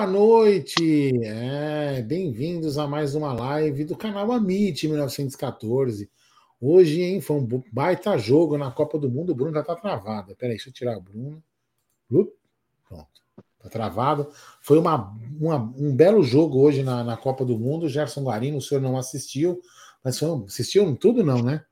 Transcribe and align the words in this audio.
Boa 0.00 0.10
noite! 0.10 1.10
É, 1.22 2.00
Bem-vindos 2.00 2.78
a 2.78 2.86
mais 2.86 3.14
uma 3.14 3.34
live 3.34 3.84
do 3.84 3.94
canal 3.94 4.32
Amit 4.32 4.88
1914. 4.88 6.10
Hoje, 6.58 7.02
hein, 7.02 7.20
foi 7.20 7.36
um 7.36 7.46
baita 7.70 8.16
jogo 8.16 8.56
na 8.56 8.70
Copa 8.70 8.98
do 8.98 9.10
Mundo. 9.10 9.32
O 9.32 9.34
Bruno 9.34 9.52
já 9.52 9.62
tá 9.62 9.76
travado. 9.76 10.34
Peraí, 10.36 10.56
deixa 10.56 10.70
eu 10.70 10.72
tirar 10.72 10.96
o 10.96 11.02
Bruno. 11.02 11.44
Pronto, 12.08 12.32
tá 13.62 13.68
travado. 13.68 14.30
Foi 14.62 14.78
uma, 14.78 15.14
uma, 15.38 15.56
um 15.76 15.94
belo 15.94 16.22
jogo 16.22 16.58
hoje 16.60 16.82
na, 16.82 17.04
na 17.04 17.18
Copa 17.18 17.44
do 17.44 17.58
Mundo. 17.58 17.86
Gerson 17.86 18.22
Guarino, 18.22 18.56
o 18.56 18.62
senhor 18.62 18.80
não 18.80 18.96
assistiu, 18.96 19.60
mas 20.02 20.18
foi 20.18 20.30
um, 20.30 20.44
assistiu 20.46 20.96
tudo, 20.96 21.22
não, 21.22 21.42
né? 21.42 21.62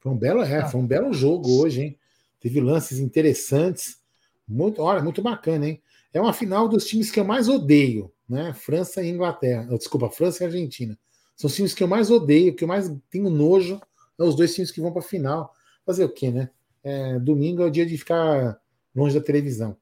Foi 0.00 0.10
um 0.10 0.16
belo, 0.16 0.40
é, 0.40 0.66
foi 0.66 0.80
um 0.80 0.86
belo 0.86 1.12
jogo 1.12 1.60
hoje, 1.60 1.82
hein? 1.82 1.98
Teve 2.40 2.62
lances 2.62 2.98
interessantes. 2.98 4.00
Muito, 4.48 4.80
olha, 4.80 5.02
muito 5.02 5.20
bacana, 5.20 5.68
hein? 5.68 5.82
É 6.12 6.20
uma 6.20 6.32
final 6.32 6.68
dos 6.68 6.86
times 6.86 7.10
que 7.10 7.18
eu 7.18 7.24
mais 7.24 7.48
odeio, 7.48 8.12
né? 8.28 8.52
França 8.52 9.02
e 9.02 9.08
Inglaterra. 9.08 9.64
Desculpa, 9.76 10.10
França 10.10 10.42
e 10.42 10.46
Argentina. 10.46 10.98
São 11.36 11.48
os 11.48 11.54
times 11.54 11.72
que 11.72 11.82
eu 11.82 11.88
mais 11.88 12.10
odeio, 12.10 12.54
que 12.54 12.64
eu 12.64 12.68
mais 12.68 12.90
tenho 13.10 13.30
nojo. 13.30 13.80
É 14.18 14.22
os 14.22 14.36
dois 14.36 14.54
times 14.54 14.70
que 14.70 14.80
vão 14.80 14.92
para 14.92 15.00
a 15.00 15.04
final. 15.04 15.52
Fazer 15.86 16.04
o 16.04 16.08
quê, 16.08 16.30
né? 16.30 16.50
É, 16.84 17.18
domingo 17.18 17.62
é 17.62 17.66
o 17.66 17.70
dia 17.70 17.86
de 17.86 17.96
ficar 17.96 18.60
longe 18.94 19.18
da 19.18 19.24
televisão. 19.24 19.76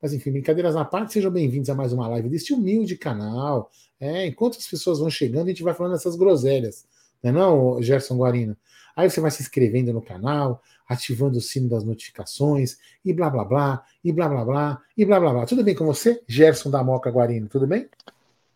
Mas 0.00 0.12
enfim, 0.12 0.32
brincadeiras 0.32 0.76
à 0.76 0.84
parte, 0.84 1.12
sejam 1.12 1.30
bem-vindos 1.30 1.70
a 1.70 1.74
mais 1.74 1.92
uma 1.92 2.08
live 2.08 2.28
deste 2.28 2.52
humilde 2.52 2.96
canal. 2.96 3.70
É, 4.00 4.26
enquanto 4.26 4.58
as 4.58 4.66
pessoas 4.66 4.98
vão 4.98 5.10
chegando, 5.10 5.46
a 5.46 5.50
gente 5.50 5.62
vai 5.62 5.74
falando 5.74 5.94
essas 5.94 6.16
groselhas. 6.16 6.86
Não 7.22 7.30
é 7.30 7.32
não, 7.32 7.82
Gerson 7.82 8.16
Guarino? 8.16 8.56
Aí 8.98 9.08
você 9.08 9.20
vai 9.20 9.30
se 9.30 9.40
inscrevendo 9.40 9.92
no 9.92 10.02
canal, 10.02 10.60
ativando 10.88 11.38
o 11.38 11.40
sino 11.40 11.68
das 11.68 11.84
notificações, 11.84 12.78
e 13.04 13.12
blá 13.12 13.30
blá 13.30 13.44
blá, 13.44 13.82
e 14.02 14.12
blá 14.12 14.28
blá 14.28 14.44
blá, 14.44 14.80
e 14.96 15.04
blá 15.04 15.20
blá 15.20 15.32
blá. 15.32 15.46
Tudo 15.46 15.62
bem 15.62 15.72
com 15.72 15.86
você, 15.86 16.20
Gerson 16.26 16.68
da 16.68 16.82
Moca 16.82 17.08
Guarino? 17.08 17.46
Tudo 17.46 17.64
bem? 17.64 17.88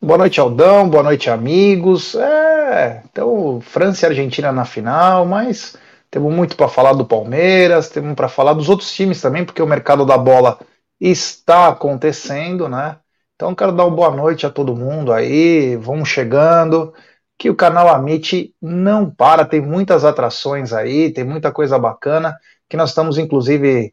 Boa 0.00 0.18
noite, 0.18 0.40
Aldão. 0.40 0.90
Boa 0.90 1.04
noite, 1.04 1.30
amigos. 1.30 2.16
É, 2.16 3.04
então, 3.08 3.60
França 3.60 4.04
e 4.04 4.08
Argentina 4.08 4.50
na 4.50 4.64
final, 4.64 5.24
mas 5.24 5.76
temos 6.10 6.34
muito 6.34 6.56
para 6.56 6.66
falar 6.66 6.94
do 6.94 7.06
Palmeiras, 7.06 7.88
temos 7.88 8.12
para 8.16 8.28
falar 8.28 8.54
dos 8.54 8.68
outros 8.68 8.92
times 8.92 9.20
também, 9.20 9.44
porque 9.44 9.62
o 9.62 9.66
mercado 9.66 10.04
da 10.04 10.18
bola 10.18 10.58
está 11.00 11.68
acontecendo, 11.68 12.68
né? 12.68 12.96
Então, 13.36 13.54
quero 13.54 13.70
dar 13.70 13.84
uma 13.84 13.94
boa 13.94 14.10
noite 14.10 14.44
a 14.44 14.50
todo 14.50 14.74
mundo 14.74 15.12
aí. 15.12 15.76
Vamos 15.76 16.08
chegando 16.08 16.92
que 17.42 17.50
o 17.50 17.56
canal 17.56 17.88
Amit 17.88 18.54
não 18.62 19.10
para, 19.10 19.44
tem 19.44 19.60
muitas 19.60 20.04
atrações 20.04 20.72
aí, 20.72 21.12
tem 21.12 21.24
muita 21.24 21.50
coisa 21.50 21.76
bacana, 21.76 22.38
que 22.68 22.76
nós 22.76 22.90
estamos 22.90 23.18
inclusive 23.18 23.92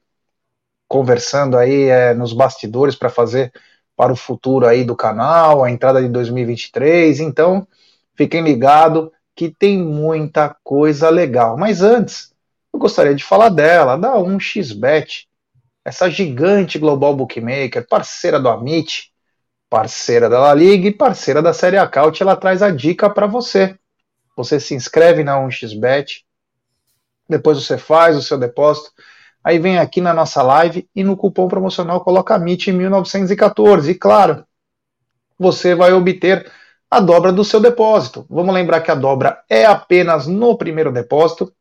conversando 0.88 1.58
aí 1.58 1.86
é, 1.86 2.14
nos 2.14 2.31
bastidores 2.31 2.95
para 2.95 3.09
fazer 3.09 3.52
para 3.97 4.14
o 4.14 4.16
futuro 4.16 4.67
aí 4.67 4.83
do 4.83 4.95
canal, 4.95 5.64
a 5.64 5.72
entrada 5.72 6.00
de 6.00 6.08
2023, 6.09 7.22
então 7.22 7.67
fiquem 8.16 8.44
ligados 8.44 9.09
que 9.36 9.50
tem 9.50 9.80
muita 9.80 10.55
coisa 10.64 11.09
legal. 11.09 11.58
Mas 11.58 11.81
antes, 11.81 12.31
eu 12.72 12.80
gostaria 12.80 13.16
de 13.16 13.23
falar 13.23 13.50
dela, 13.50 13.97
da 13.97 14.14
1xBet, 14.14 15.25
essa 15.83 16.08
gigante 16.08 16.77
global 16.77 17.16
bookmaker, 17.16 17.88
parceira 17.89 18.39
do 18.39 18.48
Amit, 18.48 19.11
parceira 19.70 20.30
da 20.30 20.40
La 20.40 20.54
Liga 20.54 20.88
e 20.88 20.94
parceira 20.94 21.42
da 21.42 21.54
Série 21.54 21.78
Acaute, 21.78 22.24
ela 22.24 22.36
traz 22.36 22.62
a 22.62 22.72
dica 22.72 23.10
para 23.10 23.28
você. 23.28 23.78
Você 24.36 24.60
se 24.60 24.74
inscreve 24.74 25.24
na 25.24 25.38
1xBet, 25.38 26.24
depois 27.28 27.64
você 27.64 27.78
faz 27.78 28.18
o 28.18 28.22
seu 28.22 28.38
depósito, 28.38 28.92
aí 29.44 29.60
vem 29.60 29.78
aqui 29.78 30.02
na 30.02 30.14
nossa 30.14 30.42
live 30.42 30.90
e 30.96 31.04
no 31.04 31.16
cupom 31.16 31.48
promocional 31.48 32.02
coloca 32.02 32.36
MIT 32.36 32.72
1914. 32.72 33.92
E 33.92 33.96
claro, 33.96 34.44
você 35.38 35.76
vai 35.76 35.94
obter 35.94 36.52
a 36.90 37.00
dobra 37.00 37.32
do 37.32 37.46
seu 37.46 37.60
depósito. 37.60 38.26
Vamos 38.30 38.54
lembrar 38.54 38.82
que 38.82 38.90
a 38.90 38.96
dobra 38.96 39.44
é 39.48 39.66
apenas 39.66 40.26
no 40.26 40.58
primeiro 40.58 40.92
depósito 40.92 41.54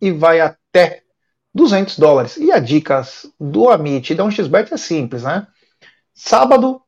e 0.00 0.10
vai 0.10 0.40
até 0.40 1.02
200 1.54 1.98
dólares. 1.98 2.36
E 2.38 2.50
a 2.50 2.58
dicas 2.58 3.30
do 3.38 3.68
Amit 3.68 4.12
e 4.12 4.16
da 4.16 4.24
1xBet 4.24 4.72
é 4.72 4.76
simples, 4.78 5.24
né? 5.24 5.46
Sábado 6.14 6.80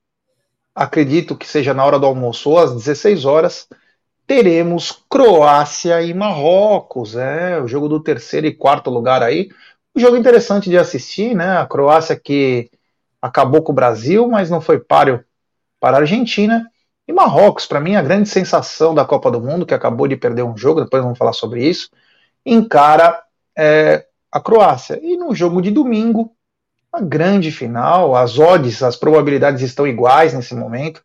acredito 0.74 1.36
que 1.36 1.46
seja 1.46 1.74
na 1.74 1.84
hora 1.84 1.98
do 1.98 2.06
almoço 2.06 2.50
ou 2.50 2.58
às 2.58 2.74
16 2.74 3.24
horas, 3.24 3.68
teremos 4.26 5.04
Croácia 5.08 6.02
e 6.02 6.14
Marrocos, 6.14 7.16
é, 7.16 7.60
o 7.60 7.66
jogo 7.68 7.88
do 7.88 8.00
terceiro 8.00 8.46
e 8.46 8.54
quarto 8.54 8.90
lugar 8.90 9.22
aí. 9.22 9.50
Um 9.94 10.00
jogo 10.00 10.16
interessante 10.16 10.70
de 10.70 10.78
assistir, 10.78 11.34
né? 11.34 11.58
A 11.58 11.66
Croácia 11.66 12.16
que 12.16 12.70
acabou 13.20 13.62
com 13.62 13.72
o 13.72 13.74
Brasil, 13.74 14.26
mas 14.28 14.48
não 14.48 14.60
foi 14.60 14.78
páreo 14.80 15.24
para 15.78 15.98
a 15.98 16.00
Argentina. 16.00 16.66
E 17.06 17.12
Marrocos, 17.12 17.66
para 17.66 17.80
mim, 17.80 17.94
a 17.94 18.02
grande 18.02 18.28
sensação 18.28 18.94
da 18.94 19.04
Copa 19.04 19.30
do 19.30 19.40
Mundo, 19.40 19.66
que 19.66 19.74
acabou 19.74 20.08
de 20.08 20.16
perder 20.16 20.42
um 20.42 20.56
jogo, 20.56 20.82
depois 20.82 21.02
vamos 21.02 21.18
falar 21.18 21.32
sobre 21.32 21.66
isso, 21.66 21.90
encara 22.46 23.22
é, 23.56 24.06
a 24.30 24.40
Croácia. 24.40 24.98
E 25.02 25.16
no 25.16 25.34
jogo 25.34 25.60
de 25.60 25.70
domingo, 25.70 26.34
uma 26.92 27.02
grande 27.02 27.50
final, 27.50 28.14
as 28.14 28.38
odds, 28.38 28.82
as 28.82 28.96
probabilidades 28.96 29.62
estão 29.62 29.86
iguais 29.86 30.34
nesse 30.34 30.54
momento. 30.54 31.02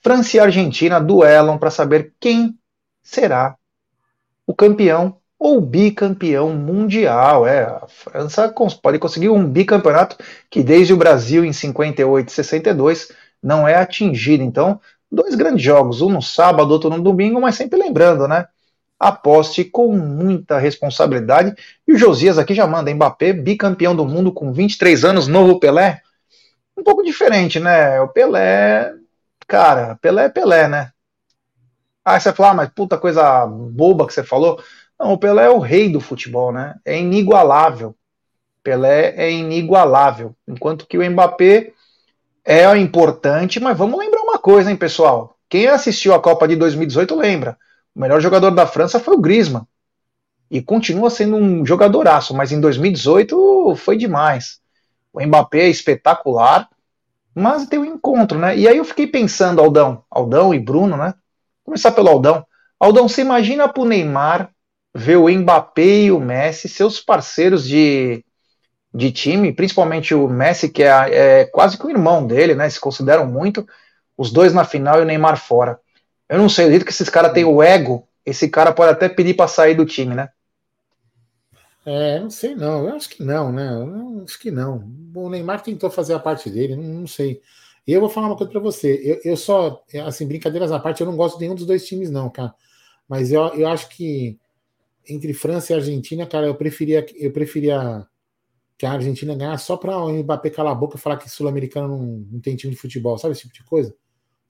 França 0.00 0.36
e 0.36 0.40
Argentina 0.40 1.00
duelam 1.00 1.58
para 1.58 1.70
saber 1.70 2.14
quem 2.18 2.58
será 3.02 3.56
o 4.46 4.54
campeão 4.54 5.18
ou 5.38 5.60
bicampeão 5.60 6.54
mundial. 6.54 7.46
É, 7.46 7.64
a 7.64 7.86
França 7.88 8.52
pode 8.82 8.98
conseguir 8.98 9.28
um 9.28 9.46
bicampeonato 9.46 10.16
que 10.50 10.62
desde 10.62 10.94
o 10.94 10.96
Brasil 10.96 11.44
em 11.44 11.52
58 11.52 12.28
e 12.28 12.32
62 12.32 13.12
não 13.42 13.68
é 13.68 13.74
atingido. 13.74 14.42
Então, 14.42 14.80
dois 15.10 15.34
grandes 15.34 15.62
jogos, 15.62 16.00
um 16.00 16.08
no 16.08 16.22
sábado, 16.22 16.70
outro 16.70 16.88
no 16.88 17.02
domingo, 17.02 17.40
mas 17.40 17.54
sempre 17.56 17.78
lembrando, 17.78 18.26
né? 18.26 18.46
Aposte 18.98 19.64
com 19.64 19.92
muita 19.92 20.58
responsabilidade. 20.58 21.54
E 21.86 21.92
o 21.92 21.98
Josias 21.98 22.38
aqui 22.38 22.54
já 22.54 22.66
manda 22.66 22.92
Mbappé, 22.94 23.32
bicampeão 23.32 23.94
do 23.94 24.04
mundo 24.06 24.32
com 24.32 24.52
23 24.52 25.04
anos, 25.04 25.28
novo 25.28 25.60
Pelé. 25.60 26.00
Um 26.76 26.82
pouco 26.82 27.02
diferente, 27.02 27.60
né? 27.60 28.00
O 28.00 28.08
Pelé, 28.08 28.92
cara, 29.46 29.96
Pelé 29.96 30.24
é 30.24 30.28
Pelé, 30.28 30.68
né? 30.68 30.90
Ah, 32.04 32.18
você 32.20 32.32
fala, 32.32 32.50
ah, 32.50 32.54
mas 32.54 32.68
puta 32.70 32.96
coisa 32.96 33.46
boba 33.46 34.06
que 34.06 34.14
você 34.14 34.22
falou. 34.22 34.62
Não, 34.98 35.12
o 35.12 35.18
Pelé 35.18 35.46
é 35.46 35.50
o 35.50 35.58
rei 35.58 35.90
do 35.90 36.00
futebol, 36.00 36.52
né? 36.52 36.74
É 36.84 36.98
inigualável. 36.98 37.94
Pelé 38.62 39.14
é 39.16 39.30
inigualável. 39.30 40.34
Enquanto 40.46 40.86
que 40.86 40.98
o 40.98 41.10
Mbappé 41.10 41.72
é 42.44 42.64
importante, 42.76 43.58
mas 43.60 43.76
vamos 43.76 43.98
lembrar 43.98 44.22
uma 44.22 44.38
coisa, 44.38 44.70
hein, 44.70 44.76
pessoal? 44.76 45.36
Quem 45.48 45.66
assistiu 45.66 46.14
a 46.14 46.20
Copa 46.20 46.46
de 46.46 46.56
2018 46.56 47.14
lembra 47.16 47.58
o 47.96 48.00
melhor 48.00 48.20
jogador 48.20 48.50
da 48.50 48.66
França 48.66 49.00
foi 49.00 49.14
o 49.14 49.20
Griezmann. 49.20 49.66
E 50.50 50.60
continua 50.60 51.08
sendo 51.08 51.36
um 51.36 51.64
jogadoraço, 51.64 52.34
mas 52.34 52.52
em 52.52 52.60
2018 52.60 53.74
foi 53.76 53.96
demais. 53.96 54.60
O 55.12 55.20
Mbappé 55.20 55.60
é 55.60 55.68
espetacular, 55.68 56.68
mas 57.34 57.66
tem 57.66 57.78
um 57.78 57.84
encontro, 57.86 58.38
né? 58.38 58.56
E 58.56 58.68
aí 58.68 58.76
eu 58.76 58.84
fiquei 58.84 59.06
pensando, 59.06 59.62
Aldão, 59.62 60.04
Aldão 60.10 60.52
e 60.52 60.60
Bruno, 60.60 60.94
né? 60.96 61.14
Começar 61.64 61.90
pelo 61.90 62.10
Aldão. 62.10 62.46
Aldão, 62.78 63.08
você 63.08 63.22
imagina 63.22 63.66
pro 63.66 63.86
Neymar 63.86 64.50
ver 64.94 65.16
o 65.16 65.28
Mbappé 65.28 66.02
e 66.02 66.12
o 66.12 66.20
Messi, 66.20 66.68
seus 66.68 67.00
parceiros 67.00 67.66
de, 67.66 68.22
de 68.94 69.10
time, 69.10 69.52
principalmente 69.52 70.14
o 70.14 70.28
Messi, 70.28 70.68
que 70.68 70.82
é, 70.82 71.40
é 71.40 71.44
quase 71.46 71.78
que 71.78 71.86
o 71.86 71.90
irmão 71.90 72.26
dele, 72.26 72.54
né? 72.54 72.68
Se 72.68 72.78
consideram 72.78 73.26
muito, 73.26 73.66
os 74.18 74.30
dois 74.30 74.52
na 74.52 74.64
final 74.64 74.98
e 74.98 75.02
o 75.02 75.06
Neymar 75.06 75.38
fora. 75.38 75.80
Eu 76.28 76.38
não 76.38 76.48
sei, 76.48 76.66
o 76.66 76.70
jeito 76.70 76.84
que 76.84 76.90
esses 76.90 77.08
caras 77.08 77.32
têm 77.32 77.44
o 77.44 77.62
ego, 77.62 78.06
esse 78.24 78.48
cara 78.48 78.72
pode 78.72 78.92
até 78.92 79.08
pedir 79.08 79.34
para 79.34 79.46
sair 79.46 79.74
do 79.74 79.86
time, 79.86 80.14
né? 80.14 80.28
É, 81.84 82.18
não 82.18 82.30
sei 82.30 82.56
não, 82.56 82.88
eu 82.88 82.96
acho 82.96 83.08
que 83.08 83.22
não, 83.22 83.52
né? 83.52 83.68
Eu 83.72 84.24
acho 84.24 84.38
que 84.40 84.50
não. 84.50 84.92
O 85.14 85.30
Neymar 85.30 85.62
tentou 85.62 85.88
fazer 85.88 86.14
a 86.14 86.18
parte 86.18 86.50
dele, 86.50 86.74
não, 86.74 86.82
não 86.82 87.06
sei. 87.06 87.40
E 87.86 87.92
eu 87.92 88.00
vou 88.00 88.10
falar 88.10 88.26
uma 88.26 88.36
coisa 88.36 88.50
para 88.50 88.60
você. 88.60 89.00
Eu, 89.04 89.32
eu 89.32 89.36
só, 89.36 89.84
assim, 90.04 90.26
brincadeiras 90.26 90.72
à 90.72 90.80
parte, 90.80 91.00
eu 91.00 91.06
não 91.06 91.16
gosto 91.16 91.38
de 91.38 91.42
nenhum 91.42 91.54
dos 91.54 91.64
dois 91.64 91.86
times, 91.86 92.10
não, 92.10 92.28
cara. 92.28 92.52
Mas 93.08 93.30
eu, 93.30 93.42
eu 93.54 93.68
acho 93.68 93.88
que 93.88 94.36
entre 95.08 95.32
França 95.32 95.72
e 95.72 95.76
Argentina, 95.76 96.26
cara, 96.26 96.46
eu 96.48 96.56
preferia, 96.56 97.06
eu 97.14 97.30
preferia 97.32 98.04
que 98.76 98.84
a 98.84 98.92
Argentina 98.92 99.36
ganhasse 99.36 99.66
só 99.66 99.76
para 99.76 99.96
o 99.96 100.12
Mbappé 100.12 100.50
calar 100.50 100.72
a 100.72 100.74
boca 100.74 100.96
e 100.96 101.00
falar 101.00 101.18
que 101.18 101.30
sul-americano 101.30 101.88
não, 101.88 102.06
não 102.32 102.40
tem 102.40 102.56
time 102.56 102.74
de 102.74 102.80
futebol, 102.80 103.16
sabe 103.16 103.32
esse 103.32 103.42
tipo 103.42 103.54
de 103.54 103.62
coisa? 103.64 103.94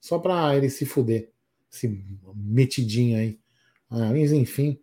Só 0.01 0.17
para 0.17 0.55
ele 0.55 0.69
se 0.71 0.85
fuder 0.85 1.31
esse 1.71 2.03
metidinho 2.35 3.17
aí. 3.17 3.39
Ah, 3.89 4.09
mas 4.11 4.31
enfim. 4.31 4.79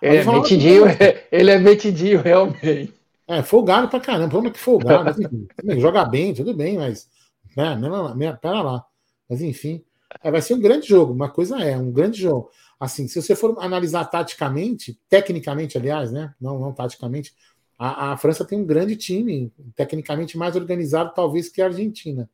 Ele 0.00 0.16
é 0.18 0.24
metidinho, 0.24 0.84
ele 1.32 1.50
é 1.50 1.58
metidinho, 1.58 2.22
realmente. 2.22 2.94
É, 3.26 3.42
folgado 3.42 3.88
pra 3.88 4.00
caramba. 4.00 4.30
Problema 4.30 4.54
que 4.54 4.60
folgado. 4.60 5.10
Assim, 5.10 5.46
joga 5.78 6.04
bem, 6.04 6.32
tudo 6.32 6.54
bem, 6.54 6.78
mas. 6.78 7.08
Né, 7.56 7.76
não, 7.76 8.16
pera 8.36 8.62
lá. 8.62 8.84
Mas 9.28 9.42
enfim. 9.42 9.84
É, 10.22 10.30
vai 10.30 10.40
ser 10.40 10.54
um 10.54 10.60
grande 10.60 10.88
jogo. 10.88 11.12
Uma 11.12 11.28
coisa 11.28 11.58
é, 11.58 11.76
um 11.76 11.92
grande 11.92 12.20
jogo. 12.20 12.50
Assim, 12.80 13.08
se 13.08 13.20
você 13.20 13.34
for 13.34 13.56
analisar 13.60 14.04
taticamente, 14.04 14.98
tecnicamente, 15.08 15.76
aliás, 15.76 16.12
né? 16.12 16.32
Não, 16.40 16.58
não 16.58 16.72
taticamente, 16.72 17.34
a, 17.78 18.12
a 18.12 18.16
França 18.16 18.44
tem 18.44 18.58
um 18.58 18.64
grande 18.64 18.96
time, 18.96 19.52
tecnicamente 19.74 20.38
mais 20.38 20.56
organizado, 20.56 21.12
talvez, 21.14 21.48
que 21.48 21.60
a 21.60 21.66
Argentina. 21.66 22.30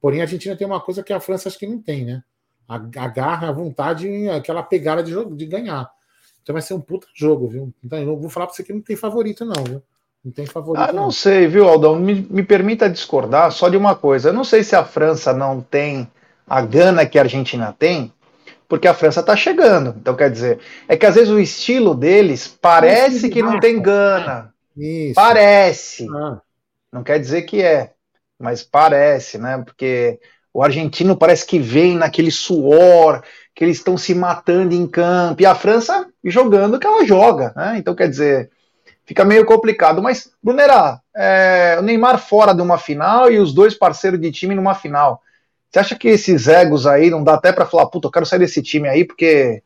Porém, 0.00 0.20
a 0.20 0.24
Argentina 0.24 0.56
tem 0.56 0.66
uma 0.66 0.80
coisa 0.80 1.02
que 1.02 1.12
a 1.12 1.20
França 1.20 1.48
acho 1.48 1.58
que 1.58 1.66
não 1.66 1.80
tem, 1.80 2.04
né? 2.04 2.24
A, 2.74 3.04
a 3.04 3.08
garra, 3.08 3.48
a 3.48 3.52
vontade, 3.52 4.28
aquela 4.28 4.62
pegada 4.62 5.02
de, 5.02 5.10
jogo, 5.10 5.34
de 5.34 5.46
ganhar. 5.46 5.90
Então 6.42 6.52
vai 6.52 6.62
ser 6.62 6.74
um 6.74 6.80
puta 6.80 7.06
jogo, 7.14 7.48
viu? 7.48 7.72
Então, 7.84 7.98
eu 7.98 8.16
vou 8.16 8.28
falar 8.28 8.46
para 8.46 8.54
você 8.54 8.64
que 8.64 8.72
não 8.72 8.80
tem 8.80 8.96
favorito, 8.96 9.44
não, 9.44 9.62
viu? 9.64 9.82
Não 10.24 10.32
tem 10.32 10.46
favorito. 10.46 10.82
Ah, 10.82 10.92
não, 10.92 11.04
não. 11.04 11.10
sei, 11.10 11.46
viu, 11.46 11.68
Aldão? 11.68 11.96
Me, 11.96 12.26
me 12.28 12.42
permita 12.42 12.90
discordar 12.90 13.50
só 13.52 13.68
de 13.68 13.76
uma 13.76 13.94
coisa. 13.94 14.28
Eu 14.28 14.32
não 14.32 14.44
sei 14.44 14.62
se 14.62 14.74
a 14.74 14.84
França 14.84 15.32
não 15.32 15.60
tem 15.60 16.08
a 16.46 16.60
gana 16.60 17.06
que 17.06 17.18
a 17.18 17.22
Argentina 17.22 17.74
tem, 17.76 18.12
porque 18.68 18.88
a 18.88 18.94
França 18.94 19.20
está 19.20 19.36
chegando. 19.36 19.94
Então, 19.98 20.14
quer 20.14 20.30
dizer, 20.30 20.58
é 20.88 20.96
que 20.96 21.06
às 21.06 21.14
vezes 21.14 21.30
o 21.30 21.40
estilo 21.40 21.94
deles 21.94 22.46
parece 22.60 23.28
que 23.28 23.42
não 23.42 23.58
tem 23.60 23.80
gana. 23.80 24.52
Isso. 24.76 25.14
Parece. 25.14 26.08
Ah. 26.14 26.40
Não 26.92 27.02
quer 27.02 27.18
dizer 27.18 27.42
que 27.42 27.62
é, 27.62 27.92
mas 28.38 28.62
parece, 28.62 29.38
né? 29.38 29.62
Porque 29.64 30.20
o 30.52 30.62
argentino 30.62 31.16
parece 31.16 31.46
que 31.46 31.58
vem 31.58 31.96
naquele 31.96 32.30
suor, 32.30 33.22
que 33.54 33.64
eles 33.64 33.78
estão 33.78 33.96
se 33.96 34.14
matando 34.14 34.74
em 34.74 34.86
campo, 34.86 35.42
e 35.42 35.46
a 35.46 35.54
França 35.54 36.06
jogando 36.24 36.74
o 36.74 36.78
que 36.78 36.86
ela 36.86 37.04
joga, 37.04 37.52
né? 37.56 37.76
Então, 37.78 37.94
quer 37.94 38.08
dizer, 38.08 38.50
fica 39.04 39.24
meio 39.24 39.44
complicado. 39.44 40.02
Mas, 40.02 40.30
Brunerá, 40.42 41.00
é, 41.14 41.76
o 41.78 41.82
Neymar 41.82 42.18
fora 42.18 42.54
de 42.54 42.62
uma 42.62 42.78
final 42.78 43.30
e 43.30 43.38
os 43.38 43.52
dois 43.52 43.74
parceiros 43.74 44.20
de 44.20 44.30
time 44.30 44.54
numa 44.54 44.74
final. 44.74 45.22
Você 45.70 45.78
acha 45.78 45.96
que 45.96 46.08
esses 46.08 46.48
egos 46.48 46.86
aí 46.86 47.08
não 47.08 47.24
dá 47.24 47.34
até 47.34 47.50
para 47.50 47.66
falar, 47.66 47.86
puta, 47.86 48.06
eu 48.08 48.12
quero 48.12 48.26
sair 48.26 48.40
desse 48.40 48.62
time 48.62 48.88
aí 48.88 49.06
porque 49.06 49.62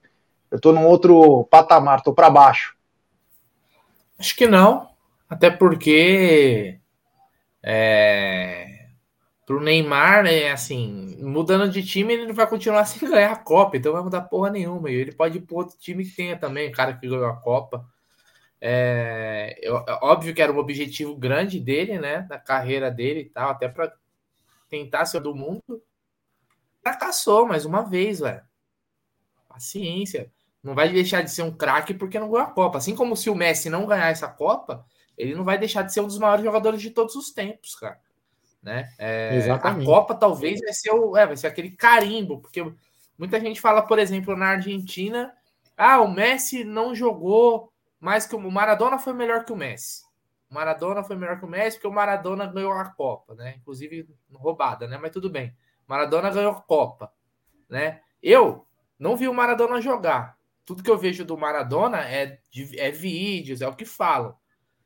eu 0.51 0.61
tô 0.61 0.73
num 0.73 0.87
outro 0.87 1.45
patamar, 1.51 2.03
tô 2.03 2.13
para 2.13 2.31
baixo? 2.31 2.77
Acho 4.19 4.35
que 4.37 4.47
não, 4.47 4.89
até 5.29 5.51
porque 5.51 6.79
é, 7.63 8.76
pro 9.47 9.61
Neymar, 9.61 10.27
é 10.27 10.51
assim, 10.51 11.17
mudando 11.21 11.71
de 11.71 11.83
time, 11.87 12.13
ele 12.13 12.27
não 12.27 12.35
vai 12.35 12.47
continuar 12.47 12.85
sem 12.87 13.09
ganhar 13.09 13.33
a 13.33 13.37
Copa, 13.37 13.77
então 13.77 13.93
vai 13.93 14.03
mudar 14.03 14.23
porra 14.23 14.51
nenhuma. 14.51 14.91
Ele 14.91 15.13
pode 15.13 15.39
ir 15.39 15.43
pro 15.43 15.57
outro 15.57 15.79
time 15.79 16.05
que 16.05 16.15
tenha 16.15 16.37
também, 16.37 16.71
cara 16.73 16.93
que 16.95 17.09
ganhou 17.09 17.27
a 17.27 17.37
Copa. 17.37 17.87
É, 18.61 19.59
eu, 19.63 19.79
é 19.87 19.99
óbvio 20.03 20.35
que 20.35 20.43
era 20.43 20.53
um 20.53 20.59
objetivo 20.59 21.17
grande 21.17 21.61
dele, 21.61 21.99
né? 21.99 22.23
Da 22.23 22.39
carreira 22.39 22.91
dele 22.91 23.21
e 23.21 23.31
tal, 23.31 23.51
até 23.51 23.69
para 23.69 23.93
tentar 24.69 25.07
ser 25.07 25.21
do 25.21 25.35
mundo 25.35 25.83
fracassou 26.87 27.47
mais 27.47 27.65
uma 27.65 27.83
vez, 27.83 28.21
velho. 28.21 28.43
Paciência. 29.49 30.31
Não 30.63 30.73
vai 30.73 30.89
deixar 30.89 31.23
de 31.23 31.33
ser 31.33 31.43
um 31.43 31.51
craque 31.51 31.93
porque 31.93 32.19
não 32.19 32.31
ganhou 32.31 32.47
a 32.47 32.51
Copa. 32.51 32.79
Assim 32.79 32.95
como 32.95 33.17
se 33.17 33.29
o 33.29 33.35
Messi 33.35 33.69
não 33.69 33.87
ganhar 33.87 34.09
essa 34.09 34.29
Copa, 34.29 34.87
ele 35.19 35.35
não 35.35 35.43
vai 35.43 35.59
deixar 35.59 35.83
de 35.83 35.93
ser 35.93 36.01
um 36.01 36.07
dos 36.07 36.19
maiores 36.19 36.45
jogadores 36.45 36.81
de 36.81 36.91
todos 36.91 37.17
os 37.17 37.33
tempos, 37.33 37.75
cara. 37.75 38.01
Né? 38.67 38.91
É, 38.99 39.37
Exatamente. 39.37 39.85
A 39.85 39.87
Copa 39.87 40.13
talvez 40.13 40.59
vai 40.59 40.73
ser, 40.73 40.91
o, 40.91 41.17
é, 41.17 41.25
vai 41.25 41.37
ser 41.37 41.47
aquele 41.47 41.71
carimbo, 41.71 42.41
porque 42.41 42.65
muita 43.17 43.39
gente 43.39 43.61
fala, 43.61 43.81
por 43.81 43.97
exemplo, 43.97 44.37
na 44.37 44.49
Argentina, 44.49 45.33
ah, 45.77 46.01
o 46.01 46.11
Messi 46.11 46.65
não 46.65 46.93
jogou 46.93 47.73
mais 48.01 48.27
que 48.27 48.35
o 48.35 48.51
Maradona 48.51 48.99
foi 48.99 49.13
melhor 49.13 49.45
que 49.45 49.53
o 49.53 49.57
Messi. 49.57 50.05
O 50.51 50.55
Maradona 50.55 51.05
foi 51.05 51.15
melhor 51.15 51.39
que 51.39 51.45
o 51.45 51.49
Messi 51.49 51.77
porque 51.77 51.87
o 51.87 51.93
Maradona 51.93 52.45
ganhou 52.45 52.73
a 52.73 52.87
Copa, 52.87 53.37
né? 53.37 53.55
Inclusive 53.57 54.09
roubada, 54.35 54.89
né? 54.89 54.99
Mas 55.01 55.13
tudo 55.13 55.31
bem. 55.31 55.57
Maradona 55.87 56.29
ganhou 56.31 56.55
Copa, 56.55 57.13
né? 57.69 58.01
Eu 58.21 58.67
não 58.99 59.17
vi 59.17 59.29
o 59.29 59.35
Maradona 59.35 59.81
jogar. 59.81 60.37
Tudo 60.65 60.83
que 60.83 60.91
eu 60.91 60.99
vejo 60.99 61.25
do 61.25 61.39
Maradona 61.39 62.01
é, 62.01 62.41
é 62.79 62.91
vídeos, 62.91 63.61
é 63.61 63.69
o 63.69 63.77
que 63.77 63.85
falam. 63.85 64.37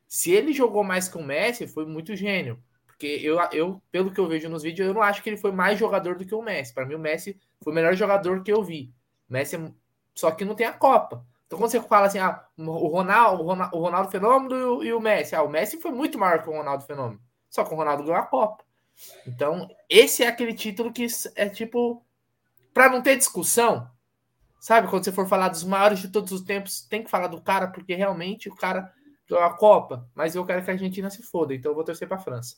Se 0.07 0.31
ele 0.31 0.53
jogou 0.53 0.83
mais 0.83 1.09
que 1.09 1.17
o 1.17 1.23
Messi, 1.23 1.65
foi 1.65 1.87
muito 1.87 2.15
gênio. 2.15 2.61
Porque 3.01 3.19
eu, 3.23 3.39
eu, 3.51 3.81
pelo 3.91 4.11
que 4.11 4.19
eu 4.19 4.27
vejo 4.27 4.47
nos 4.47 4.61
vídeos, 4.61 4.87
eu 4.87 4.93
não 4.93 5.01
acho 5.01 5.23
que 5.23 5.29
ele 5.31 5.37
foi 5.37 5.51
mais 5.51 5.79
jogador 5.79 6.15
do 6.15 6.23
que 6.23 6.35
o 6.35 6.41
Messi. 6.43 6.71
Para 6.71 6.85
mim, 6.85 6.93
o 6.93 6.99
Messi 6.99 7.35
foi 7.59 7.73
o 7.73 7.75
melhor 7.75 7.95
jogador 7.95 8.43
que 8.43 8.53
eu 8.53 8.63
vi. 8.63 8.93
Messi 9.27 9.55
é, 9.55 9.71
só 10.13 10.29
que 10.29 10.45
não 10.45 10.53
tem 10.53 10.67
a 10.67 10.73
Copa. 10.73 11.25
Então, 11.47 11.57
quando 11.57 11.71
você 11.71 11.81
fala 11.81 12.05
assim, 12.05 12.19
ah, 12.19 12.45
o 12.55 12.87
Ronaldo, 12.87 13.41
o 13.41 13.47
Ronaldo, 13.47 13.75
o 13.75 13.79
Ronaldo 13.79 14.11
Fenômeno 14.11 14.55
e 14.55 14.63
o, 14.63 14.83
e 14.83 14.93
o 14.93 14.99
Messi, 14.99 15.35
ah, 15.35 15.41
o 15.41 15.49
Messi 15.49 15.81
foi 15.81 15.89
muito 15.89 16.19
maior 16.19 16.43
que 16.43 16.49
o 16.49 16.53
Ronaldo 16.53 16.85
Fenômeno. 16.85 17.19
Só 17.49 17.63
que 17.63 17.73
o 17.73 17.75
Ronaldo 17.75 18.03
ganhou 18.03 18.19
a 18.19 18.25
Copa. 18.25 18.63
Então, 19.25 19.67
esse 19.89 20.23
é 20.23 20.27
aquele 20.27 20.53
título 20.53 20.93
que 20.93 21.07
é 21.35 21.49
tipo 21.49 22.05
para 22.71 22.87
não 22.87 23.01
ter 23.01 23.17
discussão. 23.17 23.89
Sabe, 24.59 24.87
quando 24.87 25.03
você 25.03 25.11
for 25.11 25.27
falar 25.27 25.49
dos 25.49 25.63
maiores 25.63 25.97
de 25.97 26.09
todos 26.09 26.31
os 26.31 26.41
tempos, 26.41 26.81
tem 26.81 27.03
que 27.03 27.09
falar 27.09 27.29
do 27.29 27.41
cara 27.41 27.67
porque 27.67 27.95
realmente 27.95 28.47
o 28.47 28.55
cara 28.55 28.93
ganhou 29.27 29.43
a 29.43 29.57
Copa, 29.57 30.07
mas 30.13 30.35
eu 30.35 30.45
quero 30.45 30.63
que 30.63 30.69
a 30.69 30.73
Argentina 30.75 31.09
se 31.09 31.23
foda, 31.23 31.55
então 31.55 31.71
eu 31.71 31.75
vou 31.75 31.83
torcer 31.83 32.07
para 32.07 32.17
a 32.17 32.19
França. 32.19 32.57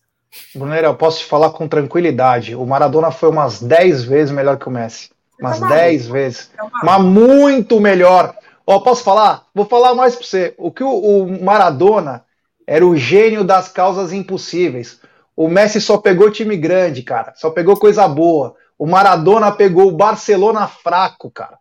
Brunera, 0.56 0.88
eu 0.88 0.96
posso 0.96 1.20
te 1.20 1.26
falar 1.26 1.52
com 1.52 1.68
tranquilidade. 1.68 2.56
O 2.56 2.66
Maradona 2.66 3.12
foi 3.12 3.30
umas 3.30 3.62
10 3.62 4.04
vezes 4.04 4.34
melhor 4.34 4.58
que 4.58 4.68
o 4.68 4.72
Messi. 4.72 5.10
Você 5.32 5.42
umas 5.42 5.60
tá 5.60 5.68
10 5.68 6.08
vezes. 6.08 6.52
Tá 6.56 6.70
mas 6.84 7.02
muito 7.04 7.80
melhor. 7.80 8.36
Ó, 8.66 8.80
posso 8.80 9.04
falar? 9.04 9.46
Vou 9.54 9.66
falar 9.66 9.94
mais 9.94 10.16
para 10.16 10.26
você. 10.26 10.54
O 10.58 10.72
que 10.72 10.84
o, 10.84 10.90
o 10.90 11.44
Maradona 11.44 12.24
era 12.66 12.86
o 12.86 12.96
gênio 12.96 13.44
das 13.44 13.68
causas 13.68 14.14
impossíveis. 14.14 15.00
O 15.36 15.48
Messi 15.48 15.82
só 15.82 15.98
pegou 15.98 16.32
time 16.32 16.56
grande, 16.56 17.04
cara. 17.04 17.34
Só 17.36 17.50
pegou 17.50 17.78
coisa 17.78 18.08
boa. 18.08 18.56
O 18.78 18.86
Maradona 18.86 19.52
pegou 19.52 19.88
o 19.88 19.96
Barcelona 19.96 20.68
fraco, 20.68 21.30
cara. 21.30 21.58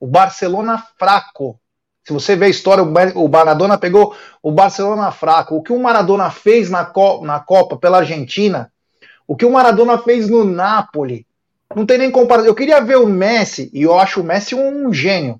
O 0.00 0.06
Barcelona 0.06 0.82
fraco. 0.98 1.58
Se 2.08 2.12
você 2.14 2.34
vê 2.34 2.46
a 2.46 2.48
história, 2.48 2.82
o 2.82 3.28
Maradona 3.28 3.76
pegou 3.76 4.16
o 4.42 4.50
Barcelona 4.50 5.12
fraco. 5.12 5.56
O 5.56 5.62
que 5.62 5.74
o 5.74 5.78
Maradona 5.78 6.30
fez 6.30 6.70
na, 6.70 6.82
Copa, 6.82 7.26
na 7.26 7.38
Copa 7.38 7.76
pela 7.76 7.98
Argentina, 7.98 8.72
o 9.26 9.36
que 9.36 9.44
o 9.44 9.52
Maradona 9.52 9.98
fez 9.98 10.26
no 10.26 10.42
Napoli, 10.42 11.26
não 11.76 11.84
tem 11.84 11.98
nem 11.98 12.10
comparação. 12.10 12.48
Eu 12.48 12.54
queria 12.54 12.80
ver 12.80 12.96
o 12.96 13.06
Messi, 13.06 13.70
e 13.74 13.82
eu 13.82 13.98
acho 13.98 14.22
o 14.22 14.24
Messi 14.24 14.54
um 14.54 14.90
gênio. 14.90 15.38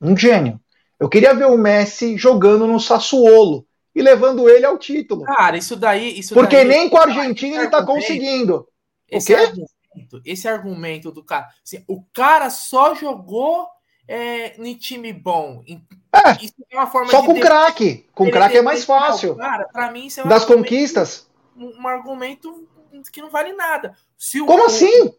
Um 0.00 0.16
gênio. 0.16 0.60
Eu 0.98 1.08
queria 1.08 1.32
ver 1.32 1.46
o 1.46 1.56
Messi 1.56 2.16
jogando 2.16 2.66
no 2.66 2.80
Sassuolo 2.80 3.64
e 3.94 4.02
levando 4.02 4.50
ele 4.50 4.66
ao 4.66 4.76
título. 4.76 5.22
Cara, 5.22 5.56
isso 5.56 5.76
daí. 5.76 6.18
Isso 6.18 6.34
Porque 6.34 6.56
daí, 6.56 6.66
nem 6.66 6.88
com 6.88 6.98
a 6.98 7.02
Argentina 7.02 7.54
ele 7.54 7.66
está 7.66 7.86
conseguindo. 7.86 8.66
Esse 9.08 9.32
argumento, 9.32 10.22
esse 10.24 10.48
argumento 10.48 11.12
do 11.12 11.22
cara. 11.22 11.46
Assim, 11.64 11.84
o 11.86 12.02
cara 12.12 12.50
só 12.50 12.96
jogou 12.96 13.68
é, 14.06 14.60
em 14.60 14.74
time 14.74 15.12
bom. 15.12 15.62
É, 15.66 16.30
é 16.30 17.06
só 17.10 17.24
com 17.24 17.40
craque. 17.40 18.06
Com 18.14 18.30
craque 18.30 18.58
é 18.58 18.62
mais 18.62 18.84
fácil. 18.84 19.36
Cara, 19.36 19.68
pra 19.72 19.90
mim 19.90 20.06
isso 20.06 20.20
é 20.20 20.24
um 20.24 20.28
Das 20.28 20.44
conquistas. 20.44 21.28
Um, 21.56 21.82
um, 21.82 21.88
argumento 21.88 22.68
que 23.12 23.20
não 23.20 23.30
vale 23.30 23.52
nada. 23.52 23.96
Se 24.16 24.40
o, 24.40 24.46
Como 24.46 24.66
assim? 24.66 25.12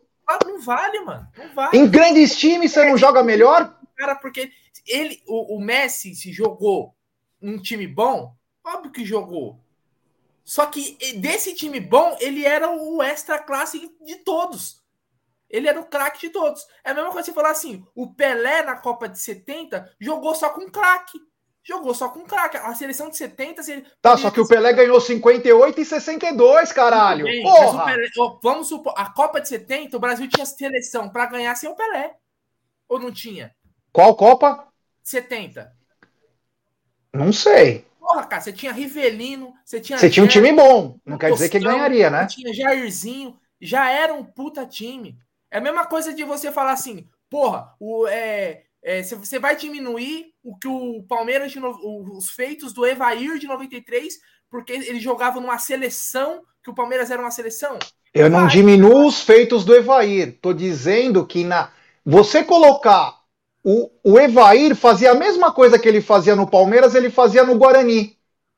não 0.45 0.59
vale, 0.61 0.99
mano. 1.01 1.27
Não 1.37 1.53
vale. 1.53 1.77
Em 1.77 1.87
grandes 1.87 2.37
times 2.37 2.71
você 2.71 2.85
não 2.85 2.97
joga 2.97 3.23
melhor? 3.23 3.77
Cara, 3.95 4.15
porque 4.15 4.51
ele, 4.87 5.21
o, 5.27 5.57
o 5.57 5.61
Messi 5.61 6.15
se 6.15 6.31
jogou 6.31 6.95
um 7.41 7.57
time 7.57 7.87
bom, 7.87 8.35
Óbvio 8.65 8.91
que 8.91 9.05
jogou. 9.05 9.59
Só 10.43 10.65
que 10.65 10.97
desse 11.17 11.53
time 11.53 11.79
bom, 11.79 12.17
ele 12.19 12.43
era 12.43 12.69
o 12.69 13.01
extra 13.01 13.37
classe 13.37 13.91
de 14.03 14.15
todos. 14.17 14.83
Ele 15.55 15.69
era 15.69 15.79
o 15.79 15.85
craque 15.85 16.27
de 16.27 16.29
todos. 16.29 16.67
É 16.83 16.91
a 16.91 16.93
mesma 16.93 17.11
coisa 17.11 17.27
você 17.27 17.33
falar 17.33 17.51
assim: 17.51 17.85
o 17.95 18.13
Pelé 18.13 18.61
na 18.63 18.75
Copa 18.75 19.07
de 19.07 19.17
70 19.17 19.89
jogou 20.01 20.35
só 20.35 20.49
com 20.49 20.69
craque. 20.69 21.17
Jogou 21.63 21.95
só 21.95 22.09
com 22.09 22.25
craque. 22.25 22.57
A 22.57 22.75
seleção 22.75 23.09
de 23.09 23.15
70. 23.15 23.71
Ele... 23.71 23.85
Tá, 24.01 24.17
só 24.17 24.29
que 24.29 24.41
o 24.41 24.47
Pelé 24.47 24.73
ganhou 24.73 24.99
58 24.99 25.79
e 25.79 25.85
62, 25.85 26.73
caralho. 26.73 27.23
Bem, 27.23 27.41
Porra! 27.41 27.85
Pelé, 27.85 28.09
vamos 28.43 28.67
supor, 28.67 28.93
a 28.97 29.09
Copa 29.09 29.39
de 29.39 29.47
70, 29.47 29.95
o 29.95 29.99
Brasil 29.99 30.27
tinha 30.27 30.45
seleção 30.45 31.07
para 31.09 31.25
ganhar 31.27 31.55
sem 31.55 31.69
o 31.69 31.75
Pelé. 31.75 32.15
Ou 32.89 32.99
não 32.99 33.11
tinha? 33.11 33.55
Qual 33.93 34.13
Copa? 34.13 34.67
70. 35.03 35.71
Não 37.13 37.31
sei. 37.31 37.87
Porra, 37.97 38.25
cara, 38.25 38.41
você 38.41 38.51
tinha 38.51 38.73
Rivelino, 38.73 39.53
você 39.63 39.79
tinha. 39.79 39.97
Você 39.97 40.09
tinha 40.09 40.23
um 40.23 40.27
time 40.27 40.51
bom. 40.51 40.99
Não 41.05 41.17
quer 41.17 41.31
dizer 41.31 41.47
que 41.47 41.59
ganharia, 41.59 42.09
né? 42.09 42.27
Tinha 42.27 42.53
Jairzinho, 42.53 43.39
já 43.59 43.89
era 43.89 44.13
um 44.13 44.23
puta 44.23 44.65
time. 44.65 45.17
É 45.51 45.57
a 45.57 45.61
mesma 45.61 45.85
coisa 45.85 46.13
de 46.13 46.23
você 46.23 46.51
falar 46.51 46.73
assim, 46.73 47.07
porra, 47.29 47.73
o, 47.79 48.07
é, 48.07 48.63
é, 48.83 49.03
você 49.03 49.39
vai 49.39 49.55
diminuir 49.55 50.27
o 50.43 50.57
que 50.57 50.67
o 50.67 51.03
Palmeiras, 51.07 51.51
de 51.51 51.59
no, 51.59 51.71
os 52.17 52.29
feitos 52.29 52.73
do 52.73 52.85
Evair 52.85 53.39
de 53.39 53.47
93, 53.47 54.13
porque 54.49 54.73
ele 54.73 54.99
jogava 54.99 55.39
numa 55.39 55.57
seleção, 55.57 56.41
que 56.63 56.69
o 56.69 56.75
Palmeiras 56.75 57.11
era 57.11 57.21
uma 57.21 57.31
seleção. 57.31 57.77
Eu 58.13 58.29
não 58.29 58.47
diminuo 58.47 59.05
os 59.05 59.21
feitos 59.21 59.65
do 59.65 59.75
Evair. 59.75 60.39
Tô 60.41 60.53
dizendo 60.53 61.25
que 61.25 61.43
na 61.43 61.71
você 62.05 62.43
colocar 62.43 63.19
o, 63.63 63.89
o 64.03 64.19
Evair 64.19 64.75
fazia 64.75 65.11
a 65.11 65.15
mesma 65.15 65.51
coisa 65.51 65.79
que 65.79 65.89
ele 65.89 65.99
fazia 65.99 66.35
no 66.35 66.49
Palmeiras, 66.49 66.93
ele 66.93 67.09
fazia 67.09 67.43
no 67.43 67.57
Guarani. 67.57 68.15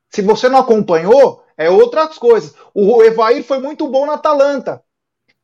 Se 0.09 0.21
você 0.21 0.49
não 0.49 0.59
acompanhou, 0.59 1.43
é 1.57 1.69
outras 1.69 2.17
coisas. 2.17 2.53
O 2.73 3.01
Evair 3.01 3.43
foi 3.43 3.59
muito 3.59 3.87
bom 3.87 4.05
na 4.05 4.13
Atalanta. 4.15 4.83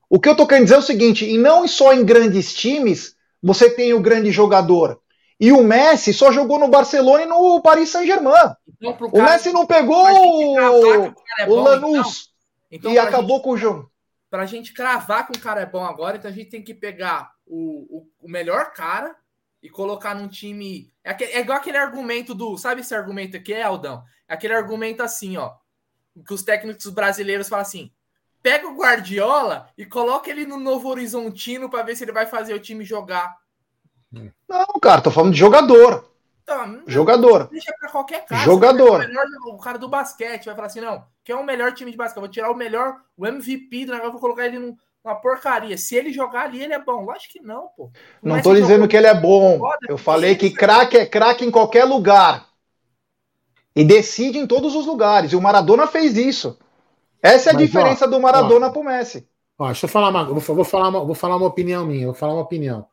O 0.09 0.19
que 0.19 0.29
eu 0.29 0.35
tô 0.35 0.45
querendo 0.45 0.65
dizer 0.65 0.75
é 0.75 0.79
o 0.79 0.83
seguinte: 0.83 1.25
e 1.25 1.37
não 1.37 1.67
só 1.67 1.93
em 1.93 2.05
grandes 2.05 2.53
times 2.53 3.15
você 3.41 3.69
tem 3.69 3.93
o 3.93 4.01
grande 4.01 4.31
jogador. 4.31 5.01
E 5.39 5.51
o 5.51 5.63
Messi 5.63 6.13
só 6.13 6.31
jogou 6.31 6.57
no 6.57 6.69
Barcelona 6.69 7.23
e 7.23 7.25
no 7.25 7.61
Paris 7.61 7.89
Saint-Germain. 7.89 8.55
Então, 8.67 8.97
o 9.11 9.21
Messi 9.21 9.51
não 9.51 9.65
pegou 9.65 10.05
o, 10.05 10.59
é 10.59 11.47
o 11.47 11.55
Lanús 11.55 12.33
então, 12.71 12.91
então 12.91 12.91
e 12.91 12.97
acabou 12.97 13.37
gente, 13.37 13.43
com 13.43 13.49
o 13.51 13.57
jogo. 13.57 13.91
para 14.29 14.43
a 14.43 14.45
gente 14.45 14.73
cravar 14.73 15.27
que 15.27 15.37
um 15.37 15.41
cara 15.41 15.61
é 15.61 15.65
bom 15.65 15.83
agora, 15.83 16.17
então 16.17 16.31
a 16.31 16.33
gente 16.33 16.49
tem 16.49 16.63
que 16.63 16.73
pegar 16.73 17.31
o, 17.45 17.99
o, 17.99 18.07
o 18.21 18.29
melhor 18.29 18.73
cara 18.73 19.15
e 19.61 19.69
colocar 19.69 20.15
num 20.15 20.27
time. 20.27 20.91
É, 21.03 21.11
é, 21.23 21.39
igual 21.39 21.57
aquele 21.57 21.77
argumento 21.77 22.33
do. 22.33 22.57
Sabe 22.57 22.81
esse 22.81 22.95
argumento 22.95 23.37
aqui, 23.37 23.53
Aldão? 23.53 24.03
É 24.27 24.33
aquele 24.33 24.53
argumento 24.53 25.03
assim, 25.03 25.37
ó. 25.37 25.53
Que 26.25 26.33
os 26.33 26.43
técnicos 26.43 26.87
brasileiros 26.87 27.47
falam 27.47 27.61
assim: 27.61 27.91
pega 28.43 28.67
o 28.67 28.75
Guardiola 28.75 29.69
e 29.77 29.85
coloca 29.85 30.29
ele 30.29 30.45
no 30.45 30.57
Novo 30.57 30.89
Horizontino 30.89 31.69
para 31.69 31.81
ver 31.81 31.95
se 31.95 32.03
ele 32.03 32.11
vai 32.11 32.27
fazer 32.27 32.53
o 32.53 32.59
time 32.59 32.83
jogar. 32.83 33.37
Não, 34.47 34.67
cara, 34.81 35.01
tô 35.01 35.09
falando 35.09 35.31
de 35.31 35.39
jogador. 35.39 36.11
Então, 36.43 36.83
jogador. 36.85 37.47
Deixa 37.49 37.73
pra 37.79 37.89
qualquer 37.89 38.25
cara. 38.25 38.43
Jogador. 38.43 38.95
O, 38.95 39.07
melhor, 39.07 39.25
o, 39.47 39.57
cara 39.57 39.79
do 39.79 39.87
basquete 39.87 40.45
vai 40.45 40.55
falar 40.55 40.67
assim: 40.67 40.81
não, 40.81 41.05
que 41.23 41.31
é 41.31 41.35
o 41.35 41.43
melhor 41.43 41.71
time 41.73 41.89
de 41.89 41.95
basquete. 41.95 42.19
Vou 42.19 42.29
tirar 42.29 42.51
o 42.51 42.55
melhor, 42.55 42.97
o 43.17 43.25
MVP 43.25 43.85
do 43.85 43.93
negócio, 43.93 44.11
vou 44.11 44.21
colocar 44.21 44.45
ele 44.45 44.59
numa 44.59 45.15
porcaria. 45.15 45.77
Se 45.77 45.95
ele 45.95 46.11
jogar 46.11 46.41
ali, 46.41 46.61
ele 46.61 46.73
é 46.73 46.79
bom. 46.79 47.05
Lógico 47.05 47.33
que 47.33 47.41
não, 47.41 47.69
pô. 47.77 47.89
Não, 48.21 48.35
não 48.35 48.41
tô 48.41 48.53
dizendo 48.53 48.89
que 48.89 48.97
ele 48.97 49.07
é 49.07 49.13
bom. 49.13 49.61
Eu 49.87 49.97
falei 49.97 50.35
que 50.35 50.51
craque 50.51 50.97
é 50.97 51.05
craque 51.05 51.45
em 51.45 51.51
qualquer 51.51 51.85
lugar. 51.85 52.45
E 53.73 53.83
decide 53.85 54.37
em 54.37 54.45
todos 54.45 54.75
os 54.75 54.85
lugares. 54.85 55.31
E 55.31 55.35
o 55.35 55.41
Maradona 55.41 55.87
fez 55.87 56.17
isso. 56.17 56.59
Essa 57.23 57.51
é 57.51 57.51
a 57.51 57.53
Mas, 57.53 57.65
diferença 57.65 58.03
ó, 58.03 58.07
do 58.09 58.19
Maradona 58.19 58.67
ó, 58.67 58.69
pro 58.69 58.83
Messi. 58.83 59.25
Ó, 59.57 59.67
deixa 59.67 59.85
eu 59.85 59.89
falar 59.89 60.09
uma, 60.09 60.25
vou, 60.25 60.41
vou, 60.41 60.65
falar 60.65 60.89
uma, 60.89 61.05
vou 61.05 61.15
falar 61.15 61.37
uma 61.37 61.47
opinião 61.47 61.85
minha, 61.85 62.05
vou 62.05 62.13
falar 62.13 62.33
uma 62.33 62.41
opinião. 62.41 62.85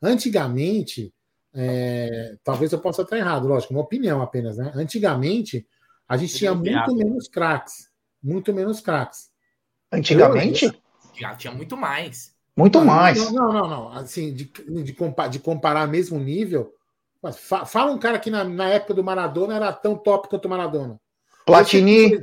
Antigamente, 0.00 1.12
é, 1.52 2.36
talvez 2.44 2.72
eu 2.72 2.78
possa 2.78 3.02
estar 3.02 3.18
errado, 3.18 3.48
lógico, 3.48 3.74
uma 3.74 3.82
opinião 3.82 4.22
apenas, 4.22 4.56
né? 4.56 4.70
Antigamente, 4.76 5.66
a 6.08 6.16
gente 6.16 6.36
tinha 6.36 6.54
muito 6.54 6.94
menos 6.94 7.26
craques. 7.26 7.90
Muito 8.22 8.54
menos 8.54 8.80
craques. 8.80 9.30
Antigamente? 9.90 10.72
Já 11.18 11.34
tinha 11.34 11.52
muito 11.52 11.76
mais. 11.76 12.32
Muito 12.56 12.78
não, 12.78 12.84
mais. 12.84 13.32
Não, 13.32 13.52
não, 13.52 13.68
não, 13.68 13.88
Assim, 13.92 14.32
de, 14.32 14.44
de, 14.84 14.92
comparar, 14.92 15.28
de 15.28 15.40
comparar 15.40 15.88
mesmo 15.88 16.20
nível. 16.20 16.72
Fala 17.66 17.90
um 17.90 17.98
cara 17.98 18.18
que 18.18 18.30
na, 18.30 18.44
na 18.44 18.68
época 18.68 18.94
do 18.94 19.02
Maradona 19.02 19.56
era 19.56 19.72
tão 19.72 19.96
top 19.96 20.28
quanto 20.28 20.46
o 20.46 20.48
Maradona. 20.48 21.00
Platini, 21.44 22.22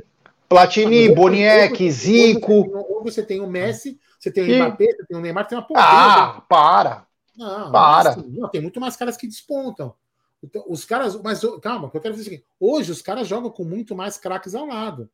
Platini, 0.50 1.14
Boniek, 1.14 1.90
Zico. 1.92 2.52
Ou 2.52 3.04
você 3.04 3.22
tem 3.22 3.40
o 3.40 3.46
Messi, 3.46 4.00
você 4.18 4.32
tem 4.32 4.42
o 4.42 4.56
Mbappé, 4.56 4.86
você 4.86 5.06
tem 5.06 5.16
o 5.16 5.20
Neymar, 5.20 5.46
tem 5.46 5.56
uma 5.56 5.64
porra. 5.64 5.80
Ah, 5.80 6.40
para. 6.48 7.06
Não, 7.36 7.70
para. 7.70 8.10
Assim, 8.10 8.28
não, 8.30 8.48
tem 8.48 8.60
muito 8.60 8.80
mais 8.80 8.96
caras 8.96 9.16
que 9.16 9.28
despontam. 9.28 9.94
Então, 10.42 10.64
os 10.66 10.84
caras, 10.84 11.20
mas 11.22 11.40
calma, 11.62 11.88
eu 11.94 12.00
quero 12.00 12.14
dizer 12.14 12.22
é 12.22 12.26
o 12.26 12.30
seguinte: 12.30 12.46
hoje 12.58 12.90
os 12.90 13.00
caras 13.00 13.28
jogam 13.28 13.48
com 13.48 13.62
muito 13.62 13.94
mais 13.94 14.18
craques 14.18 14.54
ao 14.54 14.66
lado. 14.66 15.08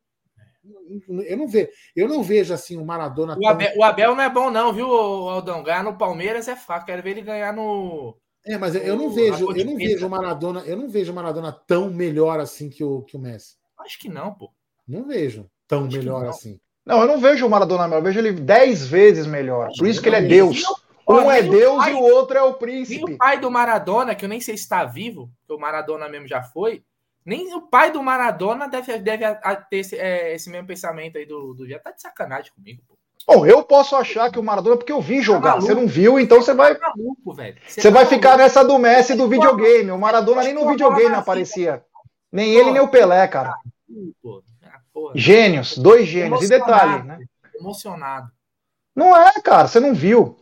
Eu 1.25 1.37
não 1.37 1.47
vejo, 1.47 1.69
eu 1.95 2.07
não 2.09 2.23
vejo 2.23 2.53
assim 2.53 2.75
o 2.75 2.83
Maradona. 2.83 3.37
O 3.39 3.47
Abel, 3.47 3.69
tão... 3.69 3.77
o 3.77 3.83
Abel 3.83 4.15
não 4.15 4.23
é 4.23 4.29
bom, 4.29 4.49
não, 4.49 4.73
viu, 4.73 4.89
Aldão? 4.89 5.63
Ganhar 5.63 5.83
no 5.83 5.97
Palmeiras 5.97 6.47
é 6.47 6.55
fácil. 6.55 6.87
Quero 6.87 7.03
ver 7.03 7.11
ele 7.11 7.21
ganhar 7.21 7.53
no. 7.53 8.17
É, 8.43 8.57
mas 8.57 8.75
eu 8.75 8.95
não 8.95 9.09
vejo, 9.09 9.55
eu 9.55 9.65
não 9.65 9.77
vejo 9.77 10.07
o 10.07 10.09
Maradona, 10.09 10.61
eu 10.61 10.75
não 10.75 10.89
vejo 10.89 11.11
o 11.11 11.15
Maradona 11.15 11.51
tão 11.51 11.91
melhor 11.91 12.39
assim 12.39 12.69
que 12.69 12.83
o, 12.83 13.03
que 13.03 13.15
o 13.15 13.19
Messi. 13.19 13.55
Acho 13.77 13.99
que 13.99 14.09
não, 14.09 14.33
pô. 14.33 14.51
Não 14.87 15.03
vejo 15.03 15.45
tão 15.67 15.85
Acho 15.85 15.97
melhor 15.97 16.27
assim. 16.27 16.59
Não, 16.85 17.01
eu 17.01 17.07
não 17.07 17.19
vejo 17.19 17.45
o 17.45 17.49
Maradona 17.49 17.83
melhor, 17.83 17.99
eu 17.99 18.03
vejo 18.03 18.19
ele 18.19 18.31
dez 18.31 18.87
vezes 18.87 19.27
melhor. 19.27 19.69
Por 19.77 19.87
isso 19.87 20.01
que 20.01 20.07
ele 20.07 20.15
é 20.15 20.21
Deus. 20.21 20.63
Um 21.09 21.31
é 21.31 21.41
Deus 21.41 21.87
e 21.87 21.93
o 21.93 22.01
outro 22.01 22.37
é 22.37 22.43
o 22.43 22.53
príncipe. 22.53 23.03
Nem 23.03 23.15
o 23.15 23.17
pai 23.17 23.39
do 23.39 23.49
Maradona, 23.49 24.13
que 24.13 24.25
eu 24.25 24.29
nem 24.29 24.41
sei 24.41 24.57
se 24.57 24.63
está 24.63 24.83
vivo, 24.83 25.29
que 25.45 25.53
o 25.53 25.59
Maradona 25.59 26.09
mesmo 26.09 26.27
já 26.27 26.43
foi, 26.43 26.83
nem 27.25 27.53
o 27.55 27.61
pai 27.61 27.91
do 27.91 28.01
Maradona 28.01 28.67
deve, 28.67 28.97
deve 28.99 29.25
ter 29.69 29.77
esse, 29.77 29.97
é, 29.97 30.33
esse 30.33 30.49
mesmo 30.49 30.67
pensamento 30.67 31.17
aí 31.17 31.25
do, 31.25 31.53
do 31.53 31.67
já 31.67 31.79
tá 31.79 31.91
de 31.91 32.01
sacanagem 32.01 32.51
comigo, 32.53 32.81
pô. 32.87 32.97
Bom, 33.27 33.45
eu 33.45 33.61
posso 33.61 33.93
achar 33.97 34.31
que 34.31 34.39
o 34.39 34.43
Maradona, 34.43 34.77
porque 34.77 34.91
eu 34.91 35.01
vi 35.01 35.21
jogar, 35.21 35.55
tá 35.55 35.59
você 35.59 35.73
não 35.73 35.85
viu, 35.85 36.17
então 36.17 36.41
você 36.41 36.53
vai. 36.53 36.75
Tá 36.75 36.93
maluco, 36.95 37.33
velho. 37.33 37.57
Você, 37.67 37.81
você 37.81 37.89
tá 37.89 37.93
vai 37.93 38.05
maluco. 38.05 38.15
ficar 38.15 38.37
nessa 38.37 38.63
do 38.63 38.77
Messi 38.79 39.15
do 39.15 39.27
videogame. 39.27 39.91
O 39.91 39.97
Maradona 39.97 40.43
nem 40.43 40.53
no 40.53 40.65
videogame 40.69 41.13
aparecia. 41.13 41.83
Nem 42.31 42.53
ele, 42.53 42.71
nem 42.71 42.81
o 42.81 42.87
Pelé, 42.87 43.27
cara. 43.27 43.53
Ah, 45.09 45.11
gênios, 45.15 45.77
dois 45.77 46.07
gênios. 46.07 46.43
E 46.43 46.47
detalhe, 46.49 47.03
né? 47.03 47.19
Emocionado. 47.59 48.31
Não 48.95 49.15
é, 49.15 49.31
cara, 49.41 49.67
você 49.67 49.79
não 49.79 49.93
viu. 49.93 50.37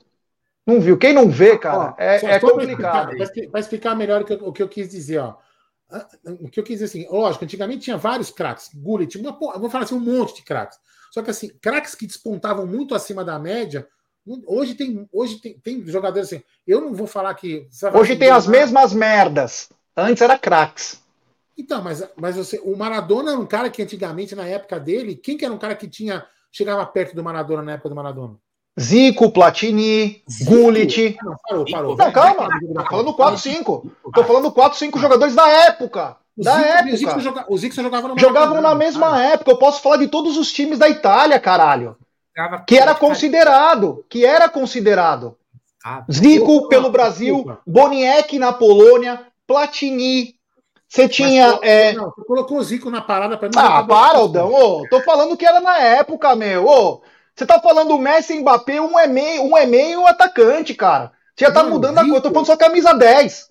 Não 0.66 0.80
viu. 0.80 0.98
Quem 0.98 1.14
não 1.14 1.30
vê, 1.30 1.58
cara, 1.58 1.94
ó, 1.98 2.02
é, 2.02 2.16
é 2.16 2.40
complicado. 2.40 3.10
Para 3.10 3.24
explicar, 3.24 3.60
explicar, 3.60 3.96
melhor 3.96 4.22
o 4.22 4.26
que, 4.26 4.34
eu, 4.34 4.48
o 4.48 4.54
que, 4.54 4.64
eu 4.64 4.70
quis 4.70 4.90
dizer, 4.90 5.20
ó. 5.20 5.36
O 6.42 6.50
que 6.50 6.60
eu 6.60 6.64
quis 6.64 6.80
dizer 6.80 6.86
assim, 6.86 7.08
lógico, 7.10 7.46
antigamente 7.46 7.84
tinha 7.84 7.98
vários 7.98 8.32
craques, 8.32 8.72
Gullit, 8.74 9.18
uma, 9.18 9.32
vou 9.32 9.70
falar 9.70 9.84
assim, 9.84 9.96
um 9.96 10.00
monte 10.00 10.38
de 10.38 10.42
craques. 10.42 10.80
Só 11.12 11.22
que 11.22 11.30
assim, 11.30 11.50
craques 11.62 11.94
que 11.94 12.08
despontavam 12.08 12.66
muito 12.66 12.96
acima 12.96 13.24
da 13.24 13.38
média, 13.38 13.88
hoje 14.48 14.74
tem, 14.74 15.08
hoje 15.14 15.40
tem, 15.40 15.60
tem 15.60 15.86
jogadores 15.86 16.28
assim. 16.28 16.44
Eu 16.66 16.82
não 16.82 16.94
vou 16.94 17.08
falar 17.08 17.34
que. 17.36 17.68
Hoje 17.94 18.16
tem 18.16 18.30
as 18.30 18.48
mesmas 18.48 18.94
merdas. 18.94 19.70
Antes 19.96 20.22
era 20.22 20.38
craques. 20.38 21.02
Então, 21.58 21.82
mas, 21.82 22.04
mas 22.18 22.36
você, 22.36 22.60
o 22.64 22.76
Maradona 22.76 23.32
era 23.32 23.40
um 23.40 23.46
cara 23.46 23.70
que 23.70 23.82
antigamente, 23.82 24.36
na 24.36 24.46
época 24.46 24.80
dele, 24.80 25.16
quem 25.16 25.38
que 25.38 25.46
era 25.46 25.54
um 25.54 25.58
cara 25.58 25.76
que 25.76 25.88
tinha 25.88 26.26
chegava 26.52 26.86
perto 26.86 27.16
do 27.16 27.24
Maradona 27.24 27.62
na 27.62 27.74
época 27.74 27.90
do 27.90 27.96
Maradona? 27.96 28.36
Zico, 28.80 29.32
Platini, 29.32 30.22
Gullit. 30.44 31.18
Não, 31.24 31.36
parou, 31.48 31.66
parou. 31.72 31.96
Não, 31.96 32.12
calma. 32.12 32.50
Tô 32.76 32.86
falando 32.86 33.14
4-5. 33.14 33.92
Tô 34.14 34.24
falando 34.26 34.52
4-5 34.52 35.00
jogadores 35.00 35.34
da 35.34 35.48
época. 35.48 36.18
Da 36.38 36.56
Zico, 36.56 36.68
época. 36.68 36.94
O 36.94 36.98
Zico, 36.98 37.20
joga, 37.22 37.46
o 37.48 37.58
Zico 37.58 37.76
jogava 37.76 38.08
no 38.10 38.20
Jogavam 38.20 38.62
na 38.62 38.76
mesma 38.76 39.12
cara. 39.12 39.24
época. 39.24 39.52
Eu 39.52 39.58
posso 39.58 39.82
falar 39.82 39.98
de 39.98 40.10
todos 40.10 40.36
os 40.36 40.52
times 40.52 40.78
da 40.78 40.90
Itália, 40.90 41.40
caralho. 41.40 41.96
Que 42.68 42.78
era 42.78 42.94
considerado. 42.94 44.04
Que 44.10 44.26
era 44.26 44.50
considerado. 44.50 45.38
Zico 46.12 46.68
pelo 46.68 46.90
Brasil, 46.90 47.46
Boniek 47.66 48.38
na 48.38 48.52
Polônia, 48.52 49.26
Platini. 49.48 50.36
Você 50.88 51.10
tinha. 51.10 51.60
é... 51.62 51.94
Não, 51.94 52.12
você 52.12 52.24
colocou 52.26 52.58
o 52.58 52.64
Zico 52.64 52.90
na 52.90 53.02
parada 53.02 53.38
pra 53.38 53.50
mim. 53.50 53.56
Ah, 53.58 53.84
para, 53.84 54.18
Aldão. 54.18 54.54
Ô, 54.54 54.88
tô 54.90 55.02
falando 55.02 55.36
que 55.36 55.46
era 55.46 55.60
na 55.60 55.78
época, 55.78 56.36
meu. 56.36 56.66
Ô, 56.68 57.02
você 57.36 57.46
tá 57.46 57.60
falando 57.60 57.92
o 57.92 58.00
Messi 58.00 58.40
Mbappé, 58.40 58.80
um 58.80 58.98
é 58.98 59.08
meio, 59.08 59.44
um 59.44 59.58
é 59.58 59.66
meio 59.66 60.06
atacante, 60.06 60.74
cara. 60.74 61.12
Você 61.36 61.46
já 61.46 61.52
tá 61.52 61.64
Não, 61.64 61.72
mudando 61.72 61.98
a 61.98 62.02
coisa. 62.02 62.22
Tô 62.22 62.30
falando 62.30 62.46
só 62.46 62.56
camisa 62.56 62.94
10. 62.94 63.50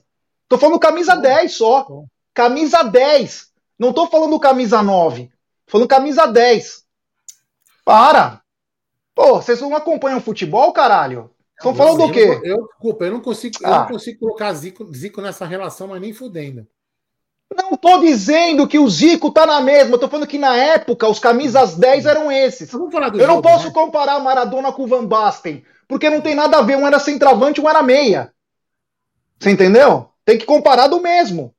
Tô 0.49 0.59
falando 0.59 0.79
camisa 0.79 1.17
10 1.17 1.55
só. 1.55 1.87
Camisa 2.33 2.83
10. 2.83 3.49
Não 3.79 3.93
tô 3.93 4.07
falando 4.07 4.41
camisa 4.41 4.83
9. 4.83 5.25
Tô 5.67 5.73
falando 5.73 5.89
camisa 5.89 6.27
10. 6.27 6.83
Para. 7.85 8.41
Pô, 9.15 9.37
vocês 9.37 9.61
não 9.61 9.77
acompanham 9.77 10.21
futebol, 10.21 10.73
caralho? 10.73 11.31
Estão 11.57 11.75
falando 11.75 12.07
do 12.07 12.13
quê? 12.13 12.41
Eu, 12.43 12.67
desculpa, 12.67 13.05
eu 13.05 13.13
não 13.13 13.21
consigo, 13.21 13.55
ah. 13.65 13.69
eu 13.69 13.79
não 13.81 13.87
consigo 13.87 14.19
colocar 14.19 14.53
Zico, 14.55 14.93
Zico 14.93 15.21
nessa 15.21 15.47
relação, 15.47 15.89
mas 15.89 16.01
nem 16.01 16.13
fudendo. 16.13 16.67
Não 17.53 17.77
tô 17.77 18.01
dizendo 18.01 18.67
que 18.67 18.79
o 18.79 18.89
Zico 18.89 19.31
tá 19.31 19.47
na 19.47 19.61
mesma, 19.61 19.99
tô 19.99 20.09
falando 20.09 20.27
que 20.27 20.39
na 20.39 20.57
época 20.57 21.09
os 21.09 21.19
camisas 21.19 21.77
10 21.77 22.07
eram 22.07 22.31
esses. 22.31 22.73
Eu 22.73 23.27
jogo, 23.27 23.35
não 23.35 23.43
posso 23.43 23.67
né? 23.67 23.73
comparar 23.73 24.19
Maradona 24.21 24.73
com 24.73 24.85
o 24.85 24.87
Van 24.87 25.05
Basten, 25.05 25.65
porque 25.87 26.11
não 26.11 26.21
tem 26.21 26.35
nada 26.35 26.59
a 26.59 26.63
ver, 26.63 26.77
um 26.77 26.87
era 26.87 26.99
centroavante, 26.99 27.61
um 27.61 27.69
era 27.69 27.83
meia. 27.83 28.33
Você 29.39 29.51
entendeu? 29.51 30.09
Tem 30.25 30.39
que 30.39 30.47
comparar 30.47 30.87
do 30.87 31.01
mesmo. 31.01 31.55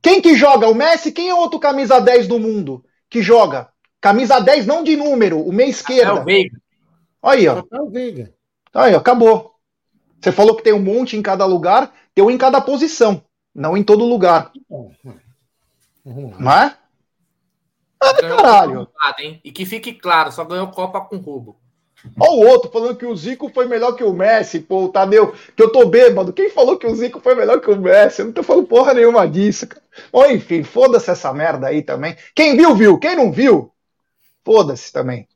Quem 0.00 0.20
que 0.20 0.34
joga? 0.34 0.68
O 0.68 0.74
Messi? 0.74 1.12
Quem 1.12 1.28
é 1.28 1.34
outro 1.34 1.60
camisa 1.60 2.00
10 2.00 2.26
do 2.26 2.38
mundo 2.38 2.84
que 3.08 3.22
joga? 3.22 3.68
Camisa 4.00 4.40
10 4.40 4.66
não 4.66 4.82
de 4.82 4.96
número, 4.96 5.40
o 5.40 5.52
meia 5.52 5.70
esquerda. 5.70 6.18
É 6.18 6.22
o 6.22 6.24
Veiga. 6.24 6.58
Aí, 7.22 7.46
ó. 7.46 7.62
É 7.72 7.80
o 7.80 7.88
Veiga. 7.88 8.34
Aí, 8.74 8.94
ó, 8.94 8.98
acabou. 8.98 9.52
Você 10.20 10.32
falou 10.32 10.56
que 10.56 10.62
tem 10.62 10.72
um 10.72 10.82
monte 10.82 11.16
em 11.16 11.22
cada 11.22 11.44
lugar, 11.46 11.92
tem 12.14 12.24
um 12.24 12.30
em 12.30 12.38
cada 12.38 12.60
posição. 12.60 13.22
Não 13.54 13.76
em 13.76 13.82
todo 13.82 14.04
lugar. 14.04 14.50
Não 16.04 16.52
é? 16.52 16.76
Ah, 18.00 18.14
caralho. 18.14 18.88
E 19.44 19.52
que 19.52 19.64
fique 19.64 19.92
claro, 19.92 20.32
só 20.32 20.44
ganhou 20.44 20.68
Copa 20.68 21.00
com 21.00 21.18
roubo. 21.18 21.56
Olha 22.18 22.32
o 22.32 22.48
outro 22.48 22.70
falando 22.70 22.96
que 22.96 23.06
o 23.06 23.14
Zico 23.14 23.48
foi 23.48 23.66
melhor 23.66 23.92
que 23.92 24.02
o 24.02 24.12
Messi, 24.12 24.58
pô, 24.58 24.84
o 24.84 24.88
Tadeu, 24.88 25.32
que 25.54 25.62
eu 25.62 25.70
tô 25.70 25.86
bêbado. 25.86 26.32
Quem 26.32 26.50
falou 26.50 26.76
que 26.76 26.86
o 26.86 26.94
Zico 26.96 27.20
foi 27.20 27.34
melhor 27.36 27.60
que 27.60 27.70
o 27.70 27.80
Messi? 27.80 28.20
Eu 28.20 28.26
não 28.26 28.32
tô 28.32 28.42
falando 28.42 28.66
porra 28.66 28.92
nenhuma 28.92 29.28
disso, 29.28 29.68
cara. 29.68 29.82
Ou 30.10 30.28
enfim, 30.28 30.64
foda-se 30.64 31.10
essa 31.10 31.32
merda 31.32 31.68
aí 31.68 31.80
também. 31.80 32.16
Quem 32.34 32.56
viu, 32.56 32.74
viu. 32.74 32.98
Quem 32.98 33.14
não 33.14 33.30
viu, 33.30 33.72
foda-se 34.44 34.92
também. 34.92 35.28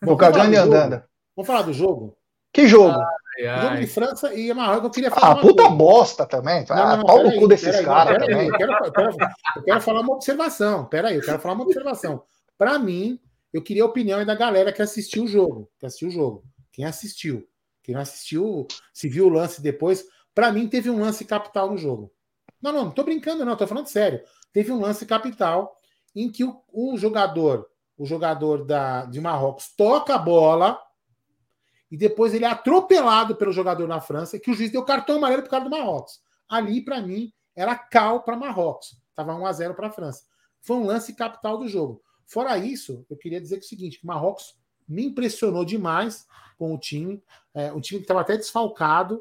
Vou 0.00 0.16
cagando 0.16 0.54
e 0.54 0.56
andando. 0.56 1.02
Vamos 1.36 1.46
falar 1.46 1.62
do 1.62 1.72
jogo? 1.72 2.16
Que 2.52 2.66
jogo? 2.66 2.98
Ah, 2.98 3.10
Ai, 3.40 3.46
ai. 3.46 3.62
Jogo 3.62 3.80
de 3.80 3.86
França 3.86 4.34
e 4.34 4.52
Marrocos, 4.52 4.84
eu 4.84 4.90
queria 4.90 5.10
falar. 5.10 5.32
Ah, 5.32 5.36
puta 5.36 5.62
coisa. 5.62 5.76
bosta 5.76 6.26
também. 6.26 6.64
Não, 6.68 6.76
ah, 6.76 7.04
pau 7.04 7.22
no 7.22 7.36
cu 7.36 7.48
desses 7.48 7.80
caras 7.80 8.18
também. 8.18 8.48
Eu 8.48 8.56
quero, 8.56 8.72
eu, 8.72 8.92
quero, 8.92 9.10
eu 9.56 9.62
quero, 9.62 9.80
falar 9.80 10.00
uma 10.00 10.14
observação. 10.14 10.84
Peraí, 10.86 11.16
eu 11.16 11.22
quero 11.22 11.38
falar 11.38 11.54
uma 11.54 11.64
observação. 11.64 12.22
Para 12.56 12.78
mim, 12.78 13.18
eu 13.52 13.62
queria 13.62 13.82
a 13.82 13.86
opinião 13.86 14.24
da 14.24 14.34
galera 14.34 14.72
que 14.72 14.82
assistiu 14.82 15.24
o 15.24 15.28
jogo. 15.28 15.70
Que 15.78 15.86
assistiu 15.86 16.08
o 16.08 16.12
jogo. 16.12 16.44
Quem 16.72 16.84
assistiu. 16.84 17.46
Quem 17.82 17.94
não 17.94 18.02
assistiu, 18.02 18.66
se 18.92 19.08
viu 19.08 19.26
o 19.26 19.30
lance 19.30 19.60
depois. 19.60 20.04
Para 20.34 20.52
mim, 20.52 20.68
teve 20.68 20.90
um 20.90 21.00
lance 21.00 21.24
capital 21.24 21.70
no 21.70 21.78
jogo. 21.78 22.12
Não, 22.62 22.72
não, 22.72 22.84
não 22.84 22.90
tô 22.90 23.02
brincando, 23.02 23.44
não, 23.44 23.56
tô 23.56 23.66
falando 23.66 23.86
sério. 23.86 24.20
Teve 24.52 24.70
um 24.70 24.80
lance 24.80 25.06
capital 25.06 25.76
em 26.14 26.30
que 26.30 26.44
o, 26.44 26.62
o 26.72 26.96
jogador, 26.96 27.66
o 27.96 28.04
jogador 28.04 28.64
da, 28.64 29.06
de 29.06 29.20
Marrocos, 29.20 29.74
toca 29.76 30.14
a 30.14 30.18
bola 30.18 30.78
e 31.90 31.96
depois 31.96 32.32
ele 32.32 32.44
é 32.44 32.48
atropelado 32.48 33.34
pelo 33.34 33.52
jogador 33.52 33.88
na 33.88 34.00
França, 34.00 34.38
que 34.38 34.50
o 34.50 34.54
juiz 34.54 34.70
deu 34.70 34.84
cartão 34.84 35.16
amarelo 35.16 35.42
pro 35.42 35.50
cara 35.50 35.64
do 35.64 35.70
Marrocos. 35.70 36.20
Ali, 36.48 36.80
para 36.80 37.00
mim, 37.00 37.32
era 37.54 37.76
cal 37.76 38.22
para 38.22 38.36
Marrocos. 38.36 38.96
Tava 39.14 39.34
1 39.34 39.46
a 39.46 39.52
0 39.52 39.74
para 39.74 39.88
a 39.88 39.90
França. 39.90 40.22
Foi 40.62 40.76
um 40.76 40.84
lance 40.84 41.14
capital 41.14 41.58
do 41.58 41.68
jogo. 41.68 42.02
Fora 42.26 42.56
isso, 42.58 43.04
eu 43.10 43.16
queria 43.16 43.40
dizer 43.40 43.56
que 43.56 43.64
é 43.64 43.66
o 43.66 43.68
seguinte, 43.68 43.98
que 43.98 44.04
o 44.04 44.06
Marrocos 44.06 44.54
me 44.86 45.06
impressionou 45.06 45.64
demais 45.64 46.26
com 46.56 46.74
o 46.74 46.78
time. 46.78 47.22
É, 47.54 47.72
o 47.72 47.80
time 47.80 48.00
que 48.00 48.04
estava 48.04 48.20
até 48.20 48.36
desfalcado 48.36 49.20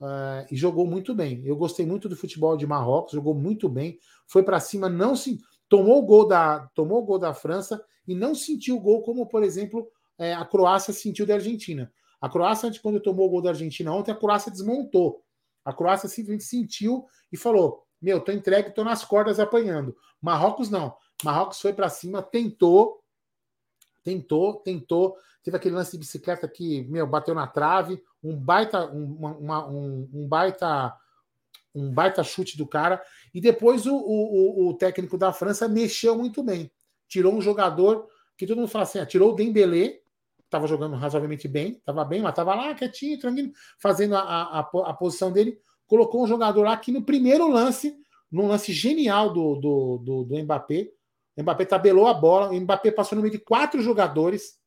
é, 0.00 0.46
e 0.50 0.56
jogou 0.56 0.86
muito 0.86 1.14
bem. 1.14 1.42
Eu 1.44 1.56
gostei 1.56 1.86
muito 1.86 2.08
do 2.08 2.16
futebol 2.16 2.56
de 2.56 2.66
Marrocos, 2.66 3.12
jogou 3.12 3.34
muito 3.34 3.68
bem, 3.68 3.98
foi 4.26 4.42
para 4.42 4.58
cima, 4.60 4.88
não 4.88 5.14
se 5.14 5.38
tomou 5.68 5.98
o 5.98 6.06
gol 6.06 6.26
da 6.26 6.68
tomou 6.74 7.02
o 7.02 7.04
gol 7.04 7.18
da 7.18 7.34
França 7.34 7.84
e 8.06 8.14
não 8.14 8.34
sentiu 8.34 8.76
o 8.76 8.80
gol 8.80 9.02
como, 9.02 9.26
por 9.26 9.42
exemplo, 9.42 9.88
é, 10.18 10.34
a 10.34 10.44
Croácia 10.44 10.92
sentiu 10.92 11.26
da 11.26 11.34
Argentina. 11.34 11.92
A 12.20 12.28
Croácia, 12.28 12.70
quando 12.82 13.00
tomou 13.00 13.26
o 13.26 13.30
gol 13.30 13.42
da 13.42 13.50
Argentina 13.50 13.92
ontem, 13.92 14.10
a 14.10 14.16
Croácia 14.16 14.50
desmontou. 14.50 15.22
A 15.64 15.72
Croácia 15.72 16.08
simplesmente 16.08 16.44
sentiu 16.44 17.06
e 17.30 17.36
falou: 17.36 17.84
Meu, 18.00 18.20
tô 18.20 18.32
entregue, 18.32 18.74
tô 18.74 18.82
nas 18.82 19.04
cordas 19.04 19.38
apanhando. 19.38 19.96
Marrocos 20.20 20.70
não. 20.70 20.96
Marrocos 21.24 21.60
foi 21.60 21.72
para 21.72 21.88
cima, 21.88 22.22
tentou, 22.22 23.02
tentou, 24.02 24.54
tentou. 24.56 25.16
Teve 25.42 25.56
aquele 25.56 25.74
lance 25.74 25.92
de 25.92 25.98
bicicleta 25.98 26.48
que, 26.48 26.82
meu, 26.84 27.06
bateu 27.06 27.34
na 27.34 27.46
trave, 27.46 28.02
um 28.22 28.36
baita, 28.36 28.86
uma, 28.86 29.66
um, 29.66 30.08
um, 30.12 30.28
baita, 30.28 30.94
um 31.74 31.90
baita 31.90 32.22
chute 32.22 32.56
do 32.56 32.66
cara. 32.66 33.02
E 33.32 33.40
depois 33.40 33.86
o, 33.86 33.94
o, 33.94 34.68
o, 34.68 34.74
técnico 34.74 35.16
da 35.16 35.32
França 35.32 35.68
mexeu 35.68 36.16
muito 36.16 36.42
bem. 36.42 36.70
Tirou 37.08 37.34
um 37.34 37.40
jogador 37.40 38.06
que 38.36 38.46
todo 38.46 38.58
mundo 38.58 38.68
fala 38.68 38.84
assim: 38.84 38.98
ah, 38.98 39.06
tirou 39.06 39.32
o 39.32 39.34
Dembélé, 39.34 40.00
estava 40.48 40.66
jogando 40.66 40.96
razoavelmente 40.96 41.46
bem, 41.46 41.72
estava 41.72 42.04
bem, 42.04 42.22
mas 42.22 42.30
estava 42.30 42.54
lá 42.54 42.74
quietinho, 42.74 43.18
tranquilo, 43.18 43.52
fazendo 43.78 44.16
a, 44.16 44.20
a, 44.20 44.60
a, 44.60 44.94
posição 44.94 45.30
dele. 45.30 45.58
Colocou 45.86 46.24
um 46.24 46.26
jogador 46.26 46.62
lá 46.62 46.76
que 46.76 46.90
no 46.90 47.02
primeiro 47.02 47.48
lance, 47.48 47.96
num 48.30 48.48
lance 48.48 48.72
genial 48.72 49.32
do, 49.32 49.56
do, 49.56 49.98
do, 49.98 50.24
do 50.24 50.42
Mbappé, 50.42 50.90
o 51.36 51.42
Mbappé 51.42 51.64
tabelou 51.66 52.08
a 52.08 52.14
bola, 52.14 52.50
o 52.50 52.60
Mbappé 52.60 52.90
passou 52.90 53.16
no 53.16 53.22
meio 53.22 53.32
de 53.32 53.38
quatro 53.38 53.80
jogadores. 53.80 54.58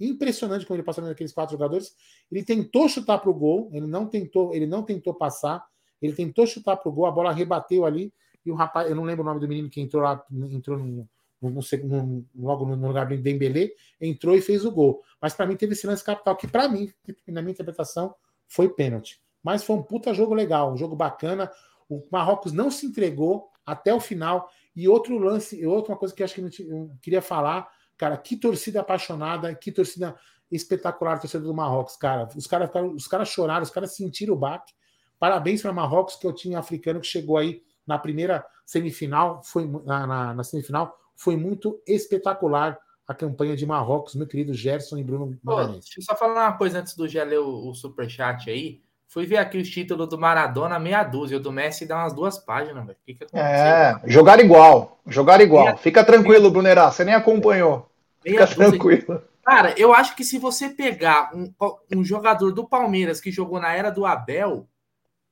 Impressionante 0.00 0.64
como 0.64 0.76
ele 0.76 0.84
passou 0.84 1.02
no 1.02 1.06
meio 1.06 1.14
daqueles 1.14 1.32
quatro 1.32 1.52
jogadores. 1.52 1.94
Ele 2.30 2.44
tentou 2.44 2.88
chutar 2.88 3.18
para 3.18 3.28
o 3.28 3.34
gol, 3.34 3.68
ele 3.72 3.86
não 3.86 4.06
tentou, 4.06 4.54
ele 4.54 4.66
não 4.66 4.82
tentou 4.84 5.12
passar, 5.12 5.66
ele 6.00 6.14
tentou 6.14 6.46
chutar 6.46 6.76
para 6.76 6.88
o 6.88 6.92
gol, 6.92 7.06
a 7.06 7.10
bola 7.10 7.32
rebateu 7.32 7.84
ali 7.84 8.12
e 8.46 8.50
o 8.50 8.54
rapaz, 8.54 8.88
eu 8.88 8.96
não 8.96 9.02
lembro 9.02 9.22
o 9.22 9.26
nome 9.26 9.40
do 9.40 9.48
menino 9.48 9.68
que 9.68 9.80
entrou 9.80 10.02
lá, 10.02 10.24
entrou 10.50 10.78
no, 10.78 11.08
no, 11.40 11.60
no, 11.84 12.26
logo 12.34 12.64
no 12.64 12.86
lugar 12.86 13.06
do 13.06 13.16
Dembélé, 13.16 13.70
entrou 14.00 14.36
e 14.36 14.40
fez 14.40 14.64
o 14.64 14.70
gol. 14.70 15.02
Mas 15.20 15.34
para 15.34 15.46
mim 15.46 15.56
teve 15.56 15.72
esse 15.72 15.86
lance 15.86 16.04
capital 16.04 16.36
que 16.36 16.46
para 16.46 16.68
mim, 16.68 16.92
na 17.26 17.40
minha 17.40 17.52
interpretação, 17.52 18.14
foi 18.46 18.68
pênalti. 18.68 19.20
Mas 19.42 19.62
foi 19.62 19.76
um 19.76 19.82
puta 19.82 20.12
jogo 20.12 20.34
legal, 20.34 20.72
um 20.72 20.76
jogo 20.76 20.96
bacana. 20.96 21.50
O 21.88 22.06
Marrocos 22.10 22.52
não 22.52 22.70
se 22.70 22.86
entregou 22.86 23.48
até 23.64 23.94
o 23.94 24.00
final. 24.00 24.50
E 24.74 24.88
outro 24.88 25.18
lance, 25.18 25.64
outra 25.66 25.96
coisa 25.96 26.14
que 26.14 26.22
eu 26.22 26.24
acho 26.24 26.34
que 26.34 26.62
eu 26.62 26.90
queria 27.00 27.22
falar, 27.22 27.68
cara, 27.96 28.16
que 28.16 28.36
torcida 28.36 28.80
apaixonada, 28.80 29.54
que 29.54 29.70
torcida 29.72 30.16
espetacular, 30.50 31.20
torcida 31.20 31.44
do 31.44 31.54
Marrocos, 31.54 31.96
cara. 31.96 32.28
Os 32.36 32.46
caras 32.46 32.70
os 32.94 33.06
caras 33.06 33.28
choraram, 33.28 33.62
os 33.62 33.70
caras 33.70 33.94
sentiram 33.94 34.34
o 34.34 34.38
baque. 34.38 34.72
Parabéns 35.18 35.62
para 35.62 35.72
Marrocos, 35.72 36.16
que 36.16 36.26
eu 36.26 36.32
tinha 36.32 36.58
africano 36.58 37.00
que 37.00 37.06
chegou 37.06 37.36
aí 37.36 37.62
na 37.86 37.98
primeira 37.98 38.44
semifinal, 38.64 39.42
foi 39.42 39.66
na, 39.84 40.06
na, 40.06 40.34
na 40.34 40.44
semifinal, 40.44 40.94
foi 41.18 41.36
muito 41.36 41.82
espetacular 41.86 42.78
a 43.06 43.12
campanha 43.12 43.56
de 43.56 43.66
Marrocos, 43.66 44.14
meu 44.14 44.26
querido 44.26 44.54
Gerson 44.54 44.98
e 44.98 45.02
Bruno 45.02 45.36
Magalhães. 45.42 45.84
Deixa 45.84 45.98
eu 45.98 46.04
só 46.04 46.14
falar 46.14 46.48
uma 46.48 46.56
coisa 46.56 46.78
antes 46.78 46.94
do 46.94 47.08
Gé 47.08 47.24
ler 47.24 47.40
o, 47.40 47.68
o 47.68 47.74
superchat 47.74 48.48
aí. 48.48 48.80
Fui 49.08 49.26
ver 49.26 49.38
aqui 49.38 49.56
os 49.58 49.68
títulos 49.68 50.08
do 50.08 50.18
Maradona, 50.18 50.78
meia 50.78 51.02
dúzia. 51.02 51.38
O 51.38 51.40
do 51.40 51.50
Messi 51.50 51.86
dá 51.86 51.96
umas 51.96 52.12
duas 52.12 52.38
páginas, 52.38 52.86
velho. 52.86 52.98
Que 53.04 53.14
que 53.14 53.26
é, 53.32 53.98
jogar 54.04 54.38
igual. 54.38 55.00
Jogar 55.06 55.40
igual. 55.40 55.64
Meia... 55.64 55.76
Fica 55.78 56.04
tranquilo, 56.04 56.50
Brunerá. 56.50 56.90
Você 56.90 57.04
nem 57.04 57.14
acompanhou. 57.14 57.90
Meia 58.24 58.46
Fica 58.46 58.54
dúzia. 58.54 58.70
tranquilo. 58.70 59.22
Cara, 59.42 59.74
eu 59.78 59.94
acho 59.94 60.14
que 60.14 60.22
se 60.22 60.38
você 60.38 60.68
pegar 60.68 61.30
um, 61.34 61.50
um, 61.96 62.04
jogador 62.04 62.52
do 62.52 62.68
Palmeiras 62.68 63.18
que 63.18 63.32
jogou 63.32 63.58
na 63.58 63.72
era 63.72 63.90
do 63.90 64.04
Abel, 64.04 64.68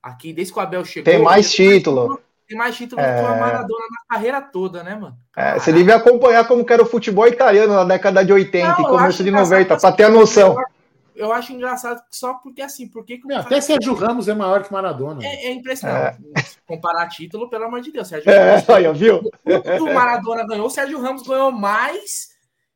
aqui, 0.02 0.32
desde 0.32 0.54
que 0.54 0.58
o 0.58 0.62
Abel 0.62 0.84
chegou. 0.86 1.12
Tem 1.12 1.22
mais 1.22 1.52
título 1.52 2.18
tem 2.46 2.56
mais 2.56 2.76
títulos 2.76 3.04
é... 3.04 3.14
que 3.14 3.20
o 3.20 3.40
Maradona 3.40 3.86
na 3.90 4.14
carreira 4.14 4.40
toda, 4.40 4.82
né, 4.82 4.94
mano? 4.94 5.16
É, 5.36 5.58
você 5.58 5.72
devia 5.72 5.96
acompanhar 5.96 6.46
como 6.46 6.64
era 6.68 6.82
o 6.82 6.86
futebol 6.86 7.26
italiano 7.26 7.74
na 7.74 7.84
década 7.84 8.24
de 8.24 8.32
80 8.32 8.68
Não, 8.68 8.80
e 8.80 8.88
começo 8.88 9.24
de 9.24 9.30
90, 9.30 9.76
para 9.76 9.92
ter 9.92 10.04
a 10.04 10.10
noção. 10.10 10.56
Eu 11.16 11.32
acho 11.32 11.52
engraçado 11.52 12.02
só 12.10 12.34
porque 12.34 12.60
assim, 12.60 12.88
porque 12.88 13.18
Meu, 13.24 13.38
até 13.38 13.58
Sérgio 13.60 13.94
Ramos 13.94 14.28
é 14.28 14.34
maior 14.34 14.62
que 14.62 14.72
Maradona. 14.72 15.24
É, 15.24 15.46
é 15.46 15.50
impressionante. 15.50 16.18
É. 16.36 16.42
Comparar 16.66 17.08
título, 17.08 17.48
pelo 17.48 17.64
amor 17.64 17.80
de 17.80 17.90
Deus. 17.90 18.06
Sérgio 18.06 18.30
é, 18.30 18.50
Ramos, 18.50 18.68
aí, 18.70 18.92
viu? 18.92 19.22
O 19.80 19.94
Maradona 19.94 20.46
ganhou, 20.46 20.66
o 20.66 20.70
Sérgio 20.70 21.00
Ramos 21.00 21.22
ganhou 21.22 21.50
mais 21.50 22.28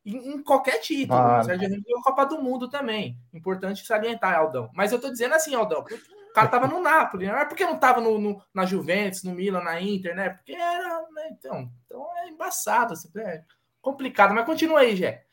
em, 0.04 0.34
em 0.34 0.42
qualquer 0.42 0.80
título. 0.80 1.18
Ah, 1.18 1.40
o 1.40 1.44
Sérgio 1.44 1.68
Ramos 1.68 1.84
ganhou 1.84 2.00
a 2.00 2.02
Copa 2.02 2.24
do 2.24 2.42
Mundo 2.42 2.68
também. 2.68 3.16
Importante 3.32 3.86
salientar, 3.86 4.34
Aldão. 4.34 4.70
Mas 4.74 4.90
eu 4.90 4.98
tô 4.98 5.10
dizendo 5.10 5.34
assim, 5.34 5.54
Aldão, 5.54 5.84
o 6.30 6.32
cara 6.32 6.48
tava 6.48 6.66
no 6.68 6.80
Napoli, 6.80 7.26
não 7.26 7.38
é 7.38 7.44
porque 7.44 7.64
não 7.64 7.76
tava 7.76 8.00
no, 8.00 8.18
no, 8.18 8.40
na 8.54 8.64
Juventus, 8.64 9.24
no 9.24 9.34
Milan, 9.34 9.62
na 9.62 9.80
Inter, 9.80 10.14
né? 10.14 10.30
Porque 10.30 10.52
era, 10.52 11.00
né? 11.12 11.28
Então, 11.32 11.68
então 11.84 12.06
é 12.18 12.28
embaçado, 12.28 12.94
é 13.18 13.42
complicado. 13.82 14.32
Mas 14.32 14.46
continua 14.46 14.80
aí, 14.80 14.94
Jé. 14.94 15.24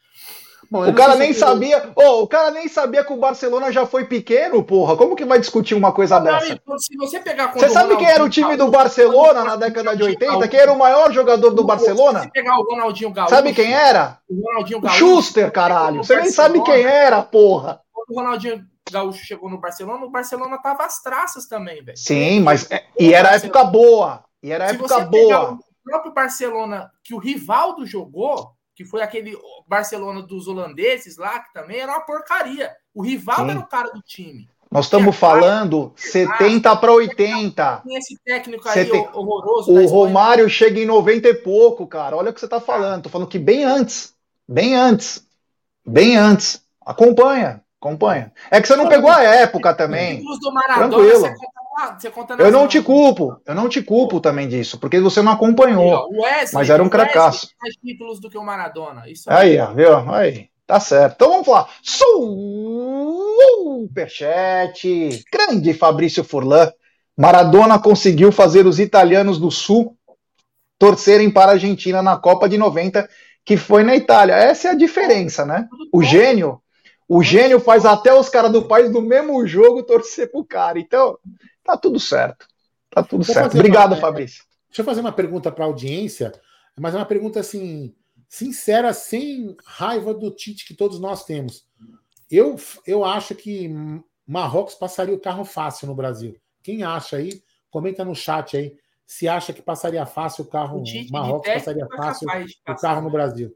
Bom, 0.69 0.89
o 0.89 0.93
cara 0.93 1.15
nem 1.15 1.31
sabia, 1.31 1.91
oh, 1.95 2.23
o 2.23 2.27
cara 2.27 2.51
nem 2.51 2.67
sabia 2.67 3.03
que 3.03 3.13
o 3.13 3.17
Barcelona 3.17 3.71
já 3.71 3.85
foi 3.85 4.05
pequeno, 4.05 4.61
porra. 4.63 4.97
Como 4.97 5.15
que 5.15 5.23
vai 5.23 5.39
discutir 5.39 5.75
uma 5.75 5.93
coisa 5.93 6.19
não, 6.19 6.25
dessa? 6.25 6.59
Se 6.79 6.97
você 6.97 7.19
pegar 7.19 7.53
Você 7.53 7.69
sabe 7.69 7.95
quem 7.95 8.09
era 8.09 8.23
o 8.23 8.29
time 8.29 8.57
do 8.57 8.69
Barcelona 8.69 9.43
na 9.43 9.55
década 9.55 9.95
de 9.95 10.03
80? 10.03 10.47
Quem 10.47 10.59
era 10.59 10.73
o 10.73 10.77
maior 10.77 11.11
jogador 11.13 11.51
do 11.51 11.63
Barcelona? 11.63 12.23
Se 12.23 12.31
pegar 12.31 12.57
o 12.57 12.63
Ronaldinho 12.63 13.11
Gaúcho, 13.11 13.33
sabe 13.33 13.53
quem 13.53 13.71
era? 13.71 14.17
O 14.27 14.45
Ronaldinho 14.45 14.81
Gaúcho. 14.81 14.97
Schuster, 14.97 15.51
caralho. 15.51 16.03
Você 16.03 16.17
nem 16.17 16.31
sabe 16.31 16.61
quem 16.63 16.83
era, 16.83 17.21
porra. 17.21 17.79
O 18.09 18.15
Ronaldinho 18.19 18.65
Gaúcho 18.91 19.25
chegou 19.25 19.49
no 19.49 19.59
Barcelona, 19.59 20.05
o 20.05 20.09
Barcelona 20.09 20.57
tava 20.57 20.85
às 20.85 21.01
traças 21.01 21.47
também, 21.47 21.83
velho. 21.83 21.97
Sim, 21.97 22.39
mas 22.41 22.69
é, 22.71 22.85
e 22.99 23.13
era 23.13 23.35
época 23.35 23.63
boa. 23.63 24.23
E 24.41 24.51
era 24.51 24.65
época 24.65 24.99
boa. 25.01 25.53
O 25.53 25.59
próprio 25.83 26.13
Barcelona 26.13 26.91
que 27.03 27.13
o 27.13 27.17
Rivaldo 27.17 27.85
jogou, 27.85 28.51
que 28.75 28.85
foi 28.85 29.01
aquele 29.01 29.37
Barcelona 29.67 30.21
dos 30.21 30.47
holandeses 30.47 31.17
lá, 31.17 31.39
que 31.39 31.53
também 31.53 31.79
era 31.79 31.91
uma 31.91 32.01
porcaria. 32.01 32.71
O 32.93 33.01
Rivaldo 33.01 33.45
Sim. 33.45 33.51
era 33.51 33.59
o 33.59 33.67
cara 33.67 33.89
do 33.89 34.01
time. 34.01 34.47
Nós 34.69 34.85
estamos 34.85 35.15
falando 35.15 35.93
70 35.95 36.75
para 36.75 36.91
80. 36.91 37.83
Tem 37.85 37.97
esse 37.97 38.17
técnico 38.23 38.67
aí 38.67 38.89
horroroso. 39.13 39.71
O 39.71 39.85
Romário 39.87 40.49
chega 40.49 40.79
em 40.79 40.85
90 40.85 41.29
e 41.29 41.33
pouco, 41.35 41.87
cara. 41.87 42.17
Olha 42.17 42.31
o 42.31 42.33
que 42.33 42.39
você 42.39 42.45
está 42.45 42.59
falando. 42.59 43.03
Tô 43.03 43.09
falando 43.09 43.29
que 43.29 43.39
bem 43.39 43.63
antes. 43.63 44.13
Bem 44.47 44.75
antes. 44.75 45.25
Bem 45.85 46.17
antes. 46.17 46.61
Acompanha. 46.85 47.63
Acompanha. 47.87 48.33
É 48.51 48.59
que 48.61 48.67
você 48.67 48.75
não 48.75 48.89
pegou 48.89 49.09
a 49.09 49.23
época 49.23 49.73
também. 49.73 50.21
Tranquilo. 50.75 51.27
Você 51.97 52.09
conta, 52.09 52.33
eu 52.39 52.51
não 52.51 52.67
te 52.67 52.81
culpo, 52.81 53.39
eu 53.45 53.53
não 53.53 53.69
te 53.69 53.83
culpo 53.83 54.19
também 54.19 54.47
disso, 54.47 54.79
porque 54.79 54.99
você 54.99 55.21
não 55.21 55.31
acompanhou. 55.31 56.09
Wesley, 56.11 56.49
mas 56.53 56.71
era 56.71 56.81
um 56.81 56.89
cracaço. 56.89 57.49
mais 57.61 57.75
títulos 57.75 58.19
do 58.19 58.31
que 58.31 58.37
o 58.37 58.43
Maradona. 58.43 59.07
Isso 59.07 59.31
aí, 59.31 59.59
aí, 59.59 59.75
viu? 59.75 59.95
Aí, 60.11 60.49
tá 60.65 60.79
certo. 60.79 61.13
Então 61.13 61.29
vamos 61.29 61.47
lá. 61.47 61.69
Superchat. 63.83 65.23
Grande 65.31 65.71
Fabrício 65.73 66.23
Furlan. 66.23 66.71
Maradona 67.15 67.77
conseguiu 67.79 68.31
fazer 68.31 68.65
os 68.65 68.79
italianos 68.79 69.39
do 69.39 69.51
Sul 69.51 69.95
torcerem 70.79 71.29
para 71.29 71.51
a 71.51 71.53
Argentina 71.53 72.01
na 72.01 72.17
Copa 72.17 72.49
de 72.49 72.57
90, 72.57 73.07
que 73.45 73.55
foi 73.55 73.83
na 73.83 73.95
Itália. 73.95 74.33
Essa 74.33 74.69
é 74.69 74.71
a 74.71 74.75
diferença, 74.75 75.45
né? 75.45 75.67
O 75.93 76.01
gênio 76.01 76.59
o 77.07 77.23
gênio 77.23 77.59
faz 77.59 77.85
até 77.85 78.13
os 78.13 78.29
caras 78.29 78.51
do 78.51 78.67
país 78.67 78.91
do 78.91 79.01
mesmo 79.01 79.45
jogo 79.47 79.83
torcer 79.83 80.31
pro 80.31 80.43
cara. 80.43 80.79
Então, 80.79 81.17
tá 81.63 81.77
tudo 81.77 81.99
certo. 81.99 82.47
Tá 82.89 83.03
tudo 83.03 83.23
Vou 83.23 83.33
certo. 83.33 83.53
Obrigado, 83.53 83.93
uma, 83.93 84.01
Fabrício. 84.01 84.43
Deixa 84.67 84.81
eu 84.81 84.85
fazer 84.85 85.01
uma 85.01 85.11
pergunta 85.11 85.51
para 85.51 85.65
a 85.65 85.67
audiência, 85.67 86.33
mas 86.77 86.93
é 86.93 86.97
uma 86.97 87.05
pergunta 87.05 87.39
assim, 87.39 87.93
sincera, 88.27 88.93
sem 88.93 89.55
raiva 89.65 90.13
do 90.13 90.31
Tite 90.31 90.65
que 90.65 90.73
todos 90.73 90.99
nós 90.99 91.23
temos. 91.23 91.65
Eu, 92.29 92.55
eu 92.85 93.05
acho 93.05 93.33
que 93.35 93.71
Marrocos 94.27 94.75
passaria 94.75 95.15
o 95.15 95.19
carro 95.19 95.45
fácil 95.45 95.87
no 95.87 95.95
Brasil. 95.95 96.35
Quem 96.61 96.83
acha 96.83 97.17
aí? 97.17 97.41
Comenta 97.69 98.03
no 98.03 98.15
chat 98.15 98.57
aí 98.57 98.77
se 99.07 99.25
acha 99.27 99.53
que 99.53 99.61
passaria 99.61 100.05
fácil 100.05 100.43
o 100.43 100.47
carro 100.47 100.83
o 100.83 101.11
Marrocos 101.11 101.49
passaria 101.49 101.87
fácil 101.87 102.27
o 102.67 102.75
carro 102.75 103.01
no 103.01 103.09
Brasil. 103.09 103.55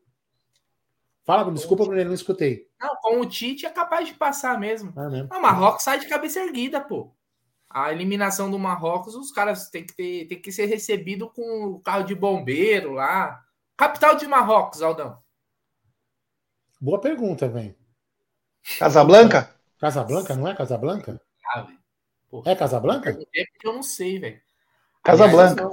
Fala, 1.24 1.52
desculpa, 1.52 1.86
Bruno, 1.86 2.04
não 2.04 2.14
escutei. 2.14 2.68
Não, 2.80 2.96
com 2.98 3.20
o 3.20 3.26
Tite 3.26 3.66
é 3.66 3.70
capaz 3.70 4.08
de 4.08 4.16
passar 4.16 4.60
mesmo. 4.60 4.92
É 4.98 5.10
mesmo. 5.10 5.30
O 5.32 5.42
Marrocos 5.42 5.84
sai 5.84 6.00
de 6.00 6.08
cabeça 6.08 6.40
erguida, 6.40 6.82
pô. 6.82 7.14
A 7.70 7.92
eliminação 7.92 8.50
do 8.50 8.60
Marrocos, 8.60 9.16
os 9.16 9.32
caras 9.32 9.70
têm 9.70 9.86
que, 9.86 9.96
ter, 9.96 10.28
tem 10.28 10.42
que 10.42 10.52
ser 10.52 10.66
recebido 10.66 11.30
com 11.30 11.66
o 11.68 11.80
carro 11.80 12.04
de 12.04 12.16
bombeiro 12.16 12.94
lá. 12.94 13.42
Capital 13.78 14.16
de 14.16 14.28
Marrocos, 14.28 14.82
Aldão. 14.82 15.18
Boa 16.80 17.00
pergunta, 17.00 17.48
velho. 17.48 17.76
Casablanca? 18.80 19.56
Casablanca, 19.80 20.36
não 20.36 20.48
é 20.48 20.56
Casablanca? 20.56 21.22
Ah, 21.46 21.68
é 22.46 22.56
Casablanca? 22.56 23.12
É 23.12 23.46
porque 23.46 23.68
eu 23.68 23.74
não 23.74 23.84
sei, 23.84 24.20
velho. 24.20 24.42
Casablanca. 25.04 25.70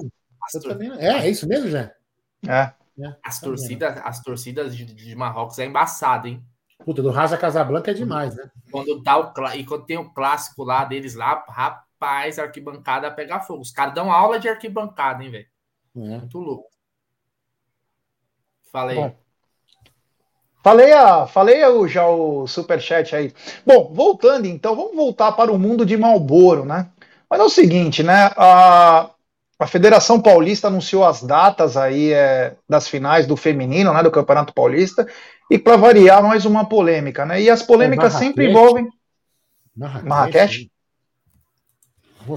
É, 0.99 1.27
é 1.27 1.31
isso 1.31 1.49
mesmo, 1.49 1.69
já? 1.69 1.93
É. 2.47 2.78
é. 3.01 3.17
As 3.25 3.41
torcidas, 3.41 4.01
as 4.05 4.23
torcidas 4.23 4.77
de, 4.77 4.85
de 4.85 5.15
Marrocos 5.15 5.59
é 5.59 5.67
embaçado, 5.67 6.27
hein? 6.27 6.43
Puta, 6.85 7.03
do 7.03 7.11
Raja 7.11 7.37
Casablanca 7.37 7.91
é 7.91 7.95
demais, 7.95 8.35
né? 8.37 8.51
Quando 8.71 9.03
dá 9.03 9.19
o 9.19 9.33
e 9.55 9.65
quando 9.65 9.85
tem 9.85 9.99
o 9.99 10.13
clássico 10.13 10.65
lá 10.65 10.85
deles 10.85 11.15
lá, 11.15 11.45
rapaz, 11.49 12.39
a 12.39 12.45
arquibancada 12.45 13.11
pega 13.11 13.41
fogo. 13.41 13.63
Os 13.63 13.71
caras 13.71 13.95
dão 13.95 14.11
aula 14.11 14.39
de 14.39 14.49
arquibancada, 14.49 15.23
hein, 15.23 15.31
velho? 15.31 15.47
É. 15.97 16.19
Muito 16.19 16.39
louco. 16.39 16.69
Fala 18.71 18.93
aí. 18.93 18.97
Bom, 18.97 19.17
falei, 20.63 20.93
a, 20.93 21.27
falei 21.27 21.63
a, 21.63 21.87
já 21.87 22.07
o 22.07 22.47
superchat 22.47 23.15
aí. 23.15 23.35
Bom, 23.67 23.93
voltando 23.93 24.47
então, 24.47 24.77
vamos 24.77 24.95
voltar 24.95 25.33
para 25.33 25.53
o 25.53 25.59
mundo 25.59 25.85
de 25.85 25.97
Malboro, 25.97 26.65
né? 26.65 26.91
Mas 27.29 27.41
é 27.41 27.43
o 27.43 27.51
seguinte, 27.51 28.03
né? 28.03 28.31
A, 28.37 29.11
a 29.59 29.67
Federação 29.67 30.21
Paulista 30.21 30.69
anunciou 30.69 31.05
as 31.05 31.23
datas 31.23 31.77
aí 31.77 32.13
é, 32.13 32.57
das 32.69 32.89
finais 32.89 33.27
do 33.27 33.37
feminino, 33.37 33.93
né, 33.93 34.03
do 34.03 34.11
Campeonato 34.11 34.55
Paulista, 34.55 35.07
e 35.51 35.59
para 35.59 35.77
variar 35.77 36.23
mais 36.23 36.45
uma 36.45 36.69
polêmica, 36.69 37.27
né? 37.27 37.43
E 37.43 37.51
as 37.51 37.63
polêmicas 37.63 38.15
é 38.15 38.19
sempre 38.19 38.51
envolvem 38.51 38.89
Marrakech. 39.75 40.09
Marrakech. 40.09 40.71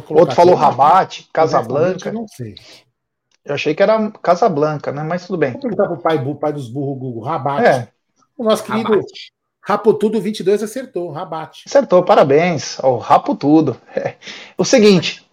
Outro 0.10 0.36
falou 0.36 0.56
Rabat, 0.56 1.28
Casablanca. 1.34 2.10
Eu 2.10 2.14
não 2.14 2.28
sei. 2.28 2.56
Eu 3.44 3.56
achei 3.56 3.74
que 3.76 3.84
era 3.84 4.12
Casablanca, 4.12 4.92
né? 4.92 5.04
Mas 5.04 5.26
tudo 5.26 5.38
bem. 5.38 5.52
Vou 5.52 5.62
perguntar 5.62 5.88
pro 5.88 5.98
pai, 5.98 6.22
pro 6.22 6.36
pai 6.36 6.54
dos 6.54 6.70
burros 6.70 7.00
Google, 7.00 7.24
Rabat. 7.24 7.66
É. 7.66 7.88
O 8.38 8.44
nosso 8.44 8.64
querido 8.64 8.90
Rabat. 8.90 9.32
Rapotudo 9.64 10.22
22 10.22 10.64
acertou, 10.64 11.12
Rabat. 11.12 11.64
Acertou, 11.68 12.04
parabéns 12.04 12.80
ao 12.80 12.98
Rapotudo. 12.98 13.78
É. 13.94 14.16
O 14.58 14.64
seguinte, 14.64 15.26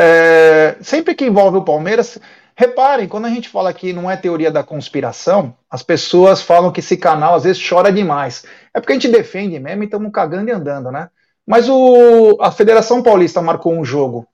é, 0.00 0.76
sempre 0.80 1.14
que 1.14 1.26
envolve 1.26 1.58
o 1.58 1.64
Palmeiras, 1.64 2.18
reparem, 2.56 3.06
quando 3.06 3.26
a 3.26 3.30
gente 3.30 3.48
fala 3.48 3.72
que 3.72 3.92
não 3.92 4.10
é 4.10 4.16
teoria 4.16 4.50
da 4.50 4.62
conspiração, 4.62 5.54
as 5.68 5.82
pessoas 5.82 6.40
falam 6.40 6.72
que 6.72 6.80
esse 6.80 6.96
canal 6.96 7.34
às 7.34 7.44
vezes 7.44 7.66
chora 7.66 7.92
demais. 7.92 8.44
É 8.72 8.80
porque 8.80 8.92
a 8.92 8.96
gente 8.96 9.08
defende 9.08 9.58
mesmo 9.58 9.82
e 9.82 9.86
estamos 9.86 10.10
cagando 10.12 10.48
e 10.48 10.52
andando, 10.52 10.90
né? 10.90 11.10
Mas 11.46 11.68
o, 11.68 12.38
a 12.40 12.50
Federação 12.50 13.02
Paulista 13.02 13.42
marcou 13.42 13.74
um 13.74 13.84
jogo 13.84 14.26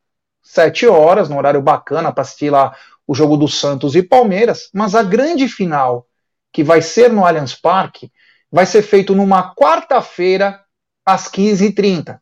sete 0.43 0.87
horas, 0.87 1.29
num 1.29 1.39
horário 1.39 1.61
bacana 1.61 2.13
para 2.13 2.23
assistir 2.23 2.51
lá 2.51 2.75
o 3.07 3.15
jogo 3.15 3.37
do 3.37 3.49
Santos 3.49 3.97
e 3.97 4.03
Palmeiras, 4.03 4.71
mas 4.73 4.95
a 4.95 5.03
grande 5.03 5.49
final, 5.49 6.07
que 6.53 6.63
vai 6.63 6.81
ser 6.83 7.13
no 7.13 7.25
Allianz 7.25 7.55
Parque, 7.55 8.13
vai 8.51 8.67
ser 8.67 8.83
feito 8.83 9.15
numa 9.15 9.55
quarta-feira 9.55 10.61
às 11.05 11.29
15h30. 11.29 12.19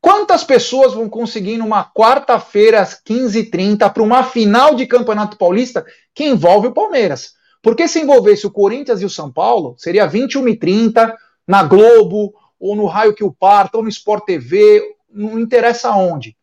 Quantas 0.00 0.44
pessoas 0.44 0.94
vão 0.94 1.08
conseguir 1.08 1.58
numa 1.58 1.84
quarta-feira 1.84 2.80
às 2.80 2.94
15h30 3.02 3.92
para 3.92 4.02
uma 4.02 4.22
final 4.22 4.74
de 4.74 4.86
Campeonato 4.86 5.36
Paulista 5.36 5.84
que 6.14 6.24
envolve 6.24 6.68
o 6.68 6.72
Palmeiras? 6.72 7.34
Porque 7.62 7.88
se 7.88 8.00
envolvesse 8.00 8.46
o 8.46 8.50
Corinthians 8.50 9.02
e 9.02 9.04
o 9.04 9.10
São 9.10 9.32
Paulo, 9.32 9.74
seria 9.78 10.08
21h30 10.08 11.14
na 11.46 11.62
Globo, 11.62 12.32
ou 12.58 12.76
no 12.76 12.86
Raio 12.86 13.14
que 13.14 13.24
o 13.24 13.32
Parta, 13.32 13.76
ou 13.76 13.82
no 13.82 13.88
Sport 13.88 14.24
TV, 14.24 14.82
não 15.10 15.38
interessa 15.38 15.90
onde. 15.92 16.36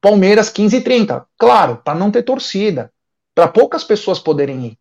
Palmeiras 0.00 0.52
15h30. 0.52 1.24
Claro, 1.38 1.80
para 1.84 1.98
não 1.98 2.10
ter 2.10 2.22
torcida, 2.22 2.92
para 3.34 3.48
poucas 3.48 3.84
pessoas 3.84 4.18
poderem 4.18 4.66
ir. 4.66 4.78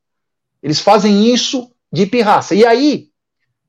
Eles 0.64 0.80
fazem 0.80 1.34
isso 1.34 1.72
de 1.92 2.06
pirraça. 2.06 2.56
E 2.56 2.66
aí, 2.66 3.10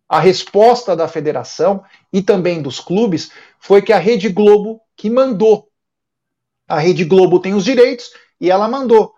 a 0.09 0.18
resposta 0.18 0.96
da 0.96 1.07
federação 1.07 1.83
e 2.12 2.23
também 2.23 2.61
dos 2.61 2.81
clubes 2.81 3.31
foi 3.61 3.83
que 3.83 3.92
a 3.92 3.99
Rede 3.99 4.29
Globo 4.29 4.81
que 4.96 5.11
mandou. 5.11 5.68
A 6.66 6.79
Rede 6.79 7.05
Globo 7.05 7.38
tem 7.38 7.55
os 7.55 7.64
direitos 7.64 8.11
e 8.40 8.51
ela 8.51 8.66
mandou. 8.66 9.12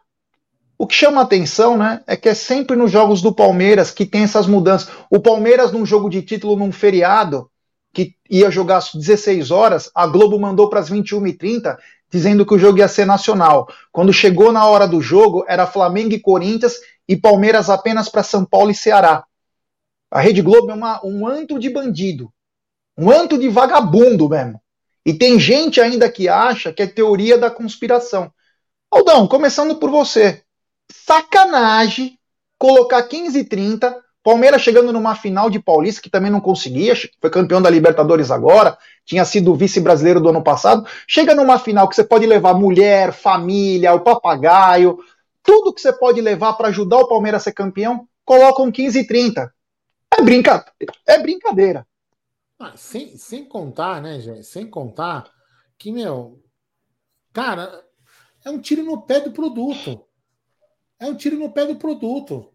O 0.77 0.87
que 0.87 0.95
chama 0.95 1.21
atenção, 1.21 1.77
né, 1.77 2.03
é 2.07 2.17
que 2.17 2.29
é 2.29 2.35
sempre 2.35 2.77
nos 2.77 2.91
jogos 2.91 3.23
do 3.23 3.33
Palmeiras 3.33 3.93
que 3.93 4.05
tem 4.05 4.25
essas 4.25 4.47
mudanças. 4.47 4.91
O 5.09 5.21
Palmeiras 5.21 5.71
num 5.71 5.87
jogo 5.87 6.11
de 6.11 6.23
título 6.23 6.57
num 6.57 6.73
feriado 6.73 7.49
que 7.95 8.17
ia 8.29 8.51
jogar 8.51 8.79
às 8.79 8.93
16 8.93 9.51
horas, 9.51 9.91
a 9.95 10.07
Globo 10.07 10.39
mandou 10.41 10.69
para 10.69 10.81
as 10.81 10.91
21h30 10.91 11.77
dizendo 12.11 12.45
que 12.45 12.55
o 12.55 12.59
jogo 12.59 12.79
ia 12.79 12.89
ser 12.89 13.07
nacional. 13.07 13.69
Quando 13.93 14.13
chegou 14.13 14.51
na 14.51 14.67
hora 14.67 14.89
do 14.89 15.01
jogo, 15.01 15.45
era 15.47 15.67
Flamengo 15.67 16.15
e 16.15 16.21
Corinthians 16.21 16.75
e 17.09 17.17
Palmeiras 17.17 17.71
apenas 17.71 18.09
para 18.09 18.23
São 18.23 18.45
Paulo 18.45 18.71
e 18.71 18.75
Ceará. 18.75 19.25
A 20.11 20.21
Rede 20.21 20.43
Globo 20.43 20.71
é 20.71 20.75
uma, 20.75 21.01
um 21.05 21.27
anto 21.27 21.59
de 21.59 21.71
bandido. 21.71 22.31
Um 22.97 23.11
anto 23.11 23.39
de 23.39 23.49
vagabundo 23.49 24.29
mesmo. 24.29 24.61
E 25.05 25.13
tem 25.13 25.39
gente 25.39 25.81
ainda 25.81 26.11
que 26.11 26.29
acha 26.29 26.73
que 26.73 26.83
é 26.83 26.87
teoria 26.87 27.37
da 27.37 27.51
conspiração. 27.51 28.33
Aldão, 28.91 29.27
começando 29.27 29.77
por 29.77 29.91
você. 29.91 30.43
Sacanagem 30.91 32.19
colocar 32.59 33.03
15 33.03 33.41
e 33.41 33.45
30, 33.45 33.97
Palmeiras 34.23 34.63
chegando 34.63 34.93
numa 34.93 35.17
final 35.17 35.51
de 35.51 35.59
Paulista 35.59 36.01
que 36.01 36.09
também 36.09 36.31
não 36.31 36.41
conseguia, 36.41 36.95
foi 37.21 37.29
campeão 37.29 37.61
da 37.61 37.69
Libertadores 37.69 38.31
agora, 38.31 38.79
tinha 39.05 39.25
sido 39.25 39.55
vice-brasileiro 39.57 40.21
do 40.21 40.29
ano 40.29 40.45
passado. 40.45 40.87
Chega 41.09 41.35
numa 41.35 41.59
final 41.59 41.89
que 41.89 41.97
você 41.97 42.05
pode 42.05 42.25
levar 42.25 42.55
mulher, 42.55 43.13
família, 43.13 43.93
o 43.95 44.01
papagaio, 44.01 44.97
tudo 45.43 45.75
que 45.75 45.81
você 45.81 45.93
pode 45.93 46.21
levar 46.21 46.53
para 46.53 46.69
ajudar 46.69 46.99
o 46.99 47.09
Palmeiras 47.09 47.43
a 47.43 47.45
ser 47.45 47.53
campeão, 47.53 48.07
colocam 48.25 48.71
15 48.71 49.01
e 49.01 49.07
30. 49.07 49.53
É. 50.79 51.15
É 51.15 51.19
brincadeira. 51.19 51.85
Ah, 52.59 52.77
sem, 52.77 53.17
sem 53.17 53.45
contar, 53.45 54.01
né, 54.01 54.21
gente? 54.21 54.45
Sem 54.45 54.69
contar 54.69 55.31
que, 55.79 55.91
meu, 55.91 56.43
cara, 57.33 57.85
é 58.45 58.51
um 58.51 58.61
tiro 58.61 58.83
no 58.83 59.03
pé 59.03 59.21
do 59.21 59.33
produto. 59.33 60.05
É 60.99 61.07
um 61.07 61.17
tiro 61.17 61.37
no 61.37 61.53
pé 61.53 61.67
do 61.67 61.77
produto. 61.77 62.53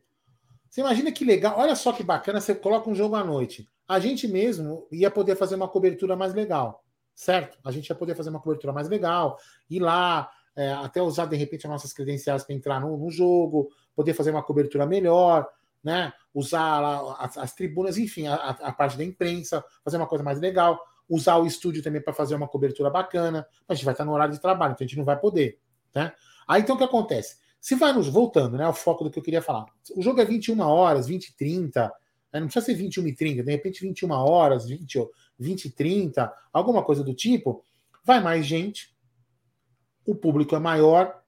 Você 0.70 0.82
imagina 0.82 1.12
que 1.12 1.26
legal. 1.26 1.58
Olha 1.58 1.76
só 1.76 1.92
que 1.92 2.04
bacana, 2.04 2.40
você 2.40 2.56
coloca 2.56 2.90
um 2.90 2.96
jogo 2.96 3.16
à 3.16 3.24
noite. 3.24 3.68
A 3.88 4.00
gente 4.00 4.28
mesmo 4.28 4.88
ia 4.92 5.10
poder 5.10 5.36
fazer 5.36 5.56
uma 5.56 5.68
cobertura 5.68 6.16
mais 6.16 6.34
legal, 6.34 6.84
certo? 7.16 7.58
A 7.64 7.72
gente 7.72 7.88
ia 7.88 7.96
poder 7.96 8.16
fazer 8.16 8.30
uma 8.30 8.40
cobertura 8.40 8.74
mais 8.74 8.90
legal, 8.90 9.38
ir 9.70 9.80
lá, 9.80 10.30
é, 10.56 10.74
até 10.74 11.02
usar 11.02 11.26
de 11.26 11.36
repente 11.36 11.66
as 11.66 11.72
nossas 11.72 11.94
credenciais 11.94 12.44
para 12.44 12.56
entrar 12.56 12.82
no, 12.82 12.98
no, 12.98 13.10
jogo, 13.10 13.70
poder 13.96 14.14
fazer 14.14 14.32
uma 14.32 14.44
cobertura 14.44 14.86
melhor 14.86 15.48
né? 15.84 16.14
Usar 16.34 17.16
as, 17.20 17.38
as 17.38 17.54
tribunas, 17.54 17.98
enfim, 17.98 18.28
a, 18.28 18.36
a, 18.36 18.72
parte 18.72 18.98
da 18.98 19.04
imprensa, 19.04 19.64
fazer 19.84 19.98
uma 19.98 20.08
coisa 20.08 20.24
mais 20.24 20.40
legal, 20.40 20.80
usar 21.10 21.38
o 21.38 21.46
estúdio 21.46 21.82
também 21.82 22.02
para 22.02 22.14
fazer 22.14 22.36
uma 22.36 22.48
cobertura 22.48 22.90
bacana. 22.90 23.48
A 23.68 23.74
gente 23.74 23.86
vai 23.86 23.94
estar 23.94 24.06
no 24.06 24.12
horário 24.12 24.34
de 24.34 24.42
trabalho, 24.42 24.74
então 24.74 24.86
a 24.86 24.88
gente 24.88 24.98
não 24.98 25.06
vai 25.06 25.20
poder, 25.20 25.60
né? 25.94 26.14
Aí 26.48 26.62
então 26.62 26.76
o 26.76 26.78
que 26.78 26.84
acontece? 26.84 27.38
Se 27.60 27.76
vai 27.76 27.92
nos 27.92 28.08
voltando, 28.08 28.58
né, 28.58 28.64
ao 28.64 28.74
foco 28.74 29.04
do 29.04 29.12
que 29.12 29.20
eu 29.20 29.24
queria 29.24 29.42
falar. 29.42 29.66
O 29.96 30.02
jogo 30.02 30.22
é 30.22 30.26
21 30.26 30.60
horas, 30.62 31.08
20 31.08 31.28
e 31.28 31.36
30, 31.36 31.94
né, 32.32 32.40
não 32.40 32.48
precisa 32.48 32.66
ser 32.66 32.76
21 32.76 33.08
e 33.08 33.16
30, 33.16 33.44
de 33.44 33.52
repente 33.52 33.82
21 33.82 34.12
horas, 34.12 34.68
20, 34.68 35.06
20 35.40 35.66
e 35.66 35.70
30, 35.72 36.34
alguma 36.54 36.84
coisa 36.84 37.04
do 37.04 37.14
tipo. 37.14 37.64
Vai 38.04 38.22
mais 38.22 38.46
gente, 38.46 38.96
o 40.06 40.16
público 40.16 40.56
é 40.56 40.60
maior, 40.60 41.22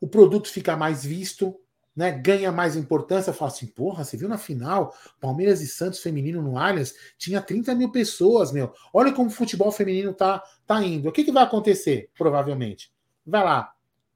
o 0.00 0.08
produto 0.08 0.48
fica 0.48 0.76
mais 0.76 1.04
visto, 1.04 1.54
né, 1.94 2.10
ganha 2.10 2.50
mais 2.50 2.76
importância, 2.76 3.32
fala 3.32 3.50
assim, 3.50 3.66
porra, 3.66 4.04
você 4.04 4.16
viu 4.16 4.28
na 4.28 4.38
final, 4.38 4.94
Palmeiras 5.20 5.60
e 5.60 5.66
Santos 5.66 6.00
feminino 6.00 6.42
no 6.42 6.58
Allianz, 6.58 6.94
tinha 7.16 7.40
30 7.40 7.74
mil 7.74 7.90
pessoas, 7.92 8.50
meu. 8.50 8.72
Olha 8.92 9.12
como 9.12 9.28
o 9.28 9.32
futebol 9.32 9.70
feminino 9.70 10.12
tá, 10.12 10.42
tá 10.66 10.82
indo. 10.82 11.08
O 11.08 11.12
que, 11.12 11.24
que 11.24 11.32
vai 11.32 11.44
acontecer, 11.44 12.10
provavelmente? 12.16 12.92
Vai 13.24 13.44
lá, 13.44 13.72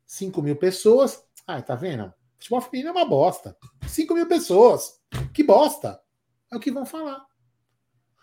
5 0.07 0.43
mil 0.43 0.57
pessoas. 0.57 1.23
Ah, 1.47 1.63
tá 1.63 1.75
vendo? 1.75 2.13
Futebol 2.37 2.61
feminino 2.61 2.91
é 2.91 2.93
uma 2.93 3.09
bosta. 3.09 3.57
5 3.87 4.15
mil 4.15 4.27
pessoas. 4.27 5.01
Que 5.33 5.45
bosta. 5.45 6.01
É 6.51 6.57
o 6.57 6.61
que 6.61 6.71
vão 6.71 6.85
falar. 6.85 7.27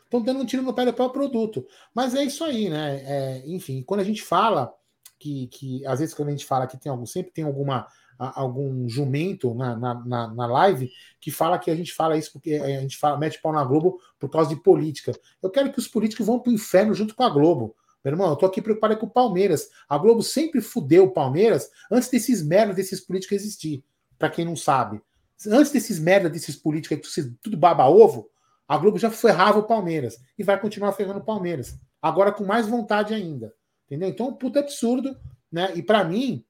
Estão 0.03 0.21
dando 0.21 0.41
um 0.41 0.45
tiro 0.45 0.63
no 0.63 0.73
pé 0.73 0.85
do 0.85 0.93
próprio 0.93 1.29
produto. 1.29 1.65
Mas 1.93 2.13
é 2.13 2.23
isso 2.23 2.43
aí, 2.43 2.69
né? 2.69 3.01
É, 3.03 3.43
enfim, 3.47 3.83
quando 3.83 4.01
a 4.01 4.03
gente 4.03 4.21
fala 4.21 4.73
que, 5.19 5.47
que, 5.47 5.85
às 5.85 5.99
vezes, 5.99 6.13
quando 6.13 6.29
a 6.29 6.31
gente 6.31 6.45
fala 6.45 6.67
que 6.67 6.77
tem 6.77 6.91
algum, 6.91 7.05
sempre 7.05 7.31
tem 7.31 7.43
alguma 7.43 7.87
algum 8.17 8.87
jumento 8.87 9.53
na, 9.53 9.75
na, 9.75 10.33
na, 10.33 10.45
live 10.47 10.89
que 11.19 11.31
fala 11.31 11.59
que 11.59 11.69
a 11.69 11.75
gente 11.75 11.93
fala 11.93 12.17
isso 12.17 12.31
porque 12.31 12.53
a 12.53 12.81
gente 12.81 12.97
fala, 12.97 13.17
mete 13.17 13.41
pau 13.41 13.51
na 13.51 13.63
Globo 13.63 13.99
por 14.19 14.29
causa 14.29 14.49
de 14.49 14.55
política. 14.55 15.11
Eu 15.41 15.49
quero 15.49 15.71
que 15.71 15.79
os 15.79 15.87
políticos 15.87 16.25
vão 16.25 16.39
pro 16.39 16.51
inferno 16.51 16.93
junto 16.93 17.15
com 17.15 17.23
a 17.23 17.29
Globo. 17.29 17.75
Meu 18.03 18.13
irmão, 18.13 18.29
eu 18.29 18.35
tô 18.35 18.45
aqui 18.45 18.61
preocupado 18.61 18.95
com 18.97 19.07
o 19.07 19.09
Palmeiras. 19.09 19.67
A 19.89 19.97
Globo 19.97 20.21
sempre 20.21 20.61
fudeu 20.61 21.05
o 21.05 21.11
Palmeiras 21.11 21.69
antes 21.91 22.09
desses 22.09 22.45
merdas 22.45 22.75
desses 22.75 23.01
políticos 23.01 23.37
existir. 23.37 23.83
Para 24.17 24.29
quem 24.29 24.45
não 24.45 24.55
sabe. 24.55 25.01
Antes 25.47 25.71
desses 25.71 25.99
merda 25.99 26.29
desses 26.29 26.55
políticos, 26.55 27.15
tudo 27.41 27.57
baba-ovo, 27.57 28.29
a 28.67 28.77
Globo 28.77 28.97
já 28.97 29.09
ferrava 29.09 29.59
o 29.59 29.63
Palmeiras. 29.63 30.17
E 30.37 30.43
vai 30.43 30.59
continuar 30.59 30.91
ferrando 30.93 31.19
o 31.19 31.25
Palmeiras. 31.25 31.79
Agora 32.01 32.31
com 32.31 32.45
mais 32.45 32.67
vontade 32.67 33.13
ainda. 33.13 33.53
Entendeu? 33.85 34.09
Então, 34.09 34.29
um 34.29 34.33
puta 34.33 34.59
absurdo. 34.59 35.17
Né? 35.51 35.73
E 35.75 35.81
para 35.81 36.03
mim, 36.03 36.45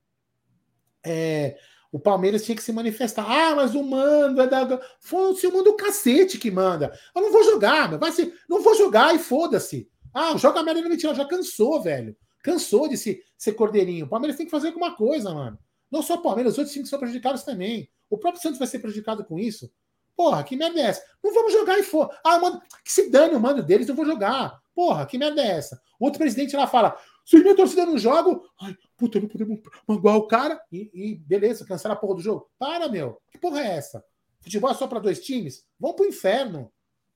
é, 1.05 1.57
o 1.91 1.99
Palmeiras 1.99 2.43
tinha 2.43 2.55
que 2.55 2.63
se 2.63 2.73
manifestar. 2.73 3.25
Ah, 3.25 3.55
mas 3.55 3.73
o 3.73 3.83
mando 3.83 4.41
é 4.41 4.47
da. 4.47 4.81
Foi 4.99 5.33
o 5.33 5.53
mando 5.53 5.75
cacete 5.75 6.37
que 6.37 6.51
manda. 6.51 6.97
Eu 7.15 7.21
não 7.21 7.31
vou 7.31 7.43
jogar, 7.43 7.97
vai 7.97 8.11
ser. 8.11 8.33
Não 8.49 8.61
vou 8.61 8.75
jogar 8.75 9.15
e 9.15 9.19
foda-se. 9.19 9.89
Ah, 10.13 10.35
joga 10.37 10.63
merda 10.63 10.81
no 10.81 10.89
ventilador. 10.89 11.23
Já 11.23 11.29
cansou, 11.29 11.81
velho. 11.81 12.15
Cansou 12.43 12.87
de 12.87 12.97
ser, 12.97 13.23
ser 13.37 13.53
cordeirinho. 13.53 14.05
O 14.05 14.09
Palmeiras 14.09 14.37
tem 14.37 14.45
que 14.45 14.51
fazer 14.51 14.67
alguma 14.67 14.95
coisa, 14.95 15.33
mano. 15.33 15.57
Não 15.89 16.01
só 16.01 16.15
o 16.15 16.21
Palmeiras, 16.21 16.53
os 16.53 16.59
outros 16.59 16.73
times 16.73 16.89
são 16.89 16.99
prejudicados 16.99 17.43
também. 17.43 17.89
O 18.09 18.17
próprio 18.17 18.41
Santos 18.41 18.59
vai 18.59 18.67
ser 18.67 18.79
prejudicado 18.79 19.23
com 19.23 19.39
isso. 19.39 19.71
Porra, 20.15 20.43
que 20.43 20.55
merda 20.55 20.79
é 20.79 20.83
essa? 20.83 21.03
Não 21.23 21.33
vamos 21.33 21.51
jogar 21.51 21.77
e 21.79 21.83
for. 21.83 22.09
Ah, 22.23 22.39
mano, 22.39 22.61
que 22.83 22.91
se 22.91 23.09
dane 23.09 23.35
o 23.35 23.39
mando 23.39 23.63
deles, 23.63 23.87
não 23.87 23.95
vou 23.95 24.05
jogar. 24.05 24.59
Porra, 24.73 25.05
que 25.05 25.17
merda 25.17 25.41
é 25.41 25.47
essa? 25.47 25.81
O 25.99 26.05
outro 26.05 26.19
presidente 26.19 26.55
lá 26.55 26.67
fala: 26.67 26.97
se 27.25 27.39
minha 27.39 27.55
torcida 27.55 27.88
não 27.88 27.97
joga, 27.97 28.39
ai, 28.61 28.77
puta, 28.95 29.19
não 29.19 29.27
podemos 29.27 29.59
magoar 29.88 30.15
o 30.15 30.27
cara. 30.27 30.61
E, 30.71 30.91
e, 30.93 31.15
beleza, 31.15 31.65
cancela 31.65 31.95
a 31.95 31.97
porra 31.97 32.15
do 32.15 32.21
jogo. 32.21 32.49
Para, 32.59 32.88
meu. 32.88 33.19
Que 33.31 33.39
porra 33.39 33.61
é 33.61 33.77
essa? 33.77 34.05
Futebol 34.39 34.69
é 34.69 34.75
só 34.75 34.85
para 34.85 34.99
dois 34.99 35.19
times? 35.19 35.65
Vão 35.79 35.93
pro 35.93 36.05
inferno. 36.05 36.71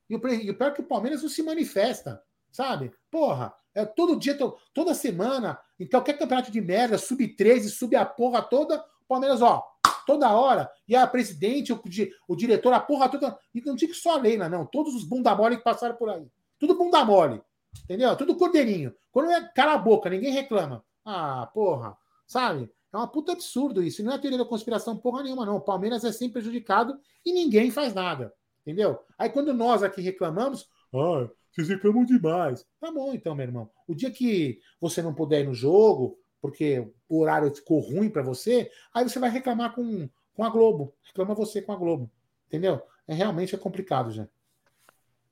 E 0.09 0.15
o, 0.15 0.27
e 0.27 0.49
o 0.49 0.57
pior 0.57 0.71
é 0.71 0.71
que 0.71 0.81
o 0.81 0.87
Palmeiras 0.87 1.21
não 1.21 1.29
se 1.29 1.43
manifesta, 1.43 2.19
sabe? 2.51 2.91
Porra, 3.11 3.53
é 3.75 3.85
todo 3.85 4.17
dia, 4.17 4.35
toda 4.73 4.95
semana, 4.95 5.59
em 5.79 5.87
qualquer 5.87 6.17
campeonato 6.17 6.51
de 6.51 6.59
merda, 6.59 6.97
sub-13, 6.97 7.69
sub 7.69 7.95
a 7.95 8.03
porra 8.03 8.41
toda, 8.41 8.79
o 8.79 9.07
Palmeiras, 9.07 9.43
ó, 9.43 9.63
toda 10.07 10.33
hora, 10.33 10.67
e 10.87 10.95
a 10.95 11.05
presidente, 11.05 11.71
o, 11.71 11.79
o 12.27 12.35
diretor, 12.35 12.73
a 12.73 12.79
porra 12.79 13.07
toda. 13.09 13.37
E 13.53 13.61
não 13.61 13.75
digo 13.75 13.93
só 13.93 14.15
a 14.15 14.21
Leila, 14.21 14.49
não, 14.49 14.65
todos 14.65 14.95
os 14.95 15.03
bunda 15.03 15.35
mole 15.35 15.57
que 15.57 15.63
passaram 15.63 15.95
por 15.95 16.09
aí. 16.09 16.27
Tudo 16.57 16.75
bunda 16.75 17.05
mole. 17.05 17.39
Entendeu? 17.83 18.15
Tudo 18.15 18.35
cordeirinho. 18.35 18.93
Quando 19.11 19.31
é 19.31 19.47
cara 19.49 19.73
a 19.73 19.77
boca, 19.77 20.09
ninguém 20.09 20.31
reclama. 20.31 20.83
Ah, 21.05 21.49
porra. 21.53 21.97
Sabe? 22.27 22.71
É 22.91 22.97
uma 22.97 23.07
puta 23.07 23.31
absurdo 23.31 23.83
isso. 23.83 24.03
Não 24.03 24.13
é 24.13 24.17
teoria 24.17 24.37
da 24.37 24.45
conspiração 24.45 24.97
porra 24.97 25.23
nenhuma, 25.23 25.45
não. 25.45 25.57
O 25.57 25.61
Palmeiras 25.61 26.03
é 26.03 26.11
sempre 26.11 26.41
prejudicado 26.41 26.99
e 27.25 27.31
ninguém 27.33 27.71
faz 27.71 27.93
nada. 27.93 28.33
Entendeu? 28.61 28.99
Aí 29.17 29.29
quando 29.29 29.53
nós 29.53 29.83
aqui 29.83 30.01
reclamamos, 30.01 30.67
ah, 30.93 31.29
vocês 31.51 31.67
reclamam 31.67 32.05
demais. 32.05 32.65
Tá 32.79 32.91
bom, 32.91 33.13
então, 33.13 33.35
meu 33.35 33.45
irmão. 33.45 33.69
O 33.87 33.95
dia 33.95 34.11
que 34.11 34.59
você 34.79 35.01
não 35.01 35.13
puder 35.13 35.41
ir 35.41 35.47
no 35.47 35.53
jogo, 35.53 36.19
porque 36.41 36.87
o 37.07 37.19
horário 37.19 37.53
ficou 37.53 37.79
ruim 37.79 38.09
para 38.09 38.23
você, 38.23 38.71
aí 38.93 39.07
você 39.07 39.19
vai 39.19 39.29
reclamar 39.29 39.73
com, 39.73 40.09
com 40.33 40.43
a 40.43 40.49
Globo. 40.49 40.93
Reclama 41.03 41.33
você 41.33 41.61
com 41.61 41.71
a 41.71 41.75
Globo. 41.75 42.09
Entendeu? 42.47 42.81
É 43.07 43.13
realmente 43.13 43.55
é 43.55 43.57
complicado, 43.57 44.11
já. 44.11 44.27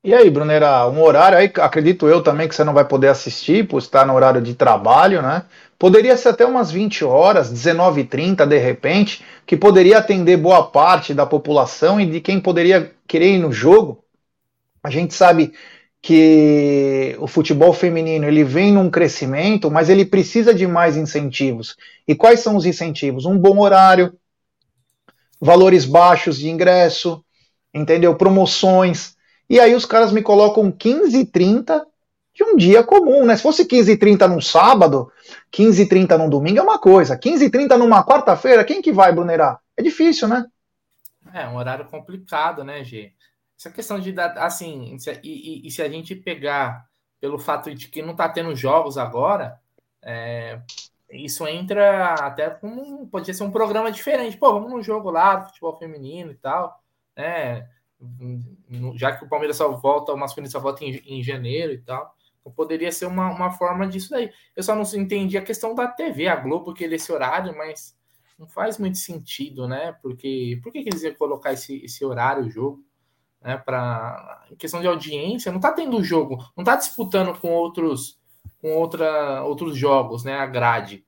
E 0.04 0.14
aí, 0.14 0.30
Brunera, 0.30 0.88
um 0.88 1.02
horário 1.02 1.38
aí, 1.38 1.52
acredito 1.58 2.08
eu 2.08 2.22
também 2.24 2.48
que 2.48 2.56
você 2.56 2.64
não 2.64 2.74
vai 2.74 2.86
poder 2.86 3.08
assistir, 3.10 3.68
por 3.68 3.80
estar 3.80 4.06
no 4.06 4.14
horário 4.14 4.42
de 4.42 4.54
trabalho, 4.56 5.22
né? 5.22 5.44
Poderia 5.78 6.16
ser 6.16 6.30
até 6.30 6.46
umas 6.46 6.72
20 6.72 7.04
horas, 7.04 7.52
19h30 7.52 8.46
de 8.46 8.58
repente, 8.58 9.24
que 9.46 9.58
poderia 9.58 9.98
atender 9.98 10.38
boa 10.38 10.66
parte 10.66 11.14
da 11.14 11.26
população 11.26 12.00
e 12.00 12.06
de 12.06 12.22
quem 12.22 12.40
poderia 12.40 12.92
querer 13.08 13.34
ir 13.36 13.40
no 13.40 13.52
jogo. 13.52 14.04
A 14.84 14.90
gente 14.90 15.14
sabe 15.14 15.54
que 16.02 17.18
o 17.20 17.28
futebol 17.28 17.74
feminino 17.74 18.26
ele 18.28 18.44
vem 18.44 18.72
num 18.74 18.90
crescimento, 18.90 19.72
mas 19.72 19.90
ele 19.90 20.06
precisa 20.06 20.54
de 20.54 20.68
mais 20.68 20.98
incentivos. 20.98 21.76
E 22.08 22.16
quais 22.16 22.40
são 22.42 22.56
os 22.56 22.66
incentivos? 22.66 23.26
Um 23.26 23.38
bom 23.38 23.60
horário, 23.60 24.14
valores 25.42 25.86
baixos 25.86 26.38
de 26.40 26.50
ingresso, 26.50 27.24
entendeu? 27.74 28.16
Promoções. 28.16 29.17
E 29.50 29.60
aí 29.60 29.74
os 29.74 29.86
caras 29.86 30.12
me 30.12 30.22
colocam 30.22 30.72
15 30.72 31.18
e 31.18 31.26
30 31.26 31.86
de 32.34 32.44
um 32.44 32.56
dia 32.56 32.84
comum, 32.84 33.26
né? 33.26 33.36
Se 33.36 33.42
fosse 33.42 33.66
15 33.66 33.92
e 33.92 33.98
30 33.98 34.28
num 34.28 34.42
sábado, 34.42 35.12
15 35.50 35.82
e 35.82 35.90
30 35.90 36.18
num 36.18 36.30
domingo 36.30 36.60
é 36.60 36.62
uma 36.62 36.78
coisa. 36.78 37.18
15 37.18 37.46
e 37.46 37.50
30 37.50 37.78
numa 37.78 38.06
quarta-feira, 38.06 38.64
quem 38.64 38.82
que 38.82 38.92
vai, 38.92 39.12
Brunerá? 39.12 39.60
É 39.76 39.82
difícil, 39.82 40.28
né? 40.28 40.46
É 41.34 41.48
um 41.48 41.58
horário 41.58 41.86
complicado, 41.86 42.64
né, 42.64 42.84
G? 42.84 43.12
Essa 43.58 43.72
questão 43.72 44.00
de 44.00 44.12
dar, 44.12 44.38
assim, 44.38 44.96
e, 45.24 45.30
e, 45.64 45.68
e, 45.68 45.72
se 45.72 45.82
a 45.82 45.90
gente 45.90 46.16
pegar 46.16 46.86
pelo 47.20 47.40
fato 47.40 47.74
de 47.74 47.88
que 47.88 48.04
não 48.04 48.16
tá 48.16 48.30
tendo 48.30 48.56
jogos 48.56 49.00
agora, 49.00 49.60
é, 50.04 50.60
isso 51.12 51.48
entra 51.48 52.14
até 52.14 52.50
como 52.52 53.08
podia 53.08 53.34
ser 53.34 53.44
um 53.44 53.52
programa 53.52 53.92
diferente. 53.92 54.38
Pô, 54.38 54.54
vamos 54.54 54.70
num 54.70 54.84
jogo 54.84 55.10
lá, 55.10 55.42
futebol 55.42 55.76
feminino 55.78 56.32
e 56.32 56.36
tal, 56.36 56.80
né? 57.16 57.68
Já 58.96 59.16
que 59.16 59.26
o 59.26 59.30
Palmeiras 59.30 59.58
só 59.58 59.72
volta, 59.72 60.14
o 60.14 60.18
masculino 60.18 60.52
só 60.52 60.60
volta 60.60 60.84
em, 60.84 61.02
em 61.06 61.24
janeiro 61.24 61.74
e 61.74 61.80
tal. 61.80 62.16
Então 62.40 62.52
poderia 62.52 62.92
ser 62.92 63.06
uma, 63.06 63.30
uma 63.30 63.52
forma 63.52 63.88
disso 63.88 64.12
daí. 64.12 64.32
Eu 64.56 64.64
só 64.64 64.76
não 64.76 64.84
entendi 64.96 65.38
a 65.38 65.44
questão 65.44 65.76
da 65.76 65.88
TV, 65.88 66.28
a 66.28 66.36
Globo 66.36 66.74
querer 66.74 66.96
esse 66.96 67.12
horário, 67.12 67.56
mas 67.58 67.98
não 68.38 68.48
faz 68.48 68.78
muito 68.78 68.98
sentido, 68.98 69.68
né? 69.68 69.94
Porque 70.02 70.60
por 70.64 70.72
que, 70.72 70.80
eles 70.80 71.04
iam 71.04 71.14
colocar 71.16 71.54
esse, 71.54 71.84
esse 71.84 72.06
horário, 72.06 72.46
o 72.46 72.50
jogo? 72.50 72.86
Né, 73.40 73.56
para 73.56 74.48
questão 74.58 74.82
de 74.82 74.88
audiência, 74.88 75.52
não 75.52 75.60
tá 75.60 75.72
tendo 75.72 76.04
jogo, 76.04 76.44
não 76.58 76.64
tá 76.64 76.76
disputando 76.76 77.40
com 77.40 77.52
outros 77.52 78.20
com 78.60 78.74
outra, 78.76 79.44
outros 79.44 79.78
jogos, 79.78 80.24
né? 80.24 80.34
A 80.34 80.46
grade. 80.46 81.06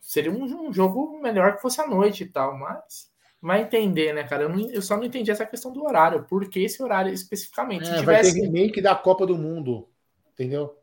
Seria 0.00 0.32
um, 0.32 0.68
um 0.68 0.72
jogo 0.72 1.20
melhor 1.20 1.54
que 1.54 1.62
fosse 1.62 1.80
à 1.80 1.86
noite 1.86 2.24
e 2.24 2.26
tal, 2.26 2.58
mas 2.58 3.10
vai 3.40 3.62
entender, 3.62 4.12
né, 4.12 4.24
cara? 4.24 4.44
Eu, 4.44 4.48
não, 4.48 4.60
eu, 4.70 4.82
só 4.82 4.96
não 4.96 5.04
entendi 5.04 5.30
essa 5.30 5.46
questão 5.46 5.72
do 5.72 5.84
horário. 5.84 6.24
Por 6.24 6.48
que 6.48 6.60
esse 6.60 6.82
horário 6.82 7.12
especificamente? 7.12 7.88
É, 7.88 7.98
tivesse... 7.98 8.32
Vai 8.32 8.40
ter 8.40 8.46
remake 8.46 8.80
da 8.80 8.94
Copa 8.94 9.26
do 9.26 9.36
Mundo, 9.36 9.88
entendeu? 10.32 10.76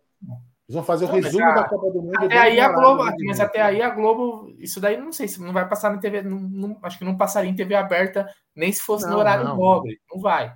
Eles 0.68 0.76
vão 0.76 0.84
fazer 0.84 1.06
o 1.06 1.08
não, 1.08 1.16
resumo 1.16 1.56
da 1.56 1.64
Copa 1.64 1.92
do 1.92 2.02
Mundo. 2.02 2.26
Até 2.26 2.38
aí 2.38 2.60
a 2.60 2.70
Globo, 2.70 3.04
mas 3.26 3.40
até 3.40 3.62
aí 3.62 3.82
a 3.82 3.90
Globo, 3.90 4.54
isso 4.60 4.82
daí 4.82 4.98
não 4.98 5.14
sei 5.14 5.28
se 5.28 5.42
não 5.42 5.54
vai 5.54 5.68
passar 5.68 5.92
na 5.92 5.98
TV, 5.98 6.22
não, 6.22 6.40
não, 6.40 6.78
acho 6.84 6.98
que 6.98 7.06
não 7.06 7.16
passaria 7.16 7.50
em 7.50 7.56
TV 7.56 7.74
aberta, 7.74 8.30
nem 8.54 8.72
se 8.72 8.82
fosse 8.82 9.08
no 9.08 9.18
horário 9.18 9.46
nobre, 9.46 10.00
não 10.12 10.20
vai. 10.20 10.54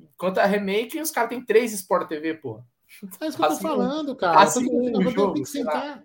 Enquanto 0.00 0.38
a 0.38 0.46
remake, 0.46 1.00
os 1.00 1.10
caras 1.10 1.30
têm 1.30 1.44
três 1.44 1.72
Sport 1.72 2.08
TV, 2.08 2.34
pô. 2.34 2.62
É 3.20 3.26
isso 3.26 3.36
que 3.36 3.44
eu 3.44 3.48
tô 3.48 3.56
falando, 3.56 4.16
cara. 4.16 4.40
Assim, 4.40 4.66
eu 4.72 5.14
tô, 5.14 5.32
que 5.34 5.44
sentar. 5.44 6.02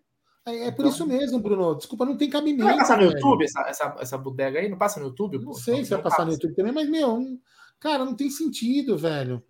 É, 0.50 0.68
é 0.68 0.72
por 0.72 0.82
então, 0.82 0.90
isso 0.90 1.06
mesmo, 1.06 1.40
Bruno. 1.40 1.76
Desculpa, 1.76 2.06
não 2.06 2.18
tem 2.18 2.30
cabimento. 2.30 2.64
Vai 2.66 2.78
passar 2.78 2.98
no 2.98 3.04
YouTube 3.04 3.44
essa, 3.44 3.62
essa, 3.62 3.96
essa 4.00 4.18
bodega 4.18 4.60
aí? 4.60 4.70
Não 4.70 4.78
passa 4.78 5.00
no 5.00 5.08
YouTube? 5.08 5.38
Não 5.38 5.46
pô? 5.46 5.54
sei 5.54 5.78
não, 5.78 5.84
se 5.84 5.90
vai 5.90 6.02
passar 6.02 6.18
passa. 6.18 6.28
no 6.28 6.34
YouTube 6.34 6.56
também, 6.56 6.74
mas, 6.74 6.90
meu, 6.90 7.20
cara, 7.80 8.06
não 8.06 8.16
tem 8.16 8.30
sentido, 8.30 8.98
velho. 8.98 9.44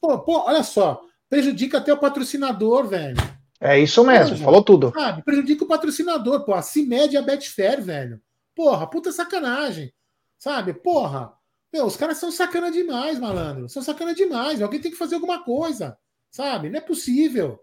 Pô, 0.00 0.18
pô, 0.20 0.44
olha 0.46 0.62
só. 0.62 1.00
Prejudica 1.28 1.78
até 1.78 1.92
o 1.92 1.98
patrocinador, 1.98 2.86
velho. 2.86 3.16
É 3.60 3.78
isso 3.78 4.04
mesmo, 4.04 4.36
falou 4.38 4.62
tudo. 4.62 4.92
Sabe, 4.94 5.22
prejudica 5.22 5.64
o 5.64 5.68
patrocinador, 5.68 6.44
pô. 6.44 6.54
A 6.54 6.62
CIMED 6.62 7.14
e 7.14 7.16
a 7.16 7.22
Betfair, 7.22 7.82
velho. 7.82 8.20
Porra, 8.54 8.88
puta 8.88 9.12
sacanagem. 9.12 9.92
Sabe? 10.38 10.72
Porra. 10.72 11.32
Meu, 11.72 11.84
os 11.84 11.96
caras 11.96 12.18
são 12.18 12.30
sacana 12.30 12.70
demais, 12.70 13.18
malandro. 13.18 13.68
São 13.68 13.82
sacana 13.82 14.14
demais. 14.14 14.62
Alguém 14.62 14.80
tem 14.80 14.90
que 14.90 14.96
fazer 14.96 15.16
alguma 15.16 15.44
coisa. 15.44 15.98
Sabe? 16.30 16.70
Não 16.70 16.78
é 16.78 16.80
possível. 16.80 17.60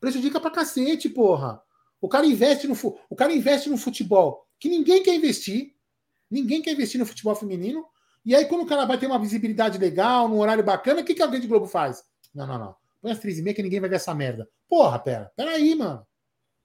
Prejudica 0.00 0.40
pra 0.40 0.50
cacete, 0.50 1.08
porra. 1.08 1.60
O 2.00 2.08
cara 2.08 2.26
investe 2.26 2.66
no, 2.66 2.74
o 3.08 3.16
cara 3.16 3.32
investe 3.32 3.68
no 3.68 3.76
futebol 3.76 4.46
que 4.58 4.68
ninguém 4.68 5.02
quer 5.02 5.14
investir. 5.14 5.74
Ninguém 6.30 6.62
quer 6.62 6.72
investir 6.72 6.98
no 6.98 7.06
futebol 7.06 7.34
feminino. 7.34 7.84
E 8.24 8.34
aí, 8.34 8.44
quando 8.44 8.62
o 8.62 8.66
cara 8.66 8.84
vai 8.84 8.98
ter 8.98 9.06
uma 9.06 9.18
visibilidade 9.18 9.78
legal, 9.78 10.28
num 10.28 10.38
horário 10.38 10.62
bacana, 10.62 11.00
o 11.00 11.04
que, 11.04 11.14
que 11.14 11.22
a 11.22 11.26
Rede 11.26 11.46
Globo 11.46 11.66
faz? 11.66 12.04
Não, 12.34 12.46
não, 12.46 12.58
não. 12.58 12.76
Põe 13.00 13.12
as 13.12 13.18
três 13.18 13.38
e 13.38 13.42
meia 13.42 13.54
que 13.54 13.62
ninguém 13.62 13.80
vai 13.80 13.88
ver 13.88 13.96
essa 13.96 14.14
merda. 14.14 14.48
Porra, 14.68 14.98
pera. 14.98 15.32
Pera 15.36 15.52
aí, 15.52 15.74
mano. 15.74 16.06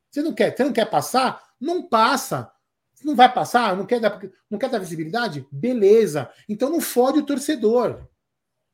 Você 0.10 0.22
não 0.22 0.34
quer, 0.34 0.56
você 0.56 0.64
não 0.64 0.74
quer 0.74 0.90
passar? 0.90 1.42
Não 1.60 1.88
passa. 1.88 2.52
Não 3.04 3.16
vai 3.16 3.32
passar? 3.32 3.76
Não 3.76 3.86
quer 3.86 4.00
dar, 4.00 4.20
não 4.50 4.60
quer 4.60 4.70
dar 4.70 4.80
visibilidade? 4.80 5.48
Beleza. 5.52 6.30
Então 6.48 6.70
não 6.70 6.82
fode 6.82 7.20
o 7.20 7.26
torcedor. 7.26 8.08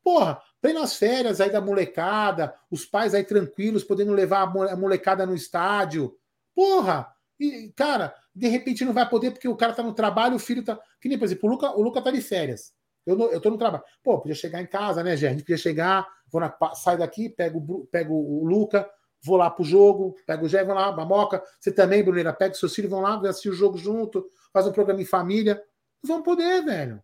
Porra, 0.02 0.40
Vem 0.62 0.74
nas 0.74 0.96
férias 0.96 1.40
aí 1.40 1.50
da 1.50 1.60
molecada, 1.60 2.54
os 2.70 2.84
pais 2.84 3.14
aí 3.14 3.24
tranquilos, 3.24 3.82
podendo 3.82 4.12
levar 4.12 4.42
a 4.42 4.76
molecada 4.76 5.24
no 5.24 5.34
estádio. 5.34 6.14
Porra! 6.60 7.10
E, 7.38 7.72
cara, 7.74 8.14
de 8.34 8.46
repente 8.46 8.84
não 8.84 8.92
vai 8.92 9.08
poder 9.08 9.30
porque 9.30 9.48
o 9.48 9.56
cara 9.56 9.72
tá 9.72 9.82
no 9.82 9.94
trabalho, 9.94 10.36
o 10.36 10.38
filho 10.38 10.62
tá. 10.62 10.78
Que 11.00 11.08
nem, 11.08 11.18
por 11.18 11.24
exemplo, 11.24 11.48
o 11.48 11.52
Luca, 11.52 11.70
o 11.70 11.80
Luca 11.80 12.02
tá 12.02 12.10
de 12.10 12.20
férias. 12.20 12.74
Eu, 13.06 13.18
eu 13.32 13.40
tô 13.40 13.48
no 13.48 13.56
trabalho. 13.56 13.82
Pô, 14.02 14.20
podia 14.20 14.34
chegar 14.34 14.60
em 14.60 14.66
casa, 14.66 15.02
né, 15.02 15.16
gente? 15.16 15.40
Podia 15.40 15.56
chegar, 15.56 16.06
vou 16.30 16.38
na, 16.38 16.54
sai 16.74 16.98
daqui, 16.98 17.30
pego, 17.30 17.88
pego 17.90 18.12
o 18.12 18.44
Luca, 18.44 18.86
vou 19.22 19.38
lá 19.38 19.48
pro 19.48 19.64
jogo, 19.64 20.14
pego 20.26 20.44
o 20.44 20.48
Gé, 20.50 20.62
vou 20.62 20.74
lá, 20.74 20.92
Mamoca. 20.92 21.42
Você 21.58 21.72
também, 21.72 22.04
Bruneira, 22.04 22.30
pega 22.30 22.52
seus 22.52 22.74
filhos, 22.74 22.90
vão 22.90 23.00
lá, 23.00 23.18
assistir 23.26 23.48
o 23.48 23.54
jogo 23.54 23.78
junto, 23.78 24.30
faz 24.52 24.66
um 24.66 24.72
programa 24.72 25.00
em 25.00 25.06
família. 25.06 25.64
Não 26.04 26.16
vão 26.16 26.22
poder, 26.22 26.62
velho. 26.62 27.02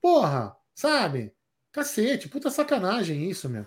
Porra, 0.00 0.56
sabe? 0.76 1.34
Cacete, 1.72 2.28
puta 2.28 2.50
sacanagem 2.50 3.28
isso, 3.28 3.48
meu. 3.48 3.66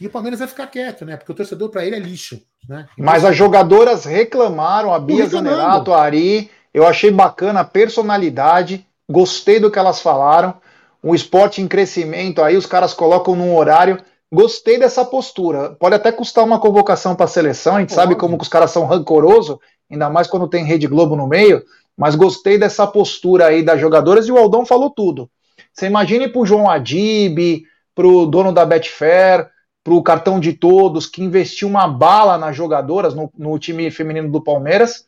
E 0.00 0.06
o 0.06 0.10
Palmeiras 0.10 0.38
vai 0.38 0.48
ficar 0.48 0.66
quieto, 0.66 1.04
né? 1.04 1.16
Porque 1.16 1.30
o 1.30 1.34
torcedor 1.34 1.68
para 1.68 1.84
ele 1.84 1.96
é 1.96 1.98
lixo. 1.98 2.40
Né? 2.66 2.86
Mas 2.96 3.24
as 3.24 3.36
jogadoras 3.36 4.04
reclamaram, 4.04 4.94
a 4.94 4.98
Bia 4.98 5.26
Zanerato, 5.26 5.92
a 5.92 6.00
Ari. 6.02 6.50
Eu 6.72 6.86
achei 6.86 7.10
bacana 7.10 7.60
a 7.60 7.64
personalidade, 7.64 8.86
gostei 9.08 9.60
do 9.60 9.70
que 9.70 9.78
elas 9.78 10.00
falaram. 10.00 10.54
Um 11.02 11.14
esporte 11.14 11.60
em 11.60 11.68
crescimento, 11.68 12.42
aí 12.42 12.56
os 12.56 12.66
caras 12.66 12.94
colocam 12.94 13.34
num 13.36 13.54
horário. 13.54 13.98
Gostei 14.32 14.78
dessa 14.78 15.04
postura. 15.04 15.70
Pode 15.70 15.96
até 15.96 16.12
custar 16.12 16.44
uma 16.44 16.60
convocação 16.60 17.14
para 17.14 17.24
a 17.24 17.28
seleção, 17.28 17.76
a 17.76 17.80
gente 17.80 17.92
sabe 17.92 18.14
como 18.14 18.38
os 18.40 18.48
caras 18.48 18.70
são 18.70 18.86
rancorosos, 18.86 19.58
ainda 19.90 20.08
mais 20.08 20.28
quando 20.28 20.48
tem 20.48 20.64
Rede 20.64 20.86
Globo 20.86 21.16
no 21.16 21.26
meio. 21.26 21.62
Mas 21.96 22.14
gostei 22.14 22.56
dessa 22.56 22.86
postura 22.86 23.46
aí 23.46 23.62
das 23.62 23.80
jogadoras 23.80 24.26
e 24.26 24.32
o 24.32 24.38
Aldão 24.38 24.64
falou 24.64 24.88
tudo. 24.88 25.28
Você 25.72 25.86
imagine 25.86 26.28
pro 26.28 26.46
João 26.46 26.70
Adib, 26.70 27.64
pro 27.94 28.26
dono 28.26 28.52
da 28.52 28.64
Betfair, 28.64 29.50
para 29.82 29.94
o 29.94 30.02
cartão 30.02 30.38
de 30.38 30.52
todos, 30.52 31.06
que 31.06 31.22
investiu 31.22 31.68
uma 31.68 31.88
bala 31.88 32.36
nas 32.36 32.54
jogadoras 32.54 33.14
no, 33.14 33.32
no 33.36 33.58
time 33.58 33.90
feminino 33.90 34.30
do 34.30 34.42
Palmeiras, 34.42 35.06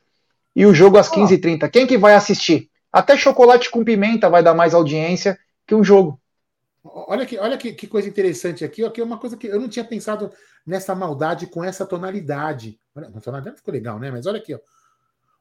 e 0.54 0.66
o 0.66 0.74
jogo 0.74 0.98
às 0.98 1.10
15h30. 1.10 1.70
Quem 1.70 1.86
que 1.86 1.98
vai 1.98 2.14
assistir? 2.14 2.70
Até 2.92 3.16
chocolate 3.16 3.70
com 3.70 3.84
pimenta 3.84 4.28
vai 4.28 4.42
dar 4.42 4.54
mais 4.54 4.74
audiência 4.74 5.38
que 5.66 5.74
um 5.74 5.82
jogo. 5.82 6.20
Olha 6.84 7.24
que, 7.24 7.38
olha 7.38 7.56
que, 7.56 7.72
que 7.72 7.86
coisa 7.86 8.08
interessante 8.08 8.64
aqui, 8.64 8.84
aqui 8.84 9.00
é 9.00 9.04
uma 9.04 9.16
coisa 9.16 9.36
que 9.36 9.46
eu 9.46 9.60
não 9.60 9.68
tinha 9.68 9.84
pensado 9.84 10.32
nessa 10.66 10.94
maldade 10.94 11.46
com 11.46 11.62
essa 11.62 11.86
tonalidade. 11.86 12.78
a 12.94 13.20
tonalidade 13.20 13.56
ficou 13.56 13.72
legal, 13.72 13.98
né? 13.98 14.10
Mas 14.10 14.26
olha 14.26 14.38
aqui, 14.38 14.54
ó. 14.54 14.58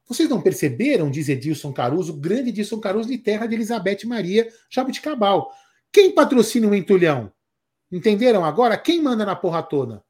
Vocês 0.08 0.28
não 0.28 0.40
perceberam, 0.40 1.10
diz 1.10 1.28
Edilson 1.28 1.72
Caruso, 1.72 2.14
grande 2.14 2.50
Edilson 2.50 2.80
Caruso 2.80 3.08
de 3.08 3.18
terra 3.18 3.46
de 3.46 3.54
Elizabeth 3.54 4.04
Maria 4.04 4.48
Jabuticabal. 4.70 5.50
Quem 5.92 6.14
patrocina 6.14 6.66
o 6.66 6.74
entulhão? 6.74 7.32
Entenderam 7.92 8.42
agora? 8.44 8.78
Quem 8.78 9.02
manda 9.02 9.26
na 9.26 9.36
porra 9.36 9.62
toda? 9.62 10.02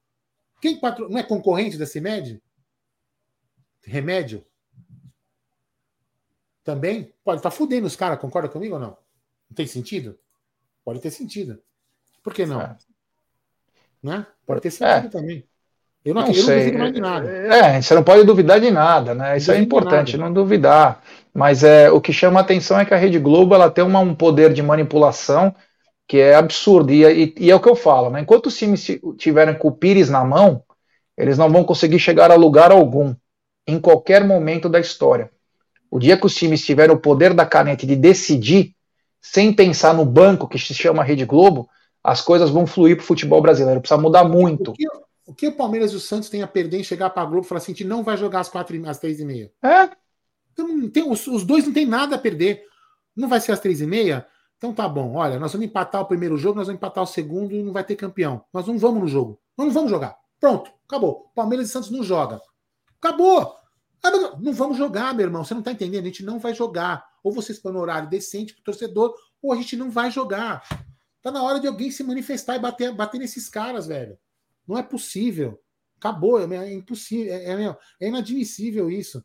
Quem 0.61 0.79
patro... 0.79 1.09
Não 1.09 1.19
é 1.19 1.23
concorrente 1.25 1.77
da 1.77 1.85
CIMED? 1.85 2.41
Remédio? 3.85 4.45
Também? 6.63 7.13
Pode 7.25 7.41
estar 7.41 7.51
tá 7.51 7.57
fudendo 7.57 7.89
os 7.89 7.97
caras, 7.97 8.21
concorda 8.21 8.49
comigo 8.49 8.75
ou 8.75 8.81
não? 8.81 8.97
Não 9.51 9.57
tem 9.57 9.67
sentido? 9.67 10.17
Pode 10.85 11.01
ter 11.01 11.11
sentido. 11.11 11.61
Por 12.23 12.33
que 12.33 12.47
não? 12.47 12.61
É. 12.61 12.77
Né? 14.01 14.27
Pode 14.47 14.61
ter 14.61 14.71
sentido 14.71 15.07
é. 15.07 15.11
também. 15.11 15.45
Eu 16.05 16.15
não, 16.15 16.23
não 16.23 16.29
eu 16.29 16.35
sei. 16.35 16.71
Não 16.71 16.79
mais 16.79 16.93
de 16.93 17.01
nada. 17.01 17.29
É, 17.29 17.83
você 17.83 17.95
não 17.95 18.03
pode 18.03 18.25
duvidar 18.25 18.61
de 18.61 18.71
nada, 18.71 19.15
né? 19.15 19.37
Isso 19.37 19.51
é 19.51 19.59
importante, 19.59 20.17
não 20.17 20.33
duvidar. 20.33 21.03
Mas 21.35 21.63
é, 21.63 21.91
o 21.91 22.01
que 22.01 22.13
chama 22.13 22.41
a 22.41 22.43
atenção 22.43 22.79
é 22.79 22.85
que 22.85 22.95
a 22.95 22.97
Rede 22.97 23.19
Globo 23.19 23.55
ela 23.55 23.71
tem 23.71 23.85
uma, 23.85 24.01
um 24.01 24.15
poder 24.15 24.53
de 24.53 24.63
manipulação 24.63 25.55
que 26.07 26.19
é 26.19 26.35
absurdo. 26.35 26.93
E, 26.93 27.05
e, 27.05 27.35
e, 27.39 27.51
é 27.51 27.55
o 27.55 27.61
que 27.61 27.69
eu 27.69 27.77
falo, 27.77 28.11
né? 28.11 28.21
Enquanto 28.21 28.47
os 28.47 28.57
times 28.57 28.87
tiverem 29.17 29.55
com 29.55 29.69
o 29.69 29.73
Pires 29.73 30.11
na 30.11 30.25
mão, 30.25 30.63
eles 31.17 31.39
não 31.39 31.51
vão 31.51 31.65
conseguir 31.65 31.99
chegar 31.99 32.31
a 32.31 32.35
lugar 32.37 32.71
algum, 32.73 33.15
em 33.67 33.81
qualquer 33.81 34.25
momento 34.25 34.69
da 34.69 34.81
história. 34.81 35.31
O 35.91 35.99
dia 35.99 36.17
que 36.17 36.27
os 36.27 36.35
times 36.35 36.65
tiverem 36.65 36.95
o 36.95 36.99
poder 36.99 37.35
da 37.35 37.45
caneta 37.45 37.87
de 37.87 37.95
decidir, 37.95 38.75
sem 39.21 39.53
pensar 39.53 39.95
no 39.95 40.05
banco 40.05 40.49
que 40.49 40.59
se 40.59 40.75
chama 40.75 41.05
Rede 41.05 41.25
Globo, 41.25 41.69
as 42.03 42.21
coisas 42.21 42.51
vão 42.51 42.67
fluir 42.67 42.97
para 42.97 43.05
o 43.05 43.07
futebol 43.07 43.41
brasileiro. 43.41 43.81
Precisa 43.81 44.01
mudar 44.01 44.25
muito. 44.25 44.73
O 44.73 44.75
que, 44.75 44.87
o 45.27 45.35
que, 45.35 45.49
o 45.49 45.53
Palmeiras 45.53 45.93
e 45.93 45.97
o 45.97 46.01
Santos 46.01 46.29
têm 46.29 46.43
a 46.43 46.47
perder 46.47 46.81
em 46.81 46.85
chegar 46.85 47.11
para 47.11 47.23
a 47.23 47.27
Globo 47.27 47.47
e 47.47 47.49
falar 47.49 47.59
assim: 47.59 47.73
a 47.73 47.75
gente 47.75 47.87
não 47.87 48.03
vai 48.03 48.17
jogar 48.17 48.41
às, 48.41 48.49
quatro, 48.49 48.77
às 48.89 48.99
três 48.99 49.21
e 49.21 49.25
meia? 49.25 49.53
É. 49.63 49.91
Então, 50.53 50.89
tem, 50.91 51.09
os, 51.09 51.27
os 51.27 51.45
dois 51.45 51.65
não 51.65 51.73
tem 51.73 51.87
nada 51.87 52.17
a 52.17 52.19
perder. 52.19 52.65
Não 53.15 53.29
vai 53.29 53.41
ser 53.41 53.53
às 53.53 53.61
três 53.61 53.81
e 53.81 53.87
meia? 53.87 54.27
Então 54.63 54.73
tá 54.73 54.89
bom, 54.89 55.17
olha, 55.17 55.41
nós 55.41 55.53
vamos 55.53 55.67
empatar 55.67 56.03
o 56.03 56.07
primeiro 56.07 56.37
jogo, 56.37 56.55
nós 56.55 56.69
vamos 56.69 56.79
empatar 56.79 57.03
o 57.03 57.07
segundo 57.07 57.53
e 57.53 57.65
não 57.65 57.73
vai 57.73 57.83
ter 57.83 57.97
campeão. 57.97 58.45
Nós 58.53 58.65
não 58.65 58.79
vamos 58.79 59.01
no 59.01 59.09
jogo. 59.09 59.41
Nós 59.59 59.67
não 59.67 59.75
vamos 59.75 59.91
jogar. 59.91 60.17
Pronto, 60.39 60.71
acabou. 60.87 61.33
Palmeiras 61.35 61.69
e 61.69 61.73
Santos 61.73 61.91
não 61.91 62.01
joga. 62.05 62.41
Acabou. 62.97 63.57
Ah, 64.01 64.11
não 64.39 64.53
vamos 64.53 64.77
jogar, 64.79 65.15
meu 65.15 65.27
irmão. 65.27 65.45
Você 65.45 65.53
não 65.53 65.63
tá 65.63 65.73
entendendo? 65.73 66.05
A 66.05 66.07
gente 66.07 66.25
não 66.25 66.39
vai 66.39 66.55
jogar. 66.55 67.05
Ou 67.25 67.33
vocês 67.33 67.59
põem 67.59 67.73
no 67.73 67.81
horário 67.81 68.09
decente 68.09 68.55
pro 68.55 68.63
torcedor, 68.63 69.13
ou 69.43 69.53
a 69.53 69.57
gente 69.57 69.77
não 69.77 69.91
vai 69.91 70.13
jogar. 70.13 70.63
Tá 71.21 71.33
na 71.33 71.43
hora 71.43 71.59
de 71.59 71.67
alguém 71.67 71.91
se 71.91 72.05
manifestar 72.05 72.55
e 72.55 72.61
bater, 72.61 72.95
bater 72.95 73.19
nesses 73.19 73.49
caras, 73.49 73.89
velho. 73.89 74.17
Não 74.65 74.79
é 74.79 74.83
possível. 74.85 75.61
Acabou, 75.97 76.39
é, 76.39 76.57
é 76.57 76.73
impossível, 76.73 77.35
é, 77.35 77.65
é, 77.65 77.77
é, 78.01 78.09
inadmissível 78.09 78.89
isso. 78.89 79.25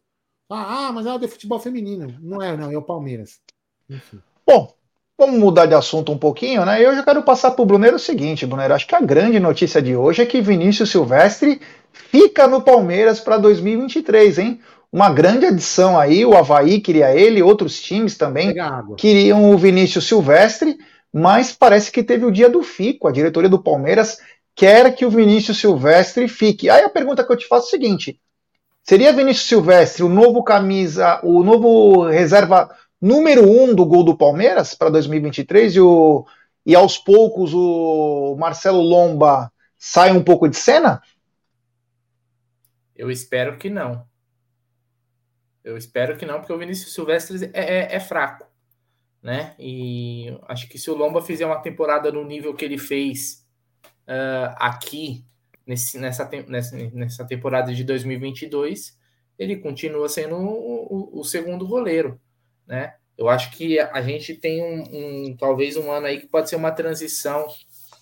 Ah, 0.50 0.88
ah, 0.88 0.91
mas 0.91 1.06
é 1.06 1.13
o 1.13 1.19
de 1.19 1.28
futebol 1.28 1.60
feminino. 1.60 2.08
Não 2.19 2.41
é, 2.41 2.58
não, 2.58 2.71
é 2.71 2.78
o 2.78 2.82
Palmeiras. 2.82 3.39
Enfim. 3.88 4.19
Bom, 4.43 4.76
Vamos 5.19 5.39
mudar 5.39 5.65
de 5.65 5.73
assunto 5.73 6.12
um 6.12 6.17
pouquinho, 6.17 6.63
né? 6.63 6.80
Eu 6.80 6.93
já 6.93 7.01
quero 7.01 7.23
passar 7.23 7.49
para 7.49 7.63
o 7.63 7.65
Brunero 7.65 7.95
o 7.95 7.99
seguinte, 7.99 8.45
Brunero. 8.45 8.75
Acho 8.75 8.86
que 8.86 8.93
a 8.93 9.01
grande 9.01 9.39
notícia 9.39 9.82
de 9.82 9.95
hoje 9.95 10.21
é 10.21 10.27
que 10.27 10.41
Vinícius 10.41 10.91
Silvestre 10.91 11.60
fica 11.91 12.47
no 12.47 12.62
Palmeiras 12.62 13.19
para 13.19 13.39
2023, 13.39 14.38
hein? 14.38 14.62
Uma 14.93 15.10
grande 15.10 15.47
adição 15.47 15.99
aí. 15.99 16.23
O 16.23 16.38
Havaí 16.38 16.80
queria 16.80 17.15
ele, 17.15 17.41
outros 17.41 17.82
times 17.82 18.15
também 18.15 18.53
queriam 18.95 19.49
o 19.49 19.58
Vinícius 19.58 20.08
Silvestre, 20.08 20.77
mas 21.12 21.51
parece 21.51 21.91
que 21.91 22.03
teve 22.03 22.23
o 22.23 22.32
dia 22.32 22.47
do 22.47 22.62
fico. 22.62 23.08
A 23.08 23.12
diretoria 23.12 23.49
do 23.49 23.63
Palmeiras 23.63 24.19
quer 24.56 24.93
que 24.95 25.03
o 25.03 25.10
Vinícius 25.10 25.58
Silvestre 25.58 26.27
fique. 26.27 26.69
Aí 26.69 26.84
a 26.84 26.89
pergunta 26.89 27.23
que 27.23 27.32
eu 27.32 27.38
te 27.38 27.47
faço 27.47 27.65
é 27.65 27.69
a 27.69 27.71
seguinte: 27.71 28.19
seria 28.84 29.12
Vinícius 29.12 29.47
Silvestre 29.47 30.03
o 30.03 30.10
novo 30.10 30.43
camisa, 30.43 31.19
o 31.23 31.43
novo 31.43 32.03
reserva 32.03 32.69
número 33.01 33.43
um 33.47 33.73
do 33.73 33.86
gol 33.86 34.03
do 34.03 34.17
Palmeiras 34.17 34.73
para 34.73 34.89
2023 34.89 35.75
e, 35.75 35.79
o, 35.79 36.25
e 36.65 36.75
aos 36.75 36.97
poucos 36.97 37.53
o 37.53 38.36
Marcelo 38.38 38.81
Lomba 38.81 39.51
sai 39.77 40.12
um 40.12 40.23
pouco 40.23 40.47
de 40.47 40.57
cena? 40.57 41.01
Eu 42.95 43.12
espero 43.12 43.57
que 43.57 43.69
não. 43.69 44.05
Eu 45.63 45.77
espero 45.77 46.17
que 46.17 46.25
não, 46.25 46.39
porque 46.39 46.53
o 46.53 46.57
Vinícius 46.57 46.93
Silvestre 46.93 47.51
é, 47.53 47.79
é, 47.79 47.95
é 47.95 47.99
fraco. 47.99 48.47
Né? 49.21 49.53
E 49.60 50.38
acho 50.47 50.67
que 50.69 50.79
se 50.79 50.89
o 50.89 50.95
Lomba 50.95 51.21
fizer 51.21 51.45
uma 51.45 51.62
temporada 51.62 52.12
no 52.12 52.23
nível 52.23 52.53
que 52.53 52.63
ele 52.63 52.77
fez 52.77 53.45
uh, 54.07 54.55
aqui, 54.55 55.25
nesse, 55.65 55.99
nessa, 55.99 56.29
nessa, 56.47 56.77
nessa 56.93 57.25
temporada 57.25 57.73
de 57.73 57.83
2022, 57.83 58.97
ele 59.38 59.57
continua 59.57 60.07
sendo 60.07 60.36
o, 60.36 61.17
o, 61.17 61.19
o 61.19 61.23
segundo 61.23 61.67
goleiro 61.67 62.19
né? 62.67 62.93
Eu 63.17 63.30
acho 63.30 63.51
que 63.51 63.80
a 63.80 64.01
gente 64.01 64.36
tem 64.36 64.62
um, 64.62 64.84
um, 65.30 65.38
talvez 65.38 65.75
um 65.75 65.91
ano 65.91 66.06
aí 66.06 66.19
que 66.19 66.27
pode 66.27 66.49
ser 66.49 66.56
uma 66.56 66.71
transição 66.71 67.47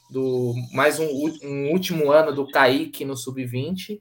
do 0.09 0.53
mais 0.73 0.99
um, 0.99 1.07
um 1.43 1.71
último 1.71 2.11
ano 2.11 2.33
do 2.33 2.49
Kaique 2.49 3.05
no 3.05 3.15
sub-20 3.15 3.99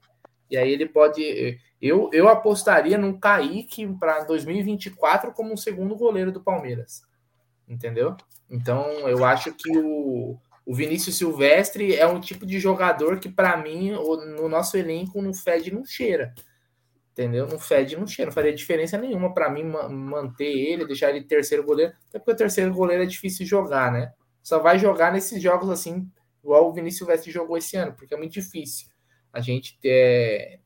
e 0.51 0.57
aí 0.57 0.69
ele 0.69 0.85
pode 0.85 1.57
eu, 1.81 2.09
eu 2.11 2.27
apostaria 2.27 2.97
no 2.97 3.17
Kaique 3.19 3.87
para 3.99 4.23
2024 4.23 5.31
como 5.33 5.53
um 5.53 5.57
segundo 5.57 5.95
goleiro 5.95 6.31
do 6.31 6.43
Palmeiras. 6.43 7.03
Entendeu? 7.67 8.15
Então, 8.49 8.85
eu 9.07 9.23
acho 9.25 9.53
que 9.53 9.77
o, 9.77 10.37
o 10.65 10.73
Vinícius 10.73 11.17
Silvestre 11.17 11.95
é 11.95 12.07
um 12.07 12.19
tipo 12.19 12.45
de 12.45 12.59
jogador 12.59 13.19
que, 13.19 13.29
para 13.29 13.57
mim, 13.57 13.91
no 13.91 14.47
nosso 14.47 14.77
elenco, 14.77 15.21
não 15.21 15.33
fede, 15.33 15.73
não 15.73 15.85
cheira 15.85 16.33
entendeu? 17.15 17.47
Não 17.47 17.57
fede, 17.57 17.95
não 17.95 18.05
cheira, 18.05 18.27
não 18.27 18.35
faria 18.35 18.53
diferença 18.53 18.97
nenhuma 18.97 19.33
para 19.33 19.49
mim 19.49 19.63
manter 19.63 20.51
ele, 20.51 20.85
deixar 20.85 21.09
ele 21.11 21.23
terceiro 21.23 21.63
goleiro, 21.63 21.93
até 22.09 22.19
porque 22.19 22.31
o 22.33 22.35
terceiro 22.35 22.73
goleiro 22.73 23.03
é 23.03 23.05
difícil 23.05 23.45
jogar, 23.45 23.89
né? 23.89 24.11
Só 24.43 24.59
vai 24.59 24.77
jogar 24.77 25.13
nesses 25.13 25.41
jogos 25.41 25.69
assim, 25.69 26.11
igual 26.43 26.67
o 26.67 26.73
Vinícius 26.73 26.99
Silvestre 26.99 27.31
jogou 27.31 27.57
esse 27.57 27.77
ano, 27.77 27.93
porque 27.93 28.13
é 28.13 28.17
muito 28.17 28.33
difícil 28.33 28.87
a 29.31 29.39
gente 29.39 29.79
ter 29.79 30.59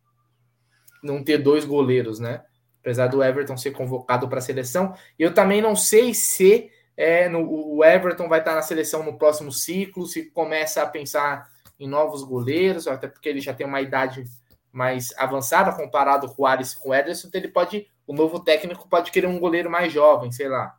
não 1.04 1.24
ter 1.24 1.38
dois 1.38 1.64
goleiros, 1.66 2.20
né? 2.20 2.44
Apesar 2.82 3.08
do 3.08 3.24
Everton 3.24 3.56
ser 3.56 3.72
convocado 3.72 4.28
para 4.28 4.40
a 4.40 4.42
seleção, 4.42 4.96
eu 5.20 5.34
também 5.34 5.62
não 5.62 5.76
sei 5.76 6.16
se 6.16 6.72
é, 6.98 7.30
no, 7.30 7.48
o 7.48 7.86
Everton 7.86 8.28
vai 8.28 8.40
estar 8.40 8.56
na 8.56 8.62
seleção 8.64 9.04
no 9.04 9.18
próximo 9.18 9.52
ciclo, 9.52 10.08
se 10.08 10.32
começa 10.32 10.82
a 10.82 10.88
pensar 10.88 11.48
em 11.80 11.88
novos 11.88 12.24
goleiros, 12.24 12.88
até 12.88 13.08
porque 13.08 13.30
ele 13.30 13.40
já 13.40 13.54
tem 13.54 13.68
uma 13.68 13.82
idade 13.82 14.26
mais 14.72 15.14
avançada 15.18 15.72
comparado 15.72 16.28
com 16.34 16.44
o 16.44 16.48
e 16.48 16.76
com 16.76 16.90
o 16.90 16.94
Ederson, 16.94 17.28
então 17.28 17.42
ele 17.42 17.50
pode, 17.50 17.88
o 18.06 18.14
novo 18.14 18.40
técnico 18.40 18.88
pode 18.88 19.12
querer 19.12 19.28
um 19.28 19.40
goleiro 19.40 19.70
mais 19.70 19.92
jovem, 19.92 20.32
sei 20.32 20.48
lá, 20.48 20.78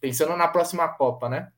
pensando 0.00 0.36
na 0.36 0.48
próxima 0.48 0.88
Copa, 0.88 1.28
né? 1.28 1.50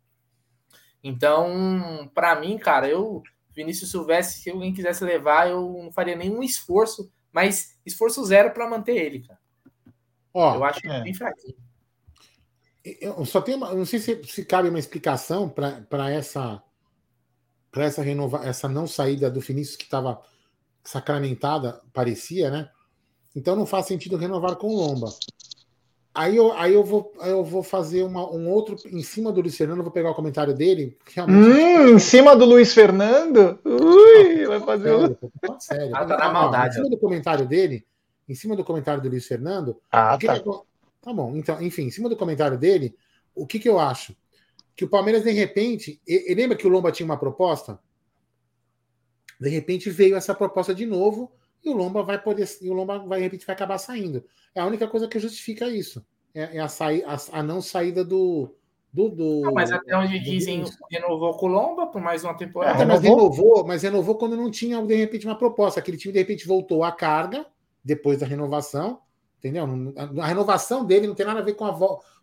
Então, 1.02 2.10
para 2.14 2.38
mim, 2.38 2.56
cara, 2.58 2.88
eu 2.88 3.22
Vinícius 3.54 3.90
Silvestre, 3.90 4.42
se 4.42 4.50
alguém 4.50 4.72
quisesse 4.72 5.04
levar, 5.04 5.50
eu 5.50 5.82
não 5.82 5.92
faria 5.92 6.16
nenhum 6.16 6.42
esforço, 6.42 7.10
mas 7.30 7.78
esforço 7.84 8.24
zero 8.24 8.52
para 8.52 8.68
manter 8.68 8.96
ele, 8.96 9.20
cara. 9.26 9.38
Ó, 10.32 10.54
eu 10.54 10.64
acho 10.64 10.86
é. 10.86 11.02
bem 11.02 11.14
fraquinho. 11.14 11.56
Eu 12.84 13.24
só 13.24 13.40
tenho 13.40 13.58
uma, 13.58 13.72
não 13.74 13.84
sei 13.84 13.98
se, 14.00 14.24
se 14.24 14.44
cabe 14.44 14.68
uma 14.68 14.78
explicação 14.78 15.48
para 15.48 16.10
essa 16.10 16.62
para 17.70 17.84
essa 17.84 18.02
renova, 18.02 18.44
essa 18.44 18.68
não 18.68 18.86
saída 18.86 19.30
do 19.30 19.40
Vinícius 19.40 19.76
que 19.76 19.84
estava 19.84 20.20
sacramentada, 20.84 21.80
parecia, 21.92 22.50
né? 22.50 22.68
Então 23.34 23.56
não 23.56 23.66
faz 23.66 23.86
sentido 23.86 24.16
renovar 24.16 24.56
com 24.56 24.74
Lomba. 24.74 25.08
Aí 26.14 26.36
eu, 26.36 26.52
aí 26.52 26.74
eu, 26.74 26.84
vou, 26.84 27.10
eu 27.22 27.42
vou 27.42 27.62
fazer 27.62 28.02
uma, 28.02 28.30
um 28.30 28.50
outro 28.50 28.76
em 28.90 29.02
cima 29.02 29.32
do 29.32 29.40
Luiz 29.40 29.56
Fernando, 29.56 29.82
vou 29.82 29.90
pegar 29.90 30.10
o 30.10 30.14
comentário 30.14 30.52
dele. 30.52 30.98
Hum, 31.26 31.88
em 31.94 31.98
cima 31.98 32.36
do 32.36 32.44
Luiz 32.44 32.74
Fernando? 32.74 33.58
Ui, 33.64 34.46
vai 34.46 34.60
fazer 34.60 34.90
sério, 34.90 35.18
um... 35.48 35.60
sério. 35.60 35.96
Ah, 35.96 36.04
tá 36.04 36.18
na 36.18 36.30
maldade. 36.30 36.74
Em 36.74 36.76
cima 36.76 36.90
do 36.90 36.98
comentário 36.98 37.46
dele, 37.46 37.86
em 38.28 38.34
cima 38.34 38.54
do 38.54 38.62
comentário 38.62 39.02
do 39.02 39.08
Luiz 39.08 39.26
Fernando. 39.26 39.80
Ah, 39.90 40.18
tá. 40.18 40.38
Que, 40.38 40.44
tá 41.00 41.12
bom, 41.14 41.34
então, 41.34 41.62
enfim, 41.62 41.84
em 41.84 41.90
cima 41.90 42.10
do 42.10 42.16
comentário 42.16 42.58
dele, 42.58 42.94
o 43.34 43.46
que, 43.46 43.58
que 43.58 43.68
eu 43.68 43.80
acho? 43.80 44.14
Que 44.76 44.84
o 44.84 44.88
Palmeiras, 44.88 45.22
de 45.22 45.30
repente, 45.30 45.98
e, 46.06 46.30
e 46.30 46.34
lembra 46.34 46.58
que 46.58 46.66
o 46.66 46.70
Lomba 46.70 46.92
tinha 46.92 47.06
uma 47.06 47.18
proposta? 47.18 47.78
De 49.42 49.48
repente 49.48 49.90
veio 49.90 50.14
essa 50.14 50.32
proposta 50.32 50.72
de 50.72 50.86
novo 50.86 51.32
e 51.64 51.68
o 51.68 51.72
Lomba 51.72 52.04
vai 52.04 52.16
poder, 52.16 52.48
e 52.60 52.70
o 52.70 52.72
Lomba 52.72 53.00
vai, 53.00 53.18
de 53.18 53.24
repente 53.24 53.44
vai 53.44 53.56
acabar 53.56 53.76
saindo. 53.76 54.24
É 54.54 54.60
a 54.60 54.66
única 54.66 54.86
coisa 54.86 55.08
que 55.08 55.18
justifica 55.18 55.68
isso. 55.68 56.04
É, 56.32 56.58
é 56.58 56.60
a, 56.60 56.68
saí, 56.68 57.02
a, 57.02 57.16
a, 57.32 57.42
não 57.42 57.60
saída 57.60 58.04
do, 58.04 58.54
do. 58.92 59.08
do 59.08 59.40
não, 59.40 59.52
mas 59.52 59.72
até 59.72 59.96
onde 59.96 60.20
dizem 60.20 60.64
renovou 60.88 61.34
com 61.34 61.46
o 61.46 61.48
Lomba 61.48 61.88
por 61.88 62.00
mais 62.00 62.22
uma 62.22 62.34
temporada. 62.34 62.84
É, 62.84 62.86
mas 62.86 63.00
renovou, 63.00 63.66
mas 63.66 63.82
renovou 63.82 64.14
quando 64.14 64.36
não 64.36 64.48
tinha, 64.48 64.80
de 64.80 64.94
repente, 64.94 65.26
uma 65.26 65.36
proposta. 65.36 65.80
Aquele 65.80 65.96
time, 65.96 66.12
de 66.12 66.20
repente, 66.20 66.46
voltou 66.46 66.84
à 66.84 66.92
carga 66.92 67.44
depois 67.84 68.20
da 68.20 68.26
renovação. 68.26 69.00
Entendeu? 69.38 69.66
A 70.20 70.26
renovação 70.28 70.84
dele 70.84 71.08
não 71.08 71.16
tem 71.16 71.26
nada 71.26 71.40
a 71.40 71.42
ver 71.42 71.54
com, 71.54 71.64
a, 71.64 71.76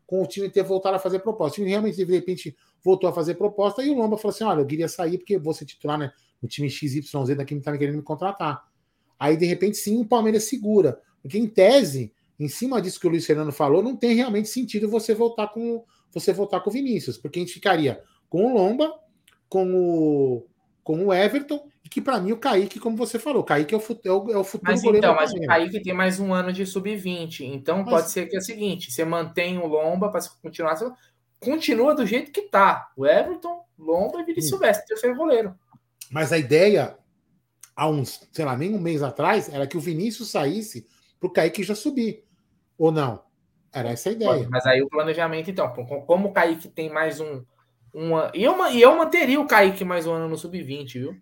com 0.08 0.24
o 0.24 0.26
time 0.26 0.50
ter 0.50 0.64
voltado 0.64 0.96
a 0.96 1.00
fazer 1.00 1.20
proposta. 1.20 1.52
O 1.52 1.56
time 1.56 1.70
realmente, 1.70 1.98
de 1.98 2.06
repente, 2.06 2.56
voltou 2.82 3.10
a 3.10 3.14
fazer 3.14 3.36
proposta 3.36 3.84
e 3.84 3.90
o 3.90 3.96
Lomba 3.96 4.18
falou 4.18 4.34
assim: 4.34 4.46
olha, 4.46 4.62
eu 4.62 4.66
queria 4.66 4.88
sair 4.88 5.18
porque 5.18 5.38
vou 5.38 5.54
ser 5.54 5.66
titular 5.66 5.98
né, 5.98 6.14
no 6.42 6.48
time 6.48 6.70
XYZ 6.70 7.36
daqui 7.36 7.60
tá 7.60 7.78
querendo 7.78 7.98
me 7.98 8.04
contratar. 8.04 8.68
Aí, 9.20 9.36
de 9.36 9.46
repente, 9.46 9.78
sim, 9.78 10.02
o 10.02 10.06
Palmeiras 10.06 10.44
segura. 10.44 11.00
Porque, 11.22 11.38
em 11.38 11.48
tese, 11.48 12.14
em 12.40 12.48
cima 12.48 12.82
disso 12.82 13.00
que 13.00 13.08
o 13.08 13.10
Luiz 13.10 13.26
Fernando 13.26 13.52
falou, 13.52 13.84
não 13.84 13.96
tem 13.96 14.16
realmente 14.16 14.48
sentido 14.48 14.90
você 14.90 15.14
voltar 15.14 15.48
com 15.50 15.84
você 16.12 16.34
voltar 16.34 16.60
com 16.62 16.70
o 16.70 16.74
Vinícius, 16.74 17.18
porque 17.18 17.40
a 17.40 17.42
gente 17.42 17.54
ficaria 17.54 18.04
com 18.30 18.46
o 18.46 18.54
Lomba, 18.54 18.94
com 19.48 19.74
o, 19.74 20.48
com 20.84 21.06
o 21.06 21.14
Everton, 21.14 21.68
e 21.84 21.90
que 21.90 22.02
para 22.02 22.20
mim 22.20 22.32
o 22.32 22.38
Kaique, 22.38 22.80
como 22.80 22.98
você 22.98 23.20
falou, 23.20 23.42
o 23.42 23.46
Kaique 23.46 23.74
é 23.74 23.78
o, 23.78 23.82
é 23.82 24.12
o, 24.12 24.32
é 24.32 24.38
o 24.38 24.44
futuro 24.44 24.72
mas, 24.72 24.82
goleiro. 24.82 25.06
Então, 25.06 25.16
mas 25.16 25.32
o 25.32 25.40
Kaique 25.42 25.82
tem 25.82 25.94
mais 25.94 26.20
um 26.20 26.34
ano 26.34 26.52
de 26.52 26.66
sub-20, 26.66 27.42
então 27.42 27.80
mas... 27.80 27.90
pode 27.90 28.10
ser 28.10 28.28
que 28.28 28.36
é 28.36 28.40
o 28.40 28.44
seguinte: 28.44 28.92
você 28.92 29.06
mantém 29.06 29.58
o 29.58 29.68
Lomba 29.68 30.10
para 30.10 30.22
continuar, 30.42 30.78
continua 31.40 31.94
do 31.94 32.06
jeito 32.06 32.32
que 32.32 32.44
tá. 32.44 32.92
O 32.96 33.06
Everton, 33.06 33.64
Lomba 33.78 34.22
e 34.22 34.26
Vinícius 34.26 34.50
Silvestre, 34.50 34.88
terceiro 34.88 35.16
goleiro. 35.16 35.56
Mas 36.12 36.34
a 36.34 36.38
ideia, 36.38 36.98
há 37.76 37.88
uns, 37.88 38.28
sei 38.32 38.46
lá, 38.46 38.58
nem 38.58 38.74
um 38.74 38.80
mês 38.80 39.04
atrás, 39.04 39.50
era 39.50 39.68
que 39.68 39.78
o 39.78 39.82
Vinícius 39.82 40.32
saísse 40.32 40.88
para 41.20 41.28
o 41.28 41.32
Kaique 41.32 41.64
já 41.64 41.76
subir. 41.76 42.24
Ou 42.78 42.92
não? 42.92 43.22
Era 43.72 43.90
essa 43.90 44.10
a 44.10 44.12
ideia. 44.12 44.48
Mas 44.50 44.66
aí 44.66 44.82
o 44.82 44.90
planejamento, 44.90 45.52
então, 45.52 45.72
como 46.06 46.30
o 46.30 46.32
Kaique 46.32 46.68
tem 46.68 46.90
mais 46.90 47.20
um. 47.20 47.44
Uma, 47.94 48.32
e, 48.34 48.44
eu, 48.44 48.56
e 48.72 48.82
eu 48.82 48.96
manteria 48.96 49.40
o 49.40 49.48
Kaique 49.48 49.84
mais 49.84 50.08
um 50.08 50.14
ano 50.14 50.28
no 50.28 50.38
sub-20, 50.38 50.94
viu? 50.94 51.18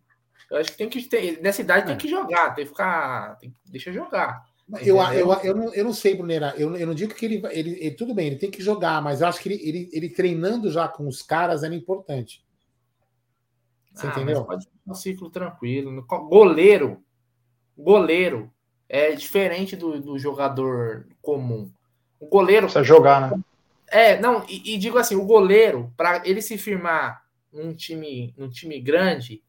Eu 0.49 0.57
acho 0.57 0.71
que 0.71 0.77
tem 0.77 0.88
que 0.88 1.01
ter. 1.03 1.41
Nessa 1.41 1.61
idade 1.61 1.83
é. 1.83 1.88
tem 1.88 1.97
que 1.97 2.07
jogar, 2.07 2.55
tem 2.55 2.63
que 2.63 2.69
ficar. 2.69 3.38
Tem, 3.38 3.53
deixa 3.65 3.91
jogar. 3.91 4.45
Eu, 4.81 4.97
eu, 4.97 5.33
eu, 5.43 5.55
não, 5.55 5.73
eu 5.73 5.83
não 5.83 5.93
sei, 5.93 6.15
Brunera. 6.15 6.53
Eu, 6.57 6.75
eu 6.75 6.88
não 6.88 6.93
digo 6.93 7.13
que 7.13 7.25
ele, 7.25 7.41
ele, 7.51 7.77
ele, 7.79 7.91
Tudo 7.91 8.13
bem, 8.13 8.27
ele 8.27 8.35
tem 8.35 8.51
que 8.51 8.61
jogar, 8.61 9.01
mas 9.01 9.21
eu 9.21 9.27
acho 9.27 9.41
que 9.41 9.47
ele, 9.47 9.61
ele, 9.63 9.89
ele 9.93 10.09
treinando 10.09 10.69
já 10.69 10.88
com 10.88 11.07
os 11.07 11.21
caras 11.21 11.63
era 11.63 11.73
importante. 11.73 12.45
Você 13.98 14.08
ah, 14.08 14.10
entendeu? 14.12 14.45
Pode 14.45 14.68
um 14.86 14.93
ciclo 14.93 15.30
tranquilo. 15.30 16.06
Goleiro. 16.30 17.04
Goleiro 17.78 18.52
é 18.88 19.12
diferente 19.12 19.76
do, 19.76 20.00
do 20.00 20.20
jogador 20.20 21.08
comum. 21.22 21.72
O 22.20 22.28
goleiro. 22.28 22.68
Precisa 22.68 22.84
jogar, 22.84 23.32
né? 23.32 23.43
É, 23.88 24.20
não, 24.20 24.45
e, 24.48 24.76
e 24.76 24.78
digo 24.78 24.98
assim, 24.98 25.16
o 25.16 25.26
goleiro, 25.26 25.93
para 25.95 26.22
ele 26.26 26.41
se 26.41 26.58
firmar 26.58 27.24
num 27.52 27.74
time, 27.74 28.34
num 28.38 28.50
time 28.50 28.80
grande, 28.80 29.41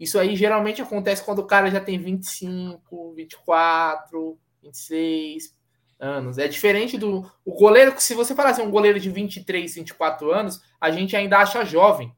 isso 0.00 0.18
aí 0.18 0.34
geralmente 0.34 0.80
acontece 0.80 1.22
quando 1.22 1.40
o 1.40 1.46
cara 1.46 1.70
já 1.70 1.80
tem 1.80 1.98
25, 1.98 3.12
24, 3.14 4.38
26 4.62 5.54
anos. 6.00 6.38
É 6.38 6.48
diferente 6.48 6.98
do 6.98 7.30
o 7.44 7.54
goleiro, 7.54 7.94
se 7.98 8.14
você 8.14 8.34
falar 8.34 8.50
assim, 8.50 8.62
um 8.62 8.70
goleiro 8.70 8.98
de 8.98 9.10
23, 9.10 9.74
24 9.74 10.32
anos, 10.32 10.60
a 10.80 10.90
gente 10.90 11.14
ainda 11.14 11.38
acha 11.38 11.64
jovem. 11.64 12.12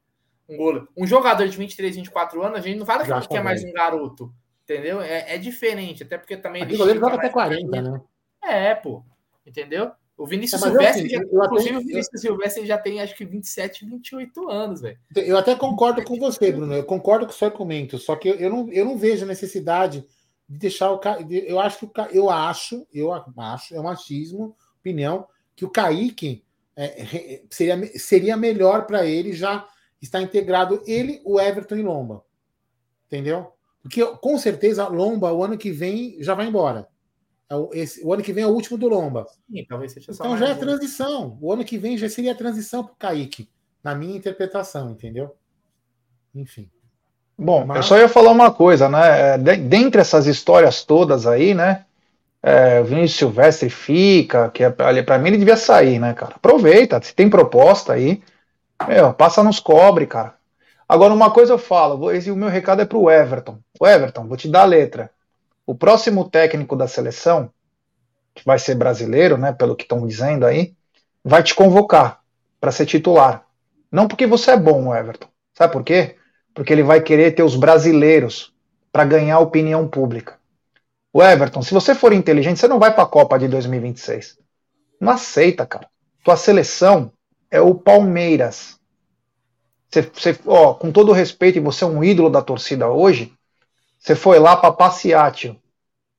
Um 0.49 0.57
goleiro. 0.57 0.89
Um 0.97 1.07
jogador 1.07 1.47
de 1.49 1.57
23, 1.57 1.97
24 1.97 2.43
anos, 2.43 2.59
a 2.59 2.63
gente 2.63 2.79
não 2.79 2.87
fala 2.87 3.05
que, 3.05 3.37
é 3.37 3.43
mais 3.43 3.65
um 3.65 3.73
garoto. 3.73 4.33
Entendeu? 4.65 5.01
É, 5.01 5.35
é 5.35 5.39
diferente, 5.39 6.03
até 6.03 6.17
porque 6.17 6.37
também. 6.37 6.63
Aqui 6.63 6.77
goleiro 6.77 7.01
joga 7.01 7.17
até 7.17 7.29
40, 7.29 7.83
né? 7.83 8.01
É, 8.43 8.75
pô. 8.75 9.03
Entendeu? 9.47 9.93
O 10.17 10.27
Vinícius 10.27 10.63
é, 10.63 10.67
Silvestre, 10.67 11.07
assim, 11.07 11.09
já, 11.11 11.19
inclusive, 11.19 11.71
até, 11.71 11.85
o 11.85 11.87
Vinícius 11.87 12.21
Silvestre 12.21 12.67
já 12.67 12.79
tem 12.79 13.01
acho 13.01 13.17
que 13.17 13.25
27, 13.25 13.85
28 13.85 14.49
anos, 14.49 14.81
velho. 14.81 14.97
Eu 15.17 15.37
até 15.37 15.55
concordo 15.57 16.05
com 16.05 16.17
você, 16.19 16.53
Bruno. 16.53 16.73
Eu 16.73 16.85
concordo 16.85 17.27
com 17.27 17.33
o 17.33 17.35
seu 17.35 17.49
argumento, 17.49 17.99
só 17.99 18.15
que 18.15 18.29
eu, 18.29 18.37
eu, 18.37 18.49
não, 18.49 18.73
eu 18.73 18.85
não 18.85 18.97
vejo 18.97 19.27
necessidade 19.27 20.07
de 20.49 20.59
deixar 20.59 20.93
o 20.93 21.01
Eu 21.29 21.59
acho 21.59 21.79
que 21.79 21.85
o 21.87 21.93
eu 22.13 22.31
acho, 22.31 22.87
eu 22.93 23.13
acho, 23.13 23.75
é 23.75 23.81
um 23.81 23.89
achismo, 23.89 24.57
opinião, 24.79 25.27
que 25.57 25.65
o 25.65 25.71
Kaique 25.71 26.45
é, 26.77 27.43
seria, 27.51 27.99
seria 27.99 28.37
melhor 28.37 28.87
para 28.87 29.05
ele 29.05 29.33
já 29.33 29.67
estar 30.05 30.21
integrado 30.21 30.83
ele, 30.87 31.21
o 31.25 31.41
Everton 31.41 31.77
e 31.77 31.83
Lomba. 31.83 32.23
Entendeu? 33.07 33.53
Porque 33.83 34.05
com 34.05 34.39
certeza 34.39 34.89
Lomba, 34.89 35.33
o 35.33 35.43
ano 35.43 35.59
que 35.59 35.71
vem, 35.71 36.17
já 36.21 36.35
vai 36.35 36.47
embora. 36.47 36.89
É 37.51 37.81
esse, 37.81 38.05
o 38.05 38.13
ano 38.13 38.23
que 38.23 38.33
vem 38.33 38.45
é 38.45 38.47
o 38.47 38.53
último 38.53 38.79
do 38.79 38.89
Lomba. 38.89 39.27
Sim, 39.51 39.65
talvez 39.69 39.93
seja 39.93 40.13
então 40.13 40.37
já 40.37 40.49
é 40.49 40.55
transição. 40.55 41.37
O 41.41 41.53
ano 41.53 41.65
que 41.65 41.77
vem 41.77 41.99
já 41.99 42.09
seria 42.09 42.33
a 42.33 42.37
transição 42.37 42.85
para 42.85 42.93
o 42.93 42.97
Kaique, 42.97 43.49
na 43.83 43.95
minha 43.95 44.17
interpretação, 44.17 44.91
entendeu? 44.91 45.35
Enfim. 46.35 46.71
Bom, 47.37 47.67
Mas... 47.67 47.79
eu 47.79 47.83
só 47.83 47.99
ia 47.99 48.09
falar 48.09 48.31
uma 48.31 48.51
coisa, 48.51 48.89
né? 48.89 49.35
É, 49.35 49.39
dentre 49.39 50.01
essas 50.01 50.27
histórias 50.27 50.85
todas 50.85 51.27
aí, 51.27 51.53
né? 51.53 51.85
É, 52.43 52.81
o 52.81 52.85
Vinícius 52.85 53.19
Silvestre 53.19 53.71
fica, 53.71 54.51
que 54.51 54.63
é, 54.63 54.71
para 54.71 55.19
mim 55.19 55.29
ele 55.29 55.39
devia 55.39 55.57
sair, 55.57 55.99
né, 55.99 56.13
cara? 56.13 56.37
Aproveita, 56.37 57.01
se 57.03 57.15
tem 57.15 57.29
proposta 57.29 57.95
aí, 57.95 58.23
meu, 58.89 59.15
passa 59.15 59.43
nos 59.43 59.61
cobre, 59.61 60.07
cara. 60.07 60.35
Agora, 60.89 61.15
uma 61.15 61.31
coisa 61.31 61.53
eu 61.53 61.59
falo, 61.59 62.11
esse, 62.11 62.31
o 62.31 62.37
meu 62.37 62.49
recado 62.49 62.83
é 62.83 62.85
pro 62.85 63.11
Everton. 63.11 63.59
O 63.81 63.87
Everton, 63.87 64.27
vou 64.27 64.37
te 64.37 64.49
dar 64.49 64.63
a 64.63 64.67
letra 64.67 65.11
o 65.67 65.75
próximo 65.75 66.29
técnico 66.29 66.77
da 66.77 66.87
seleção, 66.87 67.51
que 68.35 68.45
vai 68.45 68.59
ser 68.59 68.75
brasileiro, 68.75 69.39
né, 69.39 69.53
pelo 69.53 69.77
que 69.77 69.85
estão 69.85 70.07
dizendo 70.07 70.45
aí, 70.45 70.75
vai 71.25 71.43
te 71.43 71.55
convocar 71.55 72.21
para 72.61 72.73
ser 72.73 72.87
titular. 72.87 73.47
Não 73.91 74.09
porque 74.09 74.27
você 74.27 74.53
é 74.53 74.57
bom, 74.57 74.95
Everton. 74.95 75.29
Sabe 75.55 75.73
por 75.73 75.85
quê? 75.85 76.17
Porque 76.53 76.73
ele 76.73 76.83
vai 76.83 77.01
querer 77.01 77.35
ter 77.35 77.43
os 77.43 77.57
brasileiros 77.57 78.53
para 78.93 79.05
ganhar 79.05 79.39
opinião 79.39 79.89
pública. 79.89 80.39
O 81.13 81.23
Everton, 81.23 81.63
se 81.63 81.73
você 81.73 81.95
for 81.95 82.13
inteligente, 82.13 82.59
você 82.59 82.69
não 82.69 82.79
vai 82.79 82.93
para 82.93 83.05
a 83.05 83.09
Copa 83.09 83.39
de 83.39 83.47
2026. 83.49 84.39
Não 85.01 85.13
aceita, 85.13 85.65
cara. 85.65 85.89
Tua 86.25 86.37
seleção 86.37 87.13
é 87.55 87.61
o 87.61 87.73
Palmeiras. 87.73 88.81
Você, 89.89 90.03
você, 90.03 90.37
ó, 90.45 90.75
com 90.75 90.91
todo 90.91 91.13
respeito, 91.13 91.57
e 91.57 91.61
você 91.61 91.85
é 91.85 91.87
um 91.87 92.03
ídolo 92.03 92.29
da 92.29 92.43
torcida 92.43 92.91
hoje, 92.91 93.33
você 93.97 94.17
foi 94.17 94.41
lá 94.41 94.57
para 94.57 94.73
passear, 94.73 95.31
tio. 95.31 95.57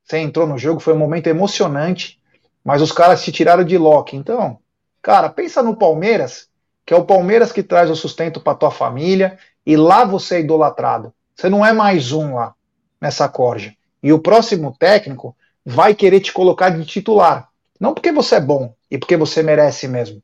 Você 0.01 0.17
entrou 0.19 0.47
no 0.47 0.57
jogo, 0.57 0.79
foi 0.79 0.93
um 0.93 0.97
momento 0.97 1.27
emocionante, 1.27 2.21
mas 2.63 2.81
os 2.81 2.93
caras 2.93 3.21
te 3.21 3.33
tiraram 3.33 3.65
de 3.65 3.77
lock. 3.77 4.15
Então, 4.15 4.59
cara, 5.01 5.27
pensa 5.27 5.61
no 5.61 5.75
Palmeiras, 5.75 6.47
que 6.85 6.93
é 6.93 6.97
o 6.97 7.03
Palmeiras 7.03 7.51
que 7.51 7.61
traz 7.61 7.89
o 7.89 7.97
sustento 7.97 8.39
para 8.39 8.55
tua 8.55 8.71
família, 8.71 9.37
e 9.65 9.75
lá 9.75 10.05
você 10.05 10.37
é 10.37 10.39
idolatrado. 10.39 11.13
Você 11.35 11.49
não 11.49 11.65
é 11.65 11.73
mais 11.73 12.13
um 12.13 12.35
lá 12.35 12.55
nessa 13.01 13.27
corja. 13.27 13.75
E 14.01 14.13
o 14.13 14.19
próximo 14.19 14.73
técnico 14.79 15.35
vai 15.65 15.93
querer 15.93 16.21
te 16.21 16.31
colocar 16.31 16.69
de 16.69 16.85
titular. 16.85 17.49
Não 17.77 17.93
porque 17.93 18.13
você 18.13 18.35
é 18.35 18.39
bom 18.39 18.73
e 18.89 18.97
porque 18.97 19.17
você 19.17 19.43
merece 19.43 19.85
mesmo, 19.85 20.23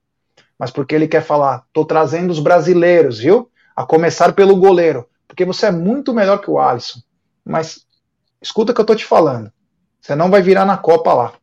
mas 0.61 0.69
porque 0.69 0.93
ele 0.93 1.07
quer 1.07 1.23
falar: 1.23 1.63
tô 1.73 1.83
trazendo 1.83 2.29
os 2.29 2.37
brasileiros, 2.37 3.17
viu? 3.17 3.49
A 3.75 3.83
começar 3.83 4.31
pelo 4.33 4.55
goleiro, 4.57 5.09
porque 5.27 5.43
você 5.43 5.65
é 5.65 5.71
muito 5.71 6.13
melhor 6.13 6.39
que 6.39 6.51
o 6.51 6.59
Alisson. 6.59 6.99
Mas 7.43 7.83
escuta 8.39 8.71
o 8.71 8.75
que 8.75 8.79
eu 8.79 8.85
tô 8.85 8.93
te 8.93 9.03
falando. 9.03 9.51
Você 9.99 10.13
não 10.13 10.29
vai 10.29 10.39
virar 10.43 10.63
na 10.63 10.77
Copa 10.77 11.15
lá. 11.15 11.33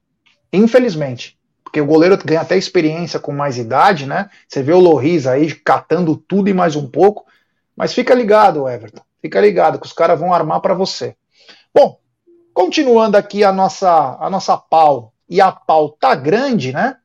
Infelizmente. 0.52 1.36
Porque 1.64 1.80
o 1.80 1.86
goleiro 1.86 2.16
ganha 2.24 2.42
até 2.42 2.56
experiência 2.56 3.18
com 3.18 3.32
mais 3.32 3.58
idade, 3.58 4.06
né? 4.06 4.30
Você 4.46 4.62
vê 4.62 4.72
o 4.72 4.78
Loris 4.78 5.26
aí 5.26 5.52
catando 5.52 6.16
tudo 6.16 6.48
e 6.48 6.54
mais 6.54 6.76
um 6.76 6.88
pouco. 6.88 7.26
Mas 7.76 7.92
fica 7.92 8.14
ligado, 8.14 8.68
Everton. 8.68 9.02
Fica 9.20 9.40
ligado 9.40 9.80
que 9.80 9.86
os 9.86 9.92
caras 9.92 10.20
vão 10.20 10.32
armar 10.32 10.60
para 10.60 10.74
você. 10.74 11.16
Bom, 11.74 11.98
continuando 12.54 13.16
aqui 13.16 13.42
a 13.42 13.50
nossa, 13.50 14.16
a 14.20 14.30
nossa 14.30 14.56
pau. 14.56 15.12
E 15.28 15.40
a 15.40 15.50
pau 15.50 15.88
tá 15.90 16.14
grande, 16.14 16.72
né? 16.72 16.97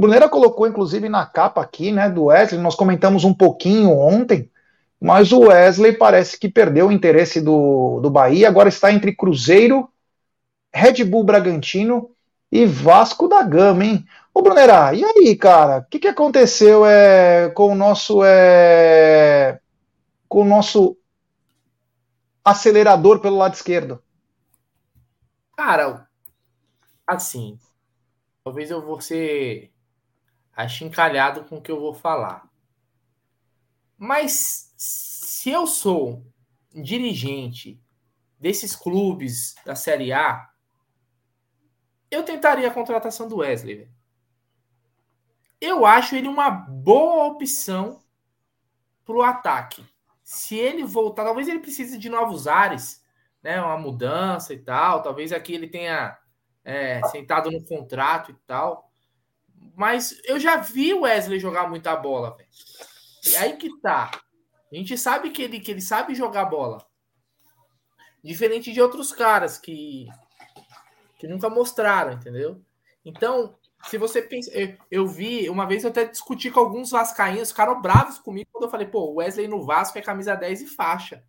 Brunera 0.00 0.28
colocou, 0.28 0.66
inclusive, 0.66 1.08
na 1.08 1.26
capa 1.26 1.60
aqui, 1.60 1.92
né, 1.92 2.08
do 2.08 2.24
Wesley. 2.24 2.60
Nós 2.60 2.74
comentamos 2.74 3.24
um 3.24 3.34
pouquinho 3.34 3.90
ontem 3.90 4.50
mas 5.00 5.32
o 5.32 5.46
Wesley 5.46 5.96
parece 5.96 6.38
que 6.38 6.48
perdeu 6.48 6.88
o 6.88 6.92
interesse 6.92 7.40
do, 7.40 8.00
do 8.00 8.10
Bahia, 8.10 8.46
agora 8.46 8.68
está 8.68 8.92
entre 8.92 9.16
Cruzeiro, 9.16 9.90
Red 10.72 11.02
Bull 11.04 11.24
Bragantino 11.24 12.10
e 12.52 12.66
Vasco 12.66 13.26
da 13.26 13.42
Gama, 13.42 13.84
hein? 13.84 14.06
Ô 14.34 14.42
Brunerá, 14.42 14.92
e 14.92 15.02
aí, 15.02 15.34
cara? 15.36 15.78
O 15.78 15.84
que, 15.86 15.98
que 15.98 16.06
aconteceu 16.06 16.84
é, 16.84 17.48
com 17.48 17.72
o 17.72 17.74
nosso 17.74 18.22
é, 18.22 19.58
com 20.28 20.42
o 20.42 20.44
nosso 20.44 20.96
acelerador 22.44 23.20
pelo 23.20 23.38
lado 23.38 23.54
esquerdo? 23.54 24.02
Cara, 25.56 26.06
assim, 27.06 27.58
talvez 28.44 28.70
eu 28.70 28.84
vou 28.84 29.00
ser 29.00 29.72
achincalhado 30.62 31.44
com 31.44 31.56
o 31.56 31.62
que 31.62 31.70
eu 31.70 31.80
vou 31.80 31.94
falar. 31.94 32.48
Mas 33.96 34.72
se 34.76 35.50
eu 35.50 35.66
sou 35.66 36.24
dirigente 36.72 37.80
desses 38.38 38.74
clubes 38.74 39.54
da 39.64 39.74
Série 39.74 40.12
A, 40.12 40.48
eu 42.10 42.24
tentaria 42.24 42.68
a 42.68 42.74
contratação 42.74 43.28
do 43.28 43.38
Wesley. 43.38 43.88
eu 45.60 45.84
acho 45.84 46.16
ele 46.16 46.26
uma 46.26 46.50
boa 46.50 47.26
opção 47.26 48.00
para 49.04 49.14
o 49.14 49.22
ataque. 49.22 49.84
Se 50.22 50.56
ele 50.56 50.84
voltar, 50.84 51.24
talvez 51.24 51.48
ele 51.48 51.58
precise 51.58 51.98
de 51.98 52.08
novos 52.08 52.46
ares, 52.46 53.04
né? 53.42 53.60
Uma 53.60 53.76
mudança 53.76 54.54
e 54.54 54.58
tal. 54.58 55.02
Talvez 55.02 55.32
aqui 55.32 55.54
ele 55.54 55.68
tenha 55.68 56.16
é, 56.64 57.02
sentado 57.08 57.50
no 57.50 57.62
contrato 57.64 58.30
e 58.30 58.34
tal. 58.46 58.89
Mas 59.76 60.20
eu 60.24 60.38
já 60.38 60.56
vi 60.56 60.92
o 60.94 61.02
Wesley 61.02 61.38
jogar 61.38 61.68
muita 61.68 61.94
bola, 61.96 62.36
velho. 62.36 62.48
E 63.26 63.36
aí 63.36 63.56
que 63.56 63.78
tá. 63.80 64.10
A 64.72 64.74
gente 64.74 64.96
sabe 64.96 65.30
que 65.30 65.42
ele, 65.42 65.60
que 65.60 65.70
ele 65.70 65.80
sabe 65.80 66.14
jogar 66.14 66.44
bola. 66.44 66.86
Diferente 68.22 68.72
de 68.72 68.80
outros 68.80 69.12
caras 69.12 69.58
que, 69.58 70.06
que 71.18 71.26
nunca 71.26 71.48
mostraram, 71.48 72.12
entendeu? 72.12 72.62
Então, 73.04 73.58
se 73.86 73.96
você 73.96 74.20
pensa. 74.20 74.50
Eu, 74.52 74.76
eu, 74.90 75.06
vi, 75.06 75.48
uma 75.48 75.66
vez 75.66 75.84
eu 75.84 75.90
até 75.90 76.04
discuti 76.04 76.50
com 76.50 76.60
alguns 76.60 76.90
Vascaínos, 76.90 77.50
ficaram 77.50 77.80
bravos 77.80 78.18
comigo 78.18 78.48
quando 78.52 78.64
eu 78.64 78.70
falei, 78.70 78.86
pô, 78.86 79.14
Wesley 79.14 79.48
no 79.48 79.64
Vasco 79.64 79.98
é 79.98 80.02
camisa 80.02 80.34
10 80.34 80.62
e 80.62 80.66
faixa. 80.66 81.24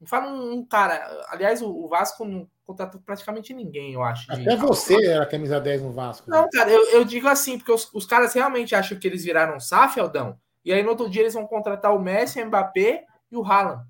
Me 0.00 0.08
fala 0.08 0.30
um, 0.30 0.52
um 0.52 0.66
cara. 0.66 1.26
Aliás, 1.28 1.60
o, 1.60 1.68
o, 1.68 1.88
Vasco 1.88 2.24
não 2.24 2.48
contratou 2.70 3.00
praticamente 3.00 3.52
ninguém, 3.52 3.94
eu 3.94 4.02
acho. 4.02 4.30
Até 4.30 4.54
você 4.56 5.06
era 5.06 5.26
camisa 5.26 5.60
10 5.60 5.82
no 5.82 5.92
Vasco. 5.92 6.30
Né? 6.30 6.36
Não, 6.36 6.48
cara, 6.48 6.70
eu, 6.70 6.90
eu 6.90 7.04
digo 7.04 7.26
assim, 7.26 7.58
porque 7.58 7.72
os, 7.72 7.92
os, 7.92 8.06
caras 8.06 8.32
realmente 8.32 8.74
acham 8.74 8.98
que 8.98 9.06
eles 9.06 9.24
viraram 9.24 9.58
SAF, 9.58 9.98
Aldão, 9.98 10.38
e 10.64 10.72
aí 10.72 10.82
no 10.82 10.90
outro 10.90 11.10
dia 11.10 11.22
eles 11.22 11.34
vão 11.34 11.46
contratar 11.46 11.94
o 11.94 12.00
Messi, 12.00 12.40
o 12.40 12.46
Mbappé 12.46 13.04
e 13.30 13.36
o 13.36 13.44
Haaland. 13.44 13.84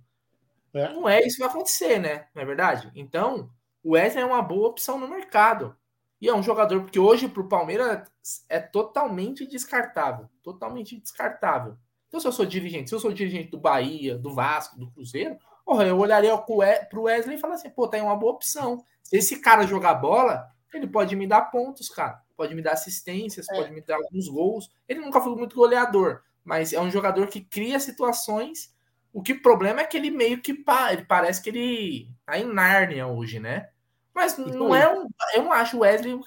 É. 0.72 0.92
Não 0.92 1.08
é 1.08 1.20
isso 1.20 1.36
que 1.36 1.42
vai 1.42 1.50
acontecer, 1.50 1.98
né? 1.98 2.26
Não 2.34 2.42
é 2.42 2.46
verdade? 2.46 2.90
Então, 2.94 3.50
o 3.82 3.92
Wesley 3.92 4.22
é 4.22 4.26
uma 4.26 4.40
boa 4.40 4.68
opção 4.68 4.98
no 4.98 5.08
mercado. 5.08 5.76
E 6.20 6.28
é 6.28 6.34
um 6.34 6.42
jogador 6.42 6.82
porque 6.82 6.98
hoje 6.98 7.28
para 7.28 7.42
o 7.42 7.48
Palmeiras 7.48 8.08
é 8.48 8.60
totalmente 8.60 9.46
descartável. 9.46 10.28
Totalmente 10.42 10.98
descartável. 10.98 11.76
Então, 12.08 12.20
se 12.20 12.26
eu 12.26 12.32
sou 12.32 12.46
dirigente, 12.46 12.88
se 12.88 12.94
eu 12.94 13.00
sou 13.00 13.12
dirigente 13.12 13.50
do 13.50 13.58
Bahia, 13.58 14.16
do 14.16 14.34
Vasco, 14.34 14.78
do 14.78 14.90
Cruzeiro, 14.90 15.36
porra, 15.70 15.86
eu 15.86 15.96
olharia 15.96 16.36
para 16.36 16.98
o 16.98 17.02
Wesley 17.02 17.36
e 17.36 17.38
falaria 17.38 17.60
assim: 17.60 17.70
pô, 17.70 17.86
tem 17.86 18.02
uma 18.02 18.16
boa 18.16 18.32
opção. 18.32 18.84
Se 19.04 19.16
esse 19.16 19.38
cara 19.38 19.64
jogar 19.64 19.94
bola, 19.94 20.50
ele 20.74 20.88
pode 20.88 21.14
me 21.14 21.28
dar 21.28 21.42
pontos, 21.42 21.88
cara. 21.88 22.20
Pode 22.36 22.56
me 22.56 22.62
dar 22.62 22.72
assistências, 22.72 23.48
é. 23.48 23.54
pode 23.54 23.70
me 23.70 23.80
dar 23.80 23.96
alguns 23.96 24.28
gols. 24.28 24.68
Ele 24.88 24.98
nunca 24.98 25.20
foi 25.20 25.32
muito 25.36 25.54
goleador, 25.54 26.22
mas 26.42 26.72
é 26.72 26.80
um 26.80 26.90
jogador 26.90 27.28
que 27.28 27.40
cria 27.40 27.78
situações. 27.78 28.74
O 29.12 29.22
que 29.22 29.32
problema 29.32 29.80
é 29.80 29.84
que 29.84 29.96
ele 29.96 30.10
meio 30.10 30.40
que 30.40 30.50
ele 30.90 31.04
parece 31.04 31.40
que 31.40 31.50
ele 31.50 32.08
tá 32.26 32.36
em 32.36 32.52
Nárnia 32.52 33.06
hoje, 33.06 33.38
né? 33.38 33.68
Mas 34.12 34.36
não 34.36 34.74
é 34.74 34.92
um. 34.92 35.08
Eu 35.34 35.44
não 35.44 35.52
acho 35.52 35.76
o 35.76 35.80
Wesley 35.80 36.18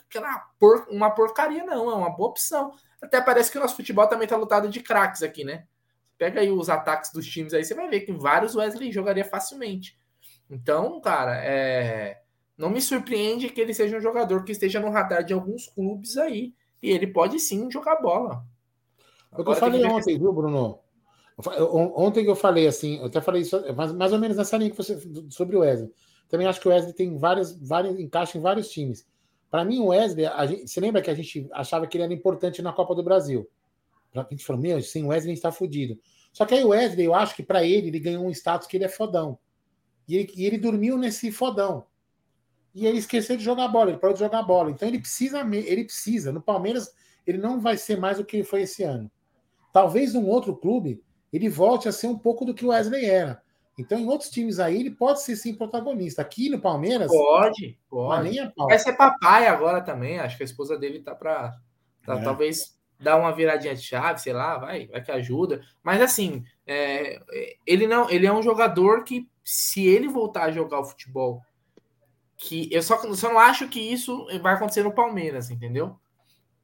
por, 0.57 0.87
uma 0.89 1.11
porcaria, 1.11 1.65
não. 1.65 1.91
É 1.91 1.95
uma 1.95 2.09
boa 2.09 2.29
opção. 2.29 2.73
Até 3.01 3.19
parece 3.19 3.51
que 3.51 3.57
o 3.57 3.61
nosso 3.61 3.75
futebol 3.75 4.07
também 4.07 4.25
tá 4.25 4.37
lutado 4.37 4.69
de 4.69 4.79
craques 4.79 5.21
aqui, 5.21 5.43
né? 5.43 5.65
Pega 6.17 6.41
aí 6.41 6.51
os 6.51 6.69
ataques 6.69 7.11
dos 7.11 7.25
times 7.25 7.53
aí, 7.53 7.63
você 7.63 7.73
vai 7.73 7.89
ver 7.89 8.01
que 8.01 8.13
vários 8.13 8.55
Wesley 8.55 8.91
jogaria 8.91 9.25
facilmente. 9.25 9.99
Então, 10.49 11.01
cara, 11.01 11.35
é... 11.43 12.21
não 12.57 12.69
me 12.69 12.81
surpreende 12.81 13.49
que 13.49 13.59
ele 13.59 13.73
seja 13.73 13.97
um 13.97 14.01
jogador 14.01 14.43
que 14.43 14.51
esteja 14.51 14.79
no 14.79 14.89
radar 14.89 15.23
de 15.23 15.33
alguns 15.33 15.67
clubes 15.67 16.17
aí. 16.17 16.53
E 16.81 16.91
ele 16.91 17.07
pode 17.07 17.39
sim 17.39 17.71
jogar 17.71 18.01
bola. 18.01 18.45
O 19.31 19.43
que 19.43 19.49
eu 19.49 19.55
falei 19.55 19.83
ontem, 19.85 20.19
viu, 20.19 20.33
Bruno? 20.33 20.79
Ontem 21.95 22.23
que 22.23 22.29
eu 22.29 22.35
falei 22.35 22.67
assim, 22.67 22.99
eu 22.99 23.05
até 23.05 23.19
falei 23.19 23.41
isso, 23.41 23.59
mais, 23.73 23.91
mais 23.91 24.13
ou 24.13 24.19
menos 24.19 24.37
nessa 24.37 24.57
linha 24.57 24.69
que 24.69 24.77
você 24.77 25.01
sobre 25.29 25.55
o 25.55 25.61
Wesley. 25.61 25.91
Também 26.29 26.45
acho 26.45 26.61
que 26.61 26.67
o 26.67 26.71
Wesley 26.71 26.93
tem 26.93 27.17
vários, 27.17 27.57
vários 27.59 27.99
encaixa 27.99 28.37
em 28.37 28.41
vários 28.41 28.69
times. 28.69 29.07
Para 29.49 29.65
mim, 29.65 29.79
o 29.79 29.87
Wesley, 29.87 30.25
gente, 30.47 30.67
você 30.67 30.79
lembra 30.79 31.01
que 31.01 31.09
a 31.09 31.15
gente 31.15 31.47
achava 31.51 31.87
que 31.87 31.97
ele 31.97 32.03
era 32.03 32.13
importante 32.13 32.61
na 32.61 32.73
Copa 32.73 32.93
do 32.93 33.03
Brasil? 33.03 33.49
A 34.15 34.27
gente 34.29 34.45
falou, 34.45 34.61
meu, 34.61 34.81
sem 34.81 35.03
o 35.03 35.07
Wesley 35.07 35.31
a 35.31 35.35
gente 35.35 35.37
está 35.37 35.51
fudido. 35.51 35.99
Só 36.31 36.45
que 36.45 36.53
aí 36.53 36.63
o 36.63 36.69
Wesley, 36.69 37.05
eu 37.05 37.13
acho 37.13 37.35
que 37.35 37.43
para 37.43 37.63
ele, 37.63 37.87
ele 37.87 37.99
ganhou 37.99 38.25
um 38.25 38.31
status 38.31 38.67
que 38.67 38.77
ele 38.77 38.85
é 38.85 38.89
fodão. 38.89 39.37
E 40.07 40.17
ele, 40.17 40.33
e 40.35 40.45
ele 40.45 40.57
dormiu 40.57 40.97
nesse 40.97 41.31
fodão. 41.31 41.85
E 42.73 42.87
ele 42.87 42.97
esqueceu 42.97 43.37
de 43.37 43.43
jogar 43.43 43.67
bola, 43.67 43.91
ele 43.91 43.99
parou 43.99 44.13
de 44.13 44.19
jogar 44.19 44.41
bola. 44.43 44.71
Então 44.71 44.87
ele 44.87 44.99
precisa, 44.99 45.41
ele 45.41 45.85
precisa. 45.85 46.31
No 46.31 46.41
Palmeiras, 46.41 46.93
ele 47.25 47.37
não 47.37 47.59
vai 47.59 47.77
ser 47.77 47.99
mais 47.99 48.19
o 48.19 48.25
que 48.25 48.37
ele 48.37 48.43
foi 48.43 48.63
esse 48.63 48.83
ano. 48.83 49.11
Talvez 49.71 50.13
num 50.13 50.27
outro 50.27 50.55
clube, 50.55 51.03
ele 51.31 51.49
volte 51.49 51.87
a 51.87 51.91
ser 51.91 52.07
um 52.07 52.17
pouco 52.17 52.45
do 52.45 52.53
que 52.53 52.65
o 52.65 52.69
Wesley 52.69 53.05
era. 53.05 53.41
Então, 53.77 53.97
em 53.97 54.07
outros 54.07 54.29
times 54.29 54.59
aí, 54.59 54.79
ele 54.79 54.91
pode 54.91 55.21
ser 55.21 55.35
sim 55.35 55.55
protagonista. 55.55 56.21
Aqui 56.21 56.49
no 56.49 56.61
Palmeiras. 56.61 57.07
Pode, 57.07 57.79
pode. 57.89 58.39
Vai 58.55 58.77
ser 58.77 58.93
papai 58.93 59.47
agora 59.47 59.81
também. 59.81 60.19
Acho 60.19 60.37
que 60.37 60.43
a 60.43 60.45
esposa 60.45 60.77
dele 60.77 60.99
tá 60.99 61.15
para 61.15 61.55
tá, 62.05 62.19
é. 62.19 62.23
talvez 62.23 62.77
dar 63.03 63.17
uma 63.17 63.31
viradinha 63.31 63.75
de 63.75 63.81
chave, 63.81 64.21
sei 64.21 64.33
lá, 64.33 64.57
vai, 64.57 64.87
vai 64.87 65.03
que 65.03 65.11
ajuda. 65.11 65.61
Mas 65.83 66.01
assim, 66.01 66.43
é, 66.65 67.21
ele 67.65 67.85
não, 67.85 68.09
ele 68.09 68.25
é 68.25 68.33
um 68.33 68.41
jogador 68.41 69.03
que, 69.03 69.29
se 69.43 69.85
ele 69.85 70.07
voltar 70.07 70.45
a 70.45 70.51
jogar 70.51 70.79
o 70.79 70.85
futebol, 70.85 71.41
que 72.37 72.67
eu 72.71 72.81
só, 72.81 72.97
só 73.13 73.29
não 73.29 73.39
acho 73.39 73.67
que 73.67 73.79
isso 73.79 74.27
vai 74.41 74.55
acontecer 74.55 74.83
no 74.83 74.93
Palmeiras, 74.93 75.49
entendeu? 75.49 75.97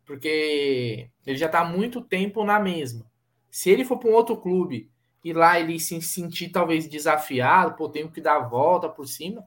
Porque 0.06 1.10
ele 1.26 1.38
já 1.38 1.48
tá 1.48 1.60
há 1.60 1.66
muito 1.66 2.02
tempo 2.02 2.44
na 2.44 2.60
mesma. 2.60 3.06
Se 3.52 3.70
ele 3.70 3.86
for 3.86 3.98
para 3.98 4.10
um 4.10 4.14
outro 4.14 4.38
clube 4.38 4.90
e 5.24 5.34
lá 5.34 5.60
ele 5.60 5.80
se 5.80 6.02
sentir 6.02 6.50
talvez 6.50 6.88
desafiado, 6.88 7.76
pô, 7.76 7.90
tenho 7.90 8.10
que 8.10 8.22
dar 8.22 8.38
a 8.38 8.48
volta 8.48 8.90
por 8.90 9.08
cima, 9.08 9.46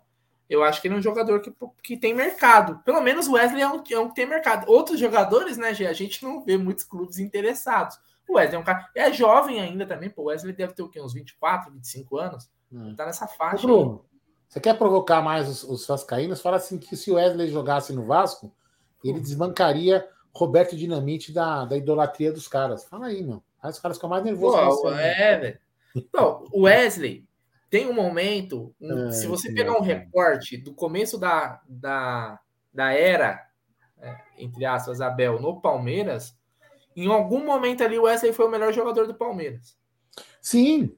eu 0.53 0.63
acho 0.63 0.83
que 0.83 0.89
ele 0.89 0.95
é 0.95 0.99
um 0.99 1.03
jogador 1.03 1.41
que, 1.41 1.53
que 1.83 1.97
tem 1.97 2.15
mercado. 2.15 2.79
Pelo 2.85 3.01
menos 3.01 3.27
o 3.27 3.33
Wesley 3.33 3.63
é 3.63 3.69
um, 3.69 3.83
é 3.91 3.99
um 3.99 4.09
que 4.09 4.15
tem 4.15 4.27
mercado. 4.27 4.71
Outros 4.71 5.01
jogadores, 5.01 5.57
né, 5.57 5.69
a 5.69 5.93
gente 5.93 6.23
não 6.23 6.45
vê 6.45 6.59
muitos 6.59 6.85
clubes 6.85 7.19
interessados. 7.19 7.99
O 8.29 8.35
Wesley 8.35 8.57
é 8.57 8.59
um 8.59 8.65
cara. 8.65 8.87
É 8.95 9.11
jovem 9.11 9.61
ainda 9.61 9.87
também, 9.87 10.11
pô. 10.11 10.23
O 10.23 10.25
Wesley 10.27 10.53
deve 10.53 10.75
ter 10.75 10.83
o 10.83 10.91
quê? 10.91 11.01
Uns 11.01 11.15
24, 11.15 11.73
25 11.73 12.19
anos? 12.19 12.51
Hum. 12.71 12.95
Tá 12.95 13.07
nessa 13.07 13.27
faixa. 13.27 13.67
Ô, 13.67 13.67
Bruno, 13.67 14.05
você 14.47 14.61
quer 14.61 14.77
provocar 14.77 15.23
mais 15.23 15.49
os, 15.49 15.65
os 15.65 15.87
Vascaínos? 15.87 16.43
Fala 16.43 16.59
assim 16.59 16.79
que 16.79 16.97
se 16.97 17.11
o 17.11 17.15
Wesley 17.15 17.49
jogasse 17.49 17.93
no 17.95 18.05
Vasco, 18.05 18.55
ele 19.03 19.19
hum. 19.19 19.23
desbancaria 19.23 20.07
Roberto 20.35 20.77
Dinamite 20.77 21.33
da, 21.33 21.65
da 21.65 21.77
idolatria 21.77 22.31
dos 22.31 22.47
caras. 22.47 22.85
Fala 22.85 23.07
aí, 23.07 23.23
meu. 23.23 23.43
Aí 23.63 23.71
os 23.71 23.79
caras 23.79 23.97
ficam 23.97 24.11
mais 24.11 24.23
nervosos. 24.23 24.83
Pô, 24.83 24.93
é, 24.93 25.39
velho. 25.39 25.59
Não, 26.13 26.45
o 26.53 26.63
Wesley 26.63 27.27
tem 27.73 27.89
um 27.89 27.95
momento. 27.95 28.75
É, 28.83 29.11
se 29.13 29.27
você 29.27 29.51
pegar 29.51 29.73
um 29.79 29.81
recorte 29.81 30.59
do 30.59 30.75
começo 30.75 31.17
da, 31.17 31.59
da, 31.67 32.39
da 32.71 32.93
era, 32.93 33.41
é, 33.99 34.15
entre 34.37 34.67
aspas, 34.67 35.01
Abel, 35.01 35.41
no 35.41 35.59
Palmeiras, 35.59 36.37
em 36.95 37.07
algum 37.07 37.43
momento 37.43 37.83
ali 37.83 37.99
o 37.99 38.03
Wesley 38.03 38.35
foi 38.35 38.45
o 38.45 38.51
melhor 38.51 38.75
jogador 38.75 39.07
do 39.07 39.15
Palmeiras. 39.15 39.75
Sim. 40.43 40.95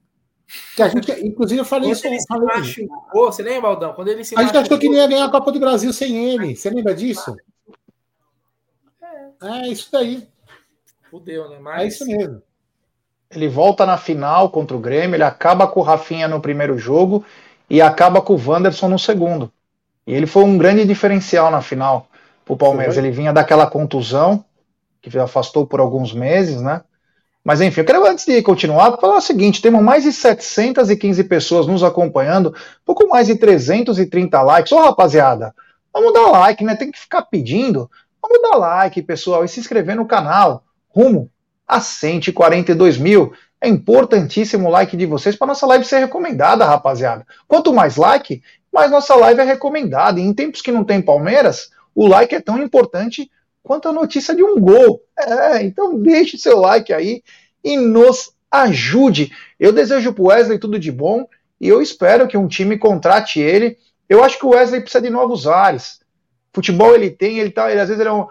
Que 0.75 0.83
a 0.83 0.89
gente, 0.89 1.13
inclusive, 1.25 1.61
eu 1.61 1.65
falei 1.65 1.93
isso. 1.93 2.05
Ele 2.09 2.19
se 2.19 2.27
machucou, 2.37 3.27
você 3.31 3.45
lembra, 3.45 3.71
Aldão? 3.71 3.95
Quando 3.95 4.09
ele 4.09 4.25
se 4.25 4.37
a 4.37 4.43
gente 4.43 4.57
achou 4.57 4.77
que 4.77 4.87
ele 4.89 4.97
ia 4.97 5.07
ganhar 5.07 5.27
a 5.27 5.31
Copa 5.31 5.53
do 5.53 5.61
Brasil 5.61 5.93
sem 5.93 6.33
ele. 6.33 6.57
Você 6.57 6.71
lembra 6.71 6.93
disso? 6.93 7.37
É, 9.41 9.61
é 9.61 9.69
isso 9.69 9.93
daí. 9.93 10.29
Fudeu, 11.09 11.49
né? 11.49 11.61
Mas... 11.61 11.83
É 11.83 11.87
isso 11.87 12.05
mesmo. 12.05 12.43
Ele 13.31 13.49
volta 13.49 13.85
na 13.85 13.97
final 13.97 14.51
contra 14.51 14.77
o 14.77 14.81
Grêmio, 14.81 15.17
ele 15.17 15.25
acaba 15.25 15.67
com 15.67 15.81
o 15.81 15.83
Rafinha 15.83 16.29
no 16.29 16.41
primeiro 16.41 16.79
jogo 16.79 17.25
e 17.69 17.83
acaba 17.83 18.21
com 18.21 18.35
o 18.35 18.41
Wanderson 18.49 18.89
no 18.89 18.99
segundo. 18.99 19.51
E 20.07 20.15
ele 20.15 20.27
foi 20.27 20.45
um 20.45 20.59
grande 20.59 20.85
diferencial 20.85 21.51
na 21.51 21.61
final 21.61 22.09
para 22.45 22.55
o 22.55 22.57
Palmeiras. 22.57 22.97
Ele 22.97 23.11
vinha 23.11 23.33
daquela 23.33 23.67
contusão, 23.67 24.45
que 25.01 25.19
afastou 25.19 25.67
por 25.67 25.81
alguns 25.81 26.13
meses, 26.13 26.61
né? 26.61 26.83
Mas 27.43 27.61
enfim, 27.61 27.81
eu 27.81 27.85
quero 27.85 28.07
antes 28.07 28.25
de 28.25 28.41
continuar 28.43 28.97
falar 28.99 29.17
o 29.17 29.21
seguinte: 29.21 29.61
temos 29.61 29.83
mais 29.83 30.05
de 30.05 30.13
715 30.13 31.25
pessoas 31.25 31.67
nos 31.67 31.83
acompanhando, 31.83 32.55
pouco 32.85 33.07
mais 33.09 33.27
de 33.27 33.37
330 33.37 34.41
likes. 34.43 34.73
Ô 34.73 34.81
rapaziada, 34.81 35.55
vamos 35.93 36.13
dar 36.15 36.31
like, 36.31 36.65
né? 36.65 36.75
Tem 36.75 36.91
que 36.91 36.99
ficar 36.99 37.23
pedindo. 37.23 37.91
Vamos 38.23 38.41
dar 38.41 38.57
like, 38.57 39.03
pessoal, 39.03 39.45
e 39.45 39.49
se 39.49 39.61
inscrever 39.61 39.95
no 39.95 40.07
canal. 40.07 40.65
Rumo 40.89 41.31
a 41.67 41.81
142 41.81 42.99
mil. 42.99 43.33
É 43.61 43.69
importantíssimo 43.69 44.69
o 44.69 44.71
like 44.71 44.97
de 44.97 45.07
vocês 45.07 45.37
para 45.37 45.47
nossa 45.47 45.67
live 45.67 45.85
ser 45.85 45.99
recomendada, 45.99 46.65
rapaziada. 46.65 47.27
Quanto 47.49 47.73
mais 47.73 47.97
like, 47.97 48.43
mais 48.73 48.91
nossa 48.91 49.15
live 49.15 49.41
é 49.41 49.45
recomendada. 49.45 50.21
E 50.21 50.23
em 50.23 50.35
tempos 50.35 50.61
que 50.61 50.73
não 50.73 50.85
tem 50.85 51.01
Palmeiras, 51.01 51.71
o 51.95 52.07
like 52.07 52.35
é 52.35 52.41
tão 52.41 52.63
importante 52.63 53.31
quanto 53.63 53.89
a 53.89 53.93
notícia 53.93 54.35
de 54.35 54.43
um 54.43 54.61
gol. 54.61 55.01
É, 55.19 55.63
então 55.63 55.99
deixe 55.99 56.37
seu 56.37 56.61
like 56.61 56.93
aí 56.93 57.23
e 57.63 57.77
nos 57.77 58.33
ajude. 58.51 59.33
Eu 59.59 59.73
desejo 59.73 60.13
para 60.13 60.23
o 60.23 60.27
Wesley 60.27 60.59
tudo 60.59 60.79
de 60.79 60.93
bom 60.93 61.27
e 61.61 61.69
eu 61.69 61.81
espero 61.81 62.29
que 62.29 62.37
um 62.37 62.47
time 62.47 62.77
contrate 62.77 63.41
ele. 63.41 63.79
Eu 64.09 64.23
acho 64.23 64.39
que 64.39 64.45
o 64.45 64.51
Wesley 64.51 64.83
precisa 64.83 65.03
de 65.03 65.11
novos 65.11 65.47
ares. 65.47 66.01
Futebol 66.53 66.95
ele 66.95 67.11
tem, 67.11 67.39
ele 67.39 67.51
tá, 67.51 67.71
ele, 67.71 67.81
às 67.81 67.89
vezes 67.89 68.01
ele 68.01 68.11
é 68.11 68.13
um, 68.13 68.27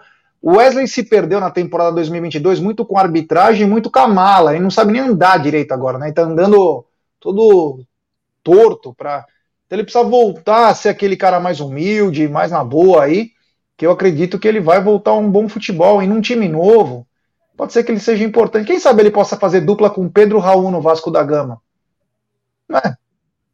o 0.46 0.58
Wesley 0.58 0.86
se 0.86 1.02
perdeu 1.02 1.40
na 1.40 1.50
temporada 1.50 1.92
2022 1.92 2.60
muito 2.60 2.84
com 2.84 2.98
arbitragem, 2.98 3.66
muito 3.66 3.90
com 3.90 3.98
a 3.98 4.06
mala. 4.06 4.52
Ele 4.52 4.62
não 4.62 4.70
sabe 4.70 4.92
nem 4.92 5.00
andar 5.00 5.38
direito 5.38 5.72
agora, 5.72 5.96
né? 5.96 6.08
Ele 6.08 6.14
tá 6.14 6.20
andando 6.20 6.84
todo 7.18 7.82
torto 8.42 8.92
para. 8.92 9.24
Então 9.64 9.78
ele 9.78 9.84
precisa 9.84 10.04
voltar 10.04 10.68
a 10.68 10.74
ser 10.74 10.90
aquele 10.90 11.16
cara 11.16 11.40
mais 11.40 11.60
humilde, 11.60 12.28
mais 12.28 12.50
na 12.50 12.62
boa 12.62 13.04
aí, 13.04 13.30
que 13.74 13.86
eu 13.86 13.90
acredito 13.90 14.38
que 14.38 14.46
ele 14.46 14.60
vai 14.60 14.82
voltar 14.82 15.12
a 15.12 15.16
um 15.16 15.30
bom 15.30 15.48
futebol 15.48 16.02
e 16.02 16.06
num 16.06 16.20
time 16.20 16.46
novo. 16.46 17.06
Pode 17.56 17.72
ser 17.72 17.82
que 17.82 17.90
ele 17.90 17.98
seja 17.98 18.22
importante. 18.22 18.66
Quem 18.66 18.78
sabe 18.78 19.00
ele 19.00 19.10
possa 19.10 19.38
fazer 19.38 19.62
dupla 19.62 19.88
com 19.88 20.10
Pedro 20.10 20.40
Raul 20.40 20.70
no 20.70 20.82
Vasco 20.82 21.10
da 21.10 21.22
Gama? 21.22 21.58
É, 22.70 22.94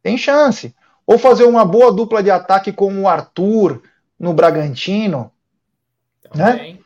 tem 0.03 0.17
chance. 0.17 0.75
Ou 1.07 1.17
fazer 1.17 1.45
uma 1.45 1.63
boa 1.63 1.89
dupla 1.89 2.21
de 2.21 2.29
ataque 2.29 2.73
com 2.73 3.01
o 3.01 3.07
Arthur 3.07 3.81
no 4.19 4.33
Bragantino. 4.33 5.31
Também. 6.29 6.73
Né? 6.73 6.80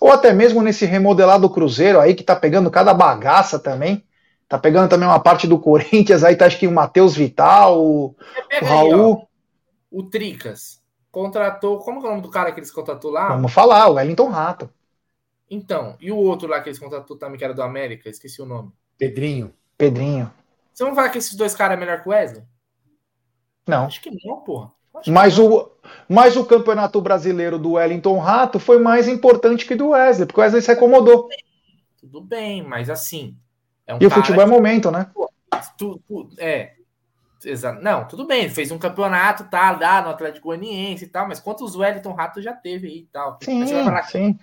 Ou 0.00 0.12
até 0.12 0.32
mesmo 0.32 0.62
nesse 0.62 0.84
remodelado 0.84 1.48
Cruzeiro 1.50 2.00
aí, 2.00 2.14
que 2.14 2.22
tá 2.22 2.34
pegando 2.36 2.70
cada 2.70 2.92
bagaça 2.94 3.58
também. 3.58 4.04
Tá 4.48 4.58
pegando 4.58 4.88
também 4.88 5.08
uma 5.08 5.20
parte 5.20 5.46
do 5.46 5.58
Corinthians, 5.58 6.22
aí 6.22 6.36
tá 6.36 6.46
acho 6.46 6.58
que 6.58 6.66
o 6.66 6.72
Matheus 6.72 7.16
Vital, 7.16 7.82
o, 7.82 8.14
o 8.62 8.64
Raul. 8.64 9.16
Aí, 9.16 9.26
o 9.90 10.02
Tricas 10.02 10.82
contratou. 11.10 11.78
Como 11.78 12.00
é 12.00 12.02
o 12.02 12.10
nome 12.10 12.22
do 12.22 12.30
cara 12.30 12.52
que 12.52 12.60
eles 12.60 12.70
contratou 12.70 13.10
lá? 13.10 13.28
Vamos 13.28 13.52
falar, 13.52 13.88
o 13.88 13.94
Wellington 13.94 14.28
Rato. 14.28 14.70
Então, 15.50 15.96
e 16.00 16.10
o 16.10 16.16
outro 16.16 16.48
lá 16.48 16.60
que 16.60 16.68
eles 16.68 16.78
contratou 16.78 17.16
também, 17.16 17.38
que 17.38 17.44
era 17.44 17.54
do 17.54 17.62
América, 17.62 18.08
esqueci 18.08 18.42
o 18.42 18.46
nome. 18.46 18.72
Pedrinho. 18.98 19.52
Pedrinho. 19.76 20.32
Você 20.72 20.84
não 20.84 20.94
vai 20.94 21.10
que 21.10 21.18
esses 21.18 21.34
dois 21.34 21.54
caras 21.54 21.76
é 21.76 21.80
melhor 21.80 22.02
que 22.02 22.08
o 22.08 22.12
Wesley? 22.12 22.44
Não. 23.66 23.86
Acho 23.86 24.00
que 24.00 24.10
não, 24.24 24.40
porra. 24.40 24.72
Mas 25.06 25.38
o, 25.38 25.70
mas 26.08 26.36
o 26.36 26.44
campeonato 26.44 27.00
brasileiro 27.00 27.58
do 27.58 27.72
Wellington 27.72 28.18
Rato 28.18 28.58
foi 28.58 28.78
mais 28.78 29.08
importante 29.08 29.66
que 29.66 29.74
do 29.74 29.90
Wesley, 29.90 30.26
porque 30.26 30.40
o 30.40 30.42
Wesley 30.42 30.62
se 30.62 30.70
acomodou. 30.70 31.28
Tudo 31.98 32.20
bem, 32.20 32.62
mas 32.62 32.88
assim. 32.88 33.36
É 33.86 33.94
um 33.94 33.98
e 34.00 34.06
o 34.06 34.10
futebol 34.10 34.42
é 34.42 34.46
momento, 34.46 34.90
né? 34.90 35.10
Tu, 35.76 36.00
tu, 36.06 36.28
é. 36.38 36.74
Exato. 37.44 37.82
Não, 37.82 38.08
tudo 38.08 38.26
bem, 38.26 38.48
fez 38.48 38.70
um 38.70 38.78
campeonato, 38.78 39.44
tá, 39.44 39.70
lá 39.72 40.00
no 40.02 40.08
Atlético 40.08 40.48
Goianiense 40.48 41.04
e 41.04 41.08
tal, 41.08 41.28
mas 41.28 41.40
quantos 41.40 41.76
Wellington 41.76 42.12
Rato 42.12 42.40
já 42.40 42.54
teve 42.54 42.86
aí 42.86 42.98
e 43.00 43.06
tal? 43.06 43.38
Sim, 43.42 43.66
sim. 44.06 44.38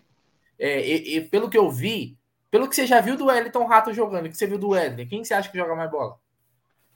É, 0.59 0.87
e, 0.87 1.17
e, 1.17 1.21
pelo 1.21 1.49
que 1.49 1.57
eu 1.57 1.69
vi, 1.71 2.15
pelo 2.51 2.67
que 2.67 2.75
você 2.75 2.85
já 2.85 3.01
viu 3.01 3.17
do 3.17 3.25
Wellington 3.25 3.65
Rato 3.65 3.91
jogando, 3.93 4.29
que 4.29 4.37
você 4.37 4.45
viu 4.45 4.59
do 4.59 4.69
Wesley, 4.69 5.07
quem 5.07 5.23
você 5.23 5.33
acha 5.33 5.49
que 5.49 5.57
joga 5.57 5.75
mais 5.75 5.89
bola? 5.89 6.17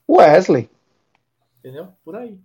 Wesley. 0.07 0.69
Entendeu? 1.59 1.87
Por 2.03 2.15
aí. 2.15 2.39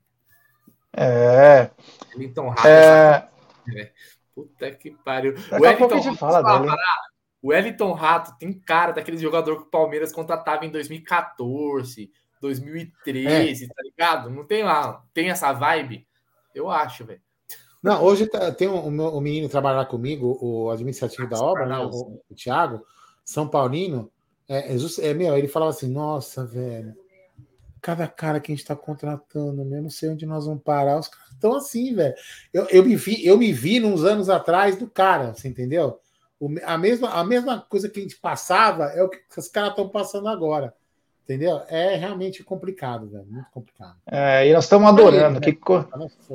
É. 0.93 1.70
Wellington 2.14 2.49
Rato. 2.49 2.66
É... 2.66 3.28
é... 3.76 3.93
Puta 4.34 4.70
que 4.72 4.91
pariu. 4.91 5.34
Daqui 5.34 5.55
o 5.55 5.61
Wellington, 5.62 5.95
a 5.95 5.99
a 5.99 6.01
gente 6.01 6.18
fala 6.18 6.43
dele. 6.43 6.74
O 7.43 7.49
Wellington 7.49 7.93
Rato 7.93 8.36
tem 8.38 8.53
cara 8.53 8.93
daquele 8.93 9.16
jogador 9.16 9.57
que 9.57 9.62
o 9.62 9.70
Palmeiras 9.70 10.12
contratava 10.12 10.64
em 10.64 10.70
2014, 10.70 12.11
2013, 12.41 13.64
é. 13.64 13.68
tá 13.68 13.82
ligado? 13.82 14.30
Não 14.30 14.45
tem 14.45 14.62
lá, 14.62 15.03
tem 15.14 15.30
essa 15.30 15.53
vibe? 15.53 16.07
Eu 16.55 16.70
acho, 16.70 17.05
velho. 17.05 17.20
Não, 17.82 18.03
hoje 18.03 18.26
tá, 18.26 18.53
tem 18.53 18.68
um, 18.68 18.88
um, 18.88 19.16
um 19.16 19.20
menino 19.20 19.49
trabalhar 19.49 19.86
comigo, 19.86 20.38
o 20.41 20.70
administrativo 20.70 21.28
da 21.28 21.38
obra, 21.38 21.64
né, 21.64 21.78
o, 21.78 22.20
o 22.28 22.34
Thiago, 22.34 22.84
São 23.24 23.49
Paulino. 23.49 24.11
É, 24.47 24.74
é, 24.74 24.76
é, 25.03 25.14
meu, 25.14 25.36
ele 25.36 25.49
falava 25.49 25.70
assim: 25.70 25.91
nossa, 25.91 26.45
velho, 26.45 26.95
cada 27.81 28.07
cara 28.07 28.41
que 28.41 28.53
a 28.53 28.55
gente 28.55 28.62
está 28.62 28.76
contratando, 28.76 29.62
eu 29.62 29.83
não 29.83 29.91
sei 29.91 30.11
onde 30.11 30.26
nós 30.26 30.47
vamos 30.47 30.62
parar. 30.62 30.99
Os 30.99 31.09
caras 31.09 31.33
estão 31.33 31.55
assim, 31.55 31.95
velho. 31.95 32.14
Eu, 32.53 32.66
eu, 32.70 32.85
me 32.85 32.97
vi, 32.97 33.26
eu 33.26 33.39
me 33.39 33.53
vi 33.53 33.83
uns 33.83 34.05
anos 34.05 34.28
atrás 34.28 34.76
do 34.76 34.87
cara, 34.87 35.35
você 35.35 35.49
entendeu? 35.49 35.99
O, 36.39 36.49
a, 36.64 36.78
mesma, 36.78 37.11
a 37.11 37.24
mesma 37.24 37.61
coisa 37.61 37.89
que 37.89 38.01
a 38.01 38.03
gente 38.03 38.16
passava 38.16 38.85
é 38.87 39.03
o 39.03 39.09
que 39.09 39.18
os 39.37 39.49
caras 39.49 39.70
estão 39.70 39.89
passando 39.89 40.28
agora. 40.28 40.74
Entendeu? 41.24 41.62
É 41.68 41.95
realmente 41.95 42.43
complicado, 42.43 43.09
velho. 43.09 43.26
Muito 43.28 43.51
complicado. 43.53 43.97
É, 44.05 44.49
e 44.49 44.53
nós 44.53 44.64
estamos 44.64 44.89
adorando. 44.89 45.39
Aí, 45.39 45.53
né? 45.53 45.59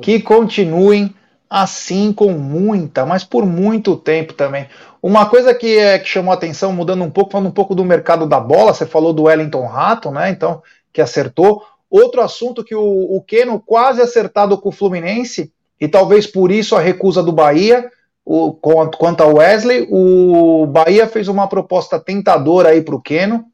que 0.00 0.22
continuem 0.22 1.14
assim 1.48 2.12
com 2.12 2.32
muita, 2.32 3.06
mas 3.06 3.22
por 3.22 3.46
muito 3.46 3.96
tempo 3.96 4.32
também. 4.32 4.68
Uma 5.02 5.28
coisa 5.28 5.54
que, 5.54 5.78
é, 5.78 5.98
que 5.98 6.08
chamou 6.08 6.32
a 6.32 6.34
atenção, 6.34 6.72
mudando 6.72 7.04
um 7.04 7.10
pouco, 7.10 7.30
falando 7.30 7.48
um 7.48 7.52
pouco 7.52 7.74
do 7.74 7.84
mercado 7.84 8.26
da 8.26 8.40
bola, 8.40 8.74
você 8.74 8.86
falou 8.86 9.12
do 9.12 9.24
Wellington 9.24 9.66
Rato, 9.66 10.10
né? 10.10 10.30
Então, 10.30 10.62
que 10.96 11.02
acertou. 11.02 11.62
Outro 11.90 12.22
assunto 12.22 12.64
que 12.64 12.74
o, 12.74 12.82
o 12.82 13.20
Keno 13.20 13.60
quase 13.60 14.00
acertado 14.00 14.56
com 14.56 14.70
o 14.70 14.72
Fluminense, 14.72 15.52
e 15.78 15.86
talvez 15.86 16.26
por 16.26 16.50
isso 16.50 16.74
a 16.74 16.80
recusa 16.80 17.22
do 17.22 17.32
Bahia, 17.32 17.90
o, 18.24 18.54
quanto 18.54 19.20
ao 19.20 19.34
Wesley, 19.34 19.86
o 19.90 20.66
Bahia 20.66 21.06
fez 21.06 21.28
uma 21.28 21.46
proposta 21.46 22.00
tentadora 22.00 22.70
aí 22.70 22.80
para 22.80 22.94
o 22.94 23.00
Keno. 23.00 23.44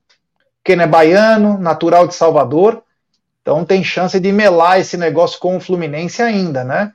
Keno 0.62 0.82
é 0.82 0.86
baiano, 0.86 1.58
natural 1.58 2.06
de 2.06 2.14
Salvador, 2.14 2.80
então 3.42 3.64
tem 3.64 3.82
chance 3.82 4.20
de 4.20 4.30
melar 4.30 4.78
esse 4.78 4.96
negócio 4.96 5.40
com 5.40 5.56
o 5.56 5.60
Fluminense 5.60 6.22
ainda, 6.22 6.62
né? 6.62 6.92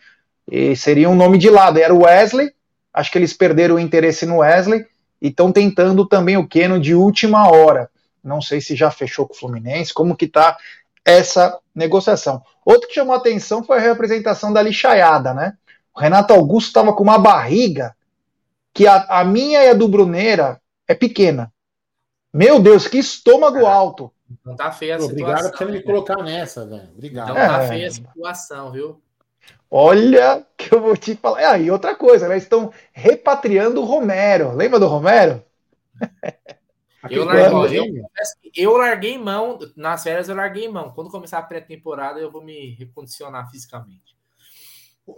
E 0.49 0.77
seria 0.77 1.09
um 1.09 1.15
nome 1.15 1.37
de 1.37 1.49
lado. 1.49 1.77
Era 1.77 1.93
o 1.93 2.03
Wesley, 2.05 2.51
acho 2.93 3.11
que 3.11 3.17
eles 3.17 3.33
perderam 3.33 3.75
o 3.75 3.79
interesse 3.79 4.25
no 4.25 4.37
Wesley 4.37 4.85
e 5.21 5.27
estão 5.27 5.51
tentando 5.51 6.05
também 6.05 6.37
o 6.37 6.47
Keno 6.47 6.79
de 6.79 6.95
última 6.95 7.51
hora. 7.51 7.89
Não 8.23 8.41
sei 8.41 8.61
se 8.61 8.75
já 8.75 8.91
fechou 8.91 9.27
com 9.27 9.33
o 9.33 9.37
Fluminense, 9.37 9.93
como 9.93 10.15
que 10.15 10.27
tá 10.27 10.57
essa 11.05 11.57
negociação. 11.73 12.43
Outro 12.65 12.89
que 12.89 12.95
chamou 12.95 13.13
a 13.13 13.17
atenção 13.17 13.63
foi 13.63 13.77
a 13.77 13.81
representação 13.81 14.51
da 14.51 14.61
lixaiada, 14.61 15.33
né? 15.33 15.57
O 15.95 15.99
Renato 15.99 16.33
Augusto 16.33 16.67
estava 16.67 16.93
com 16.93 17.01
uma 17.01 17.17
barriga 17.17 17.95
que 18.73 18.85
a, 18.85 19.05
a, 19.09 19.23
minha 19.23 19.63
e 19.63 19.69
a 19.69 19.73
do 19.73 19.87
Bruneira 19.87 20.61
é 20.87 20.93
pequena. 20.93 21.51
Meu 22.33 22.59
Deus, 22.59 22.87
que 22.87 22.97
estômago 22.97 23.65
alto. 23.65 24.11
Não 24.45 24.55
tá 24.55 24.71
feia 24.71 24.97
a 24.97 24.99
situação. 24.99 25.23
Obrigado 25.23 25.51
por 25.51 25.57
você 25.57 25.65
me 25.65 25.81
colocar 25.81 26.17
nessa, 26.17 26.65
velho. 26.65 26.89
Obrigado. 26.93 27.29
Não 27.29 27.35
tá 27.35 27.63
é. 27.63 27.67
feia 27.67 27.87
a 27.87 27.91
situação, 27.91 28.71
viu? 28.71 29.01
Olha 29.71 30.45
que 30.55 30.73
eu 30.73 30.81
vou 30.81 30.95
te 30.95 31.15
falar. 31.15 31.51
Ah, 31.51 31.57
e 31.57 31.71
outra 31.71 31.95
coisa, 31.95 32.27
né? 32.27 32.37
Estão 32.37 32.71
repatriando 32.91 33.81
o 33.81 33.85
Romero. 33.85 34.53
Lembra 34.53 34.79
do 34.79 34.87
Romero? 34.87 35.43
eu, 37.09 37.25
larguei, 37.25 37.79
eu, 37.79 38.09
eu, 38.55 38.77
larguei 38.77 39.17
mão, 39.17 39.59
nas 39.75 40.03
férias 40.03 40.29
eu 40.29 40.35
larguei 40.35 40.67
mão. 40.67 40.91
Quando 40.91 41.09
começar 41.11 41.37
a 41.37 41.43
pré-temporada, 41.43 42.19
eu 42.19 42.31
vou 42.31 42.43
me 42.43 42.71
recondicionar 42.75 43.49
fisicamente. 43.49 44.15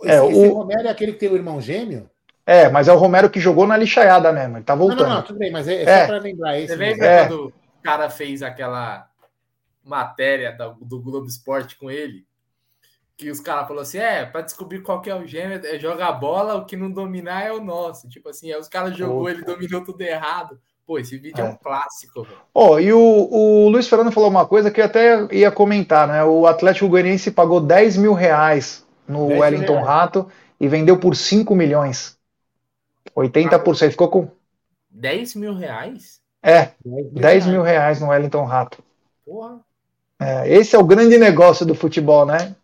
Esse, 0.03 0.11
é, 0.11 0.21
o 0.21 0.29
esse 0.29 0.47
Romero 0.49 0.87
é 0.87 0.91
aquele 0.91 1.13
que 1.13 1.19
tem 1.19 1.29
o 1.29 1.35
irmão 1.35 1.61
gêmeo? 1.61 2.09
É, 2.45 2.69
mas 2.69 2.87
é 2.87 2.93
o 2.93 2.97
Romero 2.97 3.29
que 3.29 3.39
jogou 3.39 3.65
na 3.65 3.77
lixaiada 3.77 4.31
mesmo. 4.31 4.57
Ele 4.57 4.63
tá 4.63 4.75
voltando. 4.75 5.01
Não, 5.01 5.09
não, 5.09 5.15
não 5.15 5.23
tudo 5.23 5.39
bem, 5.39 5.51
mas 5.51 5.67
é, 5.67 5.83
é 5.83 5.85
só 5.85 5.91
é. 5.91 6.07
para 6.07 6.17
lembrar 6.19 6.57
esse. 6.57 6.67
Você 6.67 6.75
lembra 6.75 7.05
é. 7.05 7.27
quando 7.27 7.47
o 7.47 7.53
cara 7.81 8.09
fez 8.09 8.43
aquela 8.43 9.07
matéria 9.83 10.51
do, 10.51 10.85
do 10.85 11.01
Globo 11.01 11.27
Esporte 11.27 11.77
com 11.77 11.89
ele? 11.89 12.27
que 13.19 13.29
os 13.29 13.41
caras 13.41 13.67
falaram 13.67 13.81
assim: 13.81 13.97
é, 13.97 14.25
para 14.25 14.41
descobrir 14.41 14.81
qual 14.81 15.01
que 15.01 15.09
é 15.09 15.15
o 15.15 15.27
gênero, 15.27 15.67
é 15.67 15.77
jogar 15.77 16.13
bola, 16.13 16.55
o 16.55 16.65
que 16.65 16.77
não 16.77 16.89
dominar 16.89 17.43
é 17.43 17.51
o 17.51 17.61
nosso. 17.61 18.07
Tipo 18.07 18.29
assim, 18.29 18.49
aí 18.49 18.57
os 18.57 18.69
caras 18.69 18.95
jogou, 18.95 19.29
ele 19.29 19.43
dominou 19.43 19.83
tudo 19.83 20.01
errado. 20.01 20.57
Pô, 20.89 20.97
esse 20.97 21.19
vídeo 21.19 21.39
é, 21.39 21.47
é 21.47 21.51
um 21.51 21.55
clássico, 21.55 22.23
velho. 22.23 22.39
Oh, 22.51 22.79
e 22.79 22.91
o, 22.91 22.97
o 22.99 23.69
Luiz 23.69 23.87
Fernando 23.87 24.11
falou 24.11 24.27
uma 24.27 24.47
coisa 24.47 24.71
que 24.71 24.81
eu 24.81 24.85
até 24.85 25.27
ia 25.31 25.51
comentar, 25.51 26.07
né? 26.07 26.23
O 26.23 26.47
Atlético 26.47 26.89
Goianiense 26.89 27.29
pagou 27.29 27.61
10 27.61 27.95
mil 27.97 28.13
reais 28.13 28.83
no 29.07 29.27
Wellington 29.27 29.73
reais. 29.73 29.87
Rato 29.87 30.31
e 30.59 30.67
vendeu 30.67 30.97
por 30.97 31.15
5 31.15 31.53
milhões. 31.53 32.17
80%. 33.15 33.87
Ah, 33.87 33.91
ficou 33.91 34.09
com. 34.09 34.31
10 34.89 35.35
mil 35.35 35.53
reais? 35.53 36.21
É, 36.41 36.71
10 36.83 36.83
mil, 36.83 37.11
10 37.11 37.45
mil 37.45 37.61
reais 37.61 38.01
no 38.01 38.07
Wellington 38.07 38.45
Rato. 38.45 38.83
Porra. 39.23 39.59
É, 40.19 40.51
esse 40.51 40.75
é 40.75 40.79
o 40.79 40.83
grande 40.83 41.19
negócio 41.19 41.67
do 41.67 41.75
futebol, 41.75 42.25
né? 42.25 42.55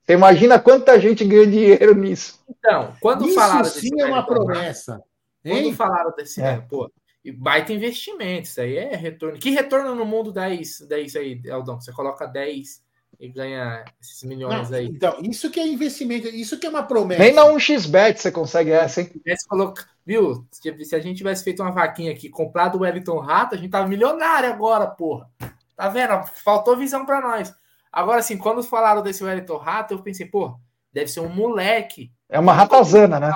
Você 0.00 0.14
imagina 0.14 0.58
quanta 0.58 0.98
gente 0.98 1.22
ganha 1.22 1.46
dinheiro 1.46 1.94
nisso. 1.94 2.42
Então, 2.48 2.94
quando 2.98 3.26
Isso 3.26 3.34
falaram 3.34 3.64
sim 3.66 4.00
é 4.00 4.06
uma 4.06 4.24
promessa. 4.24 5.02
Quando 5.46 5.70
falaram 5.74 6.14
desse, 6.16 6.40
é. 6.40 6.44
né, 6.44 6.64
pô, 6.66 6.90
baita 7.32 7.72
investimento, 7.72 8.48
isso 8.48 8.60
aí 8.60 8.76
é 8.76 8.96
retorno. 8.96 9.38
Que 9.38 9.50
retorno 9.50 9.94
no 9.94 10.04
mundo 10.04 10.32
dá 10.32 10.50
isso, 10.50 10.86
dá 10.86 10.98
isso 10.98 11.18
aí, 11.18 11.40
Eldon? 11.44 11.80
Você 11.80 11.92
coloca 11.92 12.26
10 12.26 12.82
e 13.18 13.28
ganha 13.28 13.84
esses 14.00 14.22
milhões 14.24 14.70
Não, 14.70 14.78
aí. 14.78 14.86
Então, 14.86 15.16
isso 15.22 15.50
que 15.50 15.60
é 15.60 15.66
investimento, 15.66 16.28
isso 16.28 16.58
que 16.58 16.66
é 16.66 16.70
uma 16.70 16.82
promessa. 16.82 17.22
Nem 17.22 17.32
na 17.32 17.44
1xBet 17.44 18.16
você 18.16 18.30
consegue 18.30 18.70
essa, 18.70 19.00
hein? 19.00 19.10
Se 19.36 19.48
coloca, 19.48 19.86
viu? 20.04 20.46
Se 20.50 20.94
a 20.94 21.00
gente 21.00 21.16
tivesse 21.16 21.44
feito 21.44 21.62
uma 21.62 21.72
vaquinha 21.72 22.12
aqui, 22.12 22.28
comprado 22.28 22.76
o 22.76 22.80
Wellington 22.82 23.18
Rato, 23.18 23.54
a 23.54 23.58
gente 23.58 23.70
tava 23.70 23.88
milionário 23.88 24.50
agora, 24.50 24.86
porra. 24.86 25.30
Tá 25.76 25.88
vendo? 25.88 26.24
Faltou 26.44 26.76
visão 26.76 27.06
para 27.06 27.20
nós. 27.20 27.54
Agora, 27.92 28.18
assim, 28.18 28.36
quando 28.36 28.62
falaram 28.62 29.02
desse 29.02 29.24
Wellington 29.24 29.56
Rato, 29.56 29.94
eu 29.94 30.02
pensei, 30.02 30.26
pô, 30.26 30.58
deve 30.92 31.08
ser 31.08 31.20
um 31.20 31.28
moleque. 31.28 32.12
É 32.28 32.38
uma 32.38 32.52
ratazana, 32.52 33.20
né? 33.20 33.32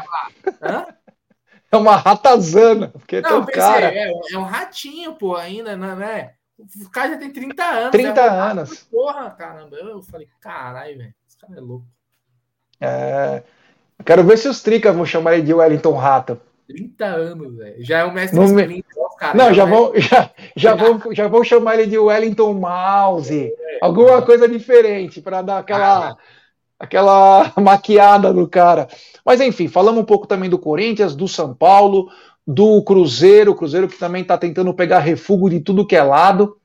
Hã? 0.60 0.86
É 1.70 1.76
uma 1.76 1.96
ratazana. 1.96 2.88
Porque 2.88 3.20
não, 3.20 3.44
pensei, 3.44 3.60
cara... 3.60 3.94
é, 3.94 4.12
é, 4.32 4.38
um 4.38 4.42
ratinho, 4.42 5.14
pô, 5.14 5.36
ainda, 5.36 5.76
né, 5.76 5.94
né? 5.94 6.30
O 6.84 6.90
cara 6.90 7.10
já 7.10 7.18
tem 7.18 7.30
30 7.30 7.62
anos. 7.62 7.90
30 7.90 8.20
é 8.20 8.28
anos. 8.28 8.84
Porra, 8.90 9.30
caramba. 9.30 9.76
Eu 9.76 10.02
falei, 10.02 10.28
caralho, 10.40 10.98
velho. 10.98 11.14
Esse 11.28 11.38
cara 11.38 11.54
é 11.56 11.60
louco. 11.60 11.86
É. 12.80 13.42
Quero 14.04 14.24
ver 14.24 14.38
se 14.38 14.48
os 14.48 14.62
tricas 14.62 14.94
vão 14.94 15.04
chamar 15.04 15.34
ele 15.34 15.42
de 15.42 15.54
Wellington 15.54 15.96
Rato. 15.96 16.40
30 16.68 17.04
anos, 17.04 17.56
velho. 17.56 17.84
Já 17.84 17.98
é 17.98 18.04
o 18.04 18.12
mestre 18.12 18.38
no 18.38 18.48
me... 18.48 18.84
cara. 19.18 19.36
Não, 19.36 19.54
já, 19.54 19.64
vão, 19.64 19.92
já, 19.96 20.30
já, 20.56 20.74
vão, 20.76 21.00
já 21.12 21.28
vão 21.28 21.44
chamar 21.44 21.74
ele 21.74 21.86
de 21.86 21.98
Wellington 21.98 22.52
Mouse. 22.54 23.52
É, 23.58 23.78
alguma 23.80 24.18
é. 24.18 24.22
coisa 24.22 24.48
diferente 24.48 25.20
para 25.20 25.42
dar 25.42 25.58
aquela, 25.58 26.10
ah, 26.10 26.16
aquela 26.78 27.52
maquiada 27.60 28.32
no 28.32 28.46
cara. 28.48 28.88
Mas 29.24 29.40
enfim, 29.40 29.68
falamos 29.68 30.00
um 30.00 30.06
pouco 30.06 30.26
também 30.26 30.48
do 30.48 30.58
Corinthians, 30.58 31.16
do 31.16 31.26
São 31.26 31.54
Paulo, 31.54 32.10
do 32.46 32.82
Cruzeiro, 32.82 33.52
o 33.52 33.54
Cruzeiro 33.54 33.88
que 33.88 33.98
também 33.98 34.22
está 34.22 34.38
tentando 34.38 34.72
pegar 34.72 35.00
refúgio 35.00 35.50
de 35.50 35.60
tudo 35.60 35.86
que 35.86 35.96
é 35.96 36.02
lado. 36.02 36.56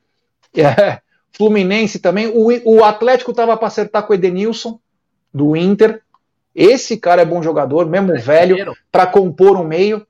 É, 0.56 1.02
Fluminense 1.36 1.98
também. 1.98 2.28
O, 2.28 2.50
o 2.64 2.84
Atlético 2.84 3.32
estava 3.32 3.58
para 3.58 3.68
acertar 3.68 4.06
com 4.06 4.14
o 4.14 4.16
Edenilson, 4.16 4.80
do 5.34 5.56
Inter. 5.56 6.04
Esse 6.54 6.96
cara 6.96 7.24
é 7.24 7.26
bom 7.26 7.42
jogador, 7.42 7.88
mesmo 7.88 8.16
velho, 8.20 8.76
para 8.92 9.08
compor 9.08 9.60
um 9.60 9.64
meio. 9.64 10.06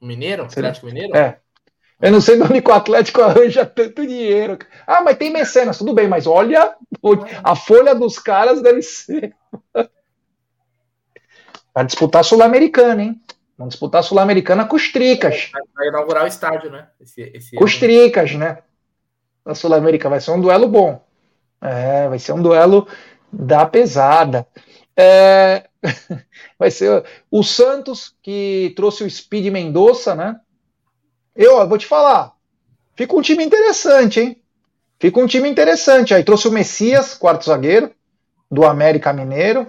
Mineiro? 0.00 0.44
Atlético 0.44 0.86
Mineiro? 0.86 1.14
É. 1.14 1.36
Eu 2.02 2.10
não 2.10 2.20
sei 2.20 2.36
de 2.36 2.42
onde 2.42 2.60
o 2.66 2.72
Atlético 2.72 3.22
arranja 3.22 3.64
tanto 3.64 4.04
dinheiro. 4.04 4.58
Ah, 4.84 5.02
mas 5.02 5.16
tem 5.16 5.32
mecenas, 5.32 5.78
tudo 5.78 5.94
bem, 5.94 6.08
mas 6.08 6.26
olha, 6.26 6.74
a 7.44 7.54
folha 7.54 7.94
dos 7.94 8.18
caras 8.18 8.60
deve 8.60 8.82
ser. 8.82 9.32
Vai 11.72 11.86
disputar 11.86 12.24
Sul-Americana, 12.24 13.02
hein? 13.02 13.22
Vão 13.56 13.68
disputar 13.68 14.02
Sul-Americana 14.02 14.64
com 14.66 14.74
os 14.74 14.90
Tricas. 14.90 15.52
Vai 15.74 15.88
inaugurar 15.88 16.24
o 16.24 16.26
estádio, 16.26 16.72
né? 16.72 16.88
Esse, 17.00 17.22
esse 17.34 17.54
com 17.54 17.64
os 17.64 17.78
Tricas, 17.78 18.34
né? 18.34 18.58
Na 19.46 19.54
Sul-América. 19.54 20.08
Vai 20.08 20.20
ser 20.20 20.32
um 20.32 20.40
duelo 20.40 20.66
bom. 20.66 21.02
É, 21.60 22.08
vai 22.08 22.18
ser 22.18 22.32
um 22.32 22.42
duelo 22.42 22.88
da 23.32 23.64
pesada. 23.64 24.44
É, 24.96 25.68
vai 26.58 26.70
ser 26.70 27.04
o 27.30 27.44
Santos 27.44 28.14
que 28.20 28.72
trouxe 28.76 29.04
o 29.04 29.10
Speed 29.10 29.46
Mendonça, 29.46 30.16
né? 30.16 30.38
Eu 31.34 31.56
ó, 31.56 31.66
vou 31.66 31.78
te 31.78 31.86
falar, 31.86 32.32
fica 32.94 33.14
um 33.16 33.22
time 33.22 33.44
interessante, 33.44 34.20
hein? 34.20 34.42
Fica 35.02 35.18
um 35.18 35.26
time 35.26 35.48
interessante. 35.48 36.14
Aí 36.14 36.22
trouxe 36.22 36.46
o 36.46 36.52
Messias, 36.52 37.14
quarto 37.14 37.44
zagueiro, 37.44 37.90
do 38.48 38.64
América 38.64 39.12
Mineiro. 39.12 39.68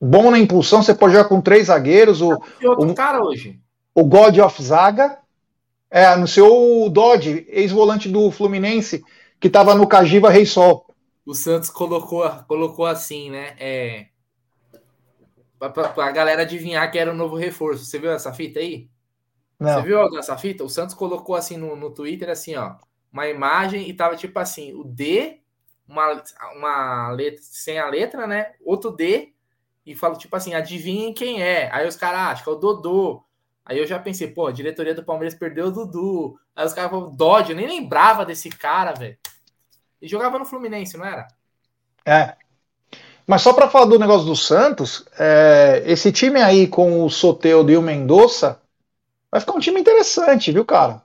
Bom 0.00 0.30
na 0.30 0.38
impulsão, 0.38 0.82
você 0.82 0.94
pode 0.94 1.14
jogar 1.14 1.28
com 1.28 1.40
três 1.40 1.66
zagueiros. 1.66 2.22
O, 2.22 2.30
outro 2.30 2.90
o, 2.90 2.94
cara 2.94 3.20
hoje. 3.20 3.60
O 3.92 4.04
God 4.04 4.38
of 4.38 4.62
Zaga. 4.62 5.18
É, 5.90 6.06
anunciou 6.06 6.86
o 6.86 6.88
Dodge, 6.88 7.44
ex-volante 7.48 8.08
do 8.08 8.30
Fluminense, 8.30 9.02
que 9.40 9.48
estava 9.48 9.74
no 9.74 9.88
Cagiva 9.88 10.30
Rei 10.30 10.46
Sol. 10.46 10.86
O 11.26 11.34
Santos 11.34 11.68
colocou, 11.68 12.30
colocou 12.46 12.86
assim, 12.86 13.28
né? 13.28 13.56
É, 13.58 14.06
pra, 15.58 15.68
pra, 15.68 16.12
galera 16.12 16.42
adivinhar 16.42 16.88
que 16.92 16.98
era 16.98 17.10
o 17.10 17.14
um 17.14 17.16
novo 17.16 17.34
reforço. 17.34 17.84
Você 17.84 17.98
viu 17.98 18.12
essa 18.12 18.32
fita 18.32 18.60
aí? 18.60 18.88
Não. 19.60 19.74
Você 19.74 19.82
viu 19.82 20.18
essa 20.18 20.38
fita? 20.38 20.64
O 20.64 20.70
Santos 20.70 20.94
colocou 20.94 21.36
assim 21.36 21.58
no, 21.58 21.76
no 21.76 21.90
Twitter, 21.90 22.30
assim, 22.30 22.56
ó, 22.56 22.76
uma 23.12 23.28
imagem 23.28 23.88
e 23.88 23.92
tava 23.92 24.16
tipo 24.16 24.38
assim, 24.38 24.72
o 24.72 24.82
D, 24.82 25.40
uma, 25.86 26.22
uma 26.56 27.10
letra 27.10 27.42
sem 27.42 27.78
a 27.78 27.86
letra, 27.86 28.26
né? 28.26 28.52
Outro 28.64 28.90
D, 28.90 29.34
e 29.84 29.94
fala 29.94 30.16
tipo 30.16 30.34
assim, 30.34 30.54
adivinhem 30.54 31.12
quem 31.12 31.42
é. 31.42 31.70
Aí 31.72 31.86
os 31.86 31.96
caras, 31.96 32.20
ah, 32.20 32.30
acho 32.30 32.42
que 32.42 32.48
é 32.48 32.52
o 32.52 32.56
Dodô. 32.56 33.22
Aí 33.64 33.78
eu 33.78 33.86
já 33.86 33.98
pensei, 33.98 34.28
pô, 34.28 34.46
a 34.46 34.52
diretoria 34.52 34.94
do 34.94 35.04
Palmeiras 35.04 35.38
perdeu 35.38 35.66
o 35.66 35.70
Dudu. 35.70 36.40
Aí 36.56 36.66
os 36.66 36.72
caras 36.72 36.90
falaram, 36.90 37.14
Dodge, 37.14 37.50
eu 37.50 37.56
nem 37.56 37.66
lembrava 37.66 38.24
desse 38.24 38.48
cara, 38.48 38.92
velho. 38.94 39.18
E 40.00 40.08
jogava 40.08 40.38
no 40.38 40.46
Fluminense, 40.46 40.96
não 40.96 41.04
era? 41.04 41.28
É, 42.04 42.34
mas 43.30 43.42
só 43.42 43.52
para 43.52 43.68
falar 43.68 43.84
do 43.84 43.96
negócio 43.96 44.26
do 44.26 44.34
Santos, 44.34 45.04
é, 45.16 45.84
esse 45.86 46.10
time 46.10 46.40
aí 46.40 46.66
com 46.66 47.04
o 47.04 47.08
Soteudo 47.08 47.70
e 47.70 47.76
o 47.76 47.82
Mendonça 47.82 48.59
vai 49.30 49.40
ficar 49.40 49.52
um 49.52 49.60
time 49.60 49.80
interessante, 49.80 50.52
viu, 50.52 50.64
cara? 50.64 51.02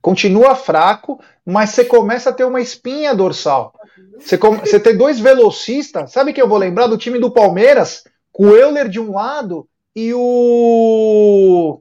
Continua 0.00 0.54
fraco, 0.54 1.20
mas 1.44 1.70
você 1.70 1.84
começa 1.84 2.30
a 2.30 2.32
ter 2.32 2.44
uma 2.44 2.60
espinha 2.60 3.14
dorsal. 3.14 3.74
Você, 4.18 4.36
você 4.36 4.80
tem 4.80 4.96
dois 4.96 5.18
velocistas, 5.18 6.12
sabe 6.12 6.32
que 6.32 6.40
eu 6.40 6.48
vou 6.48 6.58
lembrar 6.58 6.86
do 6.86 6.98
time 6.98 7.18
do 7.18 7.30
Palmeiras, 7.30 8.04
com 8.32 8.46
o 8.46 8.56
Euler 8.56 8.88
de 8.88 9.00
um 9.00 9.12
lado 9.12 9.68
e 9.94 10.12
o. 10.14 11.80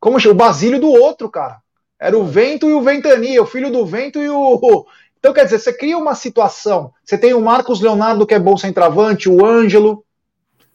Como 0.00 0.18
chama? 0.18 0.34
O 0.34 0.38
Basílio 0.38 0.80
do 0.80 0.90
outro, 0.90 1.30
cara. 1.30 1.58
Era 2.00 2.16
o 2.16 2.24
Vento 2.24 2.68
e 2.68 2.72
o 2.72 2.80
Ventania, 2.80 3.42
o 3.42 3.46
filho 3.46 3.70
do 3.70 3.84
Vento 3.84 4.20
e 4.20 4.28
o, 4.28 4.86
então, 5.18 5.32
quer 5.32 5.44
dizer, 5.44 5.58
você 5.58 5.72
cria 5.72 5.98
uma 5.98 6.14
situação. 6.14 6.92
Você 7.04 7.18
tem 7.18 7.34
o 7.34 7.40
Marcos 7.40 7.80
Leonardo, 7.80 8.26
que 8.26 8.34
é 8.34 8.38
bom 8.38 8.56
centroavante, 8.56 9.28
o 9.28 9.44
Ângelo. 9.44 10.04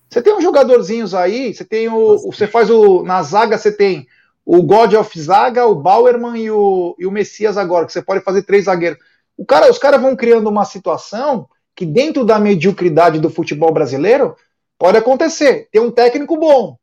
Você 0.09 0.21
tem 0.21 0.33
uns 0.33 0.43
jogadorzinhos 0.43 1.15
aí, 1.15 1.53
você 1.53 1.63
tem 1.63 1.89
o. 1.89 2.17
Você 2.17 2.45
faz 2.45 2.69
o. 2.69 3.03
Na 3.03 3.23
zaga, 3.23 3.57
você 3.57 3.71
tem 3.71 4.05
o 4.45 4.61
God 4.61 4.93
of 4.93 5.19
Zaga, 5.19 5.65
o 5.65 5.75
Bauerman 5.75 6.37
e 6.37 6.51
o, 6.51 6.95
e 6.99 7.05
o 7.05 7.11
Messias 7.11 7.57
agora, 7.57 7.85
que 7.85 7.93
você 7.93 8.01
pode 8.01 8.23
fazer 8.23 8.43
três 8.43 8.65
zagueiros. 8.65 8.99
O 9.37 9.45
cara, 9.45 9.69
os 9.69 9.77
caras 9.77 10.01
vão 10.01 10.15
criando 10.15 10.49
uma 10.49 10.65
situação 10.65 11.47
que, 11.75 11.85
dentro 11.85 12.25
da 12.25 12.39
mediocridade 12.39 13.19
do 13.19 13.29
futebol 13.29 13.71
brasileiro, 13.71 14.35
pode 14.77 14.97
acontecer. 14.97 15.69
Tem 15.71 15.81
um 15.81 15.91
técnico 15.91 16.37
bom. 16.37 16.77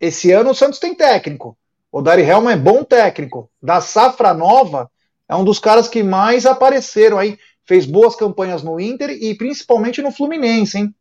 Esse 0.00 0.30
ano 0.30 0.50
o 0.50 0.54
Santos 0.54 0.78
tem 0.78 0.94
técnico. 0.94 1.56
O 1.90 2.00
Dari 2.00 2.22
Helman 2.22 2.52
é 2.52 2.56
bom 2.56 2.84
técnico. 2.84 3.50
Da 3.62 3.80
safra 3.80 4.32
nova, 4.32 4.90
é 5.28 5.34
um 5.34 5.44
dos 5.44 5.58
caras 5.58 5.88
que 5.88 6.02
mais 6.02 6.46
apareceram 6.46 7.18
aí, 7.18 7.38
fez 7.64 7.86
boas 7.86 8.14
campanhas 8.14 8.62
no 8.62 8.78
Inter 8.78 9.10
e 9.10 9.34
principalmente 9.34 10.02
no 10.02 10.12
Fluminense, 10.12 10.78
hein? 10.78 10.94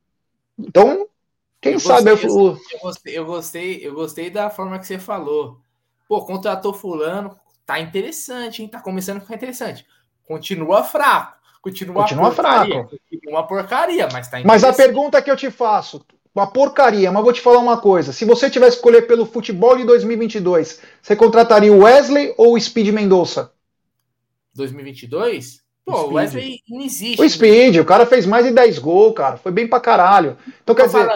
Então, 0.58 1.08
quem 1.62 1.74
eu 1.74 1.80
sabe 1.80 2.12
gostei, 2.12 2.30
eu, 2.30 2.36
eu, 2.36 2.80
gostei, 2.80 3.18
eu 3.18 3.26
gostei, 3.26 3.88
eu 3.88 3.94
gostei 3.94 4.30
da 4.30 4.50
forma 4.50 4.80
que 4.80 4.88
você 4.88 4.98
falou. 4.98 5.60
Pô, 6.10 6.26
contratou 6.26 6.74
fulano, 6.74 7.40
tá 7.68 7.80
interessante, 7.80 8.64
hein? 8.64 8.68
Tá 8.68 8.82
começando 8.82 9.18
a 9.18 9.20
ficar 9.20 9.36
interessante. 9.36 9.86
Continua 10.28 10.84
fraco. 10.84 11.38
Continua, 11.62 12.02
continua 12.02 12.32
fraco. 12.32 12.90
Continua 12.90 13.40
uma 13.40 13.48
porcaria, 13.48 14.10
mas 14.12 14.28
tá 14.28 14.42
Mas 14.44 14.64
a 14.64 14.74
pergunta 14.74 15.22
que 15.22 15.30
eu 15.30 15.38
te 15.38 15.52
faço, 15.52 16.04
uma 16.34 16.48
porcaria, 16.48 17.12
mas 17.12 17.24
vou 17.24 17.32
te 17.32 17.42
falar 17.42 17.60
uma 17.60 17.80
coisa. 17.80 18.12
Se 18.12 18.26
você 18.26 18.50
tivesse 18.50 18.72
que 18.72 18.78
escolher 18.78 19.04
pelo 19.04 19.24
futebol 19.24 19.78
de 19.78 19.84
2022, 19.84 20.82
você 21.00 21.16
contrataria 21.16 21.72
o 21.72 21.84
Wesley 21.84 22.34
ou 22.38 22.56
o 22.56 22.60
Speed 22.60 22.88
Mendonça? 22.88 23.52
2022? 24.56 25.62
Pô, 25.86 26.08
o 26.08 26.14
Wesley 26.14 26.62
não 26.68 26.82
existe. 26.82 27.22
O 27.22 27.30
Speed, 27.30 27.76
o 27.78 27.86
cara 27.86 28.08
fez 28.08 28.26
mais 28.26 28.48
de 28.48 28.52
10 28.52 28.80
gols, 28.80 29.14
cara. 29.14 29.38
Foi 29.38 29.52
bem 29.52 29.68
pra 29.68 29.80
caralho. 29.80 30.38
Então, 30.64 30.74
quer 30.74 30.88
dizer, 30.88 31.08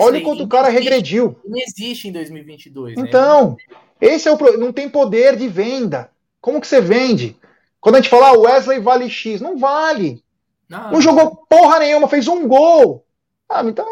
olha 0.00 0.20
quanto 0.20 0.44
o 0.44 0.48
cara 0.48 0.68
existe, 0.68 0.84
regrediu. 0.84 1.36
Não 1.44 1.58
existe 1.58 2.06
em 2.08 2.12
2022. 2.12 2.96
Né? 2.96 3.04
Então, 3.04 3.56
né? 3.68 3.76
Esse 4.02 4.28
é 4.28 4.32
o 4.32 4.36
problema. 4.36 4.64
Não 4.64 4.72
tem 4.72 4.88
poder 4.88 5.36
de 5.36 5.46
venda. 5.46 6.10
Como 6.40 6.60
que 6.60 6.66
você 6.66 6.80
vende? 6.80 7.36
Quando 7.80 7.94
a 7.94 7.98
gente 8.00 8.10
fala, 8.10 8.28
ah, 8.30 8.38
Wesley 8.38 8.80
vale 8.80 9.08
X, 9.08 9.40
não 9.40 9.56
vale. 9.56 10.24
Não, 10.68 10.92
não 10.92 11.00
jogou 11.00 11.46
porra 11.48 11.78
nenhuma, 11.78 12.08
fez 12.08 12.26
um 12.26 12.48
gol. 12.48 13.06
Ah, 13.48 13.62
então 13.64 13.86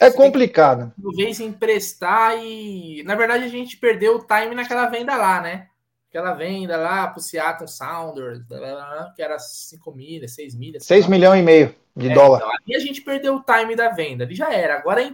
é 0.00 0.10
complicado. 0.10 0.92
Talvez 1.02 1.40
emprestar 1.40 2.38
e. 2.38 3.02
Na 3.04 3.14
verdade, 3.14 3.44
a 3.44 3.48
gente 3.48 3.76
perdeu 3.76 4.16
o 4.16 4.24
time 4.24 4.54
naquela 4.54 4.86
venda 4.86 5.16
lá, 5.16 5.40
né? 5.40 5.68
aquela 6.14 6.32
venda 6.32 6.76
lá 6.76 7.08
pro 7.08 7.20
Seattle 7.20 7.68
Sounders, 7.68 8.40
que 9.16 9.22
era 9.22 9.36
5 9.36 9.92
milhas, 9.92 10.32
6 10.32 10.54
milhas. 10.54 10.84
6 10.84 11.08
milhões 11.08 11.40
e 11.40 11.42
meio 11.42 11.74
de 11.96 12.08
é, 12.08 12.14
dólar. 12.14 12.38
Então, 12.38 12.50
ali 12.50 12.76
a 12.76 12.78
gente 12.78 13.00
perdeu 13.00 13.34
o 13.34 13.42
time 13.42 13.74
da 13.74 13.90
venda, 13.90 14.22
ali 14.22 14.34
já 14.34 14.52
era. 14.52 14.76
Agora, 14.76 15.02
é 15.02 15.10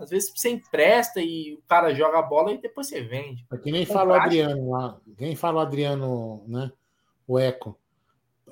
às 0.00 0.08
vezes, 0.08 0.32
você 0.34 0.48
empresta 0.48 1.20
e 1.20 1.54
o 1.54 1.62
cara 1.68 1.94
joga 1.94 2.18
a 2.18 2.22
bola 2.22 2.52
e 2.52 2.60
depois 2.60 2.86
você 2.86 3.02
vende. 3.02 3.46
É 3.52 3.58
que 3.58 3.70
nem 3.70 3.84
fala 3.84 4.14
o 4.14 4.20
Adriano 4.20 4.70
lá, 4.70 4.98
quem 5.18 5.36
fala 5.36 5.58
o 5.58 5.60
Adriano, 5.60 6.42
né? 6.48 6.72
O 7.28 7.38
Eco. 7.38 7.78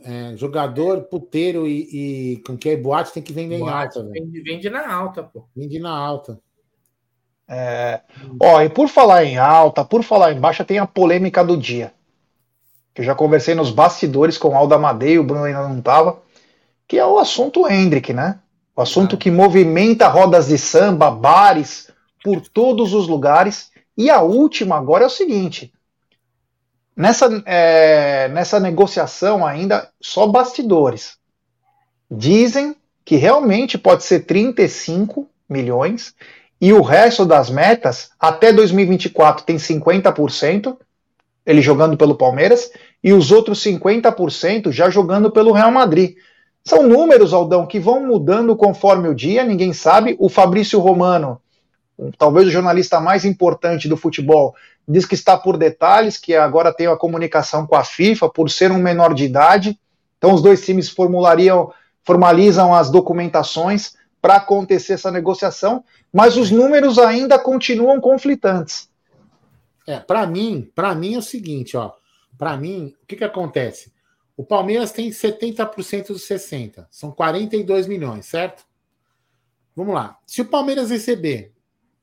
É, 0.05 0.37
jogador 0.37 1.05
puteiro 1.05 1.67
e, 1.67 2.35
e 2.35 2.37
com 2.43 2.57
que 2.57 2.69
é 2.69 2.77
boate 2.77 3.13
tem 3.13 3.23
que 3.23 3.33
vender 3.33 3.59
boate, 3.59 3.99
em 3.99 4.03
alta. 4.03 4.13
Vende, 4.13 4.43
vende 4.43 4.71
na 4.71 4.95
alta, 4.95 5.23
pô. 5.25 5.49
Vende 5.57 5.81
na 5.81 5.91
alta. 5.91 6.39
É, 7.49 8.03
ó, 8.41 8.61
e 8.61 8.69
por 8.69 8.89
falar 8.89 9.25
em 9.25 9.39
alta, 9.39 9.85
por 9.85 10.03
falar 10.03 10.33
em 10.33 10.39
baixa, 10.39 10.65
tem 10.65 10.79
a 10.79 10.87
polêmica 10.87 11.43
do 11.43 11.57
dia. 11.57 11.95
Que 12.95 13.01
eu 13.01 13.07
já 13.07 13.15
conversei 13.15 13.55
nos 13.55 13.71
bastidores 13.71 14.37
com 14.37 14.51
o 14.51 14.55
Aldo 14.55 14.75
Amadei, 14.75 15.19
o 15.19 15.25
Bruno 15.25 15.45
ainda 15.45 15.67
não 15.67 15.79
estava, 15.79 16.21
que 16.87 16.99
é 16.99 17.07
o 17.07 17.19
assunto 17.19 17.67
Hendrick, 17.67 18.13
né? 18.13 18.39
O 18.79 18.83
assunto 18.83 19.17
que 19.17 19.29
movimenta 19.29 20.07
rodas 20.07 20.47
de 20.47 20.57
samba, 20.57 21.11
bares, 21.11 21.91
por 22.23 22.41
todos 22.41 22.95
os 22.95 23.09
lugares. 23.09 23.73
E 23.97 24.09
a 24.09 24.21
última 24.21 24.77
agora 24.77 25.03
é 25.03 25.07
o 25.09 25.11
seguinte: 25.11 25.73
nessa, 26.97 27.43
é, 27.45 28.29
nessa 28.29 28.61
negociação 28.61 29.45
ainda, 29.45 29.91
só 30.01 30.29
bastidores. 30.29 31.17
Dizem 32.09 32.77
que 33.05 33.17
realmente 33.17 33.77
pode 33.77 34.05
ser 34.05 34.21
35 34.21 35.29
milhões 35.49 36.15
e 36.61 36.73
o 36.73 36.81
resto 36.81 37.25
das 37.25 37.51
metas, 37.51 38.13
até 38.17 38.53
2024, 38.53 39.45
tem 39.45 39.57
50%, 39.57 40.77
ele 41.45 41.61
jogando 41.61 41.97
pelo 41.97 42.15
Palmeiras, 42.15 42.71
e 43.03 43.13
os 43.13 43.33
outros 43.33 43.61
50% 43.61 44.71
já 44.71 44.89
jogando 44.89 45.33
pelo 45.33 45.51
Real 45.51 45.73
Madrid. 45.73 46.15
São 46.65 46.83
números, 46.83 47.33
Aldão, 47.33 47.67
que 47.67 47.81
vão 47.81 48.07
mudando 48.07 48.55
conforme 48.55 49.09
o 49.09 49.15
dia, 49.15 49.45
ninguém 49.45 49.73
sabe. 49.73 50.17
O 50.19 50.29
Fabrício 50.29 50.79
Romano, 50.79 51.41
talvez 52.19 52.47
o 52.47 52.51
jornalista 52.51 53.01
mais 53.01 53.25
importante 53.25 53.89
do 53.89 53.97
futebol, 53.97 54.55
diz 54.87 55.07
que 55.07 55.15
está 55.15 55.37
por 55.37 55.57
detalhes, 55.57 56.17
que 56.17 56.35
agora 56.35 56.73
tem 56.73 56.87
a 56.87 56.97
comunicação 56.97 57.67
com 57.67 57.77
a 57.77 57.85
FIFA, 57.85 58.29
por 58.29 58.51
ser 58.51 58.71
um 58.71 58.79
menor 58.79 59.15
de 59.15 59.25
idade. 59.25 59.79
Então 60.19 60.35
os 60.35 60.43
dois 60.43 60.65
times 60.65 60.89
formulariam, 60.89 61.73
formalizam 62.05 62.75
as 62.75 62.91
documentações 62.91 63.97
para 64.21 64.37
acontecer 64.37 64.95
essa 64.95 65.11
negociação, 65.11 65.85
mas 66.13 66.37
os 66.37 66.51
números 66.51 66.99
ainda 66.99 67.39
continuam 67.39 68.01
conflitantes. 68.01 68.89
É, 69.87 69.99
para 69.99 70.27
mim, 70.27 70.71
para 70.75 70.95
mim 70.95 71.15
é 71.15 71.19
o 71.19 71.23
seguinte, 71.23 71.77
ó. 71.77 71.93
Para 72.37 72.57
mim, 72.57 72.95
o 73.03 73.07
que 73.07 73.17
que 73.17 73.25
acontece? 73.25 73.91
O 74.39 74.45
Palmeiras 74.45 74.93
tem 74.93 75.11
70% 75.11 76.07
dos 76.13 76.23
60, 76.23 76.87
são 76.93 77.11
42 77.11 77.89
milhões, 77.89 78.25
certo? 78.27 78.65
Vamos 79.75 79.93
lá. 79.93 80.17
Se 80.25 80.41
o 80.41 80.45
Palmeiras 80.45 80.91
receber, 80.91 81.53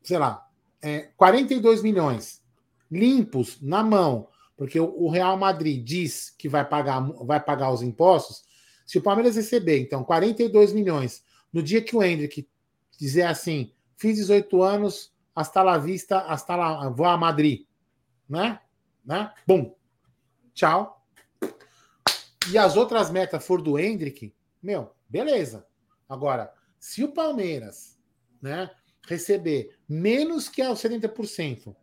sei 0.04 0.18
lá, 0.18 0.46
é, 0.82 1.12
42 1.16 1.82
milhões 1.82 2.44
limpos 2.92 3.62
na 3.62 3.82
mão, 3.82 4.28
porque 4.58 4.78
o, 4.78 5.08
Real 5.08 5.38
Madrid 5.38 5.82
diz 5.82 6.30
que 6.30 6.50
vai 6.50 6.68
pagar, 6.68 7.00
vai 7.24 7.40
pagar 7.40 7.72
os 7.72 7.82
impostos, 7.82 8.44
se 8.86 8.98
o 8.98 9.02
Palmeiras 9.02 9.38
receber, 9.38 9.80
então, 9.80 10.04
42 10.04 10.74
milhões, 10.74 11.24
no 11.54 11.64
dia 11.64 11.82
que 11.82 11.96
o 11.96 12.04
Hendrick 12.04 12.46
dizer 13.00 13.24
assim, 13.24 13.72
fiz 13.96 14.18
18 14.18 14.62
anos, 14.62 15.14
hasta 15.34 15.64
la 15.64 15.78
vista, 15.78 16.20
hasta 16.20 16.54
la, 16.58 16.90
vou 16.90 17.06
a 17.06 17.16
Madrid, 17.16 17.66
né? 18.28 18.60
né? 19.06 19.32
Bom, 19.48 19.74
tchau. 20.54 20.95
E 22.52 22.58
as 22.58 22.76
outras 22.76 23.10
metas 23.10 23.46
for 23.46 23.62
do 23.62 23.80
Hendrick, 23.80 24.34
meu, 24.62 24.92
beleza. 25.10 25.66
Agora, 26.08 26.52
se 26.80 27.04
o 27.04 27.12
Palmeiras, 27.12 27.98
né, 28.42 28.70
receber 29.08 29.76
menos 29.88 30.50
que 30.50 30.62
os 30.62 30.80
70%, 30.82 31.76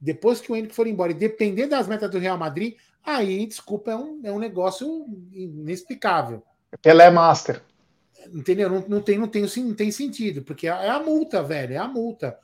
depois 0.00 0.40
que 0.40 0.50
o 0.50 0.56
Hendrick 0.56 0.74
for 0.74 0.86
embora, 0.86 1.12
e 1.12 1.14
depender 1.14 1.66
das 1.66 1.86
metas 1.86 2.10
do 2.10 2.18
Real 2.18 2.38
Madrid, 2.38 2.76
aí, 3.02 3.46
desculpa, 3.46 3.90
é 3.92 3.96
um, 3.96 4.20
é 4.24 4.32
um 4.32 4.38
negócio 4.38 5.06
inexplicável. 5.32 6.42
Pelé 6.82 7.10
Master. 7.10 7.62
Entendeu? 8.32 8.68
Não, 8.68 8.84
não, 8.86 9.00
tem, 9.00 9.18
não, 9.18 9.28
tem, 9.28 9.42
não 9.42 9.74
tem 9.74 9.90
sentido, 9.90 10.42
porque 10.42 10.68
é, 10.68 10.70
é 10.70 10.90
a 10.90 11.00
multa, 11.00 11.42
velho, 11.42 11.74
é 11.74 11.78
a 11.78 11.88
multa. 11.88 12.38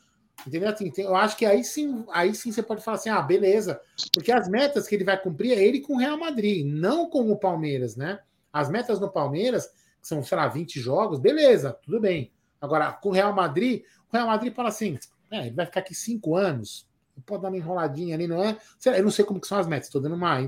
Entendeu? 0.44 0.68
Assim, 0.68 0.92
eu 0.98 1.14
acho 1.14 1.36
que 1.36 1.46
aí 1.46 1.62
sim, 1.62 2.04
aí 2.10 2.34
sim 2.34 2.50
você 2.50 2.62
pode 2.62 2.82
falar 2.82 2.96
assim: 2.96 3.08
ah, 3.08 3.22
beleza. 3.22 3.80
Porque 4.12 4.32
as 4.32 4.48
metas 4.48 4.86
que 4.86 4.94
ele 4.94 5.04
vai 5.04 5.20
cumprir 5.20 5.52
é 5.52 5.62
ele 5.62 5.80
com 5.80 5.94
o 5.94 5.98
Real 5.98 6.18
Madrid, 6.18 6.66
não 6.66 7.08
com 7.08 7.30
o 7.30 7.38
Palmeiras, 7.38 7.96
né? 7.96 8.20
As 8.52 8.68
metas 8.68 8.98
no 9.00 9.10
Palmeiras, 9.10 9.66
que 10.00 10.08
são, 10.08 10.22
sei 10.22 10.36
lá, 10.36 10.48
20 10.48 10.80
jogos, 10.80 11.18
beleza, 11.18 11.78
tudo 11.82 12.00
bem. 12.00 12.32
Agora, 12.60 12.92
com 12.92 13.10
o 13.10 13.12
Real 13.12 13.32
Madrid, 13.32 13.82
o 14.10 14.16
Real 14.16 14.26
Madrid 14.26 14.54
fala 14.54 14.68
assim: 14.68 14.98
é, 15.30 15.46
ele 15.46 15.54
vai 15.54 15.66
ficar 15.66 15.80
aqui 15.80 15.94
cinco 15.94 16.36
anos, 16.36 16.88
pode 17.24 17.42
dar 17.42 17.48
uma 17.48 17.56
enroladinha 17.56 18.14
ali, 18.14 18.26
não 18.26 18.42
é? 18.42 18.56
Eu 18.84 19.02
não 19.02 19.10
sei 19.10 19.24
como 19.24 19.40
que 19.40 19.46
são 19.46 19.58
as 19.58 19.66
metas, 19.66 19.86
estou 19.86 20.00
dando 20.00 20.14
uma. 20.14 20.38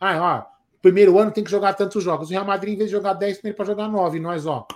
Ah, 0.00 0.20
ó, 0.20 0.54
primeiro 0.82 1.18
ano 1.18 1.30
tem 1.30 1.44
que 1.44 1.50
jogar 1.50 1.74
tantos 1.74 2.02
jogos. 2.02 2.28
O 2.28 2.32
Real 2.32 2.44
Madrid, 2.44 2.74
em 2.74 2.78
vez 2.78 2.90
de 2.90 2.96
jogar 2.96 3.14
10, 3.14 3.38
tem 3.38 3.52
para 3.52 3.64
jogar 3.64 3.88
9, 3.88 4.18
nós, 4.20 4.46
ó. 4.46 4.66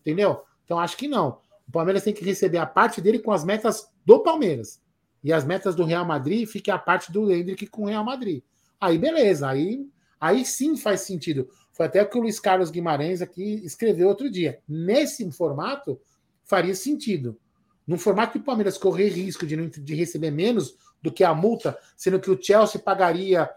Entendeu? 0.00 0.42
Então 0.64 0.78
acho 0.78 0.96
que 0.96 1.06
não. 1.06 1.38
O 1.72 1.80
Palmeiras 1.80 2.04
tem 2.04 2.12
que 2.12 2.22
receber 2.22 2.58
a 2.58 2.66
parte 2.66 3.00
dele 3.00 3.18
com 3.18 3.32
as 3.32 3.46
metas 3.46 3.90
do 4.04 4.22
Palmeiras. 4.22 4.78
E 5.24 5.32
as 5.32 5.42
metas 5.42 5.74
do 5.74 5.84
Real 5.84 6.04
Madrid 6.04 6.46
fique 6.46 6.70
a 6.70 6.76
parte 6.76 7.10
do 7.10 7.32
Hendrick 7.32 7.66
com 7.68 7.84
o 7.84 7.86
Real 7.86 8.04
Madrid. 8.04 8.42
Aí 8.78 8.98
beleza, 8.98 9.48
aí, 9.48 9.88
aí 10.20 10.44
sim 10.44 10.76
faz 10.76 11.00
sentido. 11.00 11.48
Foi 11.72 11.86
até 11.86 12.02
o 12.02 12.10
que 12.10 12.18
o 12.18 12.20
Luiz 12.20 12.38
Carlos 12.38 12.70
Guimarães 12.70 13.22
aqui 13.22 13.54
escreveu 13.64 14.08
outro 14.08 14.30
dia. 14.30 14.60
Nesse 14.68 15.32
formato, 15.32 15.98
faria 16.44 16.74
sentido. 16.74 17.40
Num 17.86 17.96
formato 17.96 18.32
que 18.32 18.38
o 18.38 18.44
Palmeiras 18.44 18.76
correr 18.76 19.08
risco 19.08 19.46
de, 19.46 19.56
de 19.56 19.94
receber 19.94 20.30
menos 20.30 20.76
do 21.00 21.10
que 21.10 21.24
a 21.24 21.32
multa, 21.32 21.78
sendo 21.96 22.20
que 22.20 22.30
o 22.30 22.38
Chelsea 22.38 22.78
pagaria, 22.78 23.48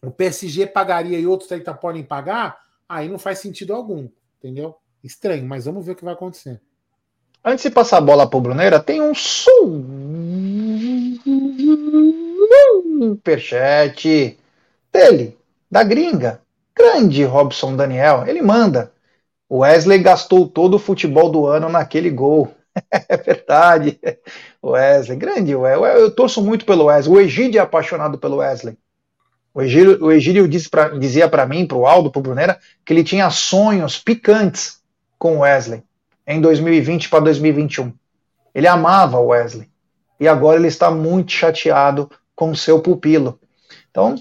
o 0.00 0.10
PSG 0.10 0.66
pagaria 0.66 1.20
e 1.20 1.26
outros 1.26 1.52
ainda 1.52 1.74
podem 1.74 2.02
pagar, 2.02 2.58
aí 2.88 3.06
não 3.06 3.18
faz 3.18 3.38
sentido 3.38 3.74
algum, 3.74 4.08
entendeu? 4.38 4.74
Estranho, 5.04 5.44
mas 5.44 5.66
vamos 5.66 5.84
ver 5.84 5.92
o 5.92 5.96
que 5.96 6.06
vai 6.06 6.14
acontecer. 6.14 6.58
Antes 7.44 7.64
de 7.64 7.70
passar 7.70 7.98
a 7.98 8.00
bola 8.00 8.24
para 8.24 8.38
o 8.38 8.40
Bruneira, 8.40 8.78
tem 8.78 9.00
um 9.00 9.12
superchat 13.00 14.38
dele, 14.92 15.36
da 15.68 15.82
gringa. 15.82 16.40
Grande 16.76 17.24
Robson 17.24 17.74
Daniel. 17.74 18.24
Ele 18.28 18.40
manda. 18.40 18.92
O 19.48 19.58
Wesley 19.58 19.98
gastou 19.98 20.46
todo 20.46 20.74
o 20.74 20.78
futebol 20.78 21.30
do 21.30 21.44
ano 21.44 21.68
naquele 21.68 22.10
gol. 22.10 22.54
é 23.08 23.16
verdade. 23.16 23.98
Wesley, 24.64 25.18
grande 25.18 25.56
Wesley. 25.56 26.00
Eu 26.00 26.14
torço 26.14 26.40
muito 26.40 26.64
pelo 26.64 26.84
Wesley. 26.84 27.16
O 27.16 27.20
Egídio 27.20 27.58
é 27.58 27.62
apaixonado 27.62 28.18
pelo 28.18 28.36
Wesley. 28.36 28.78
O 29.52 29.60
Egídio, 29.60 30.44
o 30.44 30.48
disse 30.48 30.70
pra, 30.70 30.90
dizia 30.90 31.28
para 31.28 31.44
mim, 31.44 31.66
para 31.66 31.76
o 31.76 31.88
Aldo, 31.88 32.08
para 32.08 32.20
o 32.20 32.22
Brunera, 32.22 32.60
que 32.84 32.92
ele 32.92 33.02
tinha 33.02 33.28
sonhos 33.30 33.98
picantes 33.98 34.80
com 35.18 35.38
o 35.38 35.40
Wesley 35.40 35.82
em 36.26 36.40
2020 36.40 37.08
para 37.08 37.20
2021. 37.20 37.92
Ele 38.54 38.66
amava 38.66 39.20
Wesley. 39.20 39.68
E 40.20 40.28
agora 40.28 40.58
ele 40.58 40.68
está 40.68 40.90
muito 40.90 41.32
chateado 41.32 42.10
com 42.34 42.54
seu 42.54 42.80
pupilo. 42.80 43.38
Então, 43.90 44.14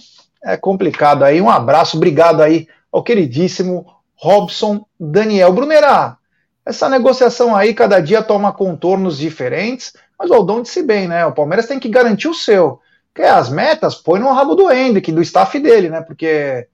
é 0.44 0.58
complicado 0.58 1.24
aí. 1.24 1.40
Um 1.42 1.50
abraço, 1.50 1.98
obrigado 1.98 2.42
aí 2.42 2.68
ao 2.92 3.04
queridíssimo 3.04 3.86
Robson 4.16 4.86
Daniel 5.00 5.54
Brunerá. 5.54 6.18
Essa 6.66 6.88
negociação 6.90 7.56
aí, 7.56 7.74
cada 7.74 8.00
dia 8.00 8.22
toma 8.22 8.54
contornos 8.54 9.18
diferentes, 9.18 9.94
mas 10.18 10.30
o 10.30 10.34
Aldon 10.34 10.62
disse 10.62 10.84
bem, 10.84 11.08
né? 11.08 11.26
O 11.26 11.32
Palmeiras 11.32 11.66
tem 11.66 11.80
que 11.80 11.90
garantir 11.90 12.28
o 12.28 12.34
seu. 12.34 12.80
Porque 13.14 13.28
as 13.28 13.50
metas 13.50 13.96
põe 13.96 14.20
no 14.20 14.32
rabo 14.32 14.56
do 14.56 14.72
Hendrick, 14.72 15.12
do 15.12 15.22
staff 15.22 15.60
dele, 15.60 15.90
né? 15.90 16.02
Porque 16.02 16.68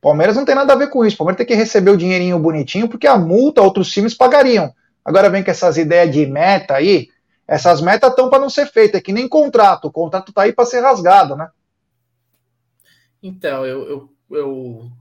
Palmeiras 0.00 0.36
não 0.36 0.44
tem 0.44 0.54
nada 0.54 0.72
a 0.72 0.76
ver 0.76 0.90
com 0.90 1.04
isso. 1.04 1.16
O 1.16 1.18
Palmeiras 1.18 1.38
tem 1.38 1.46
que 1.46 1.54
receber 1.54 1.90
o 1.90 1.96
dinheirinho 1.96 2.38
bonitinho, 2.38 2.88
porque 2.88 3.06
a 3.06 3.18
multa 3.18 3.62
outros 3.62 3.90
times 3.90 4.14
pagariam. 4.14 4.72
Agora 5.04 5.30
vem 5.30 5.42
com 5.42 5.50
essas 5.50 5.76
ideias 5.76 6.12
de 6.12 6.26
meta 6.26 6.74
aí. 6.74 7.08
Essas 7.46 7.80
metas 7.80 8.10
estão 8.10 8.28
para 8.28 8.38
não 8.38 8.50
ser 8.50 8.66
feitas, 8.66 9.00
é 9.00 9.02
que 9.02 9.12
nem 9.12 9.26
contrato. 9.26 9.86
O 9.86 9.92
contrato 9.92 10.30
está 10.30 10.42
aí 10.42 10.52
para 10.52 10.66
ser 10.66 10.80
rasgado, 10.80 11.34
né? 11.34 11.50
Então, 13.22 13.66
eu, 13.66 13.88
eu, 13.88 14.36
eu 14.36 14.92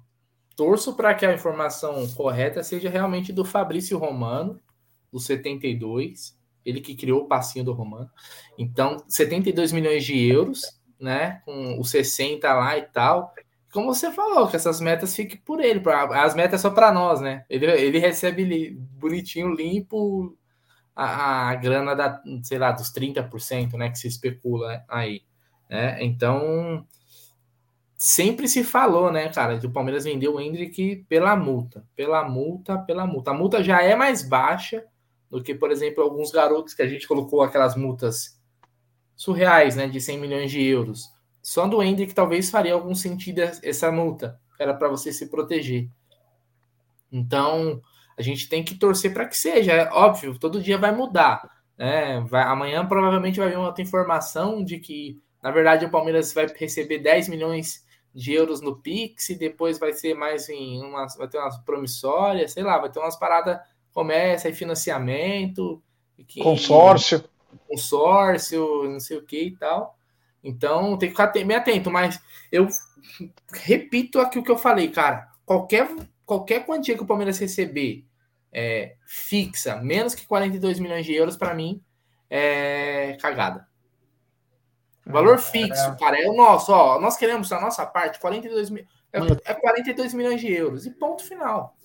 torço 0.55 0.93
para 0.93 1.13
que 1.13 1.25
a 1.25 1.33
informação 1.33 2.07
correta 2.15 2.63
seja 2.63 2.89
realmente 2.89 3.31
do 3.31 3.45
Fabrício 3.45 3.97
Romano, 3.97 4.59
do 5.11 5.19
72, 5.19 6.35
ele 6.65 6.81
que 6.81 6.95
criou 6.95 7.23
o 7.23 7.27
passinho 7.27 7.65
do 7.65 7.73
Romano. 7.73 8.09
Então, 8.57 9.03
72 9.07 9.71
milhões 9.71 10.03
de 10.03 10.17
euros, 10.25 10.79
né? 10.99 11.41
Com 11.45 11.79
os 11.79 11.91
60 11.91 12.51
lá 12.53 12.77
e 12.77 12.83
tal 12.83 13.33
como 13.77 13.93
você 13.93 14.11
falou, 14.11 14.47
que 14.47 14.55
essas 14.55 14.81
metas 14.81 15.15
fiquem 15.15 15.37
por 15.37 15.59
ele. 15.59 15.79
As 16.15 16.33
metas 16.33 16.61
são 16.61 16.73
para 16.73 16.91
nós, 16.91 17.21
né? 17.21 17.45
Ele, 17.47 17.67
ele 17.67 17.99
recebe 17.99 18.75
bonitinho, 18.99 19.53
limpo 19.53 20.35
a, 20.95 21.49
a, 21.51 21.55
grana 21.55 21.95
da, 21.95 22.19
sei 22.41 22.57
lá, 22.57 22.71
dos 22.71 22.91
30%, 22.91 23.73
né? 23.73 23.91
Que 23.91 23.99
se 23.99 24.07
especula 24.07 24.83
aí. 24.89 25.21
Né? 25.69 26.03
Então, 26.03 26.87
sempre 27.95 28.47
se 28.47 28.63
falou, 28.63 29.11
né, 29.11 29.29
cara, 29.29 29.59
que 29.59 29.67
o 29.67 29.71
Palmeiras 29.71 30.05
vendeu 30.05 30.33
o 30.33 30.41
Hendrick 30.41 31.05
pela 31.07 31.35
multa. 31.35 31.85
Pela 31.95 32.27
multa, 32.27 32.79
pela 32.79 33.05
multa. 33.05 33.29
A 33.29 33.35
multa 33.35 33.63
já 33.63 33.83
é 33.83 33.95
mais 33.95 34.27
baixa 34.27 34.83
do 35.29 35.43
que, 35.43 35.53
por 35.53 35.69
exemplo, 35.69 36.03
alguns 36.03 36.31
garotos 36.31 36.73
que 36.73 36.81
a 36.81 36.87
gente 36.87 37.07
colocou 37.07 37.43
aquelas 37.43 37.75
multas 37.75 38.41
surreais, 39.15 39.75
né? 39.75 39.87
De 39.87 40.01
100 40.01 40.17
milhões 40.17 40.49
de 40.49 40.63
euros. 40.63 41.15
Só 41.47 41.65
do 41.65 41.81
Hendrick 41.81 42.13
talvez 42.13 42.49
faria 42.49 42.73
algum 42.73 42.93
sentido 42.93 43.39
essa 43.39 43.89
multa. 43.89 44.37
Era 44.59 44.73
para 44.73 44.89
você 44.89 45.13
se 45.13 45.29
proteger. 45.29 45.89
Então, 47.09 47.81
a 48.17 48.21
gente 48.21 48.49
tem 48.49 48.61
que 48.61 48.75
torcer 48.75 49.13
para 49.13 49.25
que 49.25 49.37
seja. 49.37 49.71
É 49.71 49.89
óbvio, 49.89 50.37
todo 50.37 50.61
dia 50.61 50.77
vai 50.77 50.93
mudar. 50.93 51.49
Né? 51.77 52.19
Vai, 52.27 52.43
amanhã 52.43 52.85
provavelmente 52.85 53.39
vai 53.39 53.47
vir 53.47 53.55
outra 53.55 53.81
informação 53.81 54.61
de 54.61 54.77
que, 54.77 55.21
na 55.41 55.49
verdade, 55.49 55.85
o 55.85 55.89
Palmeiras 55.89 56.33
vai 56.33 56.47
receber 56.47 56.99
10 56.99 57.29
milhões 57.29 57.81
de 58.13 58.33
euros 58.33 58.59
no 58.59 58.81
Pix, 58.81 59.29
e 59.29 59.35
depois 59.35 59.79
vai 59.79 59.93
ser 59.93 60.15
mais 60.15 60.49
em 60.49 60.83
umas, 60.83 61.15
vai 61.15 61.29
ter 61.29 61.37
umas 61.37 61.57
promissórias, 61.59 62.51
sei 62.51 62.63
lá, 62.63 62.77
vai 62.77 62.91
ter 62.91 62.99
umas 62.99 63.15
paradas, 63.15 63.57
começa 63.93 64.49
e 64.49 64.53
financiamento. 64.53 65.81
Que, 66.27 66.43
consórcio. 66.43 67.23
Consórcio, 67.69 68.83
não 68.89 68.99
sei 68.99 69.15
o 69.15 69.25
que 69.25 69.43
e 69.43 69.55
tal. 69.55 69.97
Então 70.43 70.97
tem 70.97 71.09
que 71.09 71.15
ficar 71.15 71.33
meio 71.45 71.59
atento, 71.59 71.91
mas 71.91 72.19
eu 72.51 72.67
repito 73.51 74.19
aqui 74.19 74.39
o 74.39 74.43
que 74.43 74.51
eu 74.51 74.57
falei, 74.57 74.89
cara. 74.89 75.27
Qualquer, 75.45 75.89
qualquer 76.25 76.65
quantia 76.65 76.95
que 76.95 77.03
o 77.03 77.07
Palmeiras 77.07 77.39
receber 77.39 78.05
é, 78.51 78.95
fixa, 79.05 79.77
menos 79.77 80.15
que 80.15 80.25
42 80.25 80.79
milhões 80.79 81.05
de 81.05 81.13
euros, 81.13 81.37
para 81.37 81.53
mim, 81.53 81.81
é 82.29 83.17
cagada. 83.21 83.67
Valor 85.05 85.35
é. 85.35 85.37
fixo, 85.37 85.95
cara, 85.97 86.21
é 86.21 86.27
o 86.27 86.35
nosso, 86.35 86.71
ó. 86.71 86.99
Nós 86.99 87.15
queremos 87.17 87.51
a 87.51 87.61
nossa 87.61 87.85
parte, 87.85 88.19
42 88.19 88.69
mil. 88.69 88.85
É, 89.13 89.51
é 89.51 89.53
42 89.53 90.13
milhões 90.13 90.41
de 90.41 90.51
euros. 90.51 90.85
E 90.85 90.91
ponto 90.91 91.23
final. 91.23 91.75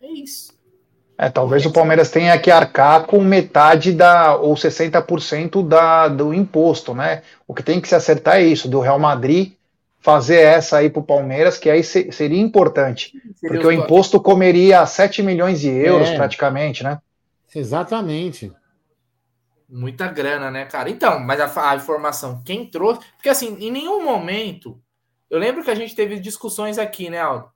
É 0.00 0.08
isso. 0.08 0.60
É, 1.16 1.28
talvez 1.28 1.64
o 1.66 1.72
Palmeiras 1.72 2.10
tenha 2.10 2.38
que 2.38 2.50
arcar 2.50 3.04
com 3.04 3.20
metade 3.20 3.92
da 3.92 4.36
ou 4.36 4.54
60% 4.54 5.66
da, 5.66 6.08
do 6.08 6.32
imposto, 6.32 6.94
né? 6.94 7.22
O 7.46 7.54
que 7.54 7.62
tem 7.62 7.80
que 7.80 7.88
se 7.88 7.94
acertar 7.94 8.36
é 8.36 8.42
isso, 8.42 8.68
do 8.68 8.80
Real 8.80 8.98
Madrid 8.98 9.52
fazer 10.02 10.40
essa 10.40 10.78
aí 10.78 10.90
para 10.90 11.00
o 11.00 11.04
Palmeiras, 11.04 11.56
que 11.56 11.70
aí 11.70 11.84
se, 11.84 12.10
seria 12.10 12.40
importante, 12.40 13.12
seria 13.36 13.60
porque 13.60 13.66
o 13.66 13.72
imposto 13.72 14.20
comeria 14.20 14.84
7 14.84 15.22
milhões 15.22 15.60
de 15.60 15.68
euros 15.70 16.08
é. 16.08 16.16
praticamente, 16.16 16.82
né? 16.82 17.00
Exatamente. 17.54 18.52
Muita 19.68 20.08
grana, 20.08 20.50
né, 20.50 20.64
cara? 20.64 20.90
Então, 20.90 21.20
mas 21.20 21.40
a, 21.40 21.70
a, 21.70 21.76
informação, 21.76 22.42
quem 22.44 22.66
trouxe. 22.66 23.00
Porque 23.16 23.28
assim, 23.28 23.56
em 23.60 23.70
nenhum 23.70 24.04
momento. 24.04 24.78
Eu 25.30 25.38
lembro 25.38 25.64
que 25.64 25.70
a 25.70 25.74
gente 25.74 25.94
teve 25.94 26.18
discussões 26.18 26.76
aqui, 26.76 27.08
né, 27.08 27.18
Aldo? 27.18 27.48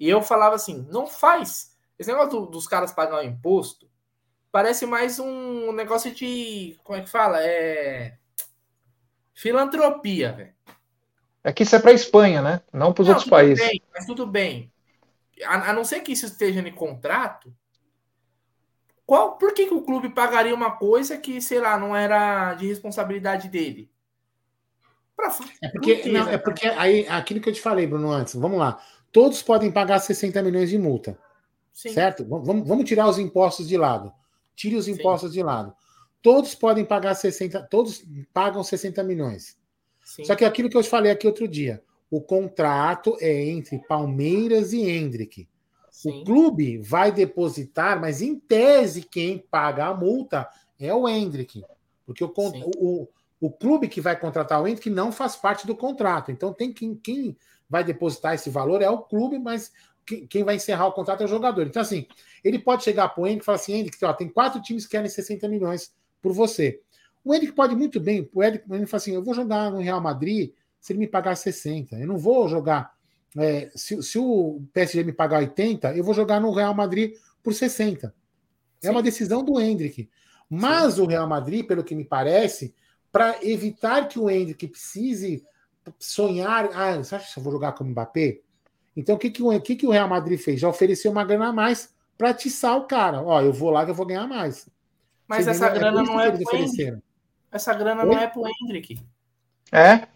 E 0.00 0.08
eu 0.08 0.20
falava 0.20 0.56
assim: 0.56 0.86
não 0.90 1.06
faz. 1.06 1.67
Esse 1.98 2.10
negócio 2.10 2.40
do, 2.40 2.46
dos 2.46 2.66
caras 2.66 2.92
pagar 2.92 3.18
o 3.18 3.26
imposto 3.26 3.88
parece 4.52 4.86
mais 4.86 5.18
um 5.18 5.72
negócio 5.72 6.14
de. 6.14 6.78
Como 6.82 6.98
é 6.98 7.02
que 7.02 7.10
fala? 7.10 7.38
É. 7.42 8.16
Filantropia, 9.34 10.32
velho. 10.32 10.54
É 11.44 11.52
que 11.52 11.62
isso 11.62 11.76
é 11.76 11.78
para 11.78 11.92
Espanha, 11.92 12.42
né? 12.42 12.60
Não 12.72 12.92
para 12.92 13.02
os 13.02 13.08
outros 13.08 13.28
países. 13.28 13.64
Bem, 13.64 13.82
mas 13.94 14.04
tudo 14.04 14.26
bem. 14.26 14.72
A, 15.44 15.70
a, 15.70 15.72
não 15.72 15.84
ser 15.84 16.00
que 16.00 16.12
isso 16.12 16.26
esteja 16.26 16.60
em 16.60 16.72
contrato, 16.72 17.54
qual, 19.06 19.38
por 19.38 19.54
que, 19.54 19.66
que 19.66 19.74
o 19.74 19.82
clube 19.82 20.08
pagaria 20.08 20.54
uma 20.54 20.72
coisa 20.72 21.16
que, 21.16 21.40
sei 21.40 21.60
lá, 21.60 21.78
não 21.78 21.96
era 21.96 22.54
de 22.54 22.66
responsabilidade 22.66 23.48
dele? 23.48 23.90
Pra, 25.16 25.32
é 25.62 25.68
porque, 25.68 26.08
não, 26.08 26.28
é 26.28 26.38
porque 26.38 26.66
aí, 26.66 27.06
aquilo 27.08 27.40
que 27.40 27.48
eu 27.48 27.54
te 27.54 27.60
falei, 27.60 27.86
Bruno, 27.86 28.10
antes, 28.10 28.34
vamos 28.34 28.58
lá. 28.58 28.80
Todos 29.12 29.42
podem 29.42 29.70
pagar 29.70 30.00
60 30.00 30.42
milhões 30.42 30.68
de 30.68 30.78
multa. 30.78 31.18
Sim. 31.78 31.92
Certo? 31.92 32.24
Vamos, 32.24 32.66
vamos 32.66 32.84
tirar 32.84 33.08
os 33.08 33.20
impostos 33.20 33.68
de 33.68 33.76
lado. 33.76 34.12
Tire 34.56 34.74
os 34.74 34.88
impostos 34.88 35.30
Sim. 35.30 35.38
de 35.38 35.42
lado. 35.44 35.72
Todos 36.20 36.52
podem 36.52 36.84
pagar 36.84 37.14
60, 37.14 37.62
todos 37.70 38.04
pagam 38.34 38.64
60 38.64 39.00
milhões. 39.04 39.56
Sim. 40.04 40.24
Só 40.24 40.34
que 40.34 40.44
aquilo 40.44 40.68
que 40.68 40.76
eu 40.76 40.82
te 40.82 40.88
falei 40.88 41.12
aqui 41.12 41.24
outro 41.24 41.46
dia, 41.46 41.80
o 42.10 42.20
contrato 42.20 43.16
é 43.20 43.44
entre 43.44 43.78
Palmeiras 43.78 44.72
e 44.72 44.90
Hendrick. 44.90 45.48
O 46.04 46.24
clube 46.24 46.78
vai 46.78 47.12
depositar, 47.12 48.00
mas 48.00 48.22
em 48.22 48.34
tese 48.34 49.02
quem 49.02 49.38
paga 49.38 49.86
a 49.86 49.94
multa 49.94 50.48
é 50.80 50.92
o 50.92 51.08
Hendrick. 51.08 51.62
Porque 52.04 52.24
o, 52.24 52.32
o, 52.76 53.08
o, 53.40 53.50
clube 53.52 53.86
que 53.86 54.00
vai 54.00 54.18
contratar 54.18 54.60
o 54.60 54.66
Hendrick 54.66 54.90
não 54.90 55.12
faz 55.12 55.36
parte 55.36 55.64
do 55.64 55.76
contrato. 55.76 56.32
Então 56.32 56.52
tem 56.52 56.72
quem, 56.72 56.96
quem 56.96 57.36
vai 57.70 57.84
depositar 57.84 58.34
esse 58.34 58.50
valor 58.50 58.82
é 58.82 58.90
o 58.90 58.98
clube, 58.98 59.38
mas 59.38 59.70
quem, 60.08 60.26
quem 60.26 60.44
vai 60.44 60.56
encerrar 60.56 60.86
o 60.86 60.92
contrato 60.92 61.20
é 61.20 61.24
o 61.24 61.28
jogador. 61.28 61.66
Então, 61.66 61.82
assim, 61.82 62.06
ele 62.42 62.58
pode 62.58 62.82
chegar 62.82 63.08
para 63.10 63.22
o 63.22 63.26
Hendrick 63.26 63.42
e 63.42 63.46
falar 63.46 63.56
assim: 63.56 63.74
Hendrick, 63.74 64.02
ó, 64.04 64.12
tem 64.12 64.28
quatro 64.28 64.60
times 64.62 64.84
que 64.84 64.92
querem 64.92 65.08
60 65.08 65.46
milhões 65.48 65.92
por 66.22 66.32
você. 66.32 66.80
O 67.24 67.34
Hendrick 67.34 67.52
pode 67.52 67.76
muito 67.76 68.00
bem, 68.00 68.28
o 68.32 68.42
Hendrick, 68.42 68.64
ele 68.72 68.86
fala 68.86 69.00
assim: 69.00 69.14
eu 69.14 69.22
vou 69.22 69.34
jogar 69.34 69.70
no 69.70 69.80
Real 69.80 70.00
Madrid 70.00 70.52
se 70.80 70.92
ele 70.92 71.00
me 71.00 71.06
pagar 71.06 71.36
60. 71.36 71.96
Eu 71.96 72.06
não 72.06 72.16
vou 72.16 72.48
jogar 72.48 72.96
é, 73.36 73.70
se, 73.74 74.02
se, 74.02 74.18
o 74.18 74.62
PSG 74.72 75.04
me 75.04 75.12
pagar 75.12 75.40
80, 75.40 75.94
eu 75.94 76.02
vou 76.02 76.14
jogar 76.14 76.40
no 76.40 76.52
Real 76.52 76.74
Madrid 76.74 77.14
por 77.42 77.52
60. 77.52 78.14
É 78.82 78.86
Sim. 78.86 78.90
uma 78.90 79.02
decisão 79.02 79.44
do 79.44 79.60
Hendrick. 79.60 80.08
Mas 80.48 80.94
Sim. 80.94 81.02
o 81.02 81.06
Real 81.06 81.28
Madrid, 81.28 81.66
pelo 81.66 81.84
que 81.84 81.94
me 81.94 82.04
parece, 82.04 82.74
para 83.12 83.38
evitar 83.42 84.08
que 84.08 84.18
o 84.18 84.30
Hendrick 84.30 84.66
precise 84.68 85.44
sonhar, 85.98 86.70
ah, 86.74 86.96
você 86.96 87.14
acha 87.14 87.32
que 87.32 87.38
eu 87.38 87.42
vou 87.42 87.52
jogar 87.52 87.72
como 87.72 87.90
Mbappé? 87.90 88.40
Então 88.98 89.14
o 89.14 89.18
que, 89.18 89.30
que, 89.30 89.40
o, 89.40 89.60
que, 89.60 89.76
que 89.76 89.86
o 89.86 89.90
Real 89.90 90.08
Madrid 90.08 90.40
fez? 90.40 90.58
Já 90.58 90.68
ofereceu 90.68 91.12
uma 91.12 91.24
grana 91.24 91.50
a 91.50 91.52
mais 91.52 91.94
para 92.18 92.30
atiçar 92.30 92.76
o 92.76 92.82
cara. 92.82 93.22
Ó, 93.22 93.40
eu 93.40 93.52
vou 93.52 93.70
lá 93.70 93.84
que 93.84 93.92
eu 93.92 93.94
vou 93.94 94.04
ganhar 94.04 94.26
mais. 94.26 94.68
Mas 95.28 95.44
Você 95.44 95.50
essa 95.50 95.66
é 95.66 95.70
grana 95.72 96.00
é 96.00 96.04
não 96.04 96.20
é 96.20 96.30
pro 96.32 96.56
Hendrick. 96.56 96.98
Essa 97.52 97.74
grana 97.74 98.02
Oi? 98.02 98.08
não 98.08 98.18
é 98.18 98.26
pro 98.26 98.42
Hendrick. 98.48 99.00
É? 99.70 100.08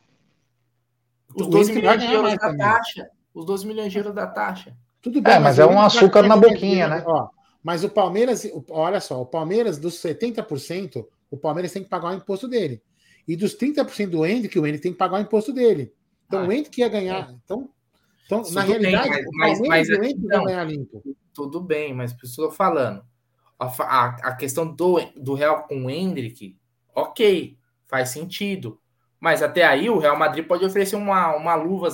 Os 1.32 1.46
12 1.46 1.72
milhões 1.74 2.00
de 2.00 2.12
euros 2.12 2.32
da 2.32 2.38
também. 2.38 2.58
taxa. 2.58 3.08
Os 3.32 3.46
12 3.46 3.66
milhões 3.68 3.92
de 3.92 3.98
euros 3.98 4.14
da 4.14 4.26
taxa. 4.26 4.76
Tudo 5.00 5.22
bem. 5.22 5.34
É, 5.34 5.38
mas, 5.38 5.58
mas 5.58 5.58
é 5.60 5.66
um 5.66 5.80
açúcar 5.80 6.22
na 6.24 6.36
boquinha, 6.36 6.88
né? 6.88 7.04
Ó, 7.06 7.28
mas 7.62 7.84
o 7.84 7.88
Palmeiras, 7.88 8.44
olha 8.68 9.00
só, 9.00 9.22
o 9.22 9.26
Palmeiras, 9.26 9.78
dos 9.78 9.94
70%, 10.02 11.06
o 11.30 11.36
Palmeiras 11.36 11.70
tem 11.70 11.84
que 11.84 11.88
pagar 11.88 12.08
o 12.08 12.14
imposto 12.14 12.48
dele. 12.48 12.82
E 13.28 13.36
dos 13.36 13.56
30% 13.56 14.10
do 14.10 14.26
Hendrick, 14.26 14.58
o 14.58 14.66
Hendrick 14.66 14.82
tem 14.82 14.92
que 14.92 14.98
pagar 14.98 15.18
o 15.18 15.22
imposto 15.22 15.52
dele. 15.52 15.94
Então 16.26 16.40
ah, 16.40 16.48
o 16.48 16.52
Hendrick 16.52 16.80
ia 16.80 16.88
ganhar. 16.88 17.30
É. 17.30 17.34
Então, 17.44 17.70
então 18.24 18.42
na 18.52 18.62
realidade, 18.62 19.10
bem, 19.10 19.24
mas, 19.34 19.58
o 19.58 19.62
mas, 19.62 19.68
mas, 19.68 19.88
o 19.88 19.94
Hendrick 19.94 20.26
vão 20.26 20.44
ganhar 20.44 20.64
limpo. 20.64 21.02
Tudo 21.34 21.60
bem, 21.60 21.94
mas 21.94 22.12
por 22.12 22.24
isso 22.24 22.40
eu 22.40 22.46
estou 22.46 22.56
falando. 22.56 23.02
A, 23.58 23.66
a, 23.66 24.06
a, 24.22 24.36
questão 24.36 24.66
do, 24.66 24.98
do 25.16 25.34
Real 25.34 25.62
com 25.64 25.84
o 25.84 25.90
Hendrick, 25.90 26.56
ok, 26.94 27.56
faz 27.86 28.10
sentido. 28.10 28.78
Mas 29.20 29.42
até 29.42 29.64
aí 29.64 29.88
o 29.88 29.98
Real 29.98 30.18
Madrid 30.18 30.46
pode 30.46 30.64
oferecer 30.64 30.96
uma, 30.96 31.36
uma 31.36 31.54
luva. 31.54 31.88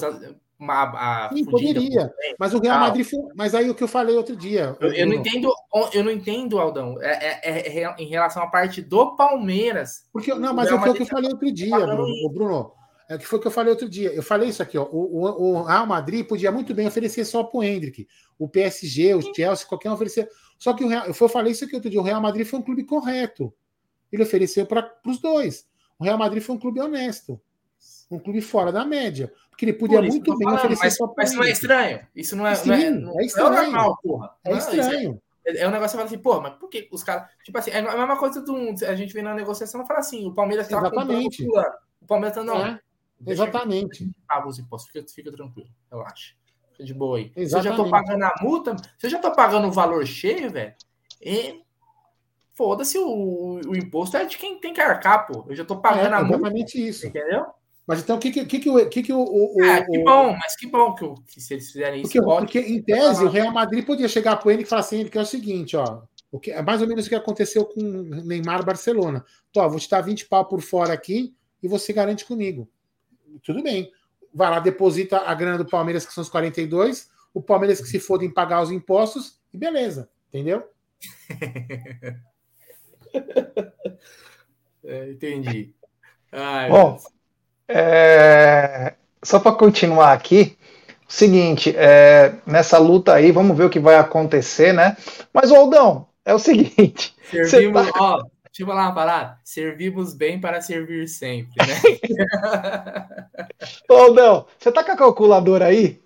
Uma, 0.59 0.83
a 0.83 1.29
Sim, 1.33 1.45
poderia. 1.45 2.11
Mas 2.39 2.55
o 2.55 2.59
Real 2.59 2.81
Madrid 2.81 3.05
foi. 3.05 3.21
Mas 3.37 3.55
aí 3.55 3.69
o 3.69 3.75
que 3.75 3.85
eu 3.85 3.89
falei 3.89 4.17
outro 4.17 4.35
dia. 4.35 4.77
Eu, 4.81 4.93
eu 4.93 5.07
não 5.07 5.15
entendo, 5.15 5.53
eu 5.93 6.03
não 6.03 6.11
entendo, 6.11 6.59
Aldão. 6.59 6.97
É, 7.03 7.39
é, 7.43 7.83
é, 7.83 7.95
em 7.99 8.07
relação 8.07 8.43
à 8.43 8.47
parte 8.47 8.81
do 8.81 9.15
Palmeiras. 9.15 10.07
Porque, 10.13 10.35
não, 10.35 10.55
mas 10.55 10.71
é 10.71 10.75
o 10.75 10.95
que 10.95 11.03
eu 11.03 11.07
falei 11.07 11.31
outro 11.31 11.53
dia, 11.53 11.79
Bruno. 11.79 12.33
Bruno. 12.33 12.78
É 13.09 13.17
que 13.17 13.27
foi 13.27 13.39
o 13.39 13.43
que 13.43 13.49
eu 13.49 13.53
falei 13.53 13.71
outro 13.71 13.89
dia. 13.89 14.13
Eu 14.13 14.23
falei 14.23 14.51
isso 14.51 14.63
aqui, 14.63 14.77
ó. 14.77 14.85
O, 14.85 15.25
o, 15.25 15.43
o 15.43 15.63
Real 15.63 15.87
Madrid 15.87 16.27
podia 16.27 16.53
muito 16.53 16.75
bem 16.75 16.87
oferecer 16.87 17.25
só 17.25 17.43
para 17.43 17.59
o 17.59 17.65
Hendrick. 17.65 18.07
O 18.39 18.47
PSG, 18.47 19.15
o 19.15 19.35
Chelsea, 19.35 19.67
qualquer 19.67 19.91
um 19.91 19.95
oferecer. 19.95 20.29
Só 20.59 20.75
que 20.75 20.85
o 20.85 20.89
Real, 20.89 21.07
eu 21.07 21.15
falei 21.15 21.53
isso 21.53 21.65
aqui 21.65 21.75
outro 21.75 21.89
dia. 21.89 22.01
O 22.01 22.05
Real 22.05 22.21
Madrid 22.21 22.47
foi 22.47 22.59
um 22.59 22.63
clube 22.63 22.85
correto. 22.85 23.53
Ele 24.13 24.23
ofereceu 24.23 24.67
para 24.67 24.93
os 25.07 25.19
dois. 25.19 25.67
O 25.99 26.05
Real 26.05 26.19
Madrid 26.19 26.43
foi 26.43 26.55
um 26.55 26.59
clube 26.59 26.81
honesto. 26.81 27.41
Um 28.11 28.19
clube 28.19 28.43
fora 28.43 28.71
da 28.71 28.85
média. 28.85 29.33
Porque 29.49 29.65
ele 29.65 29.73
podia 29.73 30.03
muito 30.03 30.37
bem 30.37 30.45
falando, 30.45 30.59
oferecer 30.59 30.85
mas, 30.85 30.97
só 30.97 31.15
Mas 31.17 31.33
não 31.33 31.45
é 31.45 31.51
estranho. 31.51 32.07
Isso 32.15 32.37
não 32.37 32.47
é. 32.47 32.55
Sim, 32.55 32.69
não 32.69 32.75
é, 32.75 32.91
não 32.91 33.21
é 33.21 33.25
estranho. 33.25 33.51
Não 33.51 33.59
é 33.59 33.63
normal, 33.63 33.99
porra. 34.03 34.31
É 34.45 34.51
não, 34.51 34.59
estranho. 34.59 35.23
É, 35.47 35.59
é, 35.61 35.69
um 35.69 35.71
negócio 35.71 35.97
que 35.97 36.05
fala 36.05 36.05
assim, 36.05 36.23
porra, 36.23 36.41
mas 36.43 36.55
por 36.55 36.69
que 36.69 36.89
os 36.93 37.03
caras. 37.03 37.29
Tipo 37.43 37.59
assim, 37.59 37.71
é 37.71 37.79
a 37.79 37.97
mesma 37.97 38.19
coisa 38.19 38.43
do. 38.43 38.75
A 38.87 38.95
gente 38.95 39.15
vem 39.15 39.23
na 39.23 39.35
negociação 39.35 39.83
e 39.83 39.87
fala 39.87 40.01
assim: 40.01 40.27
o 40.27 40.35
Palmeiras 40.35 40.69
tá 40.69 40.79
Exatamente. 40.79 41.47
O 42.01 42.07
Palmeiras 42.07 42.37
tá. 42.37 42.45
Não. 42.45 42.67
É, 42.67 42.81
exatamente. 43.27 44.11
Ah, 44.29 44.47
os 44.47 44.59
impostos, 44.59 44.91
fica, 44.91 45.07
fica 45.09 45.33
tranquilo, 45.33 45.69
relaxa. 45.91 46.35
Fica 46.73 46.85
de 46.85 46.95
boa 46.95 47.19
aí. 47.19 47.33
Exatamente. 47.35 47.51
Se 47.51 47.57
eu 47.57 47.63
já 47.63 47.77
tô 47.77 47.91
pagando 47.91 48.23
a 48.25 48.35
multa, 48.41 48.77
se 48.77 49.07
eu 49.07 49.11
já 49.11 49.19
tô 49.19 49.33
pagando 49.33 49.69
o 49.69 49.73
valor 49.73 50.07
cheio, 50.07 50.51
velho, 50.51 50.75
e 51.21 51.63
foda-se, 52.55 52.99
o, 52.99 53.61
o 53.67 53.77
imposto 53.77 54.17
é 54.17 54.25
de 54.25 54.37
quem 54.37 54.61
tem 54.61 54.73
que 54.73 54.81
arcar, 54.81 55.27
pô. 55.27 55.45
Eu 55.49 55.57
já 55.57 55.65
tô 55.65 55.77
pagando 55.77 56.15
é, 56.15 56.17
a 56.17 56.21
multa. 56.21 56.35
Exatamente 56.35 56.89
isso. 56.89 57.07
Entendeu? 57.07 57.47
Mas 57.89 58.01
então 58.01 58.17
o 58.17 58.19
que, 58.19 58.31
que, 58.31 58.45
que, 58.45 58.59
que, 58.59 58.69
o, 58.69 58.89
que, 58.91 59.03
que 59.03 59.13
o, 59.15 59.19
o, 59.19 59.55
ah, 59.65 59.83
que 59.83 60.05
bom, 60.05 60.37
mas 60.39 60.55
que 60.57 60.67
bom 60.67 60.95
que, 60.95 61.07
que 61.33 61.41
se 61.41 61.55
eles 61.55 61.73
fizerem 61.73 62.03
isso. 62.03 62.13
Porque, 62.13 62.23
pode, 62.23 62.45
porque 62.45 62.61
em 62.61 62.83
tese, 62.83 63.25
o 63.25 63.31
Real 63.31 63.51
Madrid 63.51 63.83
podia 63.87 64.07
chegar 64.07 64.37
para 64.37 64.53
ele 64.53 64.63
e 64.63 64.67
falar 64.67 64.81
assim: 64.81 65.07
que 65.07 65.17
é 65.17 65.23
o 65.23 65.25
seguinte, 65.25 65.75
ó. 65.75 66.03
O 66.31 66.39
que, 66.39 66.51
é 66.51 66.61
mais 66.61 66.83
ou 66.83 66.87
menos 66.87 67.07
o 67.07 67.09
que 67.09 67.15
aconteceu 67.15 67.65
com 67.65 67.81
Neymar 67.81 68.63
Barcelona. 68.63 69.25
Tô, 69.51 69.67
vou 69.71 69.79
te 69.79 69.89
dar 69.89 70.03
20 70.03 70.27
pau 70.27 70.45
por 70.45 70.61
fora 70.61 70.93
aqui 70.93 71.35
e 71.63 71.69
você 71.69 71.91
garante 71.91 72.27
comigo. 72.27 72.69
Tudo 73.45 73.63
bem. 73.63 73.91
Vai 74.33 74.51
lá, 74.51 74.61
deposita 74.61 75.19
a 75.19 75.35
grana 75.35 75.59
do 75.59 75.67
Palmeiras, 75.67 76.07
que 76.07 76.13
são 76.13 76.23
os 76.23 76.29
42, 76.29 77.11
o 77.33 77.43
Palmeiras 77.43 77.81
que 77.81 77.89
se 77.89 77.99
foda 77.99 78.25
em 78.25 78.31
pagar 78.31 78.63
os 78.63 78.71
impostos, 78.71 79.39
e 79.53 79.59
beleza. 79.59 80.09
Entendeu? 80.29 80.69
é, 84.85 85.11
entendi. 85.11 85.73
Ai, 86.31 86.69
Bom, 86.69 86.99
é... 87.67 88.95
só 89.23 89.39
para 89.39 89.53
continuar 89.53 90.13
aqui, 90.13 90.59
o 91.09 91.13
seguinte, 91.13 91.75
é... 91.77 92.35
nessa 92.47 92.77
luta 92.79 93.15
aí, 93.15 93.33
vamos 93.33 93.57
ver 93.57 93.65
o 93.65 93.71
que 93.71 93.81
vai 93.81 93.97
acontecer, 93.97 94.75
né? 94.75 94.97
Mas, 95.33 95.51
Aldão, 95.51 96.07
é 96.25 96.35
o 96.35 96.39
seguinte. 96.39 97.17
Servimos, 97.31 97.91
tá... 97.91 97.93
ó, 97.99 98.25
deixa 98.49 98.63
eu 98.63 98.67
falar 98.67 98.87
uma 98.87 98.95
parada. 98.95 99.39
Servimos 99.45 100.15
bem 100.15 100.41
para 100.41 100.61
servir 100.61 101.09
sempre, 101.09 101.55
né? 101.59 101.75
Aldão, 103.89 104.47
você 104.59 104.73
tá 104.73 104.83
com 104.83 104.93
a 104.93 104.97
calculadora 104.97 105.67
aí? 105.67 106.01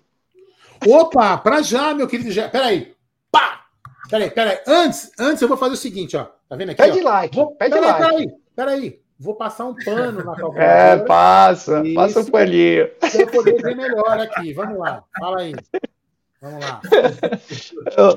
Opa, 0.87 1.37
para 1.37 1.61
já, 1.61 1.93
meu 1.93 2.07
querido. 2.07 2.33
Peraí. 2.49 2.93
Pá! 3.31 3.65
Peraí, 4.09 4.29
peraí. 4.29 4.59
Antes, 4.67 5.11
antes 5.19 5.41
eu 5.41 5.47
vou 5.47 5.57
fazer 5.57 5.73
o 5.73 5.77
seguinte, 5.77 6.17
ó. 6.17 6.27
Tá 6.47 6.55
vendo 6.55 6.71
aqui? 6.71 6.83
Pede 6.83 6.99
ó? 6.99 7.03
like. 7.03 7.35
Vou... 7.35 7.55
Pede 7.55 7.71
peraí, 7.71 7.89
like. 7.89 8.05
Peraí, 8.05 8.39
peraí. 8.55 9.03
Vou 9.19 9.35
passar 9.35 9.65
um 9.65 9.75
pano 9.75 10.23
na 10.23 10.35
calculadora. 10.35 10.63
É, 10.63 10.97
passa. 10.97 11.81
Isso. 11.85 11.95
Passa 11.95 12.19
um 12.19 12.25
paninho. 12.25 12.89
Pra 12.99 13.09
eu 13.21 13.27
poder 13.27 13.61
ver 13.61 13.75
melhor 13.75 14.19
aqui. 14.19 14.53
Vamos 14.53 14.77
lá. 14.77 15.03
Fala 15.17 15.41
aí. 15.41 15.53
Vamos 16.41 16.65
lá. 16.65 16.81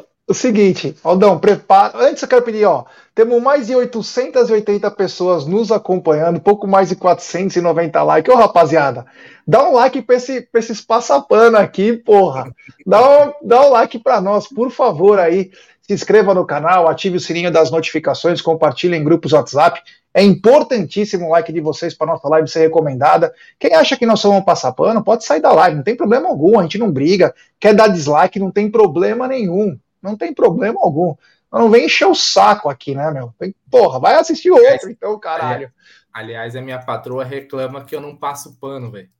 O 0.29 0.35
seguinte, 0.35 0.97
Aldão, 1.05 1.39
prepara. 1.39 1.99
Antes 1.99 2.21
eu 2.21 2.29
quero 2.29 2.43
pedir, 2.43 2.65
ó, 2.65 2.85
temos 3.15 3.41
mais 3.41 3.69
de 3.69 3.77
880 3.77 4.91
pessoas 4.91 5.47
nos 5.47 5.71
acompanhando, 5.71 6.41
pouco 6.41 6.67
mais 6.67 6.89
de 6.89 6.97
490 6.97 8.03
likes. 8.03 8.35
Ô, 8.35 8.37
rapaziada, 8.37 9.07
dá 9.47 9.63
um 9.63 9.75
like 9.75 10.03
pra, 10.03 10.17
esse, 10.17 10.41
pra 10.41 10.59
esses 10.59 10.81
passapano 10.81 11.57
aqui, 11.57 11.93
porra. 11.93 12.53
Dá 12.85 13.01
um, 13.01 13.33
dá 13.41 13.69
um 13.69 13.71
like 13.71 14.01
pra 14.01 14.21
nós, 14.21 14.49
por 14.49 14.73
favor, 14.73 15.21
aí. 15.21 15.53
Se 15.83 15.95
inscreva 15.95 16.35
no 16.35 16.45
canal, 16.45 16.89
ative 16.89 17.19
o 17.19 17.21
sininho 17.21 17.53
das 17.53 17.71
notificações, 17.71 18.41
compartilhe 18.41 18.97
em 18.97 19.05
grupos 19.05 19.33
WhatsApp. 19.33 19.81
É 20.13 20.21
importantíssimo 20.21 21.27
o 21.27 21.31
like 21.31 21.53
de 21.53 21.61
vocês 21.61 21.95
para 21.95 22.09
nossa 22.09 22.29
live 22.29 22.49
ser 22.49 22.63
recomendada. 22.63 23.33
Quem 23.61 23.73
acha 23.75 23.97
que 23.97 24.05
nós 24.05 24.19
somos 24.19 24.45
passapano, 24.45 25.05
pode 25.05 25.25
sair 25.25 25.41
da 25.41 25.53
live, 25.53 25.77
não 25.77 25.85
tem 25.85 25.95
problema 25.95 26.29
algum, 26.29 26.59
a 26.59 26.63
gente 26.63 26.79
não 26.79 26.91
briga. 26.91 27.33
Quer 27.61 27.75
dar 27.75 27.87
dislike, 27.87 28.41
não 28.41 28.51
tem 28.51 28.69
problema 28.69 29.29
nenhum. 29.29 29.79
Não 30.07 30.17
tem 30.17 30.33
problema 30.33 30.79
algum. 30.83 31.15
Não 31.53 31.71
vem 31.71 31.87
encher 31.87 32.07
o 32.07 32.15
saco 32.15 32.69
aqui, 32.69 32.95
né, 32.95 33.11
meu? 33.11 33.35
Porra, 33.71 33.99
vai 33.99 34.15
assistir 34.15 34.51
outro, 34.51 34.91
então, 34.91 35.19
caralho. 35.19 35.73
Aliás, 36.13 36.57
a 36.57 36.63
minha 36.63 36.79
patroa 36.79 37.25
reclama 37.25 37.85
que 37.85 37.95
eu 37.95 38.01
não 38.01 38.17
passo 38.17 38.59
pano, 38.59 38.91
velho. 38.91 39.11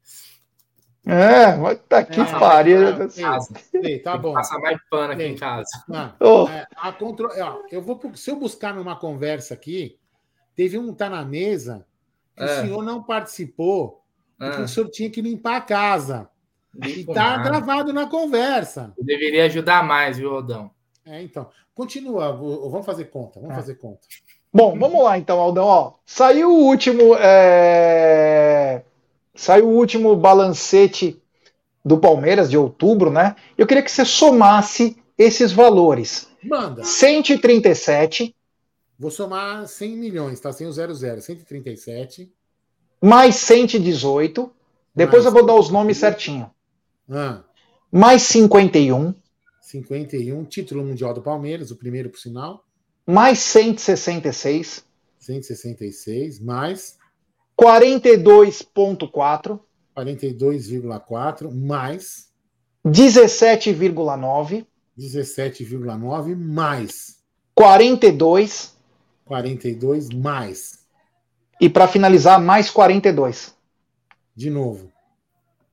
É, 1.05 1.57
vai 1.57 1.77
tá 1.77 2.03
que 2.03 2.21
é, 2.21 2.25
pariu. 2.25 2.81
Tá 4.03 4.19
bom. 4.19 4.33
Passa 4.33 4.59
mais 4.59 4.79
pano 4.91 5.13
aqui 5.13 5.23
em 5.23 5.37
casa. 5.37 5.69
oh. 6.19 6.49
é, 6.49 6.67
a 6.77 6.93
contro... 6.93 7.29
eu 7.71 7.81
vou, 7.81 8.01
se 8.15 8.31
eu 8.31 8.37
buscar 8.37 8.75
numa 8.75 8.97
conversa 8.97 9.55
aqui, 9.55 9.99
teve 10.57 10.77
um 10.79 10.93
tá 10.93 11.09
na 11.09 11.25
mesa 11.25 11.87
que 12.35 12.43
é. 12.43 12.47
o 12.47 12.61
senhor 12.63 12.83
não 12.83 13.03
participou 13.03 14.03
porque 14.39 14.61
é. 14.61 14.65
o 14.65 14.69
senhor 14.69 14.89
tinha 14.91 15.11
que 15.11 15.23
limpar 15.23 15.57
a 15.57 15.61
casa. 15.61 16.29
e 16.85 17.05
tá 17.05 17.39
gravado 17.39 17.93
na 17.93 18.07
conversa. 18.07 18.93
Eu 18.99 19.05
deveria 19.05 19.47
ajudar 19.47 19.83
mais, 19.83 20.19
viu, 20.19 20.35
Aldão? 20.35 20.71
É, 21.07 21.23
então. 21.23 21.49
Continua, 21.75 22.33
vamos 22.33 22.85
fazer 22.85 23.05
conta, 23.07 23.39
vamos 23.39 23.55
é. 23.55 23.61
fazer 23.61 23.75
conta. 23.77 24.01
Bom, 24.53 24.79
vamos 24.79 25.05
lá 25.05 25.19
então, 25.19 25.39
Aldão. 25.39 25.65
Ó, 25.65 25.93
saiu 26.05 26.51
o 26.51 26.65
último. 26.65 27.15
É... 27.17 28.83
Saiu 29.35 29.69
o 29.69 29.77
último 29.77 30.17
balancete 30.17 31.23
do 31.85 31.99
Palmeiras 31.99 32.51
de 32.51 32.57
outubro, 32.57 33.11
né? 33.11 33.37
Eu 33.57 33.67
queria 33.67 33.83
que 33.83 33.91
você 33.91 34.05
somasse 34.05 34.97
esses 35.19 35.53
valores. 35.53 36.29
Manda. 36.43 36.83
137. 36.83 38.35
Vou 38.99 39.11
somar 39.11 39.69
100 39.69 39.97
milhões, 39.97 40.41
tá? 40.41 40.53
Sem 40.53 40.67
o 40.67 40.73
00. 40.73 41.21
137. 41.21 42.33
Mais 43.01 43.37
118. 43.37 44.51
Depois 44.95 45.25
mais 45.25 45.27
eu 45.27 45.33
vou 45.33 45.47
dar 45.47 45.55
os 45.55 45.69
nomes 45.69 45.99
certinho. 45.99 46.51
Ah. 47.11 47.43
Mais 47.93 48.23
51. 48.23 49.15
51. 49.67 50.45
Título 50.45 50.85
mundial 50.85 51.13
do 51.13 51.21
Palmeiras, 51.21 51.73
o 51.73 51.77
primeiro 51.77 52.09
por 52.09 52.21
sinal. 52.21 52.65
Mais 53.05 53.41
166. 53.41 54.85
166. 55.19 56.39
Mais. 56.41 56.97
42,4. 57.61 59.59
42,4 59.97 61.51
mais 61.53 62.31
17,9. 62.87 64.67
17,9 64.97 66.37
mais 66.37 67.17
42. 67.55 68.77
42 69.25 70.11
mais. 70.11 70.87
E 71.61 71.69
para 71.69 71.89
finalizar, 71.89 72.41
mais 72.41 72.71
42. 72.71 73.57
De 74.37 74.49
novo. 74.51 74.93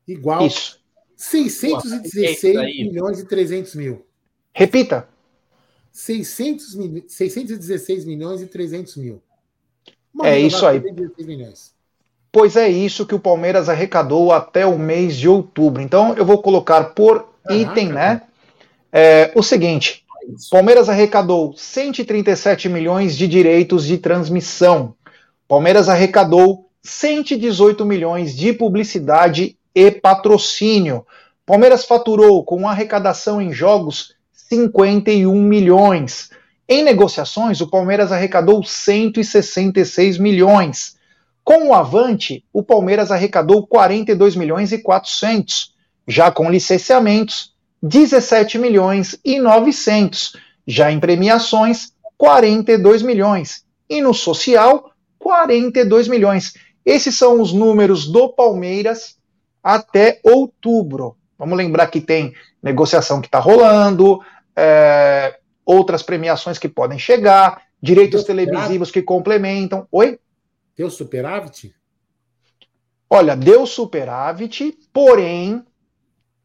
Igual. 0.08 0.48
Isso. 0.48 0.83
616 1.24 2.54
Pô, 2.54 2.62
milhões 2.62 3.20
e 3.20 3.26
300 3.26 3.76
mil. 3.76 4.06
Repita. 4.54 5.08
600, 5.92 6.78
616 7.08 8.06
milhões 8.06 8.42
e 8.42 8.46
300 8.46 8.98
mil. 8.98 9.22
Uma 10.14 10.28
é 10.28 10.40
isso 10.40 10.66
aí. 10.66 10.82
Pois 12.32 12.56
é 12.58 12.68
isso 12.68 13.06
que 13.06 13.16
o 13.16 13.20
Palmeiras 13.20 13.70
arrecadou 13.70 14.34
até 14.34 14.66
o 14.66 14.78
mês 14.78 15.16
de 15.16 15.30
outubro. 15.30 15.82
Então 15.82 16.14
eu 16.16 16.26
vou 16.26 16.42
colocar 16.42 16.94
por 16.94 17.30
item, 17.50 17.90
né? 17.94 18.24
É, 18.92 19.32
o 19.34 19.42
seguinte: 19.42 20.04
Palmeiras 20.52 20.90
arrecadou 20.90 21.54
137 21.56 22.68
milhões 22.68 23.16
de 23.16 23.28
direitos 23.28 23.86
de 23.86 23.98
transmissão. 23.98 24.94
Palmeiras 25.48 25.88
arrecadou 25.88 26.70
118 26.82 27.86
milhões 27.86 28.36
de 28.36 28.52
publicidade 28.52 29.58
e 29.76 29.92
patrocínio. 29.92 31.06
Palmeiras 31.46 31.86
faturou 31.86 32.44
com 32.44 32.68
arrecadação 32.68 33.42
em 33.42 33.52
jogos 33.52 34.16
51 34.50 35.34
milhões. 35.42 36.30
Em 36.68 36.84
negociações, 36.84 37.60
o 37.60 37.70
Palmeiras 37.70 38.12
arrecadou 38.12 38.64
166 38.64 40.18
milhões. 40.18 40.96
Com 41.44 41.70
o 41.70 41.74
Avante, 41.74 42.46
o 42.54 42.64
Palmeiras 42.64 43.12
arrecadou 43.12 43.68
42 43.68 44.36
milhões 44.36 44.72
e 44.72 44.78
400. 44.78 45.74
Já 46.08 46.32
com 46.32 46.50
licenciamentos, 46.50 47.54
17 47.82 48.58
milhões 48.58 49.20
e 49.26 49.40
900. 49.40 50.38
Já 50.66 50.92
em 50.92 51.00
premiações, 51.00 51.92
42 52.18 53.02
milhões. 53.02 53.66
E 53.90 54.02
no 54.02 54.14
social, 54.14 54.92
42 55.20 56.08
milhões. 56.08 56.54
Esses 56.86 57.18
são 57.18 57.42
os 57.42 57.52
números 57.52 58.08
do 58.08 58.30
Palmeiras 58.30 59.18
até 59.64 60.20
outubro. 60.24 61.16
Vamos 61.40 61.58
lembrar 61.58 61.88
que 61.88 62.02
tem 62.02 62.34
negociação 62.62 63.22
que 63.22 63.28
está 63.28 63.40
rolando, 63.40 64.20
é, 64.56 65.40
outras 65.66 66.04
premiações 66.04 66.58
que 66.58 66.70
podem 66.70 67.00
chegar, 67.00 67.64
direitos 67.82 68.24
televisivos 68.24 68.92
que 68.92 69.02
complementam. 69.02 69.88
Oi? 69.92 70.20
Deu 70.76 70.90
superávit? 70.90 71.74
Olha, 73.10 73.36
deu 73.36 73.66
superávit, 73.66 74.78
porém, 74.92 75.64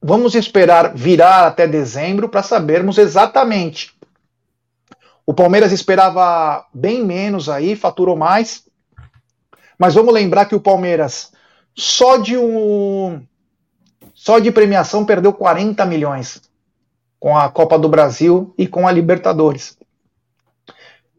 vamos 0.02 0.34
esperar 0.34 0.94
virar 0.94 1.46
até 1.46 1.66
dezembro 1.66 2.28
para 2.28 2.42
sabermos 2.42 2.98
exatamente. 2.98 3.96
O 5.24 5.34
Palmeiras 5.34 5.72
esperava 5.72 6.66
bem 6.72 7.04
menos 7.04 7.48
aí, 7.48 7.76
faturou 7.76 8.16
mais. 8.16 8.64
Mas 9.78 9.94
vamos 9.94 10.12
lembrar 10.12 10.46
que 10.46 10.54
o 10.54 10.60
Palmeiras 10.60 11.32
só 11.78 12.16
de 12.16 12.36
um 12.36 13.22
só 14.12 14.40
de 14.40 14.50
premiação 14.50 15.06
perdeu 15.06 15.32
40 15.32 15.86
milhões 15.86 16.42
com 17.20 17.38
a 17.38 17.48
Copa 17.48 17.78
do 17.78 17.88
Brasil 17.88 18.52
e 18.58 18.66
com 18.66 18.88
a 18.88 18.92
Libertadores. 18.92 19.78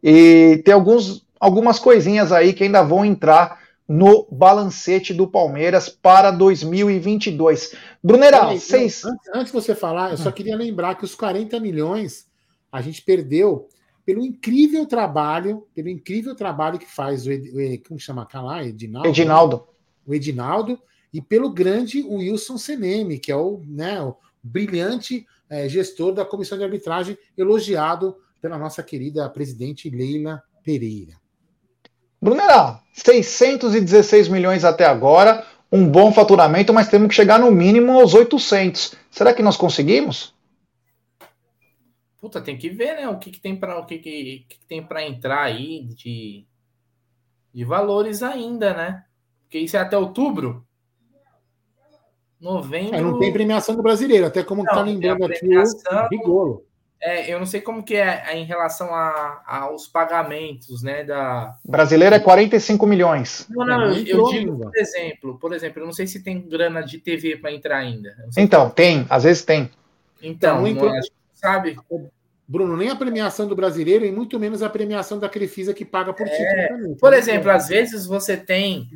E 0.03 0.61
tem 0.65 0.73
alguns, 0.73 1.25
algumas 1.39 1.79
coisinhas 1.79 2.33
aí 2.33 2.51
que 2.51 2.65
ainda 2.65 2.83
vão 2.83 3.05
entrar 3.05 3.59
no 3.87 4.27
balancete 4.29 5.13
do 5.13 5.25
Palmeiras 5.25 5.87
para 5.87 6.29
2022. 6.29 7.73
Brunerá, 8.03 8.55
seis... 8.57 9.03
Antes, 9.05 9.27
antes 9.33 9.45
de 9.47 9.53
você 9.53 9.73
falar, 9.73 10.11
eu 10.11 10.17
só 10.17 10.29
queria 10.29 10.57
lembrar 10.57 10.95
que 10.95 11.05
os 11.05 11.15
40 11.15 11.57
milhões 11.59 12.27
a 12.69 12.81
gente 12.81 13.01
perdeu 13.01 13.67
pelo 14.05 14.25
incrível 14.25 14.85
trabalho, 14.85 15.65
pelo 15.73 15.87
incrível 15.87 16.35
trabalho 16.35 16.77
que 16.77 16.85
faz 16.85 17.25
o, 17.25 17.31
Ed, 17.31 17.81
como 17.87 17.99
chama 17.99 18.27
lá, 18.33 18.63
Edinaldo. 18.63 19.07
Edinaldo. 19.07 19.67
O 20.09 20.13
Edinaldo 20.15 20.81
e 21.13 21.21
pelo 21.21 21.51
grande 21.51 22.01
Wilson 22.01 22.57
Seneme, 22.57 23.19
que 23.19 23.31
é 23.31 23.35
o, 23.35 23.61
né, 23.67 24.01
o 24.01 24.15
brilhante 24.41 25.25
é, 25.47 25.69
gestor 25.69 26.13
da 26.13 26.25
comissão 26.25 26.57
de 26.57 26.63
arbitragem, 26.63 27.15
elogiado 27.37 28.15
pela 28.41 28.57
nossa 28.57 28.81
querida 28.81 29.29
presidente 29.29 29.89
Leila 29.89 30.41
Pereira. 30.63 31.13
Brunerá, 32.21 32.83
616 32.93 34.27
milhões 34.27 34.63
até 34.63 34.85
agora, 34.85 35.45
um 35.71 35.87
bom 35.87 36.11
faturamento, 36.11 36.73
mas 36.73 36.89
temos 36.89 37.09
que 37.09 37.15
chegar 37.15 37.39
no 37.39 37.51
mínimo 37.51 37.99
aos 37.99 38.13
800. 38.13 38.95
Será 39.11 39.33
que 39.33 39.43
nós 39.43 39.55
conseguimos? 39.55 40.33
Puta, 42.19 42.41
tem 42.41 42.57
que 42.57 42.69
ver, 42.69 42.95
né? 42.95 43.07
O 43.07 43.17
que, 43.17 43.31
que 43.31 43.39
tem 43.39 43.55
para 43.55 43.79
o 43.79 43.85
que, 43.85 43.99
que, 43.99 44.45
que 44.49 44.59
tem 44.67 44.83
para 44.83 45.05
entrar 45.05 45.43
aí 45.43 45.85
de, 45.85 46.45
de 47.53 47.63
valores 47.63 48.21
ainda, 48.21 48.73
né? 48.73 49.05
Porque 49.49 49.57
isso 49.57 49.75
é 49.75 49.79
até 49.79 49.97
outubro. 49.97 50.63
Novembro. 52.39 52.95
É, 52.95 53.01
não 53.01 53.17
tem 53.17 53.33
premiação 53.33 53.75
do 53.75 53.81
brasileiro, 53.81 54.27
até 54.27 54.43
como 54.43 54.61
está 54.61 54.79
lembrando 54.81 55.25
aqui 55.25 55.47
o 55.47 56.07
Rigolo. 56.07 56.63
É, 57.01 57.33
eu 57.33 57.39
não 57.39 57.45
sei 57.47 57.59
como 57.59 57.81
que 57.81 57.95
é 57.95 58.37
em 58.37 58.43
relação 58.43 58.93
a, 58.93 59.41
aos 59.47 59.87
pagamentos, 59.87 60.83
né? 60.83 61.03
Da... 61.03 61.55
Brasileiro 61.65 62.13
é 62.13 62.19
45 62.19 62.85
milhões. 62.85 63.47
Não, 63.49 63.65
não, 63.65 63.85
eu, 63.91 64.05
eu 64.05 64.29
digo, 64.29 64.57
por 64.59 64.77
exemplo, 64.77 65.39
por 65.39 65.53
exemplo, 65.53 65.81
eu 65.81 65.85
não 65.87 65.93
sei 65.93 66.05
se 66.05 66.21
tem 66.21 66.47
grana 66.47 66.81
de 66.81 66.99
TV 66.99 67.37
para 67.37 67.51
entrar 67.51 67.77
ainda. 67.77 68.15
Então, 68.37 68.69
tem, 68.69 69.07
às 69.09 69.23
vezes 69.23 69.43
tem. 69.43 69.71
Então, 70.21 70.61
não, 70.61 70.95
é, 70.95 70.99
sabe? 71.33 71.75
Bruno, 72.47 72.75
nem 72.75 72.89
a 72.89 72.95
premiação 72.95 73.47
do 73.47 73.55
brasileiro 73.55 74.05
e 74.05 74.11
muito 74.11 74.39
menos 74.39 74.61
a 74.61 74.69
premiação 74.69 75.17
da 75.17 75.29
Crefisa 75.29 75.73
que 75.73 75.85
paga 75.85 76.13
por 76.13 76.27
é, 76.27 76.29
título 76.29 76.67
também. 76.67 76.95
Por 76.97 77.13
exemplo, 77.13 77.49
às 77.49 77.67
vezes 77.67 78.05
você 78.05 78.35
tem 78.35 78.89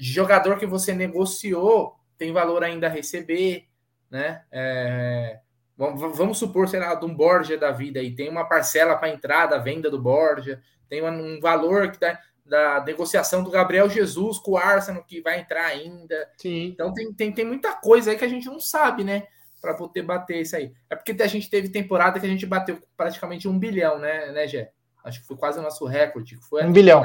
jogador 0.00 0.58
que 0.58 0.66
você 0.66 0.94
negociou 0.94 2.00
tem 2.20 2.32
valor 2.32 2.62
ainda 2.62 2.86
a 2.86 2.90
receber, 2.90 3.66
né? 4.10 4.42
É, 4.52 5.38
vamos 5.76 6.36
supor, 6.36 6.68
sei 6.68 6.78
lá, 6.78 6.94
de 6.94 7.06
um 7.06 7.14
Borja 7.14 7.56
da 7.56 7.70
vida 7.70 7.98
aí, 7.98 8.14
tem 8.14 8.28
uma 8.28 8.44
parcela 8.44 8.94
para 8.94 9.08
entrada, 9.08 9.58
venda 9.58 9.90
do 9.90 10.00
Borja, 10.00 10.62
tem 10.86 11.02
um 11.02 11.40
valor 11.40 11.90
que 11.90 11.98
da, 11.98 12.18
da 12.44 12.84
negociação 12.84 13.42
do 13.42 13.50
Gabriel 13.50 13.88
Jesus 13.88 14.36
com 14.36 14.52
o 14.52 14.56
Arsenal 14.58 15.02
que 15.02 15.22
vai 15.22 15.40
entrar 15.40 15.64
ainda. 15.64 16.28
Sim. 16.36 16.66
Então 16.66 16.92
tem, 16.92 17.10
tem, 17.14 17.32
tem 17.32 17.44
muita 17.46 17.72
coisa 17.72 18.10
aí 18.10 18.18
que 18.18 18.24
a 18.24 18.28
gente 18.28 18.46
não 18.48 18.60
sabe, 18.60 19.02
né? 19.02 19.26
Para 19.58 19.72
poder 19.72 20.02
bater 20.02 20.42
isso 20.42 20.56
aí. 20.56 20.74
É 20.90 20.96
porque 20.96 21.16
a 21.22 21.26
gente 21.26 21.48
teve 21.48 21.70
temporada 21.70 22.20
que 22.20 22.26
a 22.26 22.28
gente 22.28 22.44
bateu 22.44 22.82
praticamente 22.96 23.48
um 23.48 23.58
bilhão, 23.58 23.98
né, 23.98 24.30
né, 24.32 24.46
Gé? 24.46 24.72
Acho 25.02 25.20
que 25.20 25.26
foi 25.26 25.38
quase 25.38 25.58
o 25.58 25.62
nosso 25.62 25.86
recorde, 25.86 26.36
que 26.36 26.44
foi 26.44 26.64
um 26.64 26.72
bilhão 26.72 27.02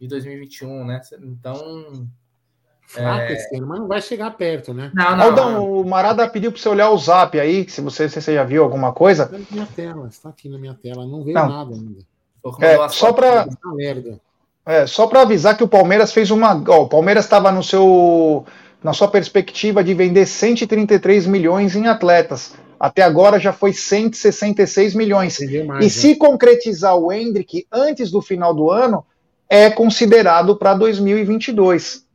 de 0.00 0.08
2021, 0.08 0.84
né? 0.84 1.00
Então 1.22 2.08
Fraco 2.88 3.20
é... 3.20 3.32
esse 3.34 3.56
ano, 3.56 3.66
mas 3.66 3.80
não 3.80 3.86
vai 3.86 4.00
chegar 4.00 4.30
perto, 4.30 4.72
né? 4.72 4.90
Não, 4.94 5.16
não. 5.16 5.24
Aldão, 5.24 5.72
o 5.72 5.86
Marada 5.86 6.26
pediu 6.26 6.50
para 6.50 6.60
você 6.60 6.68
olhar 6.70 6.90
o 6.90 6.96
zap 6.96 7.38
aí, 7.38 7.68
se 7.68 7.82
você, 7.82 8.08
se 8.08 8.20
você 8.20 8.34
já 8.34 8.44
viu 8.44 8.62
alguma 8.62 8.92
coisa. 8.92 9.24
Está 9.24 9.38
na 9.38 9.44
minha 9.50 9.66
tela, 9.66 10.08
está 10.08 10.28
aqui 10.30 10.48
na 10.48 10.58
minha 10.58 10.74
tela, 10.74 11.06
não 11.06 11.22
veio 11.22 11.34
não. 11.34 11.48
nada 11.48 11.74
ainda. 11.74 12.00
É, 12.60 12.88
só 12.88 13.12
para 13.12 13.46
é, 14.64 14.86
só 14.86 15.06
para 15.06 15.22
avisar 15.22 15.56
que 15.56 15.64
o 15.64 15.68
Palmeiras 15.68 16.12
fez 16.12 16.30
uma. 16.30 16.62
Ó, 16.68 16.84
o 16.84 16.88
Palmeiras 16.88 17.24
estava 17.24 17.52
no 17.52 17.62
seu 17.62 18.46
na 18.82 18.92
sua 18.92 19.08
perspectiva 19.08 19.82
de 19.82 19.92
vender 19.92 20.24
133 20.24 21.26
milhões 21.26 21.76
em 21.76 21.88
atletas. 21.88 22.54
Até 22.78 23.02
agora 23.02 23.40
já 23.40 23.52
foi 23.52 23.72
166 23.72 24.94
milhões. 24.94 25.38
Mais, 25.66 25.84
e 25.84 25.90
se 25.90 26.16
concretizar 26.16 26.96
o 26.96 27.12
Hendrick 27.12 27.66
antes 27.72 28.10
do 28.10 28.22
final 28.22 28.54
do 28.54 28.70
ano, 28.70 29.04
é 29.48 29.70
considerado 29.70 30.56
para 30.56 30.74
2022. 30.74 32.06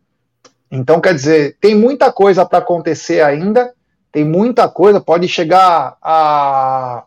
Então, 0.70 1.00
quer 1.00 1.14
dizer, 1.14 1.58
tem 1.60 1.76
muita 1.76 2.12
coisa 2.12 2.46
para 2.46 2.60
acontecer 2.60 3.22
ainda, 3.22 3.74
tem 4.12 4.24
muita 4.24 4.68
coisa, 4.68 5.02
pode 5.02 5.28
chegar 5.28 5.98
a, 6.02 7.04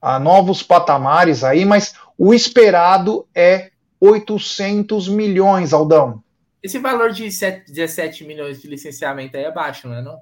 a 0.00 0.18
novos 0.18 0.62
patamares 0.62 1.44
aí, 1.44 1.64
mas 1.64 1.94
o 2.16 2.32
esperado 2.32 3.26
é 3.34 3.70
800 4.00 5.08
milhões, 5.08 5.72
Aldão. 5.72 6.22
Esse 6.62 6.78
valor 6.78 7.10
de 7.10 7.30
7, 7.30 7.70
17 7.70 8.24
milhões 8.24 8.60
de 8.60 8.68
licenciamento 8.68 9.36
aí 9.36 9.44
é 9.44 9.50
baixo, 9.50 9.88
não 9.88 9.96
é 9.96 10.02
não? 10.02 10.18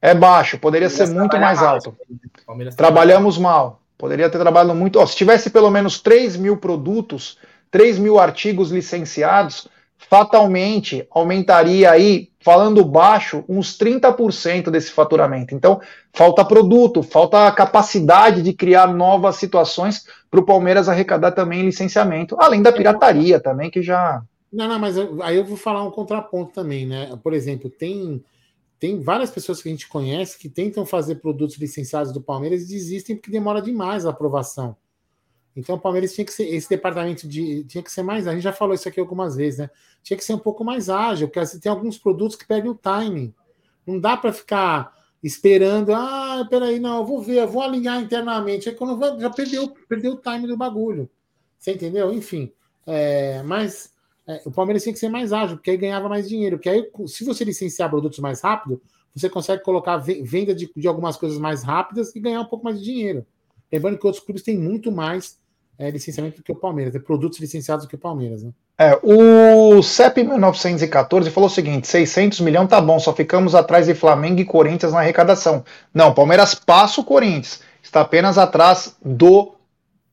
É 0.00 0.14
baixo, 0.14 0.58
poderia 0.58 0.90
ser 0.90 1.08
muito 1.08 1.38
mais 1.38 1.62
alto. 1.62 1.96
Trabalhamos 2.76 3.38
mal. 3.38 3.80
Poderia 3.98 4.28
ter 4.28 4.38
trabalhado 4.38 4.74
muito. 4.74 5.04
Se 5.06 5.16
tivesse 5.16 5.48
pelo 5.50 5.70
menos 5.70 5.98
3 6.00 6.36
mil 6.36 6.58
produtos, 6.58 7.38
3 7.70 7.98
mil 7.98 8.18
artigos 8.18 8.70
licenciados, 8.70 9.68
fatalmente 9.96 11.06
aumentaria 11.10 11.90
aí, 11.90 12.30
falando 12.40 12.84
baixo, 12.84 13.44
uns 13.48 13.76
30% 13.76 14.70
desse 14.70 14.92
faturamento. 14.92 15.54
Então, 15.54 15.80
falta 16.12 16.44
produto, 16.44 17.02
falta 17.02 17.50
capacidade 17.50 18.42
de 18.42 18.52
criar 18.52 18.86
novas 18.86 19.36
situações 19.36 20.04
para 20.30 20.40
o 20.40 20.44
Palmeiras 20.46 20.88
arrecadar 20.88 21.32
também 21.32 21.64
licenciamento, 21.64 22.36
além 22.38 22.62
da 22.62 22.72
pirataria 22.72 23.40
também, 23.40 23.70
que 23.70 23.82
já 23.82 24.22
não, 24.52 24.68
não, 24.68 24.78
mas 24.78 24.96
eu, 24.96 25.22
aí 25.22 25.36
eu 25.36 25.44
vou 25.44 25.56
falar 25.56 25.82
um 25.82 25.90
contraponto 25.90 26.52
também, 26.52 26.86
né? 26.86 27.18
Por 27.22 27.34
exemplo, 27.34 27.68
tem, 27.68 28.24
tem 28.78 29.00
várias 29.00 29.30
pessoas 29.30 29.60
que 29.60 29.68
a 29.68 29.72
gente 29.72 29.88
conhece 29.88 30.38
que 30.38 30.48
tentam 30.48 30.86
fazer 30.86 31.16
produtos 31.16 31.58
licenciados 31.58 32.12
do 32.12 32.22
Palmeiras 32.22 32.62
e 32.62 32.68
desistem 32.68 33.16
porque 33.16 33.30
demora 33.30 33.60
demais 33.60 34.06
a 34.06 34.10
aprovação. 34.10 34.76
Então 35.56 35.76
o 35.76 35.80
Palmeiras 35.80 36.14
tinha 36.14 36.24
que 36.24 36.32
ser, 36.32 36.44
esse 36.44 36.68
departamento 36.68 37.26
de, 37.26 37.64
tinha 37.64 37.82
que 37.82 37.90
ser 37.90 38.02
mais, 38.02 38.28
a 38.28 38.32
gente 38.34 38.42
já 38.42 38.52
falou 38.52 38.74
isso 38.74 38.86
aqui 38.86 39.00
algumas 39.00 39.34
vezes, 39.34 39.60
né? 39.60 39.70
Tinha 40.02 40.16
que 40.16 40.24
ser 40.24 40.34
um 40.34 40.38
pouco 40.38 40.62
mais 40.62 40.90
ágil, 40.90 41.28
porque 41.28 41.58
tem 41.58 41.72
alguns 41.72 41.96
produtos 41.96 42.36
que 42.36 42.46
perdem 42.46 42.70
o 42.70 42.74
timing. 42.74 43.34
Não 43.86 43.98
dá 43.98 44.16
para 44.16 44.32
ficar 44.32 44.94
esperando, 45.22 45.94
ah, 45.94 46.46
peraí, 46.50 46.78
não, 46.78 46.98
eu 46.98 47.06
vou 47.06 47.22
ver, 47.22 47.42
eu 47.42 47.48
vou 47.48 47.62
alinhar 47.62 48.00
internamente. 48.00 48.68
Aí 48.68 48.74
quando 48.74 49.18
já 49.18 49.30
perdeu, 49.30 49.74
perdeu 49.88 50.12
o 50.12 50.16
time 50.20 50.46
do 50.46 50.56
bagulho. 50.56 51.08
Você 51.58 51.72
entendeu? 51.72 52.12
Enfim. 52.12 52.52
É, 52.86 53.42
mas 53.42 53.92
é, 54.26 54.42
o 54.44 54.50
Palmeiras 54.50 54.82
tinha 54.82 54.92
que 54.92 54.98
ser 54.98 55.08
mais 55.08 55.32
ágil, 55.32 55.56
porque 55.56 55.70
aí 55.70 55.76
ganhava 55.76 56.08
mais 56.08 56.28
dinheiro. 56.28 56.58
Porque 56.58 56.68
aí, 56.68 56.90
se 57.06 57.24
você 57.24 57.44
licenciar 57.44 57.88
produtos 57.88 58.18
mais 58.18 58.40
rápido, 58.42 58.80
você 59.14 59.30
consegue 59.30 59.62
colocar 59.62 59.96
venda 59.96 60.54
de, 60.54 60.70
de 60.76 60.86
algumas 60.86 61.16
coisas 61.16 61.38
mais 61.38 61.62
rápidas 61.62 62.14
e 62.14 62.20
ganhar 62.20 62.42
um 62.42 62.46
pouco 62.46 62.64
mais 62.64 62.78
de 62.78 62.84
dinheiro. 62.84 63.26
Lembrando 63.72 63.98
que 63.98 64.06
outros 64.06 64.22
clubes 64.22 64.42
têm 64.42 64.58
muito 64.58 64.92
mais 64.92 65.40
é, 65.78 65.90
licenciamento 65.90 66.38
do 66.38 66.42
que 66.42 66.52
o 66.52 66.56
Palmeiras, 66.56 66.92
tem 66.92 67.02
produtos 67.02 67.38
licenciados 67.38 67.84
do 67.84 67.88
que 67.88 67.94
o 67.94 67.98
Palmeiras. 67.98 68.42
Né? 68.42 68.50
É, 68.78 68.98
o 69.02 69.82
CEP 69.82 70.24
1914 70.24 71.30
falou 71.30 71.48
o 71.48 71.52
seguinte: 71.52 71.86
600 71.86 72.40
milhões 72.40 72.68
tá 72.68 72.80
bom, 72.80 72.98
só 72.98 73.12
ficamos 73.12 73.54
atrás 73.54 73.86
de 73.86 73.94
Flamengo 73.94 74.40
e 74.40 74.44
Corinthians 74.44 74.92
na 74.92 75.00
arrecadação. 75.00 75.64
Não, 75.92 76.14
Palmeiras 76.14 76.54
passa 76.54 77.00
o 77.00 77.04
Corinthians, 77.04 77.60
está 77.82 78.00
apenas 78.00 78.38
atrás 78.38 78.96
do 79.04 79.54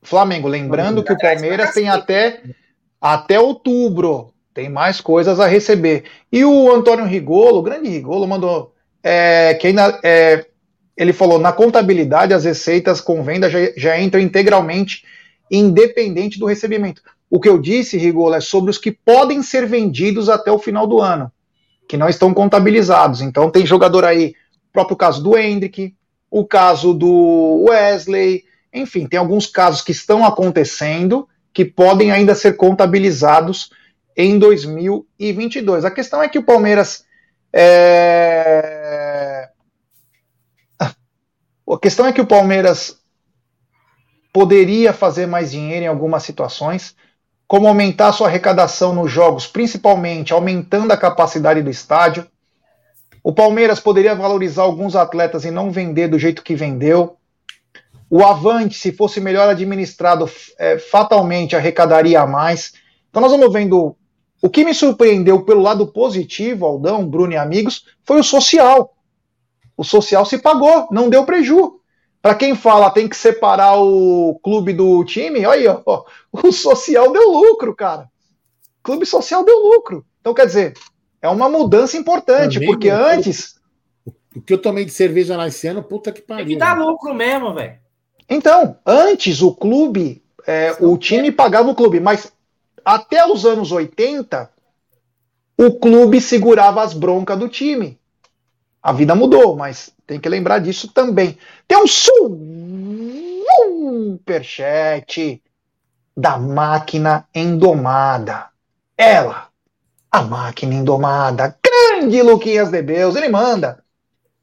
Flamengo. 0.02 0.48
Lembrando 0.48 1.02
que 1.02 1.12
o 1.12 1.18
Palmeiras 1.18 1.72
tem 1.72 1.88
até 1.88 2.42
até 3.00 3.38
outubro. 3.38 4.32
Tem 4.54 4.68
mais 4.68 5.00
coisas 5.00 5.40
a 5.40 5.46
receber. 5.46 6.04
E 6.30 6.44
o 6.44 6.72
Antônio 6.72 7.04
Rigolo, 7.04 7.58
o 7.58 7.62
grande 7.62 7.88
Rigolo, 7.88 8.26
mandou 8.26 8.72
é, 9.02 9.54
que 9.54 9.66
ainda. 9.66 9.98
É, 10.02 10.46
ele 10.96 11.12
falou: 11.12 11.38
na 11.38 11.52
contabilidade, 11.52 12.32
as 12.32 12.44
receitas 12.44 13.00
com 13.00 13.22
venda 13.22 13.50
já, 13.50 13.58
já 13.76 14.00
entram 14.00 14.20
integralmente, 14.22 15.04
independente 15.56 16.38
do 16.38 16.46
recebimento. 16.46 17.02
O 17.30 17.40
que 17.40 17.48
eu 17.48 17.58
disse, 17.58 17.98
Rigolo, 17.98 18.34
é 18.34 18.40
sobre 18.40 18.70
os 18.70 18.78
que 18.78 18.92
podem 18.92 19.42
ser 19.42 19.66
vendidos 19.66 20.28
até 20.28 20.52
o 20.52 20.58
final 20.58 20.86
do 20.86 21.00
ano, 21.00 21.32
que 21.88 21.96
não 21.96 22.08
estão 22.08 22.32
contabilizados. 22.32 23.20
Então, 23.20 23.50
tem 23.50 23.66
jogador 23.66 24.04
aí, 24.04 24.34
o 24.68 24.72
próprio 24.72 24.96
caso 24.96 25.22
do 25.22 25.36
Hendrick, 25.36 25.94
o 26.30 26.44
caso 26.44 26.92
do 26.92 27.66
Wesley, 27.68 28.44
enfim, 28.72 29.06
tem 29.06 29.18
alguns 29.18 29.46
casos 29.46 29.82
que 29.82 29.92
estão 29.92 30.24
acontecendo 30.24 31.28
que 31.52 31.64
podem 31.64 32.10
ainda 32.10 32.34
ser 32.34 32.56
contabilizados 32.56 33.70
em 34.16 34.38
2022. 34.38 35.84
A 35.84 35.90
questão 35.90 36.22
é 36.22 36.28
que 36.28 36.38
o 36.38 36.42
Palmeiras. 36.42 37.04
É... 37.52 39.48
A 40.80 41.78
questão 41.80 42.06
é 42.06 42.12
que 42.12 42.20
o 42.20 42.26
Palmeiras 42.26 42.98
poderia 44.34 44.92
fazer 44.92 45.26
mais 45.26 45.52
dinheiro 45.52 45.84
em 45.84 45.86
algumas 45.86 46.24
situações, 46.24 46.96
como 47.46 47.68
aumentar 47.68 48.10
sua 48.10 48.26
arrecadação 48.26 48.92
nos 48.92 49.08
jogos, 49.08 49.46
principalmente 49.46 50.32
aumentando 50.32 50.90
a 50.90 50.96
capacidade 50.96 51.62
do 51.62 51.70
estádio. 51.70 52.26
O 53.22 53.32
Palmeiras 53.32 53.78
poderia 53.78 54.12
valorizar 54.12 54.64
alguns 54.64 54.96
atletas 54.96 55.44
e 55.44 55.52
não 55.52 55.70
vender 55.70 56.08
do 56.08 56.18
jeito 56.18 56.42
que 56.42 56.56
vendeu. 56.56 57.16
O 58.10 58.24
Avante, 58.24 58.76
se 58.76 58.90
fosse 58.90 59.20
melhor 59.20 59.48
administrado, 59.48 60.28
é, 60.58 60.78
fatalmente 60.78 61.54
arrecadaria 61.54 62.26
mais. 62.26 62.72
Então 63.10 63.22
nós 63.22 63.30
vamos 63.30 63.52
vendo. 63.52 63.96
O 64.42 64.50
que 64.50 64.64
me 64.64 64.74
surpreendeu 64.74 65.44
pelo 65.44 65.62
lado 65.62 65.86
positivo, 65.86 66.66
Aldão, 66.66 67.06
Bruno 67.06 67.34
e 67.34 67.36
amigos, 67.36 67.84
foi 68.02 68.18
o 68.18 68.24
social. 68.24 68.96
O 69.76 69.84
social 69.84 70.26
se 70.26 70.38
pagou, 70.38 70.88
não 70.90 71.08
deu 71.08 71.24
preju. 71.24 71.78
Para 72.24 72.34
quem 72.34 72.54
fala 72.54 72.90
tem 72.90 73.06
que 73.06 73.18
separar 73.18 73.78
o 73.78 74.40
clube 74.42 74.72
do 74.72 75.04
time, 75.04 75.44
olha 75.44 75.72
aí, 75.72 75.82
ó, 75.84 76.04
o 76.32 76.50
social 76.50 77.12
deu 77.12 77.30
lucro, 77.30 77.76
cara. 77.76 78.08
O 78.78 78.82
clube 78.82 79.04
social 79.04 79.44
deu 79.44 79.58
lucro. 79.58 80.06
Então, 80.22 80.32
quer 80.32 80.46
dizer, 80.46 80.72
é 81.20 81.28
uma 81.28 81.50
mudança 81.50 81.98
importante, 81.98 82.54
Também, 82.54 82.68
porque 82.70 82.88
antes. 82.88 83.56
O 84.34 84.40
que 84.40 84.54
eu 84.54 84.62
tomei 84.62 84.86
de 84.86 84.90
cerveja 84.90 85.36
lá 85.36 85.48
esse 85.48 85.68
ano, 85.68 85.82
puta 85.82 86.10
que 86.10 86.22
pariu. 86.22 86.46
Tem 86.46 86.54
que 86.54 86.58
dar 86.58 86.78
lucro 86.78 87.12
mesmo, 87.12 87.52
velho. 87.52 87.78
Então, 88.26 88.78
antes 88.86 89.42
o 89.42 89.54
clube, 89.54 90.24
é, 90.46 90.74
o 90.80 90.96
time 90.96 91.30
pagava 91.30 91.68
o 91.68 91.74
clube, 91.74 92.00
mas 92.00 92.32
até 92.82 93.26
os 93.30 93.44
anos 93.44 93.70
80, 93.70 94.50
o 95.58 95.78
clube 95.78 96.22
segurava 96.22 96.82
as 96.82 96.94
broncas 96.94 97.38
do 97.38 97.50
time. 97.50 98.00
A 98.84 98.92
vida 98.92 99.14
mudou, 99.14 99.56
mas 99.56 99.90
tem 100.06 100.20
que 100.20 100.28
lembrar 100.28 100.58
disso 100.58 100.92
também. 100.92 101.38
Tem 101.66 101.78
um 101.78 101.86
superchat 104.18 105.42
da 106.14 106.36
máquina 106.36 107.26
endomada. 107.34 108.48
Ela, 108.94 109.48
a 110.12 110.20
máquina 110.20 110.74
endomada. 110.74 111.56
Grande 111.64 112.20
Luquinhas 112.20 112.70
de 112.70 112.82
Beus, 112.82 113.16
ele 113.16 113.30
manda. 113.30 113.82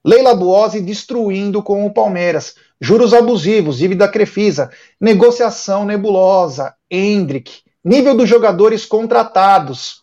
Leila 0.04 0.34
Buozzi 0.34 0.82
destruindo 0.82 1.62
com 1.62 1.86
o 1.86 1.94
Palmeiras. 1.94 2.56
Juros 2.82 3.14
abusivos, 3.14 3.78
dívida 3.78 4.08
Crefisa, 4.08 4.72
negociação 5.00 5.86
nebulosa, 5.86 6.74
Hendrick, 6.90 7.62
nível 7.86 8.18
dos 8.18 8.28
jogadores 8.28 8.88
contratados. 8.88 10.02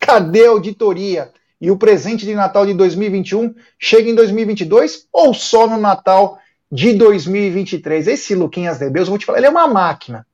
Cadê 0.00 0.46
a 0.46 0.50
auditoria? 0.50 1.30
E 1.60 1.70
o 1.70 1.76
presente 1.76 2.24
de 2.24 2.34
Natal 2.34 2.64
de 2.64 2.74
2021 2.74 3.54
chega 3.78 4.08
em 4.08 4.14
2022 4.14 5.06
ou 5.12 5.34
só 5.34 5.66
no 5.66 5.78
Natal 5.78 6.38
de 6.70 6.94
2023? 6.94 8.06
Esse 8.06 8.34
Luquinhas 8.34 8.78
de 8.78 8.88
Deus, 8.88 9.06
eu 9.06 9.10
vou 9.10 9.18
te 9.18 9.26
falar, 9.26 9.38
ele 9.38 9.46
é 9.46 9.50
uma 9.50 9.68
máquina. 9.68 10.26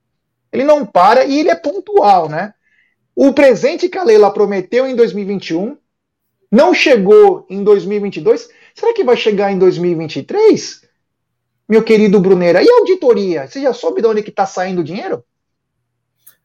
Ele 0.53 0.65
não 0.65 0.87
para 0.87 1.25
e 1.25 1.41
ele 1.41 1.51
é 1.51 1.57
pontual, 1.57 2.29
né? 2.29 2.55
O 3.15 3.33
presente 3.33 3.89
que 3.89 3.99
a 3.99 4.05
Leila 4.05 4.33
prometeu 4.33 4.87
em 4.87 4.95
2021 4.95 5.77
não 6.53 6.73
chegou 6.73 7.47
em 7.51 7.65
2022. 7.65 8.49
Será 8.75 8.95
que 8.95 9.03
vai 9.03 9.17
chegar 9.17 9.51
em 9.51 9.59
2023? 9.59 10.87
meu 11.69 11.83
querido 11.83 12.21
Brunera. 12.21 12.63
E 12.63 12.69
auditoria? 12.69 13.47
Você 13.47 13.61
já 13.61 13.73
soube 13.73 14.01
de 14.01 14.07
onde 14.07 14.23
que 14.23 14.31
está 14.31 14.47
saindo 14.47 14.81
o 14.81 14.85
dinheiro? 14.85 15.25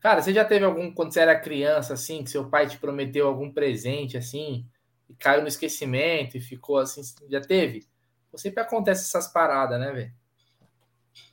Cara, 0.02 0.22
você 0.22 0.34
já 0.34 0.44
teve 0.44 0.66
algum, 0.66 0.94
quando 0.94 1.14
você 1.14 1.22
era 1.22 1.40
criança, 1.40 1.94
assim, 1.94 2.24
que 2.24 2.30
seu 2.32 2.50
pai 2.50 2.68
te 2.68 2.78
prometeu 2.78 3.28
algum 3.28 3.52
presente, 3.52 4.18
assim, 4.18 4.68
e 5.10 5.16
caiu 5.16 5.42
no 5.42 5.48
esquecimento 5.48 6.38
e 6.38 6.42
ficou 6.42 6.78
assim, 6.80 7.02
já 7.30 7.42
teve? 7.42 7.88
Sempre 8.36 8.62
acontece 8.64 9.04
essas 9.04 9.32
paradas, 9.32 9.80
né, 9.80 9.92
velho? 9.92 10.14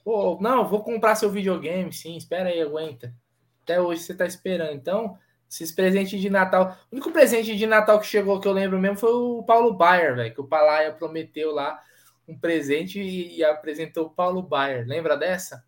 Pô, 0.04 0.38
não, 0.40 0.66
vou 0.68 0.82
comprar 0.82 1.14
seu 1.14 1.30
videogame, 1.30 1.92
sim, 1.92 2.16
espera 2.16 2.48
aí, 2.48 2.60
aguenta. 2.60 3.14
Até 3.62 3.80
hoje 3.80 4.02
você 4.02 4.14
tá 4.14 4.26
esperando. 4.26 4.74
Então, 4.74 5.18
Esses 5.50 5.72
presentes 5.72 6.20
de 6.20 6.30
Natal. 6.30 6.76
O 6.90 6.96
único 6.96 7.10
presente 7.12 7.56
de 7.56 7.66
Natal 7.66 7.98
que 8.00 8.06
chegou 8.06 8.40
que 8.40 8.46
eu 8.48 8.52
lembro 8.52 8.78
mesmo 8.78 8.98
foi 8.98 9.12
o 9.12 9.42
Paulo 9.44 9.72
Baier, 9.74 10.14
velho. 10.16 10.34
Que 10.34 10.40
o 10.40 10.46
Palaia 10.46 10.92
prometeu 10.92 11.52
lá 11.54 11.80
um 12.28 12.38
presente 12.38 13.00
e, 13.00 13.38
e 13.38 13.44
apresentou 13.44 14.06
o 14.06 14.10
Paulo 14.10 14.42
Baier. 14.42 14.86
Lembra 14.86 15.16
dessa? 15.16 15.64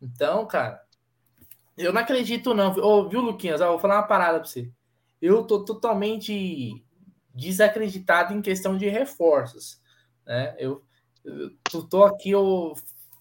Então, 0.00 0.46
cara, 0.46 0.82
eu 1.76 1.92
não 1.92 2.00
acredito, 2.00 2.54
não. 2.54 2.72
Ô, 2.78 3.08
viu, 3.08 3.20
Luquinhas? 3.20 3.60
Ó, 3.60 3.70
vou 3.70 3.78
falar 3.78 3.96
uma 3.96 4.06
parada 4.06 4.40
pra 4.40 4.48
você. 4.48 4.70
Eu 5.20 5.44
tô 5.44 5.64
totalmente 5.64 6.84
desacreditado 7.34 8.34
em 8.34 8.42
questão 8.42 8.76
de 8.76 8.88
reforços. 8.88 9.80
Né? 10.26 10.54
Eu, 10.58 10.82
eu 11.24 11.82
tô 11.88 12.04
aqui 12.04 12.30
eu, 12.30 12.74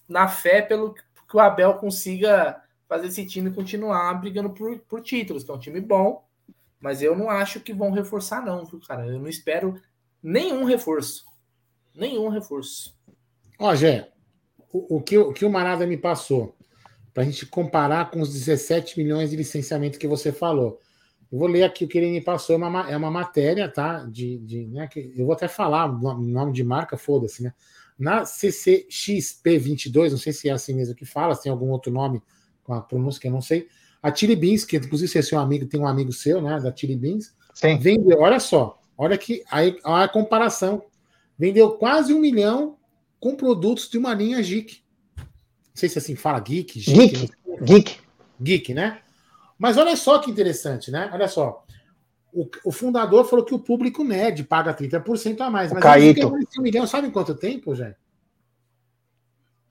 na 0.08 0.28
fé 0.28 0.62
pelo 0.62 0.94
que 0.94 1.36
o 1.36 1.40
Abel 1.40 1.76
consiga 1.76 2.62
fazer 2.88 3.08
esse 3.08 3.26
time 3.26 3.52
continuar 3.52 4.14
brigando 4.16 4.50
por, 4.50 4.78
por 4.80 5.02
títulos, 5.02 5.44
que 5.44 5.52
é 5.52 5.54
um 5.54 5.60
time 5.60 5.80
bom, 5.80 6.26
mas 6.80 7.02
eu 7.02 7.16
não 7.16 7.30
acho 7.30 7.62
que 7.62 7.74
vão 7.74 7.92
reforçar, 7.92 8.44
não, 8.44 8.66
viu, 8.66 8.82
cara? 8.82 9.06
Eu 9.06 9.20
não 9.20 9.30
espero 9.30 9.82
nenhum 10.22 10.66
reforço. 10.66 11.26
Nenhum 11.96 12.28
reforço. 12.28 12.98
Ó, 13.58 13.74
Gé, 13.76 14.12
o, 14.74 14.98
o, 14.98 15.02
que, 15.02 15.18
o 15.18 15.32
que 15.32 15.46
o 15.46 15.50
Marada 15.50 15.88
me 15.88 15.96
passou, 15.96 16.56
para 17.14 17.24
a 17.24 17.26
gente 17.26 17.46
comparar 17.46 18.10
com 18.10 18.22
os 18.22 18.32
17 18.32 18.98
milhões 18.98 19.30
de 19.30 19.36
licenciamento 19.36 20.00
que 20.00 20.08
você 20.08 20.32
falou. 20.32 20.80
Eu 21.32 21.40
vou 21.40 21.48
ler 21.48 21.64
aqui 21.64 21.86
o 21.86 21.88
que 21.88 21.98
ele 21.98 22.12
me 22.12 22.22
passou, 22.22 22.56
é 22.56 22.58
uma, 22.58 22.92
é 22.92 22.98
uma 22.98 23.12
matéria, 23.12 23.70
tá? 23.70 24.06
De, 24.06 24.38
de, 24.40 24.68
né, 24.68 24.88
que 24.88 25.14
eu 25.16 25.26
vou 25.26 25.34
até 25.34 25.48
falar 25.48 25.86
o 25.86 26.22
nome 26.22 26.52
de 26.52 26.64
marca, 26.64 26.98
foda-se, 26.98 27.44
né? 27.44 27.54
Na 27.98 28.24
CCXP22, 28.24 30.12
não 30.12 30.18
sei 30.18 30.34
se 30.34 30.50
é 30.50 30.52
assim 30.52 30.74
mesmo 30.74 30.96
que 30.96 31.06
fala, 31.06 31.36
se 31.36 31.44
tem 31.44 31.52
algum 31.52 31.70
outro 31.70 31.92
nome 31.92 32.22
com 32.64 32.74
a 32.74 32.82
pronúncia 32.82 33.22
que 33.22 33.28
eu 33.28 33.32
não 33.32 33.42
sei. 33.42 33.68
A 34.02 34.14
Chili 34.14 34.36
Beans, 34.36 34.66
que 34.66 34.76
inclusive 34.78 35.08
você 35.12 35.20
é 35.20 35.22
seu 35.22 35.40
amigo, 35.40 35.68
tem 35.68 35.80
um 35.80 35.88
amigo 35.88 36.12
seu, 36.12 36.42
né? 36.42 36.60
Da 36.60 36.76
Chili 36.76 36.96
Beans. 36.96 37.34
Sim. 37.54 37.78
Vendeu, 37.78 38.20
olha 38.20 38.40
só, 38.40 38.82
olha 38.98 39.18
que 39.18 39.44
aí 39.52 39.78
a 39.84 40.08
comparação. 40.08 40.84
Vendeu 41.38 41.72
quase 41.72 42.14
um 42.14 42.20
milhão 42.20 42.78
com 43.20 43.36
produtos 43.36 43.88
de 43.90 43.98
uma 43.98 44.14
linha 44.14 44.42
geek. 44.42 44.81
Não 45.82 45.90
sei 45.90 45.90
se 45.90 45.98
assim 45.98 46.16
fala 46.16 46.40
geek. 46.40 46.80
Geek. 46.80 47.32
Geek. 47.64 48.00
Geek, 48.40 48.72
né? 48.72 49.02
Mas 49.58 49.78
olha 49.78 49.96
só 49.96 50.20
que 50.20 50.30
interessante, 50.30 50.92
né? 50.92 51.10
Olha 51.12 51.28
só. 51.28 51.66
O, 52.32 52.48
o 52.64 52.72
fundador 52.72 53.26
falou 53.26 53.44
que 53.44 53.56
o 53.56 53.60
público 53.60 54.04
nerd 54.04 54.44
paga 54.44 54.76
30% 54.76 55.42
a 55.42 55.50
mais. 55.50 55.74
Mas 55.74 55.82
Caíto. 55.82 56.28
um 56.28 56.62
milhão, 56.62 56.86
sabe 56.86 57.08
em 57.08 57.12
quanto 57.12 57.34
tempo, 57.34 57.74
já? 57.74 57.96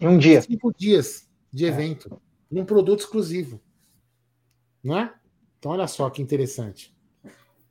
Em 0.00 0.08
um 0.08 0.18
dia. 0.18 0.42
Cinco 0.42 0.72
dias 0.76 1.28
de 1.52 1.64
é. 1.64 1.68
evento 1.68 2.20
num 2.50 2.64
produto 2.64 3.00
exclusivo. 3.00 3.60
Não 4.82 4.98
é? 4.98 5.14
Então, 5.60 5.70
olha 5.70 5.86
só 5.86 6.10
que 6.10 6.20
interessante. 6.20 6.92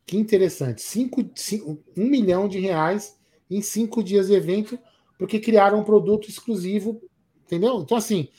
Que 0.06 0.16
interessante. 0.16 0.82
Cinco, 0.82 1.30
cinco, 1.36 1.84
um 1.98 2.06
milhão 2.06 2.48
de 2.48 2.57
reais 2.57 3.20
em 3.49 3.61
cinco 3.61 4.02
dias 4.02 4.28
de 4.28 4.34
evento, 4.34 4.80
porque 5.18 5.41
criaram 5.41 5.82
um 5.82 5.84
produto 5.84 6.30
exclusivo. 6.30 7.02
Entendeu? 7.49 7.81
Então, 7.81 7.97
assim, 7.97 8.30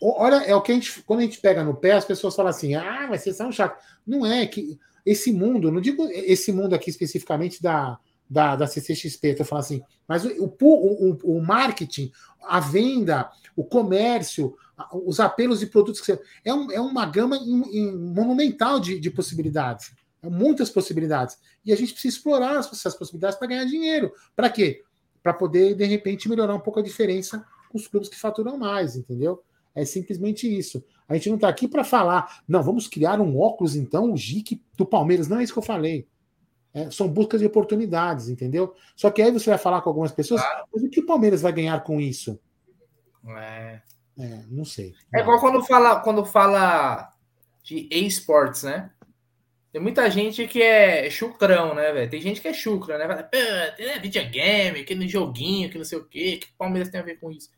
olha, 0.00 0.36
é 0.36 0.54
o 0.54 0.62
que 0.62 0.72
a 0.72 0.74
gente. 0.74 1.02
Quando 1.02 1.20
a 1.20 1.22
gente 1.24 1.38
pega 1.38 1.62
no 1.62 1.76
pé, 1.76 1.92
as 1.92 2.04
pessoas 2.06 2.34
falam 2.34 2.48
assim: 2.48 2.74
ah, 2.74 3.06
mas 3.10 3.20
vocês 3.20 3.36
são 3.36 3.52
chato. 3.52 3.78
Não 4.06 4.24
é 4.24 4.46
que 4.46 4.78
esse 5.04 5.30
mundo, 5.30 5.70
não 5.70 5.82
digo 5.82 6.08
esse 6.10 6.50
mundo 6.50 6.74
aqui 6.74 6.88
especificamente 6.88 7.62
da, 7.62 7.98
da, 8.28 8.56
da 8.56 8.66
CCXP, 8.66 9.36
eu 9.38 9.44
falo 9.44 9.60
assim, 9.60 9.82
mas 10.06 10.24
o, 10.24 10.54
o, 10.60 11.10
o, 11.10 11.36
o 11.36 11.42
marketing, 11.42 12.10
a 12.42 12.58
venda, 12.58 13.30
o 13.54 13.62
comércio, 13.62 14.56
os 15.04 15.20
apelos 15.20 15.60
de 15.60 15.66
produtos 15.66 16.00
que 16.00 16.06
você. 16.06 16.22
É, 16.42 16.54
um, 16.54 16.72
é 16.72 16.80
uma 16.80 17.04
gama 17.04 17.36
in, 17.36 17.62
in, 17.70 17.92
monumental 17.92 18.80
de, 18.80 18.98
de 18.98 19.10
possibilidades. 19.10 19.92
É 20.22 20.28
muitas 20.30 20.70
possibilidades. 20.70 21.36
E 21.66 21.72
a 21.72 21.76
gente 21.76 21.92
precisa 21.92 22.16
explorar 22.16 22.56
essas 22.56 22.94
possibilidades 22.94 23.38
para 23.38 23.48
ganhar 23.48 23.64
dinheiro. 23.66 24.10
Para 24.34 24.48
quê? 24.48 24.82
Para 25.22 25.34
poder, 25.34 25.74
de 25.74 25.84
repente, 25.84 26.30
melhorar 26.30 26.54
um 26.54 26.60
pouco 26.60 26.80
a 26.80 26.82
diferença 26.82 27.44
os 27.76 27.86
clubes 27.86 28.08
que 28.08 28.16
faturam 28.16 28.56
mais, 28.56 28.96
entendeu? 28.96 29.42
É 29.74 29.84
simplesmente 29.84 30.46
isso. 30.46 30.82
A 31.08 31.14
gente 31.14 31.28
não 31.28 31.36
está 31.36 31.48
aqui 31.48 31.68
para 31.68 31.84
falar, 31.84 32.42
não, 32.48 32.62
vamos 32.62 32.88
criar 32.88 33.20
um 33.20 33.38
óculos, 33.38 33.76
então, 33.76 34.12
o 34.12 34.16
GIC 34.16 34.62
do 34.76 34.86
Palmeiras. 34.86 35.28
Não 35.28 35.38
é 35.38 35.42
isso 35.42 35.52
que 35.52 35.58
eu 35.58 35.62
falei. 35.62 36.06
É, 36.74 36.90
são 36.90 37.08
buscas 37.08 37.40
de 37.40 37.46
oportunidades, 37.46 38.28
entendeu? 38.28 38.74
Só 38.94 39.10
que 39.10 39.22
aí 39.22 39.30
você 39.30 39.50
vai 39.50 39.58
falar 39.58 39.80
com 39.80 39.88
algumas 39.88 40.12
pessoas, 40.12 40.40
claro. 40.40 40.66
mas 40.72 40.82
o 40.82 40.90
que 40.90 41.00
o 41.00 41.06
Palmeiras 41.06 41.42
vai 41.42 41.52
ganhar 41.52 41.82
com 41.82 42.00
isso? 42.00 42.38
É. 43.26 43.80
É, 44.18 44.42
não 44.48 44.64
sei. 44.64 44.94
É 45.14 45.20
igual 45.20 45.38
quando 45.38 45.64
fala, 45.64 46.00
quando 46.00 46.24
fala 46.24 47.08
de 47.62 47.88
esportes, 47.90 48.64
né? 48.64 48.90
Tem 49.70 49.80
muita 49.80 50.10
gente 50.10 50.46
que 50.48 50.60
é 50.60 51.08
chucrão, 51.08 51.74
né, 51.74 51.92
velho? 51.92 52.10
Tem 52.10 52.20
gente 52.20 52.40
que 52.40 52.48
é 52.48 52.52
chucra, 52.52 52.98
né? 52.98 53.06
Fala, 53.06 53.28
videogame, 54.00 54.80
aquele 54.80 55.06
joguinho, 55.06 55.70
que 55.70 55.78
não 55.78 55.84
sei 55.84 55.98
o 55.98 56.04
quê, 56.04 56.38
que 56.38 56.48
o 56.48 56.56
Palmeiras 56.58 56.90
tem 56.90 57.00
a 57.00 57.04
ver 57.04 57.20
com 57.20 57.30
isso. 57.30 57.50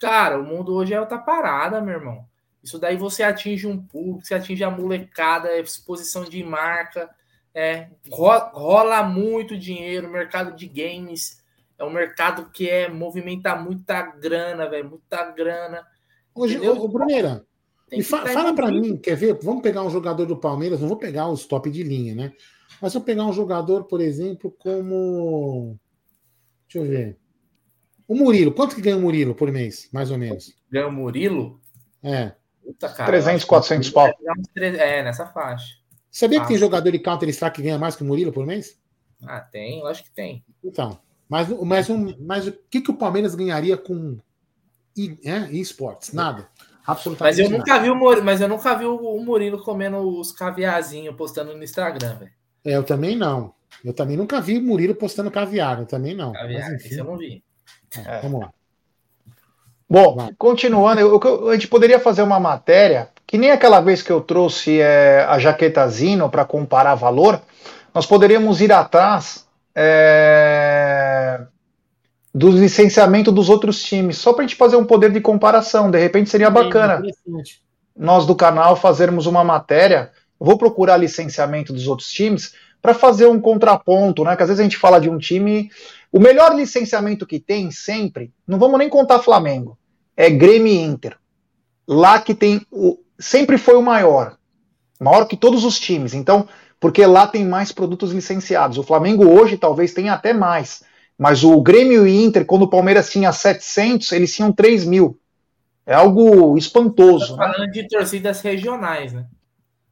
Cara, 0.00 0.40
o 0.40 0.44
mundo 0.44 0.74
hoje 0.74 0.94
é 0.94 1.00
outra 1.00 1.18
parada, 1.18 1.80
meu 1.80 1.94
irmão. 1.94 2.24
Isso 2.62 2.78
daí 2.78 2.96
você 2.96 3.22
atinge 3.22 3.66
um 3.66 3.80
público, 3.80 4.26
você 4.26 4.34
atinge 4.34 4.64
a 4.64 4.70
molecada, 4.70 5.56
exposição 5.58 6.24
de 6.24 6.42
marca, 6.42 7.08
é, 7.54 7.88
rola 8.10 9.02
muito 9.02 9.56
dinheiro, 9.56 10.10
mercado 10.10 10.56
de 10.56 10.66
games 10.66 11.40
é 11.80 11.84
um 11.84 11.90
mercado 11.90 12.50
que 12.50 12.68
é 12.68 12.90
movimenta 12.90 13.56
muita 13.56 14.02
grana, 14.02 14.68
velho, 14.68 14.90
muita 14.90 15.30
grana. 15.30 15.82
Hoje, 16.34 16.60
ô, 16.60 16.86
Bruneira, 16.86 17.42
fa 18.04 18.26
fala 18.26 18.54
para 18.54 18.70
mim, 18.70 18.98
quer 18.98 19.16
ver? 19.16 19.38
Vamos 19.42 19.62
pegar 19.62 19.82
um 19.82 19.88
jogador 19.88 20.26
do 20.26 20.36
Palmeiras, 20.36 20.78
não 20.78 20.88
vou 20.88 20.98
pegar 20.98 21.28
os 21.28 21.46
top 21.46 21.70
de 21.70 21.82
linha, 21.82 22.14
né? 22.14 22.32
Mas 22.82 22.92
vou 22.92 23.02
pegar 23.02 23.24
um 23.24 23.32
jogador, 23.32 23.84
por 23.84 23.98
exemplo, 24.00 24.54
como. 24.58 25.78
Deixa 26.68 26.86
eu 26.86 26.90
ver. 26.90 27.18
O 28.10 28.16
Murilo, 28.16 28.50
quanto 28.50 28.74
que 28.74 28.82
ganha 28.82 28.96
o 28.96 29.00
Murilo 29.00 29.36
por 29.36 29.52
mês, 29.52 29.88
mais 29.92 30.10
ou 30.10 30.18
menos? 30.18 30.52
Ganha 30.68 30.88
o 30.88 30.90
Murilo? 30.90 31.60
É. 32.02 32.32
Puta, 32.60 32.88
cara, 32.88 33.08
300, 33.08 33.44
400 33.44 33.90
pau. 33.90 34.12
É, 34.56 35.00
nessa 35.04 35.26
faixa. 35.26 35.76
Sabia 36.10 36.40
que 36.40 36.48
tem 36.48 36.58
jogador 36.58 36.90
de 36.90 36.98
Counter-Strike 36.98 37.54
que 37.54 37.62
ganha 37.62 37.78
mais 37.78 37.94
que 37.94 38.02
o 38.02 38.04
Murilo 38.04 38.32
por 38.32 38.44
mês? 38.44 38.76
Ah, 39.24 39.38
tem, 39.38 39.78
eu 39.78 39.86
acho 39.86 40.02
que 40.02 40.10
tem. 40.10 40.44
Então, 40.64 40.98
mas, 41.28 41.48
mas, 41.62 41.88
um, 41.88 42.12
mas 42.18 42.48
o 42.48 42.52
que, 42.68 42.80
que 42.80 42.90
o 42.90 42.96
Palmeiras 42.96 43.36
ganharia 43.36 43.76
com 43.76 44.18
é, 45.24 45.48
esportes? 45.52 46.12
Nada. 46.12 46.48
Absolutamente 46.84 47.36
mas 47.36 47.38
eu 47.38 47.48
nada. 47.48 47.58
nunca 47.58 47.78
vi 47.78 47.90
o 47.90 47.94
Murilo, 47.94 48.24
mas 48.24 48.40
eu 48.40 48.48
nunca 48.48 48.74
vi 48.74 48.86
o 48.86 49.20
Murilo 49.20 49.62
comendo 49.62 49.98
os 50.18 50.32
caviarzinhos 50.32 51.14
postando 51.14 51.54
no 51.54 51.62
Instagram, 51.62 52.16
velho. 52.16 52.32
É, 52.64 52.74
eu 52.74 52.82
também 52.82 53.14
não. 53.14 53.54
Eu 53.84 53.92
também 53.92 54.16
nunca 54.16 54.40
vi 54.40 54.58
o 54.58 54.62
Murilo 54.62 54.96
postando 54.96 55.30
caviar, 55.30 55.78
eu 55.78 55.86
também 55.86 56.12
não. 56.12 56.32
Caviar, 56.32 56.72
mas, 56.72 56.90
eu 56.90 57.04
não 57.04 57.16
vi. 57.16 57.44
É. 57.96 58.20
Vamos 58.20 58.40
lá. 58.40 58.50
Bom, 59.88 60.14
Vai. 60.14 60.30
continuando, 60.38 61.00
eu, 61.00 61.48
a 61.48 61.54
gente 61.54 61.66
poderia 61.66 61.98
fazer 61.98 62.22
uma 62.22 62.38
matéria 62.38 63.08
que 63.26 63.38
nem 63.38 63.50
aquela 63.50 63.80
vez 63.80 64.02
que 64.02 64.10
eu 64.10 64.20
trouxe 64.20 64.80
é, 64.80 65.24
a 65.28 65.38
jaqueta 65.38 65.86
Zino 65.88 66.28
para 66.28 66.44
comparar 66.44 66.96
valor, 66.96 67.40
nós 67.94 68.04
poderíamos 68.04 68.60
ir 68.60 68.72
atrás 68.72 69.46
é, 69.72 71.40
do 72.34 72.50
licenciamento 72.50 73.30
dos 73.30 73.48
outros 73.48 73.82
times, 73.82 74.18
só 74.18 74.32
para 74.32 74.42
a 74.42 74.46
gente 74.46 74.56
fazer 74.56 74.76
um 74.76 74.84
poder 74.84 75.12
de 75.12 75.20
comparação. 75.20 75.90
De 75.90 75.98
repente 75.98 76.28
seria 76.28 76.50
bacana 76.50 77.02
nós 77.96 78.26
do 78.26 78.34
canal 78.34 78.74
fazermos 78.74 79.26
uma 79.26 79.44
matéria. 79.44 80.10
Vou 80.38 80.58
procurar 80.58 80.96
licenciamento 80.96 81.72
dos 81.72 81.86
outros 81.86 82.10
times 82.10 82.54
para 82.80 82.94
fazer 82.94 83.26
um 83.26 83.40
contraponto, 83.40 84.24
né? 84.24 84.34
Que 84.34 84.42
às 84.42 84.48
vezes 84.48 84.60
a 84.60 84.64
gente 84.64 84.76
fala 84.76 85.00
de 85.00 85.08
um 85.08 85.18
time. 85.18 85.70
O 86.12 86.18
melhor 86.18 86.54
licenciamento 86.54 87.26
que 87.26 87.38
tem 87.38 87.70
sempre, 87.70 88.32
não 88.46 88.58
vamos 88.58 88.78
nem 88.78 88.88
contar 88.88 89.20
Flamengo, 89.20 89.78
é 90.16 90.28
Grêmio 90.28 90.72
Inter. 90.72 91.16
Lá 91.86 92.20
que 92.20 92.34
tem 92.34 92.66
o, 92.70 92.98
sempre 93.18 93.56
foi 93.58 93.76
o 93.76 93.82
maior, 93.82 94.36
maior 95.00 95.26
que 95.26 95.36
todos 95.36 95.64
os 95.64 95.78
times. 95.78 96.14
Então, 96.14 96.48
porque 96.80 97.04
lá 97.04 97.26
tem 97.26 97.44
mais 97.44 97.70
produtos 97.70 98.12
licenciados. 98.12 98.78
O 98.78 98.82
Flamengo 98.82 99.28
hoje 99.28 99.56
talvez 99.56 99.92
tenha 99.92 100.14
até 100.14 100.32
mais. 100.32 100.82
Mas 101.16 101.44
o 101.44 101.60
Grêmio 101.60 102.06
e 102.06 102.24
Inter, 102.24 102.46
quando 102.46 102.62
o 102.62 102.70
Palmeiras 102.70 103.10
tinha 103.10 103.30
700, 103.30 104.10
eles 104.12 104.34
tinham 104.34 104.50
3 104.50 104.86
mil. 104.86 105.20
É 105.86 105.94
algo 105.94 106.56
espantoso. 106.56 107.36
Né? 107.36 107.46
falando 107.46 107.70
de 107.70 107.86
torcidas 107.88 108.40
regionais, 108.40 109.12
né? 109.12 109.26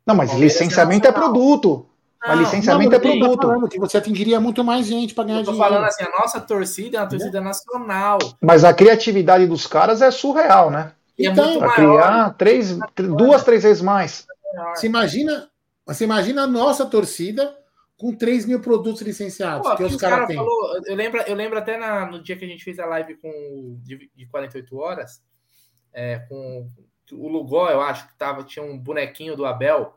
Não, 0.07 0.15
mas 0.15 0.33
licenciamento 0.33 1.07
é, 1.07 1.11
é 1.11 1.13
produto. 1.13 1.87
Não, 2.21 2.37
mas 2.37 2.41
licenciamento 2.41 2.91
não, 2.91 2.97
é 2.97 3.01
produto. 3.01 3.47
Falando 3.47 3.69
que 3.69 3.79
você 3.79 3.99
atingiria 3.99 4.41
muito 4.41 4.65
mais 4.65 4.87
gente 4.87 5.15
para 5.15 5.25
ganhar 5.25 5.43
dinheiro. 5.43 5.57
Eu 5.57 5.65
tô 5.65 5.71
falando 5.71 5.87
assim, 5.87 6.05
a 6.05 6.11
nossa 6.11 6.41
torcida 6.41 6.99
é 6.99 7.01
uma 7.01 7.09
torcida 7.09 7.39
é. 7.39 7.41
nacional. 7.41 8.19
Mas 8.41 8.65
a 8.65 8.75
criatividade 8.75 9.47
dos 9.47 9.67
caras 9.67 10.03
é 10.03 10.11
surreal, 10.11 10.71
né? 10.71 10.93
E 11.17 11.27
é 11.27 11.31
então, 11.31 11.59
para 11.59 11.73
criar 11.73 12.35
três, 12.35 12.79
duas, 12.97 13.45
três 13.45 13.63
vezes 13.63 13.83
mais. 13.83 14.27
Você 14.75 14.87
imagina, 14.87 15.49
você 15.87 16.05
imagina 16.05 16.43
a 16.43 16.47
nossa 16.47 16.87
torcida 16.87 17.57
com 17.97 18.15
3 18.15 18.47
mil 18.47 18.61
produtos 18.61 19.03
licenciados 19.03 19.69
Pô, 19.69 19.77
que 19.77 19.83
os 19.83 19.97
caras 19.97 20.19
cara 20.21 20.27
têm. 20.29 20.37
Eu 20.37 20.95
lembro, 20.95 21.21
eu 21.23 21.35
lembro 21.35 21.59
até 21.59 21.77
na, 21.77 22.07
no 22.07 22.23
dia 22.23 22.37
que 22.37 22.45
a 22.45 22.49
gente 22.49 22.63
fez 22.63 22.79
a 22.79 22.87
live 22.87 23.17
com, 23.17 23.77
de, 23.83 24.09
de 24.15 24.27
48 24.27 24.77
horas, 24.77 25.21
é, 25.93 26.21
com 26.21 26.69
o 27.13 27.29
Lugó, 27.29 27.69
eu 27.69 27.81
acho 27.81 28.07
que 28.07 28.17
tava, 28.17 28.45
tinha 28.45 28.65
um 28.65 28.79
bonequinho 28.79 29.37
do 29.37 29.45
Abel, 29.45 29.97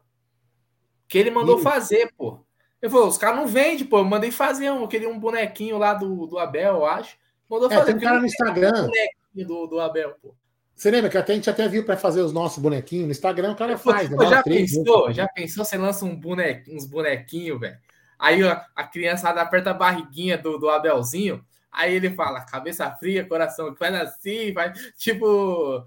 que 1.12 1.18
ele 1.18 1.30
mandou 1.30 1.60
e... 1.60 1.62
fazer, 1.62 2.10
pô. 2.18 2.40
Ele 2.82 2.90
falou, 2.90 3.10
os 3.10 3.18
caras 3.18 3.36
não 3.36 3.46
vendem, 3.46 3.86
pô. 3.86 3.98
Eu 3.98 4.06
mandei 4.06 4.32
fazer 4.32 4.72
um, 4.72 4.88
queria 4.88 5.10
um 5.10 5.20
bonequinho 5.20 5.78
lá 5.78 5.94
do, 5.94 6.26
do 6.26 6.40
Abel, 6.40 6.76
eu 6.76 6.86
acho. 6.86 7.18
Mandou 7.50 7.70
é, 7.70 7.76
fazer. 7.76 7.88
Tem 7.88 7.96
um 7.98 8.00
cara 8.00 8.20
no 8.22 8.26
Instagram. 8.26 8.88
Um 9.36 9.46
do, 9.46 9.68
do 9.68 9.80
Abel, 9.82 10.16
pô. 10.22 10.34
Você 10.74 10.90
lembra 10.90 11.10
que 11.10 11.18
até 11.18 11.34
a 11.34 11.36
gente 11.36 11.50
até 11.50 11.68
viu 11.68 11.84
para 11.84 11.98
fazer 11.98 12.22
os 12.22 12.32
nossos 12.32 12.64
bonequinhos 12.64 13.06
no 13.08 13.12
Instagram, 13.12 13.52
o 13.52 13.56
cara 13.58 13.78
faz. 13.78 14.10
Pô, 14.10 14.26
já 14.26 14.42
pensou? 14.42 15.12
Já 15.12 15.28
pensou? 15.28 15.66
Você 15.66 15.78
lança 15.78 16.06
um 16.06 16.16
bonequinho, 16.16 16.78
uns 16.78 16.88
bonequinhos, 16.88 17.60
velho. 17.60 17.78
Aí 18.18 18.42
a, 18.42 18.66
a 18.74 18.86
criançada 18.86 19.42
aperta 19.42 19.72
a 19.72 19.74
barriguinha 19.74 20.38
do, 20.38 20.58
do 20.58 20.70
Abelzinho. 20.70 21.46
Aí 21.70 21.94
ele 21.94 22.12
fala, 22.12 22.40
cabeça 22.46 22.90
fria, 22.92 23.28
coração 23.28 23.74
que 23.74 23.78
faz 23.78 23.94
assim, 23.96 24.54
vai 24.54 24.72
tipo. 24.98 25.86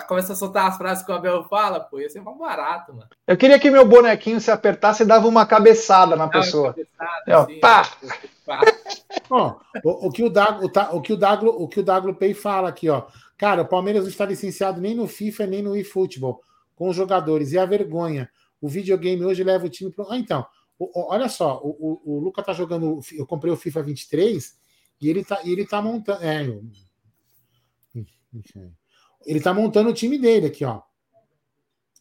Começa 0.00 0.32
a 0.32 0.36
soltar 0.36 0.68
as 0.68 0.76
frases 0.76 1.04
que 1.04 1.12
o 1.12 1.14
Abel 1.14 1.44
fala, 1.44 1.80
pô, 1.80 2.00
ia 2.00 2.08
ser 2.08 2.20
mais 2.20 2.38
barato, 2.38 2.94
mano. 2.94 3.08
Eu 3.26 3.36
queria 3.36 3.58
que 3.58 3.70
meu 3.70 3.86
bonequinho 3.86 4.40
se 4.40 4.50
apertasse 4.50 5.02
e 5.02 5.06
dava 5.06 5.28
uma 5.28 5.44
cabeçada 5.44 6.16
na 6.16 6.28
pessoa. 6.28 6.72
Cabeçada, 6.72 7.38
assim, 7.38 7.60
pá! 7.60 7.82
ó, 9.30 9.56
o, 9.84 10.08
o, 10.08 10.10
que 10.10 10.22
o 10.22 10.30
Daglo, 10.30 10.70
o, 10.92 11.00
que 11.00 11.12
o 11.12 11.16
Daglo, 11.16 11.62
o 11.62 11.68
que 11.68 11.80
o 11.80 11.82
Daglo 11.82 12.14
Pay 12.14 12.34
fala 12.34 12.68
aqui, 12.68 12.88
ó. 12.88 13.06
Cara, 13.36 13.62
o 13.62 13.68
Palmeiras 13.68 14.02
não 14.02 14.10
está 14.10 14.24
licenciado 14.24 14.80
nem 14.80 14.94
no 14.94 15.08
FIFA 15.08 15.46
nem 15.46 15.62
no 15.62 15.76
eFootball 15.76 16.40
com 16.74 16.88
os 16.88 16.96
jogadores. 16.96 17.52
E 17.52 17.58
a 17.58 17.66
vergonha. 17.66 18.30
O 18.60 18.68
videogame 18.68 19.24
hoje 19.24 19.42
leva 19.42 19.66
o 19.66 19.68
time 19.68 19.90
para. 19.90 20.06
Ah, 20.10 20.18
então, 20.18 20.46
olha 20.78 21.28
só, 21.28 21.60
o, 21.62 22.00
o, 22.04 22.16
o 22.16 22.20
Luca 22.20 22.42
tá 22.42 22.52
jogando. 22.52 23.00
Eu 23.12 23.26
comprei 23.26 23.52
o 23.52 23.56
FIFA 23.56 23.82
23 23.82 24.56
e 25.00 25.10
ele 25.10 25.24
tá, 25.24 25.40
ele 25.44 25.66
tá 25.66 25.82
montando. 25.82 26.22
É, 26.22 26.46
ele 29.26 29.40
tá 29.40 29.52
montando 29.52 29.90
o 29.90 29.94
time 29.94 30.18
dele 30.18 30.46
aqui, 30.46 30.64
ó. 30.64 30.80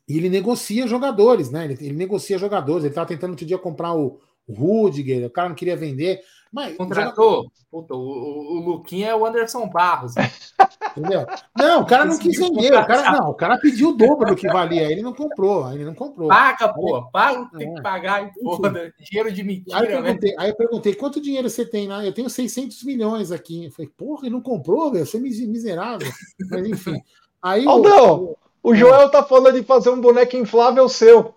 E 0.07 0.17
ele 0.17 0.29
negocia 0.29 0.87
jogadores, 0.87 1.49
né? 1.51 1.65
Ele, 1.65 1.73
ele 1.79 1.95
negocia 1.95 2.37
jogadores. 2.37 2.83
Ele 2.83 2.93
tava 2.93 3.07
tentando 3.07 3.31
outro 3.31 3.45
dia 3.45 3.57
comprar 3.57 3.93
o 3.93 4.19
Rudiger, 4.49 5.25
o 5.25 5.29
cara 5.29 5.49
não 5.49 5.55
queria 5.55 5.77
vender. 5.77 6.21
Mas, 6.51 6.75
Contratou? 6.75 7.49
Puta, 7.71 7.93
o, 7.93 7.97
o, 7.97 8.57
o 8.57 8.59
Luquinha 8.59 9.07
é 9.07 9.15
o 9.15 9.25
Anderson 9.25 9.65
Barros. 9.69 10.15
Né? 10.15 10.29
Entendeu? 10.97 11.25
Não, 11.57 11.81
o 11.81 11.85
cara 11.85 12.03
não 12.03 12.17
quis 12.17 12.37
vender. 12.37 12.73
O 12.73 12.85
cara, 12.85 13.11
não, 13.13 13.29
o 13.29 13.33
cara 13.33 13.57
pediu 13.57 13.89
o 13.89 13.93
dobro 13.93 14.25
do 14.25 14.35
que 14.35 14.47
valia. 14.47 14.91
Ele 14.91 15.01
não 15.01 15.13
comprou. 15.13 15.71
Ele 15.71 15.85
não 15.85 15.95
comprou. 15.95 16.27
Paga, 16.27 16.67
pô. 16.67 17.09
Paga 17.09 17.39
o 17.39 17.49
que 17.49 17.57
tem 17.57 17.73
que 17.73 17.79
é. 17.79 17.81
pagar. 17.81 18.29
Porra, 18.33 18.93
dinheiro 18.99 19.31
de 19.31 19.43
mentira. 19.43 19.77
Aí 19.77 19.85
eu, 19.85 20.01
né? 20.01 20.01
perguntei, 20.01 20.31
né? 20.31 20.35
aí 20.39 20.49
eu 20.49 20.55
perguntei: 20.55 20.95
quanto 20.95 21.21
dinheiro 21.21 21.49
você 21.49 21.65
tem? 21.65 21.87
Né? 21.87 22.05
Eu 22.05 22.13
tenho 22.13 22.29
600 22.29 22.83
milhões 22.83 23.31
aqui. 23.31 23.65
Eu 23.65 23.71
falei, 23.71 23.89
porra, 23.95 24.25
ele 24.25 24.35
não 24.35 24.41
comprou, 24.41 24.91
velho. 24.91 25.05
Você 25.05 25.15
é 25.15 25.19
miserável. 25.21 26.11
Mas 26.49 26.67
enfim. 26.67 27.01
Aí, 27.41 27.65
Aldão, 27.65 28.35
o, 28.61 28.71
o 28.71 28.75
Joel 28.75 29.09
tá 29.09 29.23
falando 29.23 29.59
de 29.59 29.65
fazer 29.65 29.89
um 29.89 29.99
boneco 29.99 30.35
inflável 30.35 30.87
seu. 30.87 31.33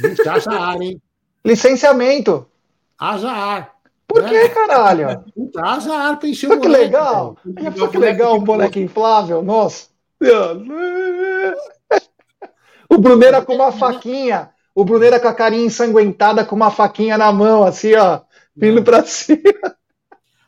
Gente, 0.00 0.28
acha 0.28 0.50
ar, 0.50 0.80
hein? 0.80 1.00
Licenciamento. 1.44 2.46
Haja 2.98 3.30
ar. 3.30 3.76
Por 4.06 4.22
né? 4.22 4.28
que, 4.28 4.48
caralho? 4.50 5.24
Haja 5.58 5.94
ar 5.94 6.18
pra 6.18 6.28
encher 6.28 6.50
o 6.50 6.60
Que 6.60 6.68
legal. 6.68 7.36
Olha 7.44 7.88
que 7.88 7.98
legal 7.98 8.36
um 8.36 8.44
boneco 8.44 8.78
inflável. 8.78 9.42
Nossa. 9.42 9.88
O 12.88 12.98
Bruneira 12.98 13.44
com 13.44 13.54
uma 13.54 13.72
faquinha. 13.72 14.50
O 14.74 14.84
Bruneira 14.84 15.18
com 15.18 15.26
a 15.26 15.34
carinha 15.34 15.64
ensanguentada, 15.64 16.44
com 16.44 16.54
uma 16.54 16.70
faquinha 16.70 17.18
na 17.18 17.32
mão, 17.32 17.64
assim, 17.64 17.94
ó, 17.94 18.20
vindo 18.54 18.82
pra 18.82 19.04
cima. 19.04 19.42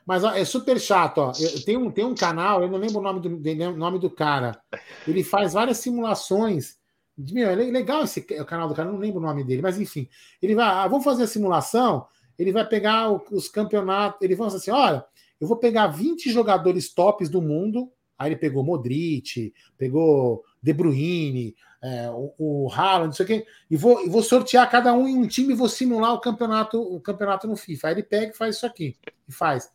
Mas 0.07 0.23
ó, 0.25 0.33
é 0.33 0.45
super 0.45 0.79
chato, 0.79 1.19
ó. 1.19 1.33
Eu, 1.39 1.65
tem, 1.65 1.77
um, 1.77 1.91
tem 1.91 2.05
um 2.05 2.15
canal, 2.15 2.63
eu 2.63 2.69
não 2.69 2.79
lembro 2.79 2.99
o 2.99 3.03
nome 3.03 3.21
do, 3.21 3.77
nome 3.77 3.99
do 3.99 4.09
cara. 4.09 4.59
Ele 5.07 5.25
faz 5.25 5.53
várias 5.53 5.79
simulações. 5.79 6.77
Meu, 7.17 7.51
é 7.51 7.55
legal 7.55 8.05
esse 8.05 8.21
o 8.41 8.45
canal 8.45 8.69
do 8.69 8.75
cara, 8.75 8.91
não 8.91 8.99
lembro 8.99 9.19
o 9.19 9.23
nome 9.23 9.43
dele, 9.43 9.61
mas 9.61 9.81
enfim. 9.81 10.09
Ele 10.41 10.55
vai, 10.55 10.67
ah, 10.67 10.87
vamos 10.87 11.05
fazer 11.05 11.25
a 11.25 11.27
simulação 11.27 12.07
ele 12.39 12.53
vai 12.53 12.67
pegar 12.67 13.11
os 13.33 13.49
campeonatos, 13.49 14.23
ele 14.23 14.37
vai 14.37 14.47
assim: 14.47 14.71
olha, 14.71 15.05
eu 15.41 15.49
vou 15.49 15.57
pegar 15.57 15.89
20 15.89 16.31
jogadores 16.31 16.93
tops 16.93 17.29
do 17.29 17.43
mundo. 17.43 17.91
Aí 18.17 18.31
ele 18.31 18.37
pegou 18.37 18.65
Modric, 18.65 19.53
pegou 19.77 20.45
De 20.61 20.73
Bruyne, 20.73 21.55
é, 21.81 22.11
o, 22.11 22.35
o 22.37 22.73
Haaland, 22.73 23.07
não 23.07 23.13
sei 23.13 23.25
o 23.25 23.27
quê, 23.29 23.47
e 23.71 23.77
vou, 23.77 24.05
e 24.05 24.09
vou 24.09 24.25
sortear 24.25 24.69
cada 24.69 24.93
um 24.93 25.07
em 25.07 25.17
um 25.17 25.29
time 25.29 25.53
e 25.53 25.57
vou 25.57 25.69
simular 25.69 26.15
o 26.15 26.21
campeonato, 26.21 26.81
o 26.81 27.01
campeonato 27.01 27.47
no 27.47 27.57
FIFA. 27.57 27.89
Aí 27.89 27.95
ele 27.95 28.03
pega 28.03 28.33
e 28.33 28.37
faz 28.37 28.57
isso 28.57 28.67
aqui, 28.67 28.97
e 29.29 29.33
faz. 29.33 29.71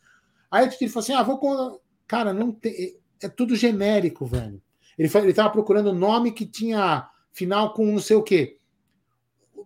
Aí 0.51 0.65
ele 0.65 0.89
falou 0.89 1.03
assim: 1.03 1.13
ah, 1.13 1.23
vou. 1.23 1.81
Cara, 2.07 2.33
não 2.33 2.51
tem. 2.51 2.97
É 3.21 3.29
tudo 3.29 3.55
genérico, 3.55 4.25
velho. 4.25 4.61
Ele, 4.97 5.09
ele 5.15 5.33
tava 5.33 5.49
procurando 5.49 5.93
nome 5.93 6.33
que 6.33 6.45
tinha 6.45 7.09
final 7.31 7.73
com 7.73 7.85
não 7.85 7.99
sei 7.99 8.17
o 8.17 8.23
quê. 8.23 8.57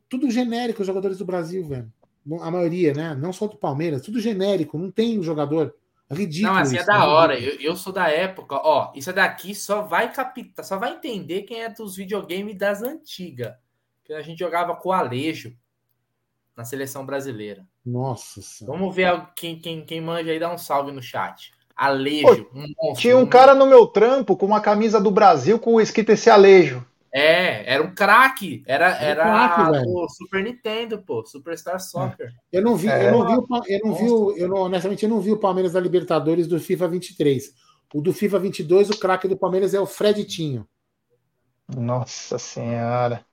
Tudo 0.07 0.29
genérico, 0.29 0.81
os 0.81 0.87
jogadores 0.87 1.17
do 1.17 1.25
Brasil, 1.25 1.65
velho 1.65 1.91
a 2.41 2.51
maioria, 2.51 2.93
né? 2.93 3.15
Não 3.15 3.31
só 3.31 3.47
do 3.47 3.55
Palmeiras, 3.55 4.01
tudo 4.01 4.19
genérico, 4.19 4.77
não 4.77 4.91
tem 4.91 5.19
um 5.19 5.23
jogador 5.23 5.73
ridículo. 6.09 6.53
Não, 6.53 6.61
assim 6.61 6.77
é 6.77 6.83
da 6.83 6.99
né? 6.99 7.05
hora. 7.05 7.39
Eu, 7.39 7.59
eu, 7.59 7.75
sou 7.75 7.91
da 7.91 8.09
época, 8.09 8.55
ó, 8.55 8.91
isso 8.95 9.11
daqui 9.13 9.53
só 9.53 9.81
vai 9.81 10.11
captar, 10.11 10.63
só 10.63 10.77
vai 10.77 10.93
entender 10.93 11.43
quem 11.43 11.61
é 11.61 11.69
dos 11.69 11.95
videogames 11.95 12.57
das 12.57 12.81
antigas. 12.81 13.53
Que 14.03 14.13
a 14.13 14.21
gente 14.21 14.39
jogava 14.39 14.75
com 14.75 14.89
o 14.89 14.93
Alejo 14.93 15.53
na 16.55 16.63
seleção 16.63 17.05
brasileira. 17.05 17.65
Nossa 17.85 18.41
senhora. 18.41 18.77
Vamos 18.77 18.95
ver 18.95 19.27
quem, 19.35 19.59
quem, 19.59 19.85
quem 19.85 20.01
manja 20.01 20.31
aí, 20.31 20.39
dá 20.39 20.51
um 20.51 20.57
salve 20.57 20.91
no 20.91 21.01
chat. 21.01 21.51
Alejo. 21.75 22.49
um 22.53 22.61
monstro, 22.75 23.01
tinha 23.01 23.15
um, 23.15 23.21
um 23.21 23.25
cara 23.25 23.53
no 23.53 23.67
meu 23.67 23.85
trampo 23.85 24.35
com 24.35 24.47
uma 24.47 24.59
camisa 24.59 24.99
do 24.99 25.11
Brasil 25.11 25.59
com 25.59 25.79
escrito 25.79 26.11
esse 26.11 26.29
Alejo. 26.29 26.83
É, 27.13 27.73
era 27.73 27.83
um 27.83 27.93
craque. 27.93 28.63
Era, 28.65 28.89
era, 28.97 29.23
era 29.23 29.83
o 29.85 30.07
Super 30.09 30.43
Nintendo, 30.43 30.99
pô, 30.99 31.25
Superstar 31.25 31.79
Soccer. 31.79 32.31
Eu 32.51 32.61
não 32.61 32.75
vi, 32.75 32.89
é. 32.89 33.07
eu 33.07 33.11
não 33.11 33.25
vi, 33.25 33.73
eu 33.73 33.79
não 33.83 33.93
vi, 33.93 34.41
eu 34.41 34.47
não, 34.47 34.57
honestamente 34.57 35.03
eu 35.03 35.09
não 35.09 35.19
vi 35.19 35.31
o 35.31 35.39
Palmeiras 35.39 35.73
da 35.73 35.79
Libertadores 35.79 36.47
do 36.47 36.59
FIFA 36.59 36.87
23. 36.89 37.53
O 37.93 38.01
do 38.01 38.13
FIFA 38.13 38.39
22, 38.39 38.89
o 38.89 38.99
craque 38.99 39.27
do 39.27 39.37
Palmeiras 39.37 39.73
é 39.73 39.79
o 39.79 39.85
Fred 39.85 40.23
Tinho. 40.25 40.67
Nossa 41.75 42.37
senhora. 42.37 43.25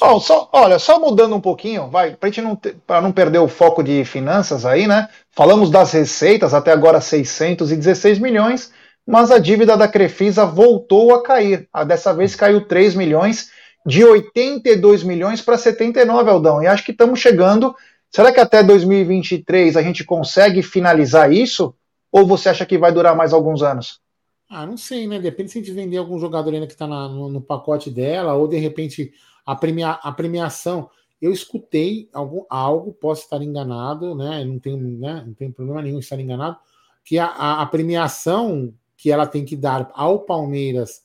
Oh, 0.00 0.18
só, 0.18 0.48
olha, 0.52 0.80
só 0.80 0.98
mudando 0.98 1.36
um 1.36 1.40
pouquinho, 1.40 1.88
vai, 1.88 2.16
para 2.16 2.28
gente 2.28 2.42
não 2.42 2.56
para 2.56 3.00
não 3.00 3.12
perder 3.12 3.38
o 3.38 3.46
foco 3.46 3.84
de 3.84 4.04
finanças 4.04 4.66
aí, 4.66 4.88
né? 4.88 5.08
Falamos 5.30 5.70
das 5.70 5.92
receitas 5.92 6.52
até 6.52 6.72
agora 6.72 7.00
616 7.00 8.18
milhões 8.18 8.72
mas 9.10 9.32
a 9.32 9.38
dívida 9.38 9.76
da 9.76 9.88
Crefisa 9.88 10.46
voltou 10.46 11.12
a 11.12 11.22
cair. 11.22 11.68
A 11.72 11.82
dessa 11.82 12.14
vez 12.14 12.36
caiu 12.36 12.64
3 12.66 12.94
milhões, 12.94 13.50
de 13.84 14.04
82 14.04 15.02
milhões 15.02 15.42
para 15.42 15.58
79, 15.58 16.30
Aldão. 16.30 16.62
E 16.62 16.68
acho 16.68 16.84
que 16.84 16.92
estamos 16.92 17.18
chegando. 17.18 17.74
Será 18.08 18.32
que 18.32 18.38
até 18.38 18.62
2023 18.62 19.76
a 19.76 19.82
gente 19.82 20.04
consegue 20.04 20.62
finalizar 20.62 21.32
isso? 21.32 21.74
Ou 22.12 22.24
você 22.24 22.50
acha 22.50 22.64
que 22.64 22.78
vai 22.78 22.92
durar 22.92 23.16
mais 23.16 23.32
alguns 23.32 23.64
anos? 23.64 24.00
Ah, 24.48 24.64
não 24.64 24.76
sei, 24.76 25.08
né? 25.08 25.18
Depende 25.18 25.50
se 25.50 25.58
a 25.58 25.60
gente 25.60 25.74
vender 25.74 25.96
algum 25.96 26.18
jogador 26.18 26.54
ainda 26.54 26.66
que 26.66 26.72
está 26.72 26.86
no, 26.86 27.28
no, 27.28 27.40
pacote 27.40 27.90
dela, 27.90 28.34
ou 28.34 28.46
de 28.46 28.58
repente 28.58 29.12
a, 29.44 29.56
premia, 29.56 29.90
a 29.90 30.12
premiação. 30.12 30.88
Eu 31.20 31.32
escutei 31.32 32.08
algo, 32.48 32.92
posso 32.92 33.22
estar 33.22 33.42
enganado, 33.42 34.14
né? 34.14 34.44
Não 34.44 34.58
tem, 34.60 34.76
né? 34.76 35.24
não 35.26 35.34
tem 35.34 35.50
problema 35.50 35.82
nenhum 35.82 35.98
estar 35.98 36.18
enganado, 36.18 36.56
que 37.04 37.18
a, 37.18 37.26
a, 37.26 37.62
a 37.62 37.66
premiação 37.66 38.72
que 39.00 39.10
ela 39.10 39.26
tem 39.26 39.46
que 39.46 39.56
dar 39.56 39.90
ao 39.94 40.20
Palmeiras 40.20 41.02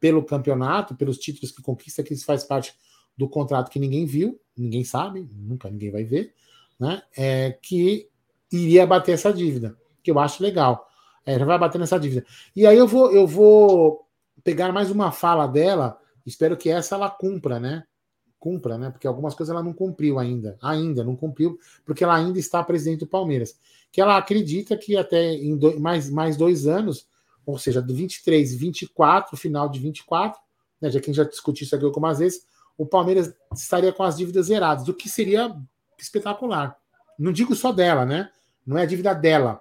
pelo 0.00 0.24
campeonato, 0.24 0.94
pelos 0.94 1.18
títulos 1.18 1.52
que 1.52 1.60
conquista, 1.60 2.02
que 2.02 2.14
isso 2.14 2.24
faz 2.24 2.42
parte 2.42 2.74
do 3.14 3.28
contrato 3.28 3.70
que 3.70 3.78
ninguém 3.78 4.06
viu, 4.06 4.40
ninguém 4.56 4.82
sabe, 4.82 5.28
nunca 5.30 5.70
ninguém 5.70 5.90
vai 5.90 6.04
ver, 6.04 6.32
né? 6.80 7.02
É, 7.14 7.50
que 7.60 8.08
iria 8.50 8.86
bater 8.86 9.12
essa 9.12 9.30
dívida, 9.30 9.76
que 10.02 10.10
eu 10.10 10.18
acho 10.18 10.42
legal. 10.42 10.88
É, 11.26 11.38
já 11.38 11.44
vai 11.44 11.58
bater 11.58 11.78
nessa 11.78 12.00
dívida. 12.00 12.24
E 12.56 12.66
aí 12.66 12.78
eu 12.78 12.88
vou, 12.88 13.12
eu 13.12 13.26
vou 13.26 14.08
pegar 14.42 14.72
mais 14.72 14.90
uma 14.90 15.12
fala 15.12 15.46
dela, 15.46 15.98
espero 16.24 16.56
que 16.56 16.70
essa 16.70 16.94
ela 16.94 17.10
cumpra, 17.10 17.60
né? 17.60 17.84
Cumpra, 18.40 18.78
né? 18.78 18.88
Porque 18.88 19.06
algumas 19.06 19.34
coisas 19.34 19.54
ela 19.54 19.62
não 19.62 19.74
cumpriu 19.74 20.18
ainda, 20.18 20.56
ainda 20.62 21.04
não 21.04 21.14
cumpriu, 21.14 21.58
porque 21.84 22.04
ela 22.04 22.16
ainda 22.16 22.38
está 22.38 22.64
presidente 22.64 23.00
do 23.00 23.06
Palmeiras. 23.06 23.58
Que 23.92 24.00
ela 24.00 24.16
acredita 24.16 24.78
que 24.78 24.96
até 24.96 25.34
em 25.34 25.54
dois, 25.58 25.78
mais, 25.78 26.08
mais 26.08 26.38
dois 26.38 26.66
anos 26.66 27.06
ou 27.46 27.58
seja, 27.58 27.82
do 27.82 27.94
23 27.94 28.52
e 28.52 28.56
24, 28.56 29.36
final 29.36 29.68
de 29.68 29.78
24, 29.78 30.40
né, 30.80 30.90
já 30.90 31.00
que 31.00 31.10
a 31.10 31.12
gente 31.12 31.16
já 31.16 31.24
discutiu 31.24 31.64
isso 31.64 31.74
aqui 31.74 31.84
algumas 31.84 32.18
vezes, 32.18 32.46
o 32.76 32.86
Palmeiras 32.86 33.32
estaria 33.54 33.92
com 33.92 34.02
as 34.02 34.16
dívidas 34.16 34.46
zeradas, 34.46 34.88
o 34.88 34.94
que 34.94 35.08
seria 35.08 35.54
espetacular. 35.98 36.76
Não 37.18 37.32
digo 37.32 37.54
só 37.54 37.72
dela, 37.72 38.04
né? 38.04 38.30
Não 38.66 38.76
é 38.76 38.82
a 38.82 38.86
dívida 38.86 39.14
dela. 39.14 39.60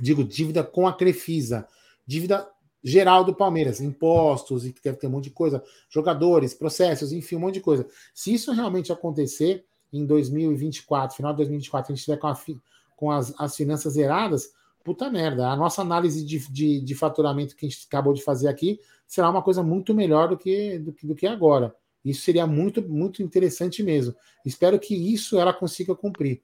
Digo 0.00 0.24
dívida 0.24 0.64
com 0.64 0.86
a 0.86 0.92
Crefisa, 0.92 1.66
dívida 2.06 2.48
geral 2.82 3.24
do 3.24 3.34
Palmeiras, 3.34 3.80
impostos 3.80 4.66
e 4.66 4.72
que 4.72 4.82
deve 4.82 4.98
ter 4.98 5.06
um 5.06 5.10
monte 5.10 5.24
de 5.24 5.30
coisa, 5.30 5.62
jogadores, 5.88 6.54
processos, 6.54 7.12
enfim, 7.12 7.36
um 7.36 7.40
monte 7.40 7.54
de 7.54 7.60
coisa. 7.60 7.86
Se 8.14 8.32
isso 8.32 8.52
realmente 8.52 8.92
acontecer 8.92 9.64
em 9.92 10.06
2024, 10.06 11.16
final 11.16 11.32
de 11.32 11.38
2024, 11.38 11.92
a 11.92 11.94
gente 11.94 12.00
estiver 12.00 12.18
com, 12.18 12.28
a, 12.28 12.38
com 12.96 13.10
as, 13.10 13.34
as 13.38 13.56
finanças 13.56 13.94
zeradas, 13.94 14.50
puta 14.88 15.10
merda. 15.10 15.50
A 15.50 15.56
nossa 15.56 15.82
análise 15.82 16.24
de, 16.24 16.38
de, 16.50 16.80
de, 16.80 16.94
faturamento 16.94 17.54
que 17.54 17.66
a 17.66 17.68
gente 17.68 17.86
acabou 17.86 18.14
de 18.14 18.22
fazer 18.22 18.48
aqui 18.48 18.80
será 19.06 19.28
uma 19.28 19.42
coisa 19.42 19.62
muito 19.62 19.92
melhor 19.92 20.30
do 20.30 20.38
que, 20.38 20.78
do 20.78 20.94
do 21.02 21.14
que 21.14 21.26
agora. 21.26 21.74
Isso 22.02 22.22
seria 22.22 22.46
muito, 22.46 22.80
muito 22.82 23.22
interessante 23.22 23.82
mesmo. 23.82 24.14
Espero 24.46 24.78
que 24.78 24.94
isso 24.94 25.38
ela 25.38 25.52
consiga 25.52 25.94
cumprir. 25.94 26.40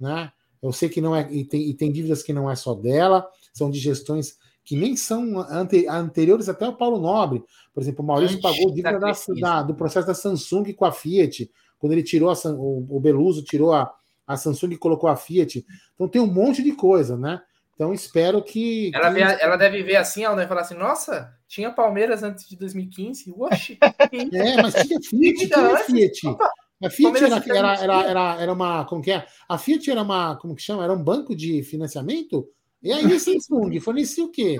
Né? 0.00 0.32
Eu 0.62 0.72
sei 0.72 0.88
que 0.88 1.02
não 1.02 1.14
é, 1.14 1.30
e 1.30 1.44
tem, 1.44 1.68
e 1.68 1.74
tem 1.74 1.92
dívidas 1.92 2.22
que 2.22 2.32
não 2.32 2.50
é 2.50 2.56
só 2.56 2.72
dela, 2.72 3.28
são 3.52 3.70
de 3.70 3.78
gestões 3.78 4.38
que 4.64 4.74
nem 4.74 4.96
são 4.96 5.40
ante, 5.50 5.86
anteriores 5.86 6.48
até 6.48 6.66
o 6.66 6.76
Paulo 6.76 6.98
Nobre. 6.98 7.44
Por 7.74 7.82
exemplo, 7.82 8.02
o 8.02 8.06
Maurício 8.06 8.38
Antes 8.38 8.50
pagou 8.50 8.70
dívida 8.70 8.98
da, 8.98 9.12
da, 9.40 9.62
do 9.62 9.74
processo 9.74 10.06
da 10.06 10.14
Samsung 10.14 10.72
com 10.72 10.86
a 10.86 10.92
Fiat, 10.92 11.50
quando 11.78 11.92
ele 11.92 12.02
tirou 12.02 12.30
a, 12.30 12.34
o, 12.52 12.96
o 12.96 13.00
Beluso 13.00 13.42
tirou 13.42 13.74
a, 13.74 13.92
a 14.26 14.36
Samsung 14.36 14.72
e 14.72 14.78
colocou 14.78 15.10
a 15.10 15.16
Fiat. 15.16 15.66
Então 15.94 16.08
tem 16.08 16.22
um 16.22 16.32
monte 16.32 16.62
de 16.62 16.72
coisa, 16.72 17.18
né? 17.18 17.42
Então 17.82 17.92
espero 17.92 18.40
que. 18.40 18.92
Ela, 18.94 19.08
que... 19.08 19.14
Vê, 19.14 19.20
ela 19.40 19.56
deve 19.56 19.82
ver 19.82 19.96
assim, 19.96 20.22
ela 20.22 20.36
deve 20.36 20.46
falar 20.46 20.60
assim: 20.60 20.76
nossa, 20.76 21.34
tinha 21.48 21.72
Palmeiras 21.72 22.22
antes 22.22 22.48
de 22.48 22.56
2015. 22.56 23.34
Oxi! 23.36 23.76
é, 24.32 24.62
mas 24.62 24.74
tinha 24.74 25.00
Fiat, 25.00 25.48
tinha 25.48 25.78
Fiat. 25.78 26.26
Opa, 26.28 26.50
a 26.84 26.88
Fiat 26.88 27.24
era, 27.24 27.42
era, 27.44 27.80
era, 27.80 28.02
era, 28.04 28.42
era 28.42 28.52
uma. 28.52 28.84
Como 28.84 29.02
que 29.02 29.10
é? 29.10 29.26
A 29.48 29.58
Fiat 29.58 29.90
era 29.90 30.00
uma. 30.00 30.36
Como 30.36 30.54
que 30.54 30.62
chama? 30.62 30.84
Era 30.84 30.92
um 30.92 31.02
banco 31.02 31.34
de 31.34 31.64
financiamento? 31.64 32.48
E 32.80 32.92
aí, 32.92 33.18
Samsung, 33.18 33.80
fornecia 33.80 34.24
o 34.24 34.30
quê? 34.30 34.58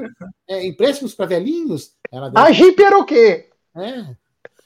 É, 0.49 0.67
empréstimos 0.67 1.15
para 1.15 1.27
velhinhos? 1.27 1.93
Ela 2.11 2.29
deve... 2.29 2.47
A 2.47 2.53
Jeep 2.53 2.81
era 2.81 2.99
o 2.99 3.05
quê? 3.05 3.51
É. 3.77 4.17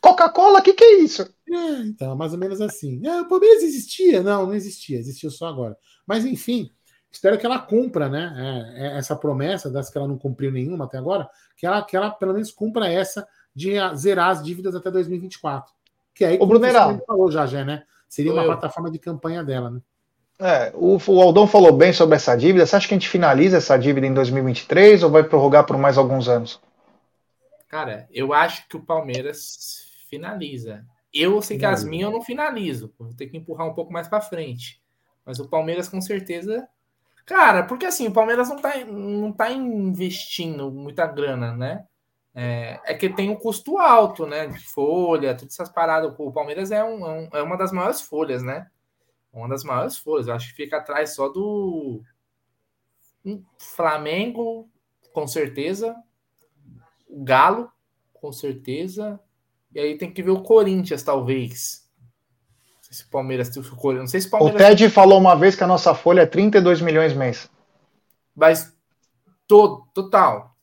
Coca-Cola, 0.01 0.61
o 0.61 0.63
que, 0.63 0.75
que 0.75 0.85
é 0.85 0.99
isso? 1.01 1.23
É, 1.49 1.81
então, 1.81 2.15
mais 2.15 2.33
ou 2.33 2.39
menos 2.39 2.61
assim. 2.61 3.01
É, 3.07 3.21
o 3.23 3.29
Palmeiras 3.29 3.63
existia? 3.63 4.23
Não, 4.23 4.47
não 4.47 4.55
existia, 4.55 4.99
existiu 4.99 5.31
só 5.31 5.47
agora. 5.47 5.77
Mas, 6.07 6.27
enfim, 6.27 6.71
espero 7.17 7.39
que 7.39 7.47
ela 7.47 7.59
cumpra, 7.59 8.09
né? 8.09 8.75
É, 8.77 8.87
é 8.87 8.99
essa 8.99 9.17
promessa, 9.17 9.71
das 9.71 9.91
que 9.91 9.99
ela 9.99 10.07
não 10.07 10.19
cumpriu 10.19 10.53
nenhuma 10.53 10.85
até 10.85 10.99
agora, 10.99 11.29
que 11.57 11.67
ela, 11.67 11.83
que 11.83 11.97
ela 11.97 12.11
pelo 12.11 12.33
menos 12.33 12.53
cumpra 12.53 12.89
essa 12.89 13.27
de 13.55 13.75
zerar 13.97 14.31
as 14.31 14.45
dívidas 14.45 14.75
até 14.75 14.91
2024. 14.91 15.73
Que 16.15 16.25
aí, 16.25 16.39
como 16.39 16.59
você 16.59 17.05
falou 17.07 17.31
já, 17.31 17.47
já, 17.47 17.65
né? 17.65 17.83
Seria 18.09 18.33
uma 18.33 18.43
eu. 18.43 18.47
plataforma 18.47 18.91
de 18.91 18.99
campanha 18.99 19.43
dela, 19.43 19.71
né? 19.71 19.81
É, 20.39 20.71
o, 20.75 20.99
o 20.99 21.21
Aldão 21.21 21.47
falou 21.47 21.73
bem 21.73 21.93
sobre 21.93 22.17
essa 22.17 22.37
dívida. 22.37 22.67
Você 22.67 22.77
acha 22.77 22.87
que 22.87 22.95
a 22.95 22.97
gente 22.97 23.09
finaliza 23.09 23.57
essa 23.57 23.77
dívida 23.77 24.07
em 24.07 24.13
2023 24.13 25.03
ou 25.03 25.11
vai 25.11 25.25
prorrogar 25.25 25.65
por 25.65 25.79
mais 25.79 25.97
alguns 25.97 26.29
anos? 26.29 26.61
Cara, 27.69 28.07
eu 28.13 28.33
acho 28.35 28.69
que 28.69 28.77
o 28.77 28.83
Palmeiras 28.83 29.87
finaliza. 30.09 30.85
Eu 31.13 31.41
sei 31.41 31.59
que 31.59 31.65
as 31.65 31.83
minhas 31.83 32.11
eu 32.11 32.13
não 32.13 32.23
finalizo. 32.23 32.93
Vou 32.99 33.15
ter 33.15 33.27
que 33.27 33.37
empurrar 33.39 33.67
um 33.67 33.73
pouco 33.73 33.93
mais 33.93 34.07
para 34.07 34.21
frente. 34.21 34.81
Mas 35.25 35.39
o 35.39 35.49
Palmeiras 35.49 35.89
com 35.89 36.01
certeza. 36.01 36.69
Cara, 37.27 37.65
porque 37.65 37.85
assim, 37.85 38.07
o 38.07 38.13
Palmeiras 38.13 38.49
não 38.49 38.57
tá, 38.57 38.85
não 38.85 39.33
tá 39.33 39.51
investindo 39.51 40.71
muita 40.71 41.07
grana, 41.07 41.53
né? 41.57 41.85
É, 42.33 42.81
é, 42.85 42.95
que 42.95 43.09
tem 43.09 43.31
um 43.31 43.35
custo 43.35 43.79
alto, 43.79 44.27
né? 44.27 44.47
De 44.47 44.65
folha, 44.69 45.35
todas 45.35 45.55
essas 45.55 45.69
paradas. 45.69 46.15
O 46.17 46.33
Palmeiras 46.33 46.71
é, 46.71 46.85
um, 46.85 47.05
é, 47.05 47.29
é 47.35 47.43
uma 47.43 47.57
das 47.57 47.73
maiores 47.73 48.01
folhas, 48.01 48.45
né? 48.45 48.71
Uma 49.33 49.49
das 49.49 49.65
maiores 49.65 49.99
folhas. 49.99 50.29
Eu 50.29 50.35
acho 50.35 50.51
que 50.51 50.55
fica 50.55 50.77
atrás 50.77 51.15
só 51.17 51.29
do 51.29 52.01
Flamengo, 53.59 54.71
com 55.13 55.27
certeza. 55.27 55.97
O 57.09 57.25
Galo, 57.25 57.73
com 58.13 58.31
certeza. 58.33 59.19
E 59.75 59.81
aí 59.81 59.99
tem 59.99 60.13
que 60.13 60.23
ver 60.23 60.31
o 60.31 60.43
Corinthians, 60.43 61.03
talvez. 61.03 61.86
Se 62.97 63.05
o 63.05 63.09
Palmeiras. 63.09 63.55
Não 63.55 64.07
sei 64.07 64.21
se 64.21 64.29
o 64.29 64.31
Palmeiras. 64.31 64.61
O 64.61 64.65
Ted 64.65 64.91
falou 64.91 65.19
uma 65.19 65.37
vez 65.37 65.55
que 65.55 65.63
a 65.63 65.67
nossa 65.67 65.95
folha 65.95 66.23
é 66.23 66.27
32 66.27 66.81
milhões 66.81 67.13
mês. 67.13 67.51
Mas 68.35 68.75
todo, 69.47 69.87
total. 69.93 70.57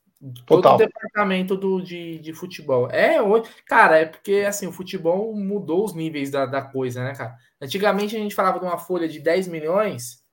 Total. 0.45 0.61
Todo 0.61 0.73
o 0.73 0.77
departamento 0.77 1.57
do, 1.57 1.81
de, 1.81 2.17
de 2.19 2.33
futebol. 2.33 2.89
É, 2.89 3.21
hoje, 3.21 3.49
cara, 3.65 3.99
é 3.99 4.05
porque 4.05 4.45
assim, 4.47 4.67
o 4.67 4.71
futebol 4.71 5.35
mudou 5.35 5.83
os 5.83 5.93
níveis 5.93 6.31
da, 6.31 6.45
da 6.45 6.61
coisa, 6.61 7.03
né, 7.03 7.13
cara? 7.13 7.35
Antigamente 7.61 8.15
a 8.15 8.19
gente 8.19 8.33
falava 8.33 8.57
de 8.57 8.65
uma 8.65 8.77
folha 8.77 9.07
de 9.07 9.19
10 9.19 9.49
milhões 9.49 10.23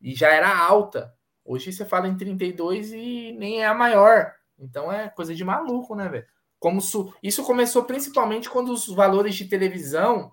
e 0.00 0.14
já 0.14 0.28
era 0.28 0.56
alta. 0.56 1.12
Hoje 1.44 1.72
você 1.72 1.84
fala 1.84 2.06
em 2.06 2.16
32 2.16 2.92
e 2.92 3.32
nem 3.36 3.62
é 3.62 3.66
a 3.66 3.74
maior. 3.74 4.32
Então 4.58 4.90
é 4.92 5.08
coisa 5.08 5.34
de 5.34 5.44
maluco, 5.44 5.96
né, 5.96 6.08
velho? 6.08 6.26
Como. 6.60 6.80
Isso 7.22 7.42
começou 7.42 7.84
principalmente 7.84 8.48
quando 8.48 8.72
os 8.72 8.86
valores 8.86 9.34
de 9.34 9.46
televisão 9.46 10.32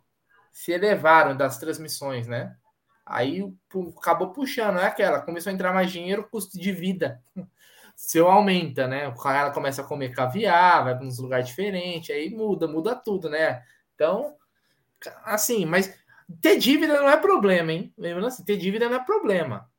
se 0.51 0.71
elevaram 0.71 1.35
das 1.35 1.57
transmissões, 1.57 2.27
né? 2.27 2.55
Aí 3.05 3.43
acabou 3.97 4.31
puxando, 4.31 4.79
é 4.79 4.85
aquela, 4.85 5.21
começou 5.21 5.49
a 5.49 5.53
entrar 5.53 5.73
mais 5.73 5.91
dinheiro, 5.91 6.27
custo 6.29 6.59
de 6.59 6.71
vida 6.71 7.21
seu 7.95 8.27
aumenta, 8.27 8.87
né? 8.87 9.07
O 9.07 9.15
cara 9.15 9.51
começa 9.51 9.81
a 9.81 9.85
comer 9.85 10.11
caviar, 10.11 10.83
vai 10.83 10.95
para 10.95 11.05
uns 11.05 11.19
lugares 11.19 11.47
diferentes, 11.47 12.15
aí 12.15 12.29
muda, 12.29 12.67
muda 12.67 12.95
tudo, 12.95 13.29
né? 13.29 13.61
Então, 13.93 14.35
assim, 15.23 15.65
mas 15.65 15.93
ter 16.41 16.57
dívida 16.57 16.99
não 16.99 17.09
é 17.09 17.17
problema, 17.17 17.71
hein? 17.71 17.93
Lembrando 17.95 18.27
assim, 18.27 18.43
ter 18.43 18.57
dívida 18.57 18.89
não 18.89 18.95
é 18.95 19.05
problema. 19.05 19.69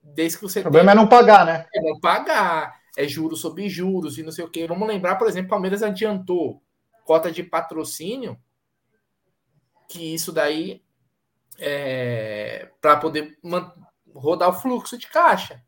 Desde 0.00 0.38
que 0.38 0.44
você. 0.44 0.60
O 0.60 0.62
problema 0.62 0.92
tem... 0.92 1.00
é 1.00 1.02
não 1.02 1.08
pagar, 1.08 1.44
né? 1.44 1.66
É 1.74 1.80
não 1.80 1.98
pagar, 1.98 2.78
é 2.96 3.08
juros 3.08 3.40
sobre 3.40 3.68
juros 3.68 4.16
e 4.16 4.22
não 4.22 4.30
sei 4.30 4.44
o 4.44 4.50
quê. 4.50 4.66
Vamos 4.66 4.86
lembrar, 4.86 5.16
por 5.16 5.26
exemplo, 5.26 5.50
Palmeiras 5.50 5.82
adiantou 5.82 6.62
cota 7.04 7.30
de 7.30 7.42
patrocínio, 7.42 8.38
que 9.88 10.14
isso 10.14 10.32
daí 10.32 10.82
é 11.58 12.70
para 12.80 12.96
poder 12.96 13.38
rodar 14.14 14.50
o 14.50 14.52
fluxo 14.52 14.98
de 14.98 15.06
caixa 15.08 15.64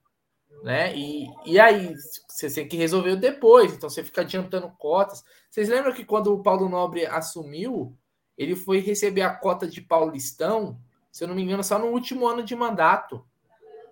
né? 0.62 0.96
E, 0.96 1.28
e 1.46 1.58
aí 1.58 1.94
você 2.28 2.50
tem 2.50 2.68
que 2.68 2.76
resolver 2.76 3.16
depois, 3.16 3.72
então 3.72 3.88
você 3.88 4.02
fica 4.02 4.22
adiantando 4.22 4.70
cotas. 4.78 5.24
Vocês 5.50 5.68
lembram 5.68 5.92
que 5.92 6.04
quando 6.04 6.32
o 6.32 6.42
Paulo 6.42 6.68
Nobre 6.68 7.06
assumiu, 7.06 7.96
ele 8.36 8.54
foi 8.54 8.80
receber 8.80 9.22
a 9.22 9.34
cota 9.34 9.66
de 9.66 9.80
Paulistão, 9.80 10.78
se 11.10 11.24
eu 11.24 11.28
não 11.28 11.34
me 11.34 11.42
engano, 11.42 11.64
só 11.64 11.78
no 11.78 11.86
último 11.86 12.26
ano 12.26 12.42
de 12.42 12.54
mandato 12.54 13.24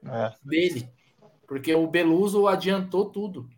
é. 0.05 0.33
dele, 0.43 0.89
porque 1.47 1.75
o 1.75 1.87
Beluso 1.87 2.47
adiantou 2.47 3.11
tudo. 3.11 3.49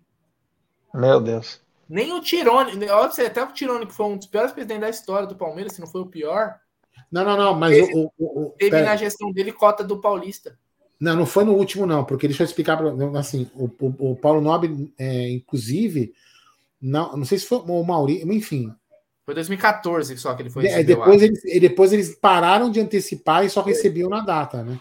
Meu 0.95 1.21
Deus. 1.21 1.61
Nem 1.89 2.13
o 2.13 2.21
Tirone, 2.21 2.73
olha 2.91 3.27
até 3.27 3.43
o 3.43 3.53
Tirone, 3.53 3.87
que 3.87 3.95
foi 3.95 4.07
um 4.07 4.17
dos 4.17 4.27
piores 4.27 4.53
presidentes 4.53 4.83
da 4.83 4.91
história 4.91 5.27
do 5.27 5.37
Palmeiras, 5.37 5.73
se 5.73 5.81
não 5.81 5.87
foi 5.87 6.03
o 6.03 6.07
pior. 6.07 6.57
Não, 7.11 7.25
não, 7.25 7.37
não, 7.37 7.55
mas 7.55 7.75
teve, 7.75 7.95
o, 7.95 8.13
o, 8.19 8.43
o, 8.43 8.51
teve 8.51 8.83
na 8.83 8.97
gestão 8.97 9.33
dele 9.33 9.53
cota 9.53 9.83
do 9.83 10.01
Paulista. 10.01 10.59
Não, 11.01 11.17
não 11.17 11.25
foi 11.25 11.45
no 11.45 11.55
último, 11.55 11.87
não, 11.87 12.05
porque 12.05 12.27
deixa 12.27 12.43
eu 12.43 12.47
explicar 12.47 12.77
para 12.77 13.19
assim, 13.19 13.49
o, 13.55 13.65
o, 13.81 14.11
o, 14.11 14.17
Paulo 14.17 14.41
Nobre, 14.41 14.93
é, 14.99 15.31
inclusive, 15.31 16.13
não, 16.81 17.17
não 17.17 17.25
sei 17.25 17.39
se 17.39 17.47
foi 17.47 17.59
o 17.59 17.85
Maurício, 17.85 18.31
enfim. 18.33 18.75
Foi 19.25 19.35
2014 19.35 20.17
só 20.19 20.35
que 20.35 20.43
ele 20.43 20.51
foi. 20.51 20.67
É, 20.67 20.83
depois, 20.83 21.23
eles, 21.23 21.43
depois 21.61 21.93
eles 21.93 22.15
pararam 22.15 22.71
de 22.71 22.81
antecipar 22.81 23.45
e 23.45 23.51
só 23.51 23.63
recebiam 23.63 24.11
na 24.11 24.21
data, 24.21 24.63
né? 24.63 24.79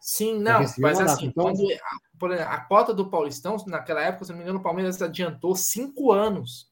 Sim, 0.00 0.40
não, 0.40 0.64
mas 0.78 0.98
assim, 0.98 1.26
então... 1.26 1.44
quando, 1.44 1.62
a, 2.28 2.34
exemplo, 2.34 2.52
a 2.52 2.60
cota 2.60 2.92
do 2.92 3.08
Paulistão, 3.08 3.56
naquela 3.66 4.02
época, 4.02 4.24
se 4.24 4.30
não 4.30 4.38
me 4.38 4.44
engano, 4.44 4.58
o 4.58 4.62
Palmeiras 4.62 5.00
adiantou 5.00 5.54
cinco 5.54 6.12
anos, 6.12 6.70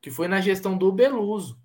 que 0.00 0.10
foi 0.10 0.28
na 0.28 0.40
gestão 0.40 0.76
do 0.76 0.92
Beluso. 0.92 1.58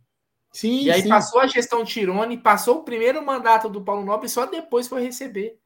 Sim, 0.51 0.83
e 0.83 0.91
aí 0.91 1.03
sim. 1.03 1.09
passou 1.09 1.39
a 1.39 1.47
gestão 1.47 1.85
Tirone, 1.85 2.37
passou 2.37 2.79
o 2.79 2.83
primeiro 2.83 3.23
mandato 3.23 3.69
do 3.69 3.83
Paulo 3.83 4.03
Nobre, 4.03 4.27
só 4.27 4.45
depois 4.45 4.87
foi 4.87 5.03
receber. 5.03 5.59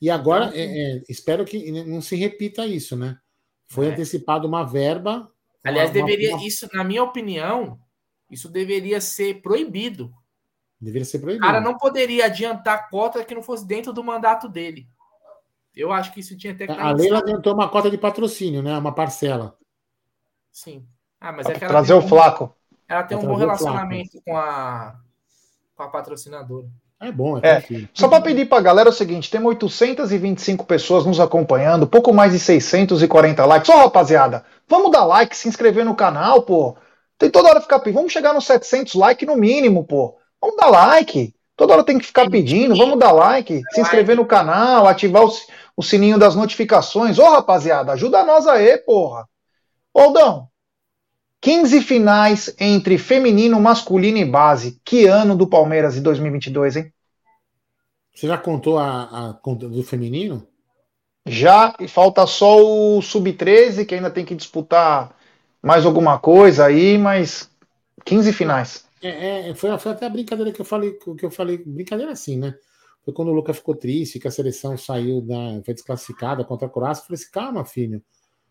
E 0.00 0.08
agora, 0.08 0.46
então, 0.46 0.58
é, 0.58 0.96
é, 0.96 1.02
espero 1.08 1.44
que 1.44 1.70
não 1.84 2.00
se 2.00 2.16
repita 2.16 2.66
isso, 2.66 2.96
né? 2.96 3.18
Foi 3.66 3.86
é. 3.86 3.90
antecipado 3.90 4.48
uma 4.48 4.64
verba. 4.64 5.30
Aliás, 5.62 5.90
uma, 5.90 5.94
deveria, 5.94 6.36
uma... 6.36 6.46
isso, 6.46 6.68
na 6.72 6.82
minha 6.82 7.02
opinião, 7.02 7.78
isso 8.30 8.48
deveria 8.48 9.00
ser 9.00 9.42
proibido. 9.42 10.10
Deveria 10.80 11.04
ser 11.04 11.18
proibido. 11.18 11.44
O 11.44 11.46
cara 11.46 11.60
não 11.60 11.76
poderia 11.76 12.24
adiantar 12.24 12.88
cota 12.88 13.22
que 13.22 13.34
não 13.34 13.42
fosse 13.42 13.66
dentro 13.66 13.92
do 13.92 14.02
mandato 14.02 14.48
dele. 14.48 14.88
Eu 15.76 15.92
acho 15.92 16.12
que 16.12 16.20
isso 16.20 16.36
tinha 16.36 16.52
até 16.52 16.66
que. 16.66 16.72
A 16.72 16.92
Leila 16.92 17.18
adiantou 17.18 17.54
uma 17.54 17.68
cota 17.68 17.90
de 17.90 17.98
patrocínio, 17.98 18.62
né? 18.62 18.76
Uma 18.76 18.94
parcela. 18.94 19.56
Sim. 20.50 20.86
Ah, 21.20 21.32
mas 21.32 21.46
é 21.46 21.54
que 21.54 21.64
ela 21.64 21.72
trazer 21.72 21.94
o 21.94 22.02
flaco. 22.02 22.54
Ela 22.88 23.04
tem 23.04 23.16
um 23.16 23.26
bom 23.26 23.34
relacionamento 23.34 24.20
com 24.24 24.36
a, 24.36 24.96
com 25.76 25.82
a 25.82 25.88
patrocinadora. 25.88 26.66
É 27.02 27.10
bom, 27.10 27.38
é, 27.38 27.48
é 27.48 27.64
Só 27.94 28.08
para 28.08 28.20
pedir 28.20 28.46
para 28.46 28.58
a 28.58 28.62
galera 28.62 28.88
é 28.88 28.92
o 28.92 28.94
seguinte: 28.94 29.30
temos 29.30 29.48
825 29.48 30.66
pessoas 30.66 31.06
nos 31.06 31.18
acompanhando, 31.18 31.86
pouco 31.86 32.12
mais 32.12 32.32
de 32.32 32.38
640 32.38 33.44
likes. 33.46 33.70
Ô, 33.70 33.72
oh, 33.72 33.82
rapaziada, 33.84 34.44
vamos 34.68 34.90
dar 34.90 35.06
like, 35.06 35.34
se 35.34 35.48
inscrever 35.48 35.84
no 35.84 35.94
canal, 35.94 36.42
pô. 36.42 36.76
Tem 37.16 37.30
toda 37.30 37.48
hora 37.48 37.60
ficar 37.60 37.78
pedindo. 37.78 37.96
Vamos 37.96 38.12
chegar 38.12 38.34
nos 38.34 38.44
700 38.44 38.94
likes 38.94 39.26
no 39.26 39.36
mínimo, 39.36 39.84
pô. 39.84 40.18
Vamos 40.40 40.56
dar 40.56 40.68
like. 40.68 41.34
Toda 41.60 41.74
hora 41.74 41.84
tem 41.84 41.98
que 41.98 42.06
ficar 42.06 42.30
pedindo. 42.30 42.74
Vamos 42.74 42.98
dar 42.98 43.12
like, 43.12 43.60
se 43.70 43.82
inscrever 43.82 44.16
no 44.16 44.24
canal, 44.24 44.88
ativar 44.88 45.26
o, 45.26 45.30
o 45.76 45.82
sininho 45.82 46.18
das 46.18 46.34
notificações. 46.34 47.18
Ô, 47.18 47.28
rapaziada, 47.28 47.92
ajuda 47.92 48.24
nós 48.24 48.46
aí, 48.46 48.78
porra. 48.78 49.28
Aldão, 49.94 50.48
15 51.38 51.82
finais 51.82 52.54
entre 52.58 52.96
feminino, 52.96 53.60
masculino 53.60 54.16
e 54.16 54.24
base. 54.24 54.80
Que 54.82 55.04
ano 55.04 55.36
do 55.36 55.46
Palmeiras 55.46 55.92
de 55.92 56.00
2022, 56.00 56.76
hein? 56.76 56.92
Você 58.14 58.26
já 58.26 58.38
contou 58.38 58.78
a, 58.78 59.02
a 59.28 59.54
do 59.54 59.82
feminino? 59.82 60.46
Já, 61.26 61.76
e 61.78 61.86
falta 61.86 62.26
só 62.26 62.56
o 62.58 63.02
sub-13, 63.02 63.84
que 63.84 63.94
ainda 63.96 64.10
tem 64.10 64.24
que 64.24 64.34
disputar 64.34 65.14
mais 65.62 65.84
alguma 65.84 66.18
coisa 66.18 66.64
aí, 66.64 66.96
mas 66.96 67.50
15 68.06 68.32
finais. 68.32 68.88
É, 69.02 69.50
é, 69.50 69.54
foi, 69.54 69.76
foi, 69.78 69.92
até 69.92 70.06
a 70.06 70.10
brincadeira 70.10 70.52
que 70.52 70.60
eu 70.60 70.64
falei, 70.64 70.92
que 70.92 71.24
eu 71.24 71.30
falei, 71.30 71.58
brincadeira 71.58 72.12
assim, 72.12 72.36
né? 72.38 72.54
Foi 73.02 73.14
quando 73.14 73.28
o 73.28 73.32
Lucas 73.32 73.56
ficou 73.56 73.74
triste, 73.74 74.20
que 74.20 74.28
a 74.28 74.30
seleção 74.30 74.76
saiu 74.76 75.22
da. 75.22 75.62
foi 75.64 75.74
desclassificada 75.74 76.44
contra 76.44 76.66
a 76.66 76.70
Croácia. 76.70 77.02
Eu 77.02 77.06
falei 77.06 77.22
assim, 77.22 77.30
calma, 77.32 77.64
filho. 77.64 78.02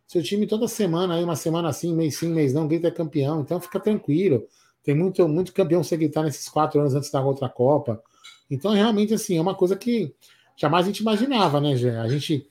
Seu 0.07 0.23
time 0.23 0.47
toda 0.47 0.67
semana, 0.67 1.15
aí, 1.15 1.23
uma 1.23 1.35
semana 1.35 1.69
assim, 1.69 1.95
mês 1.95 2.17
sim, 2.17 2.29
mês 2.29 2.51
não, 2.51 2.67
grita 2.67 2.87
é 2.87 2.91
campeão. 2.91 3.41
Então 3.41 3.61
fica 3.61 3.79
tranquilo. 3.79 4.43
Tem 4.83 4.95
muito, 4.95 5.27
muito 5.27 5.53
campeão 5.53 5.83
você 5.83 5.95
gritar 5.95 6.23
nesses 6.23 6.49
quatro 6.49 6.79
anos 6.79 6.95
antes 6.95 7.11
da 7.11 7.21
outra 7.21 7.47
Copa. 7.47 8.01
Então, 8.49 8.71
realmente, 8.73 9.13
assim, 9.13 9.37
é 9.37 9.41
uma 9.41 9.53
coisa 9.53 9.75
que 9.75 10.15
jamais 10.57 10.85
a 10.85 10.89
gente 10.89 11.01
imaginava, 11.01 11.61
né, 11.61 11.75
Gê? 11.75 11.91
A 11.91 12.07
gente. 12.07 12.49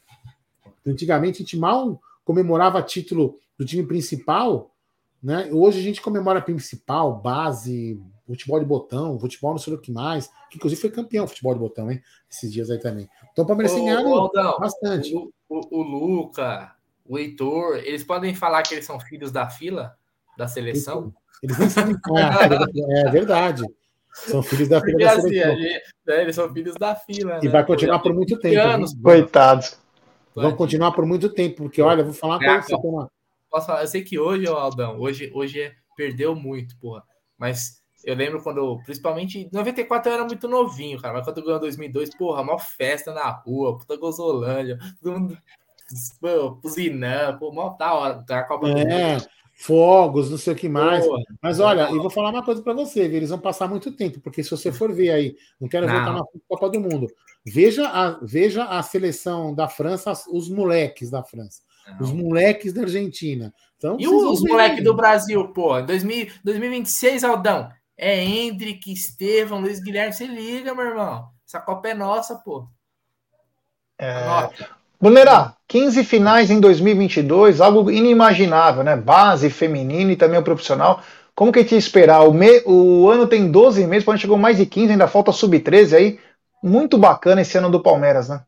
Antigamente 0.86 1.38
a 1.38 1.40
gente 1.40 1.56
mal 1.56 2.00
comemorava 2.24 2.80
título 2.82 3.36
do 3.58 3.64
time 3.64 3.82
principal, 3.82 4.70
né? 5.23 5.49
Hoje 5.53 5.81
a 5.81 5.82
gente 5.82 6.01
comemora 6.01 6.40
principal, 6.40 7.20
base, 7.20 8.01
futebol 8.27 8.61
de 8.61 8.66
botão, 8.66 9.19
futebol 9.19 9.53
não 9.53 9.59
sei 9.59 9.74
o 9.74 9.78
que 9.78 9.90
mais, 9.90 10.28
que 10.51 10.57
inclusive 10.57 10.81
foi 10.81 10.90
campeão 10.90 11.27
futebol 11.27 11.55
de 11.55 11.61
botão, 11.61 11.90
hein? 11.90 12.01
Esses 12.31 12.53
dias 12.53 12.70
aí 12.70 12.78
também. 12.78 13.09
Então 13.32 13.45
o 13.45 13.49
Palmeiras 13.49 13.74
tem 13.74 13.85
ganhado 13.85 14.31
bastante. 14.61 15.15
O, 15.15 15.32
o, 15.49 15.78
o, 15.78 15.82
Luca, 15.82 16.74
o 17.07 17.19
Heitor, 17.19 17.77
eles 17.78 18.05
podem 18.05 18.35
falar 18.35 18.62
que 18.62 18.74
eles 18.74 18.86
são 18.86 19.01
filhos 19.01 19.32
da 19.32 19.49
fila 19.49 19.97
da 20.36 20.47
seleção? 20.47 21.12
Eles 21.43 21.59
nem 21.59 21.69
sabem. 21.69 21.97
é, 22.16 23.09
é 23.09 23.11
verdade. 23.11 23.62
São 24.12 24.43
filhos 24.43 24.69
da 24.69 24.81
fila 24.81 24.99
da 24.99 25.12
assim, 25.12 25.20
seleção. 25.23 25.57
Gente, 25.57 25.82
né, 26.07 26.23
eles 26.23 26.35
são 26.35 26.53
filhos 26.53 26.74
da 26.74 26.95
fila. 26.95 27.39
E 27.43 27.47
né? 27.47 27.51
vai 27.51 27.65
continuar 27.65 27.99
por 28.01 28.15
muito 28.15 28.39
tempo. 28.39 28.61
Anos, 28.61 28.95
Coitados. 29.01 29.78
Vão 30.35 30.55
continuar 30.55 30.93
por 30.93 31.05
muito 31.05 31.28
tempo, 31.28 31.65
porque 31.65 31.82
olha, 31.82 32.05
vou 32.05 32.12
falar 32.12 32.39
uma 32.39 32.61
coisa. 32.61 32.77
Uma... 32.77 33.11
Posso 33.50 33.66
falar? 33.66 33.82
Eu 33.82 33.88
sei 33.88 34.02
que 34.02 34.18
hoje, 34.18 34.46
Aldão, 34.46 34.98
hoje, 34.98 35.30
hoje 35.34 35.60
é, 35.60 35.74
perdeu 35.96 36.34
muito, 36.34 36.78
porra. 36.78 37.02
Mas 37.36 37.82
eu 38.04 38.14
lembro 38.14 38.42
quando, 38.42 38.80
principalmente, 38.84 39.48
94 39.52 40.10
eu 40.10 40.14
era 40.14 40.24
muito 40.24 40.48
novinho, 40.48 41.00
cara. 41.00 41.14
Mas 41.14 41.24
quando 41.24 41.44
ganhou 41.44 41.60
2002, 41.60 42.14
porra, 42.16 42.44
maior 42.44 42.58
festa 42.58 43.12
na 43.12 43.30
rua, 43.30 43.76
puta 43.76 43.96
gozolândia, 43.96 44.78
todo 45.02 45.18
mundo 45.18 45.38
buzinando, 46.62 47.38
pô, 47.38 47.52
mó 47.52 47.70
da 47.70 47.94
hora. 47.94 48.24
A 48.28 48.42
Copa 48.44 48.68
é, 48.68 49.16
do 49.16 49.26
fogos, 49.58 50.30
não 50.30 50.38
sei 50.38 50.52
o 50.52 50.56
que 50.56 50.68
mais. 50.68 51.04
Pô, 51.04 51.20
Mas 51.42 51.58
olha, 51.58 51.90
eu 51.90 52.00
vou 52.00 52.10
falar 52.10 52.30
uma 52.30 52.44
coisa 52.44 52.62
para 52.62 52.72
você, 52.72 53.00
eles 53.00 53.30
vão 53.30 53.38
passar 53.40 53.68
muito 53.68 53.90
tempo, 53.90 54.20
porque 54.20 54.42
se 54.42 54.50
você 54.50 54.70
for 54.70 54.92
ver 54.92 55.10
aí, 55.10 55.36
não 55.60 55.68
quero 55.68 55.86
não. 55.86 55.94
voltar 55.94 56.12
na 56.12 56.22
Copa 56.46 56.70
do 56.70 56.80
Mundo, 56.80 57.08
veja 57.44 57.88
a, 57.88 58.18
veja 58.22 58.64
a 58.64 58.82
seleção 58.82 59.52
da 59.52 59.68
França, 59.68 60.12
os 60.30 60.48
moleques 60.48 61.10
da 61.10 61.24
França. 61.24 61.62
Não. 61.93 62.06
Os 62.06 62.12
moleques 62.12 62.73
da 62.73 62.82
Argentina. 62.82 63.52
Então, 63.77 63.97
e 63.98 64.09
os 64.09 64.43
moleques 64.43 64.82
do 64.82 64.94
Brasil, 64.94 65.48
pô? 65.48 65.81
2000, 65.81 66.28
2026, 66.44 67.24
Aldão. 67.24 67.70
É 67.97 68.24
Hendrick, 68.24 68.93
Estevão, 68.93 69.60
Luiz 69.60 69.81
Guilherme. 69.81 70.12
Se 70.12 70.27
liga, 70.27 70.74
meu 70.74 70.85
irmão. 70.85 71.27
Essa 71.47 71.60
Copa 71.60 71.89
é 71.89 71.94
nossa, 71.94 72.36
pô. 72.36 72.69
É... 73.98 74.24
Bonerá, 75.01 75.55
15 75.69 76.02
finais 76.05 76.51
em 76.51 76.60
2022, 76.60 77.60
algo 77.60 77.90
inimaginável, 77.90 78.82
né? 78.82 78.97
Base 78.97 79.48
feminina 79.48 80.12
e 80.12 80.16
também 80.16 80.39
o 80.39 80.44
profissional. 80.44 81.02
Como 81.35 81.52
que 81.52 81.60
a 81.60 81.62
gente 81.62 81.73
ia 81.73 81.78
esperar? 81.78 82.23
O, 82.23 82.32
me... 82.32 82.62
o 82.66 83.09
ano 83.09 83.27
tem 83.27 83.51
12 83.51 83.86
meses, 83.86 84.05
quando 84.05 84.19
chegou 84.19 84.36
mais 84.36 84.56
de 84.56 84.66
15, 84.66 84.93
ainda 84.93 85.06
falta 85.06 85.31
sub-13 85.31 85.97
aí. 85.97 86.20
Muito 86.62 86.98
bacana 86.98 87.43
esse 87.43 87.56
ano 87.56 87.70
do 87.70 87.81
Palmeiras, 87.81 88.28
né? 88.28 88.43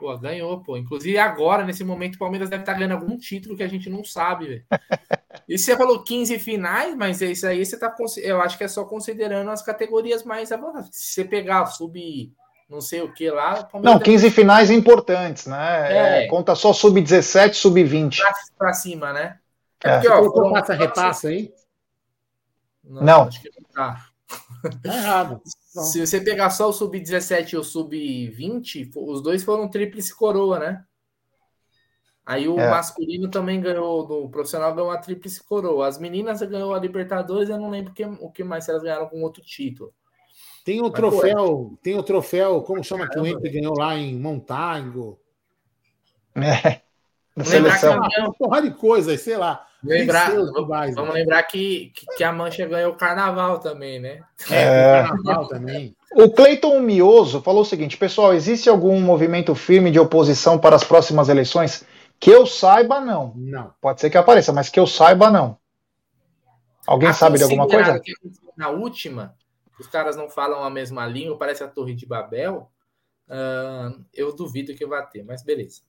Pô, 0.00 0.16
ganhou, 0.16 0.60
pô. 0.62 0.78
Inclusive 0.78 1.18
agora, 1.18 1.62
nesse 1.62 1.84
momento, 1.84 2.14
o 2.14 2.18
Palmeiras 2.18 2.48
deve 2.48 2.62
estar 2.62 2.72
ganhando 2.72 2.94
algum 2.94 3.18
título 3.18 3.54
que 3.54 3.62
a 3.62 3.68
gente 3.68 3.90
não 3.90 4.02
sabe, 4.02 4.46
velho. 4.46 4.64
E 5.48 5.58
você 5.58 5.76
falou 5.76 6.04
15 6.04 6.38
finais, 6.38 6.94
mas 6.94 7.20
é 7.20 7.26
isso 7.26 7.44
aí 7.44 7.64
você 7.66 7.76
tá. 7.76 7.92
Eu 8.18 8.40
acho 8.40 8.56
que 8.56 8.62
é 8.62 8.68
só 8.68 8.84
considerando 8.84 9.50
as 9.50 9.62
categorias 9.62 10.22
mais 10.22 10.52
avançadas. 10.52 10.90
Se 10.92 11.14
você 11.14 11.24
pegar 11.24 11.66
sub 11.66 12.32
não 12.68 12.80
sei 12.80 13.00
o 13.02 13.12
que 13.12 13.28
lá. 13.28 13.68
Não, 13.82 13.98
15 13.98 14.22
deve... 14.22 14.34
finais 14.34 14.70
importantes, 14.70 15.46
né? 15.46 15.92
É. 15.92 16.24
É, 16.24 16.28
conta 16.28 16.54
só 16.54 16.72
sub-17, 16.72 17.54
sub-20. 17.54 18.18
Pra, 18.18 18.32
pra, 18.56 18.72
cima, 18.72 19.12
né? 19.12 19.38
É, 19.82 19.90
é. 19.90 19.94
porque, 19.94 20.08
ó, 20.08 20.52
passa 20.52 20.74
repassa 20.74 21.28
aí? 21.28 21.52
Não. 22.84 23.02
não. 23.02 23.22
Acho 23.24 23.42
que 23.42 23.50
não 23.58 23.68
tá. 23.70 24.06
Tá 24.82 24.96
errado. 24.96 25.42
Se 25.80 26.06
você 26.06 26.20
pegar 26.20 26.50
só 26.50 26.68
o 26.68 26.72
sub-17 26.72 27.52
e 27.52 27.56
o 27.56 27.64
sub-20, 27.64 28.90
os 28.96 29.22
dois 29.22 29.42
foram 29.42 29.68
tríplice 29.68 30.14
coroa, 30.14 30.58
né? 30.58 30.84
Aí 32.24 32.46
o 32.46 32.58
é. 32.60 32.70
masculino 32.70 33.28
também 33.28 33.60
ganhou, 33.60 34.06
do 34.06 34.28
profissional 34.28 34.74
ganhou 34.74 34.90
a 34.90 34.98
tríplice 34.98 35.42
coroa. 35.42 35.88
As 35.88 35.98
meninas 35.98 36.40
ganhou 36.42 36.74
a 36.74 36.78
Libertadores, 36.78 37.48
eu 37.48 37.58
não 37.58 37.70
lembro 37.70 37.92
que, 37.92 38.04
o 38.04 38.30
que 38.30 38.44
mais 38.44 38.68
elas 38.68 38.82
ganharam 38.82 39.08
com 39.08 39.22
outro 39.22 39.42
título. 39.42 39.92
Tem 40.64 40.80
o 40.80 40.84
Mas, 40.84 40.92
troféu, 40.92 41.46
pô, 41.46 41.78
tem 41.82 41.98
o 41.98 42.02
troféu, 42.02 42.62
como 42.62 42.84
chama 42.84 43.08
caramba. 43.08 43.14
que 43.14 43.20
o 43.20 43.38
Henrique 43.38 43.60
ganhou 43.60 43.74
lá 43.76 43.96
em 43.96 44.18
Montago? 44.18 45.18
É. 46.36 46.82
Da 47.36 47.44
seleção. 47.44 47.96
Uma 47.96 48.32
porra 48.34 48.62
de 48.62 48.70
coisas, 48.72 49.20
sei 49.20 49.36
lá. 49.36 49.66
Lembrar, 49.82 50.30
vamos, 50.34 50.94
vamos 50.94 51.14
lembrar 51.14 51.42
que, 51.44 51.92
que, 52.16 52.22
a 52.22 52.30
Mancha 52.30 52.66
ganhou 52.66 52.92
o 52.92 52.96
carnaval 52.96 53.58
também, 53.60 53.98
né? 53.98 54.22
É, 54.50 55.00
o 55.00 55.08
carnaval 55.08 55.48
também. 55.48 55.96
O 56.14 56.30
Cleiton 56.30 56.80
Mioso 56.80 57.40
falou 57.40 57.62
o 57.62 57.64
seguinte: 57.64 57.96
pessoal, 57.96 58.34
existe 58.34 58.68
algum 58.68 59.00
movimento 59.00 59.54
firme 59.54 59.90
de 59.90 59.98
oposição 59.98 60.58
para 60.58 60.76
as 60.76 60.84
próximas 60.84 61.30
eleições? 61.30 61.84
Que 62.18 62.30
eu 62.30 62.46
saiba, 62.46 63.00
não. 63.00 63.32
Não. 63.34 63.72
Pode 63.80 64.02
ser 64.02 64.10
que 64.10 64.18
apareça, 64.18 64.52
mas 64.52 64.68
que 64.68 64.78
eu 64.78 64.86
saiba, 64.86 65.30
não. 65.30 65.56
Alguém 66.86 67.08
a 67.08 67.14
sabe 67.14 67.38
de 67.38 67.44
alguma 67.44 67.66
coisa? 67.66 68.00
na 68.56 68.68
última, 68.68 69.34
os 69.78 69.86
caras 69.86 70.16
não 70.16 70.28
falam 70.28 70.62
a 70.62 70.68
mesma 70.68 71.06
língua, 71.06 71.38
parece 71.38 71.64
a 71.64 71.68
Torre 71.68 71.94
de 71.94 72.04
Babel. 72.04 72.70
Uh, 73.26 74.04
eu 74.12 74.34
duvido 74.34 74.74
que 74.74 74.84
vai 74.84 75.08
ter, 75.08 75.22
mas 75.22 75.42
beleza. 75.42 75.80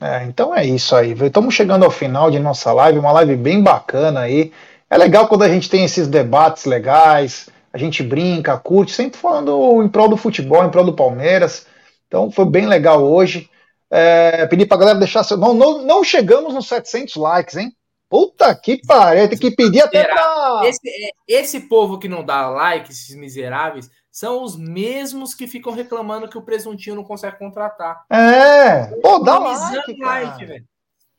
É, 0.00 0.24
então 0.24 0.54
é 0.54 0.64
isso 0.64 0.94
aí. 0.94 1.12
Estamos 1.12 1.54
chegando 1.54 1.84
ao 1.84 1.90
final 1.90 2.30
de 2.30 2.38
nossa 2.38 2.72
live, 2.72 2.98
uma 2.98 3.12
live 3.12 3.36
bem 3.36 3.62
bacana 3.62 4.20
aí. 4.20 4.52
É 4.88 4.96
legal 4.96 5.26
quando 5.28 5.42
a 5.42 5.48
gente 5.48 5.68
tem 5.68 5.84
esses 5.84 6.06
debates 6.06 6.64
legais, 6.64 7.48
a 7.72 7.76
gente 7.76 8.02
brinca, 8.02 8.56
curte, 8.56 8.92
sempre 8.92 9.18
falando 9.18 9.82
em 9.82 9.88
prol 9.88 10.08
do 10.08 10.16
futebol, 10.16 10.64
em 10.64 10.70
prol 10.70 10.84
do 10.84 10.94
Palmeiras. 10.94 11.66
Então 12.06 12.30
foi 12.30 12.46
bem 12.46 12.66
legal 12.66 13.02
hoje. 13.02 13.50
É, 13.90 14.46
pedir 14.46 14.66
pra 14.66 14.76
galera 14.76 14.98
deixar 14.98 15.24
seu. 15.24 15.36
Não, 15.36 15.52
não, 15.52 15.82
não 15.82 16.04
chegamos 16.04 16.54
nos 16.54 16.68
700 16.68 17.16
likes, 17.16 17.56
hein? 17.56 17.72
Puta 18.08 18.54
que 18.54 18.80
pariu, 18.86 19.28
tem 19.28 19.38
que 19.38 19.50
pedir 19.50 19.82
até 19.82 20.04
pra. 20.04 20.62
Esse, 20.64 20.80
é, 20.88 21.10
esse 21.26 21.60
povo 21.68 21.98
que 21.98 22.08
não 22.08 22.24
dá 22.24 22.48
like, 22.48 22.90
esses 22.90 23.14
miseráveis, 23.14 23.90
são 24.10 24.42
os 24.42 24.56
mesmos 24.56 25.34
que 25.34 25.46
ficam 25.46 25.72
reclamando 25.72 26.28
que 26.28 26.38
o 26.38 26.42
presuntinho 26.42 26.96
não 26.96 27.04
consegue 27.04 27.38
contratar. 27.38 28.04
É, 28.10 28.86
pô, 29.00 29.18
dá 29.18 29.38
like, 29.38 29.96
like 30.00 30.64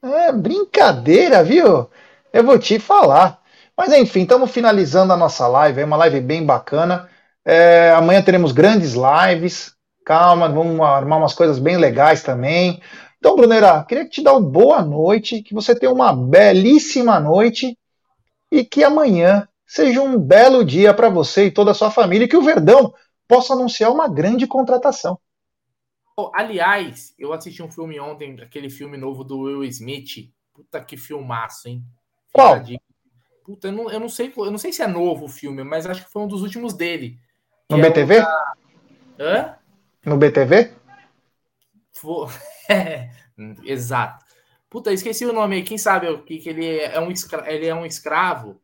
É, 0.04 0.32
brincadeira, 0.32 1.44
viu? 1.44 1.90
Eu 2.32 2.44
vou 2.44 2.60
te 2.60 2.80
falar. 2.80 3.42
Mas 3.78 3.94
enfim, 3.94 4.24
estamos 4.24 4.52
finalizando 4.52 5.14
a 5.14 5.18
nossa 5.18 5.48
live, 5.48 5.82
é 5.82 5.86
uma 5.86 5.98
live 5.98 6.20
bem 6.20 6.46
bacana. 6.46 7.10
É, 7.46 7.92
amanhã 7.92 8.22
teremos 8.22 8.52
grandes 8.52 8.94
lives 8.94 9.78
calma, 10.10 10.50
vamos 10.50 10.82
armar 10.82 11.20
umas 11.20 11.36
coisas 11.36 11.60
bem 11.60 11.78
legais 11.78 12.24
também. 12.24 12.82
Então, 13.20 13.36
Brunera, 13.36 13.84
queria 13.84 14.10
te 14.10 14.24
dar 14.24 14.34
uma 14.34 14.42
boa 14.42 14.82
noite, 14.82 15.44
que 15.44 15.54
você 15.54 15.76
tenha 15.76 15.92
uma 15.92 16.12
belíssima 16.12 17.20
noite 17.20 17.78
e 18.52 18.66
que 18.66 18.84
amanhã 18.84 19.48
seja 19.70 20.02
um 20.02 20.20
belo 20.20 20.66
dia 20.66 20.92
para 20.96 21.10
você 21.10 21.46
e 21.46 21.52
toda 21.52 21.70
a 21.70 21.76
sua 21.76 21.92
família 21.92 22.26
e 22.26 22.28
que 22.28 22.36
o 22.36 22.42
Verdão 22.42 22.92
possa 23.28 23.54
anunciar 23.54 23.92
uma 23.92 24.10
grande 24.10 24.48
contratação. 24.48 25.20
aliás, 26.34 27.14
eu 27.20 27.32
assisti 27.32 27.62
um 27.62 27.70
filme 27.70 28.00
ontem, 28.00 28.42
aquele 28.42 28.68
filme 28.68 28.98
novo 28.98 29.24
do 29.24 29.42
Will 29.42 29.64
Smith. 29.66 30.34
Puta 30.52 30.84
que 30.84 30.98
filmaço, 30.98 31.70
hein? 31.70 31.84
Qual? 32.34 32.64
Puta, 33.46 33.68
eu 33.68 33.72
não, 33.72 33.92
eu 33.92 34.00
não 34.00 34.10
sei, 34.10 34.34
eu 34.36 34.52
não 34.52 34.58
sei 34.58 34.74
se 34.74 34.82
é 34.82 34.88
novo 34.88 35.26
o 35.26 35.30
filme, 35.30 35.64
mas 35.64 35.86
acho 35.86 36.04
que 36.04 36.12
foi 36.12 36.24
um 36.24 36.28
dos 36.28 36.42
últimos 36.42 36.74
dele. 36.74 37.20
No 37.70 37.80
BTV? 37.80 38.16
É 38.16 38.22
da... 38.22 38.54
Hã? 39.20 39.56
No 40.04 40.18
BTV? 40.18 40.72
É, 42.72 43.10
exato. 43.64 44.24
Puta, 44.70 44.94
esqueci 44.94 45.26
o 45.26 45.34
nome 45.34 45.56
aí. 45.56 45.64
Quem 45.64 45.78
sabe 45.78 46.08
o 46.08 46.22
que, 46.22 46.38
que 46.38 46.50
ele 46.50 46.80
é 46.80 47.00
um 47.00 47.10
escravo, 47.10 47.50
ele 47.50 47.66
é 47.66 47.74
um 47.74 47.84
escravo. 47.84 48.62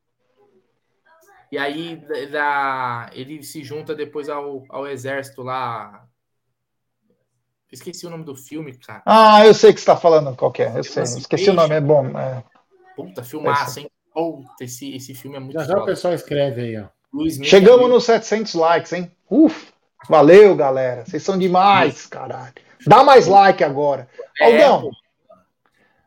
E 1.56 1.58
aí 1.58 1.96
da, 2.34 3.10
ele 3.14 3.42
se 3.42 3.64
junta 3.64 3.96
depois 3.96 4.28
ao, 4.28 4.66
ao 4.68 4.86
exército 4.86 5.42
lá. 5.42 6.06
Esqueci 7.72 8.06
o 8.06 8.10
nome 8.10 8.26
do 8.26 8.36
filme, 8.36 8.78
cara. 8.78 9.02
Ah, 9.06 9.46
eu 9.46 9.54
sei 9.54 9.74
que 9.74 9.80
você 9.80 9.86
tá 9.86 9.96
falando 9.96 10.36
qual 10.36 10.52
é. 10.60 10.78
Eu 10.78 10.84
sei. 10.84 11.04
Esqueci 11.04 11.50
o 11.50 11.54
nome, 11.54 11.74
é 11.74 11.80
bom. 11.80 12.08
É... 12.20 12.44
Puta, 12.94 13.24
filmaço, 13.24 13.80
hein? 13.80 13.90
Puta, 14.14 14.66
esse, 14.66 14.94
esse 14.98 15.14
filme 15.14 15.38
é 15.38 15.40
muito 15.40 15.58
Já 15.58 15.64
já 15.64 15.78
o 15.78 15.86
pessoal 15.86 16.14
escreve 16.14 16.62
aí, 16.62 16.78
ó. 16.78 16.88
Chegamos 17.46 17.86
é 17.86 17.90
nos 17.90 18.04
700 18.04 18.54
likes, 18.54 18.92
hein? 18.92 19.10
Uf! 19.30 19.72
Valeu, 20.10 20.58
galera. 20.58 21.06
Vocês 21.06 21.24
são 21.24 21.40
demais, 21.40 22.06
caralho. 22.06 22.54
Dá 22.86 23.02
mais 23.02 23.28
like 23.28 23.64
agora. 23.64 24.10
É, 24.42 24.62
Aldão. 24.66 24.92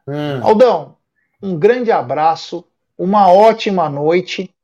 Hum. 0.06 0.40
Aldão, 0.42 0.96
um 1.42 1.58
grande 1.58 1.90
abraço, 1.90 2.66
uma 2.98 3.32
ótima 3.32 3.88
noite 3.88 4.54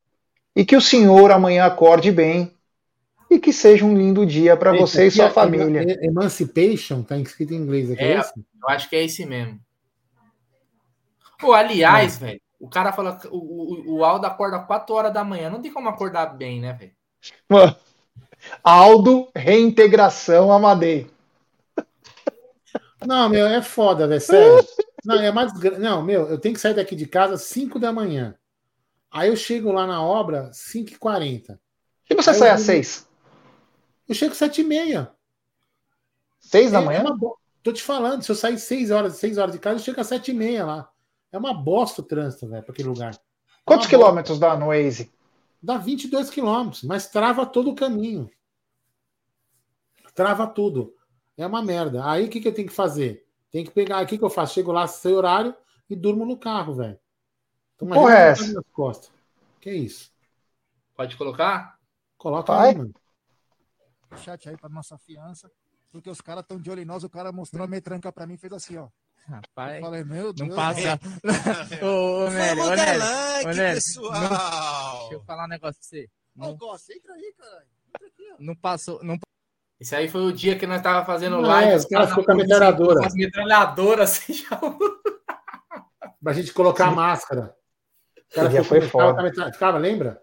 e 0.54 0.64
que 0.64 0.76
o 0.76 0.80
senhor 0.80 1.30
amanhã 1.30 1.64
acorde 1.64 2.12
bem 2.12 2.52
e 3.30 3.38
que 3.38 3.52
seja 3.52 3.84
um 3.84 3.96
lindo 3.96 4.24
dia 4.24 4.56
para 4.56 4.72
você 4.72 5.06
e 5.06 5.10
sua 5.10 5.26
é, 5.26 5.30
família. 5.30 5.98
Emancipation, 6.02 7.02
tá 7.02 7.18
escrito 7.18 7.52
em 7.52 7.58
inglês 7.58 7.90
aqui, 7.90 8.02
é, 8.02 8.12
é 8.12 8.18
Eu 8.18 8.68
acho 8.68 8.88
que 8.88 8.96
é 8.96 9.04
esse 9.04 9.26
mesmo. 9.26 9.60
Pô, 11.38 11.52
aliás, 11.52 12.18
velho, 12.18 12.40
o 12.60 12.68
cara 12.68 12.92
fala 12.92 13.20
o, 13.30 13.36
o, 13.36 13.96
o 13.96 14.04
Aldo 14.04 14.26
acorda 14.26 14.58
4 14.60 14.94
horas 14.94 15.12
da 15.12 15.24
manhã. 15.24 15.50
Não 15.50 15.60
tem 15.60 15.72
como 15.72 15.88
acordar 15.88 16.26
bem, 16.26 16.60
né, 16.60 16.72
velho? 16.72 17.76
Aldo, 18.62 19.28
reintegração 19.34 20.52
Amadei. 20.52 21.10
Não, 23.04 23.28
meu, 23.28 23.46
é 23.46 23.60
foda, 23.60 24.06
velho, 24.06 24.20
sério. 24.20 24.66
Não, 25.04 25.20
é 25.20 25.30
mais. 25.30 25.52
Não, 25.78 26.02
meu, 26.02 26.26
eu 26.30 26.38
tenho 26.38 26.54
que 26.54 26.60
sair 26.60 26.72
daqui 26.72 26.96
de 26.96 27.06
casa 27.06 27.34
às 27.34 27.42
5 27.42 27.78
da 27.78 27.92
manhã. 27.92 28.34
Aí 29.14 29.28
eu 29.28 29.36
chego 29.36 29.70
lá 29.70 29.86
na 29.86 30.02
obra 30.02 30.50
5h40. 30.50 31.56
E 32.10 32.14
você 32.16 32.30
Aí 32.30 32.36
sai 32.36 32.50
às 32.50 32.62
6? 32.62 33.08
Eu 34.08 34.14
chego 34.16 34.32
às 34.32 34.38
7h30. 34.40 35.08
6 36.40 36.72
da 36.72 36.80
é, 36.80 36.84
manhã? 36.84 36.98
É 36.98 37.02
uma... 37.02 37.34
Tô 37.62 37.72
te 37.72 37.80
falando, 37.80 38.24
se 38.24 38.30
eu 38.32 38.34
sair 38.34 38.58
6 38.58 38.90
horas, 38.90 39.14
6 39.14 39.38
horas 39.38 39.54
de 39.54 39.60
casa, 39.60 39.76
eu 39.76 39.84
chego 39.84 40.00
às 40.00 40.08
7h30 40.08 40.66
lá. 40.66 40.90
É 41.30 41.38
uma 41.38 41.54
bosta 41.54 42.02
o 42.02 42.04
trânsito, 42.04 42.48
velho, 42.48 42.64
pra 42.64 42.72
aquele 42.72 42.88
lugar. 42.88 43.14
É 43.14 43.18
Quantos 43.64 43.86
quilômetros 43.86 44.40
dá 44.40 44.56
no 44.56 44.66
Waze? 44.66 45.12
Dá 45.62 45.78
22 45.78 46.28
quilômetros, 46.28 46.82
mas 46.82 47.06
trava 47.06 47.46
todo 47.46 47.70
o 47.70 47.74
caminho. 47.74 48.28
Trava 50.12 50.44
tudo. 50.48 50.92
É 51.36 51.46
uma 51.46 51.62
merda. 51.62 52.04
Aí 52.04 52.24
o 52.24 52.28
que, 52.28 52.40
que 52.40 52.48
eu 52.48 52.54
tenho 52.54 52.68
que 52.68 52.74
fazer? 52.74 53.24
Tem 53.52 53.64
que 53.64 53.70
pegar. 53.70 54.02
O 54.02 54.06
que, 54.06 54.18
que 54.18 54.24
eu 54.24 54.28
faço? 54.28 54.54
Chego 54.54 54.72
lá, 54.72 54.88
sem 54.88 55.14
horário 55.14 55.54
e 55.88 55.94
durmo 55.94 56.26
no 56.26 56.36
carro, 56.36 56.74
velho. 56.74 56.98
Então, 57.76 57.88
Porra, 57.88 58.14
é 58.14 58.28
essa? 58.30 58.52
Nas 58.52 58.64
costas. 58.72 59.12
Que 59.60 59.72
isso? 59.72 60.12
Pode 60.96 61.16
colocar? 61.16 61.78
Coloca 62.16 62.54
Vai. 62.54 62.70
aí, 62.70 62.78
mano. 62.78 62.94
Chat 64.16 64.48
aí 64.48 64.56
pra 64.56 64.68
nossa 64.68 64.96
fiança. 64.98 65.50
Porque 65.90 66.10
os 66.10 66.20
caras 66.20 66.42
estão 66.42 66.60
de 66.60 66.70
olho 66.70 66.82
em 66.82 66.84
nós. 66.84 67.04
O 67.04 67.10
cara 67.10 67.32
mostrou 67.32 67.64
a 67.64 67.68
metranca 67.68 68.12
pra 68.12 68.26
mim 68.26 68.34
e 68.34 68.38
fez 68.38 68.52
assim, 68.52 68.76
ó. 68.76 68.88
Rapaz, 69.26 69.76
eu 69.76 69.80
falei, 69.80 70.04
meu 70.04 70.32
Deus. 70.32 70.48
Não 70.48 70.54
passa. 70.54 71.00
ô, 71.82 72.26
ô, 72.26 72.30
Nery, 72.30 72.60
ô, 72.60 72.70
Nery, 72.74 72.98
like, 72.98 73.46
ô, 73.46 73.52
Nery, 73.52 73.74
pessoal. 73.74 74.12
Não... 74.12 74.98
Deixa 74.98 75.14
eu 75.14 75.20
falar 75.24 75.44
um 75.44 75.48
negócio 75.48 75.80
pra 75.80 75.88
você. 75.88 76.10
Não, 76.36 76.50
oh, 76.50 76.56
gosto. 76.56 76.90
Entra 76.92 77.14
aí, 77.14 77.34
caralho. 77.38 77.66
Entra 77.88 78.06
aqui, 78.06 78.32
ó. 78.32 78.36
Não 78.38 78.54
passou. 78.54 79.02
Não... 79.02 79.18
Esse 79.80 79.96
aí 79.96 80.08
foi 80.08 80.22
o 80.22 80.32
dia 80.32 80.58
que 80.58 80.66
nós 80.66 80.82
tava 80.82 81.06
fazendo 81.06 81.40
não, 81.40 81.48
live. 81.48 81.72
É, 81.72 81.76
os 81.76 81.84
caras 81.86 82.10
ficou 82.10 82.24
com 82.24 82.32
a 82.32 82.34
metralhadora. 82.34 83.06
As 83.06 83.14
metralhadoras, 83.14 84.10
assim, 84.18 84.34
já. 84.34 84.60
pra 86.22 86.32
gente 86.32 86.52
colocar 86.52 86.86
Sim. 86.86 86.92
a 86.92 86.94
máscara. 86.94 87.56
O 88.34 88.36
cara 88.36 88.48
dia 88.48 88.64
foi 88.64 88.80
foda. 88.80 89.32
Ficava, 89.52 89.78
lembra? 89.78 90.20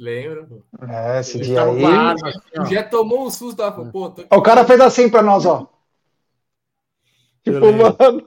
Lembro. 0.00 0.64
É, 0.88 1.20
esse 1.20 1.38
dia 1.38 1.62
aí. 1.62 1.84
assim, 1.84 2.74
já 2.74 2.82
tomou 2.82 3.26
um 3.26 3.30
susto. 3.30 3.62
Pô, 3.92 4.10
tô... 4.10 4.24
O 4.34 4.42
cara 4.42 4.64
fez 4.64 4.80
assim 4.80 5.10
pra 5.10 5.22
nós, 5.22 5.44
ó. 5.44 5.68
Tipo, 7.44 7.70
mano. 7.70 8.26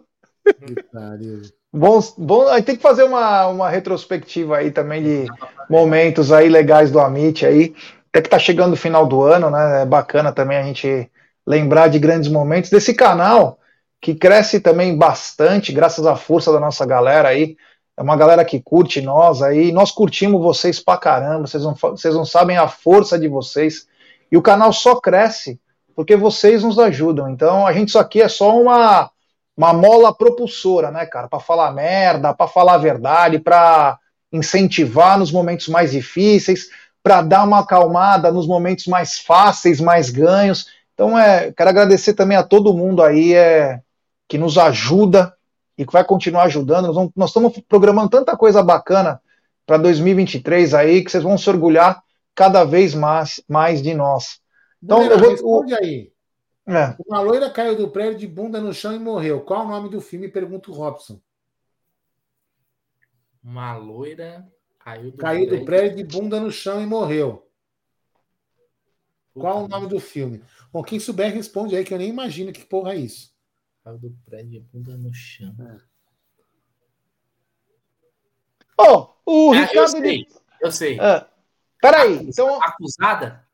Bom, 1.74 2.00
bom, 2.18 2.48
aí 2.48 2.62
tem 2.62 2.76
que 2.76 2.82
fazer 2.82 3.04
uma, 3.04 3.48
uma 3.48 3.70
retrospectiva 3.70 4.58
aí 4.58 4.72
também 4.72 5.04
de 5.04 5.26
momentos 5.70 6.32
aí 6.32 6.48
legais 6.48 6.92
do 6.92 7.00
Amit 7.00 7.46
aí. 7.46 7.76
Até 8.10 8.22
que 8.22 8.30
tá 8.30 8.40
chegando 8.40 8.74
o 8.74 8.78
final 8.78 9.06
do 9.06 9.24
ano, 9.24 9.50
né? 9.50 9.82
É 9.82 9.86
bacana 9.86 10.32
também 10.32 10.58
a 10.58 10.64
gente 10.64 11.12
lembrar 11.46 11.88
de 11.88 11.98
grandes 12.00 12.30
momentos 12.30 12.70
desse 12.70 12.94
canal 12.94 13.60
que 14.00 14.16
cresce 14.16 14.60
também 14.60 14.96
bastante, 14.96 15.74
graças 15.74 16.06
à 16.06 16.16
força 16.16 16.52
da 16.54 16.60
nossa 16.60 16.86
galera 16.86 17.30
aí. 17.30 17.58
É 17.98 18.02
uma 18.04 18.16
galera 18.16 18.46
que 18.46 18.62
curte 18.62 19.02
nós 19.02 19.42
aí. 19.42 19.72
Nós 19.72 19.92
curtimos 19.92 20.42
vocês 20.42 20.80
pra 20.80 20.98
caramba. 20.98 21.48
Vocês 21.48 21.64
não, 21.64 21.74
vocês 21.74 22.14
não 22.14 22.26
sabem 22.26 22.56
a 22.56 22.68
força 22.68 23.18
de 23.18 23.28
vocês. 23.28 23.88
E 24.32 24.38
o 24.38 24.42
canal 24.42 24.72
só 24.72 24.96
cresce 24.96 25.60
porque 25.96 26.16
vocês 26.16 26.64
nos 26.64 26.78
ajudam. 26.78 27.28
Então 27.28 27.66
a 27.66 27.74
gente 27.74 27.90
isso 27.90 27.98
aqui 27.98 28.22
é 28.22 28.30
só 28.30 28.56
uma 28.56 29.10
uma 29.58 29.74
mola 29.74 30.14
propulsora, 30.14 30.92
né, 30.92 31.04
cara, 31.08 31.28
para 31.28 31.40
falar 31.40 31.72
merda, 31.72 32.32
para 32.32 32.48
falar 32.48 32.76
a 32.76 32.78
verdade, 32.78 33.40
para 33.40 33.98
incentivar 34.32 35.18
nos 35.18 35.32
momentos 35.32 35.68
mais 35.68 35.92
difíceis, 35.94 36.68
para 37.02 37.24
dar 37.24 37.44
uma 37.44 37.62
acalmada 37.62 38.32
nos 38.32 38.46
momentos 38.46 38.86
mais 38.86 39.18
fáceis, 39.18 39.82
mais 39.82 40.12
ganhos. 40.12 40.68
Então, 40.94 41.18
é, 41.18 41.52
quero 41.52 41.72
agradecer 41.72 42.14
também 42.14 42.38
a 42.38 42.44
todo 42.44 42.74
mundo 42.74 43.02
aí 43.02 43.34
é, 43.34 43.82
que 44.28 44.38
nos 44.38 44.60
ajuda 44.60 45.34
e 45.78 45.86
que 45.86 45.94
vai 45.94 46.04
continuar 46.04 46.44
ajudando. 46.44 46.88
Nós, 46.88 46.96
vamos, 46.96 47.12
nós 47.16 47.30
estamos 47.30 47.60
programando 47.68 48.10
tanta 48.10 48.36
coisa 48.36 48.64
bacana 48.64 49.22
para 49.66 49.78
2023 49.78 50.74
aí 50.74 51.04
que 51.04 51.12
vocês 51.12 51.24
vão 51.24 51.38
se 51.38 51.50
orgulhar 51.50 52.04
cada 52.34 52.64
vez 52.64 52.96
mais, 52.96 53.42
mais 53.48 53.82
de 53.82 53.94
nós. 53.94 54.40
Então, 54.82 55.04
eu 55.04 55.18
vou, 55.20 55.30
responde 55.30 55.74
aí. 55.74 56.12
É. 56.66 56.96
Uma 57.06 57.22
loira 57.22 57.50
caiu 57.50 57.76
do 57.76 57.90
prédio 57.90 58.20
de 58.20 58.28
bunda 58.28 58.60
no 58.60 58.74
chão 58.74 58.94
e 58.94 59.00
morreu. 59.00 59.42
Qual 59.42 59.66
o 59.66 59.68
nome 59.68 59.90
do 59.90 60.02
filme? 60.02 60.28
Pergunta 60.28 60.70
o 60.70 60.74
Robson. 60.74 61.20
Uma 63.44 63.76
loira 63.78 64.46
caiu 64.80 65.12
do, 65.12 65.18
caiu 65.18 65.48
prédio... 65.48 65.60
do 65.60 65.66
prédio 65.66 65.98
de 65.98 66.04
bunda 66.04 66.40
no 66.40 66.52
chão 66.52 66.82
e 66.82 66.86
morreu. 66.86 67.48
Puta 69.34 69.40
Qual 69.40 69.64
o 69.64 69.68
nome 69.68 69.88
do 69.88 70.00
filme? 70.00 70.42
Bom, 70.74 70.84
quem 70.84 71.00
souber 71.00 71.34
responde 71.34 71.76
aí, 71.76 71.86
que 71.86 71.94
eu 71.94 71.98
nem 71.98 72.10
imagino 72.10 72.52
que 72.52 72.66
porra 72.66 72.94
é 72.94 72.98
isso. 72.98 73.32
Caiu 73.88 73.98
do 74.00 74.14
prédio 74.26 74.62
bunda 74.74 74.98
no 74.98 75.14
chão. 75.14 75.56
É. 75.62 75.78
Oh, 78.78 79.08
o 79.26 79.54
ah, 79.54 79.56
Ricardo. 79.56 79.78
Eu 79.78 79.88
sei. 79.88 80.28
Eu 80.62 80.72
sei. 80.74 81.00
Ah, 81.00 81.26
peraí. 81.82 82.16
Acus... 82.16 82.28
Então... 82.28 82.62
Acusada? 82.62 83.48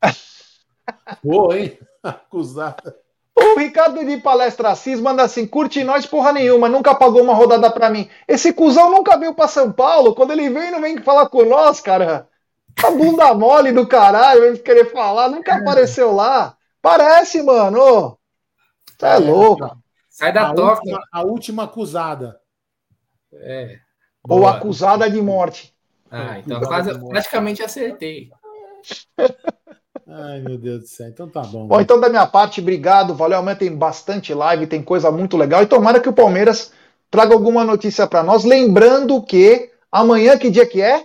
Boa, 1.24 1.58
hein? 1.58 1.76
Acusada. 2.00 2.96
O 3.34 3.58
Ricardo 3.58 4.04
de 4.04 4.18
Palestra 4.18 4.70
Assis 4.70 5.00
manda 5.00 5.24
assim: 5.24 5.48
curte 5.48 5.82
nós 5.82 6.06
porra 6.06 6.32
nenhuma, 6.32 6.68
nunca 6.68 6.94
pagou 6.94 7.20
uma 7.20 7.34
rodada 7.34 7.68
pra 7.68 7.90
mim. 7.90 8.08
Esse 8.28 8.52
cuzão 8.52 8.88
nunca 8.88 9.16
veio 9.16 9.34
pra 9.34 9.48
São 9.48 9.72
Paulo. 9.72 10.14
Quando 10.14 10.30
ele 10.30 10.48
vem, 10.48 10.70
não 10.70 10.80
vem 10.80 11.02
falar 11.02 11.28
com 11.28 11.44
nós, 11.44 11.80
cara. 11.80 12.28
A 12.84 12.90
bunda 12.92 13.34
mole 13.34 13.72
do 13.72 13.84
caralho, 13.88 14.42
vem 14.42 14.62
querer 14.62 14.92
falar, 14.92 15.28
nunca 15.28 15.56
apareceu 15.56 16.12
lá. 16.12 16.56
Parece, 16.80 17.42
mano. 17.42 18.16
Você 19.02 19.06
é, 19.06 19.18
louco. 19.18 19.82
Sai 20.08 20.32
da 20.32 20.50
a 20.50 20.54
toca. 20.54 20.80
Última, 20.80 21.08
a 21.10 21.22
última 21.22 21.64
acusada. 21.64 22.40
É. 23.32 23.78
Ou 24.28 24.46
acusada 24.46 25.10
de 25.10 25.20
morte. 25.20 25.74
Ah, 26.08 26.38
então 26.38 26.60
quase, 26.60 26.96
praticamente 27.08 27.62
acertei. 27.62 28.30
Ai, 30.06 30.40
meu 30.40 30.56
Deus 30.56 30.80
do 30.82 30.86
céu. 30.86 31.08
Então 31.08 31.28
tá 31.28 31.42
bom. 31.42 31.66
Bom, 31.66 31.80
então 31.80 31.98
da 31.98 32.08
minha 32.08 32.26
parte, 32.26 32.60
obrigado. 32.60 33.14
Valeu. 33.14 33.38
Amanhã 33.38 33.56
tem 33.56 33.74
bastante 33.74 34.32
live, 34.32 34.68
tem 34.68 34.82
coisa 34.82 35.10
muito 35.10 35.36
legal. 35.36 35.62
E 35.62 35.66
tomara 35.66 35.98
que 35.98 36.08
o 36.08 36.12
Palmeiras 36.12 36.72
traga 37.10 37.34
alguma 37.34 37.64
notícia 37.64 38.06
para 38.06 38.22
nós. 38.22 38.44
Lembrando 38.44 39.20
que 39.22 39.72
amanhã, 39.90 40.38
que 40.38 40.50
dia 40.50 40.66
que 40.66 40.80
é? 40.80 41.04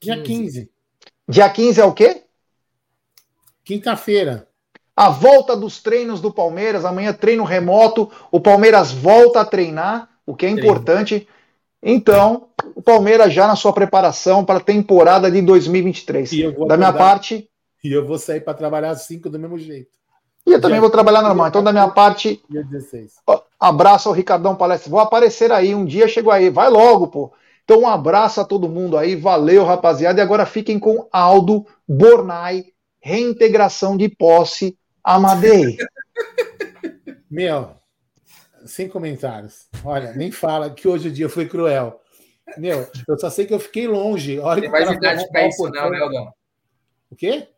Dia 0.00 0.20
15. 0.20 0.72
Dia 1.28 1.48
15 1.48 1.80
é 1.80 1.84
o 1.84 1.92
quê? 1.92 2.24
Quinta-feira. 3.64 4.48
A 4.96 5.10
volta 5.10 5.54
dos 5.54 5.82
treinos 5.82 6.22
do 6.22 6.32
Palmeiras. 6.32 6.86
Amanhã 6.86 7.12
treino 7.12 7.44
remoto. 7.44 8.10
O 8.32 8.40
Palmeiras 8.40 8.90
volta 8.90 9.42
a 9.42 9.44
treinar, 9.44 10.08
o 10.24 10.34
que 10.34 10.46
é 10.46 10.48
importante. 10.48 11.28
Então, 11.82 12.48
o 12.74 12.80
Palmeiras 12.80 13.30
já 13.32 13.46
na 13.46 13.54
sua 13.54 13.74
preparação 13.74 14.42
para 14.42 14.58
a 14.58 14.62
temporada 14.62 15.30
de 15.30 15.42
2023. 15.42 16.30
Da 16.66 16.78
minha 16.78 16.94
parte. 16.94 17.46
E 17.84 17.92
eu 17.92 18.06
vou 18.06 18.18
sair 18.18 18.40
para 18.40 18.54
trabalhar 18.54 18.90
às 18.90 19.02
5 19.02 19.28
do 19.28 19.38
mesmo 19.38 19.58
jeito. 19.58 19.90
E 20.46 20.52
eu 20.52 20.60
também 20.60 20.80
vou 20.80 20.88
trabalhar 20.88 21.20
normal. 21.20 21.48
Então, 21.48 21.62
da 21.62 21.72
minha 21.72 21.88
parte. 21.88 22.42
Dia 22.48 22.64
16. 22.64 23.16
Abraço 23.60 24.08
ao 24.08 24.14
Ricardão 24.14 24.56
Palestra. 24.56 24.90
Vou 24.90 25.00
aparecer 25.00 25.52
aí. 25.52 25.74
Um 25.74 25.84
dia 25.84 26.08
chego 26.08 26.30
aí. 26.30 26.48
Vai 26.48 26.70
logo, 26.70 27.08
pô. 27.08 27.32
Então, 27.64 27.80
um 27.80 27.88
abraço 27.88 28.40
a 28.40 28.44
todo 28.44 28.68
mundo 28.68 28.96
aí. 28.96 29.14
Valeu, 29.14 29.62
rapaziada. 29.62 30.20
E 30.20 30.22
agora 30.22 30.46
fiquem 30.46 30.78
com 30.78 31.06
Aldo 31.12 31.66
Bornai. 31.86 32.64
Reintegração 32.98 33.96
de 33.96 34.08
posse 34.08 34.76
Amadei. 35.06 35.76
Meu, 37.30 37.76
sem 38.64 38.88
comentários. 38.88 39.68
Olha, 39.84 40.12
nem 40.14 40.32
fala 40.32 40.68
que 40.68 40.88
hoje 40.88 41.08
o 41.08 41.12
dia 41.12 41.28
foi 41.28 41.48
cruel. 41.48 42.02
Meu, 42.58 42.88
eu 43.06 43.16
só 43.16 43.30
sei 43.30 43.46
que 43.46 43.54
eu 43.54 43.60
fiquei 43.60 43.86
longe. 43.86 44.40
Olha 44.40 44.62
tem 44.62 44.70
mais 44.70 44.90
idade 44.90 45.28
para 45.28 45.46
isso, 45.46 45.62
não, 45.70 45.90
né, 45.90 46.00
Aldão? 46.00 46.32
O 47.08 47.14
quê? 47.14 47.48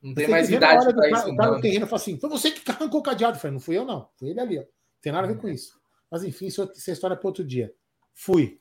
Não 0.00 0.14
tem 0.14 0.28
mais 0.28 0.48
idade 0.48 0.94
para 0.94 1.10
isso. 1.10 1.28
O 1.28 1.36
cara 1.36 1.50
no 1.50 1.60
terreno 1.60 1.86
falou 1.86 2.00
assim: 2.00 2.20
foi 2.20 2.30
você 2.30 2.52
que 2.52 2.70
arrancou 2.70 3.00
o 3.00 3.02
cadeado. 3.02 3.36
Eu 3.36 3.40
falei, 3.40 3.54
não 3.54 3.60
fui 3.60 3.76
eu, 3.76 3.84
não. 3.84 4.08
Foi 4.16 4.28
ele 4.28 4.40
ali, 4.40 4.58
ó. 4.58 4.62
Não 4.62 4.68
tem 5.00 5.12
nada 5.12 5.26
a 5.26 5.30
ver 5.32 5.38
com 5.38 5.48
isso. 5.48 5.80
Mas 6.08 6.22
enfim, 6.22 6.46
isso 6.46 6.62
é 6.62 6.92
história 6.92 7.16
para 7.16 7.26
outro 7.26 7.44
dia. 7.44 7.74
Fui. 8.14 8.60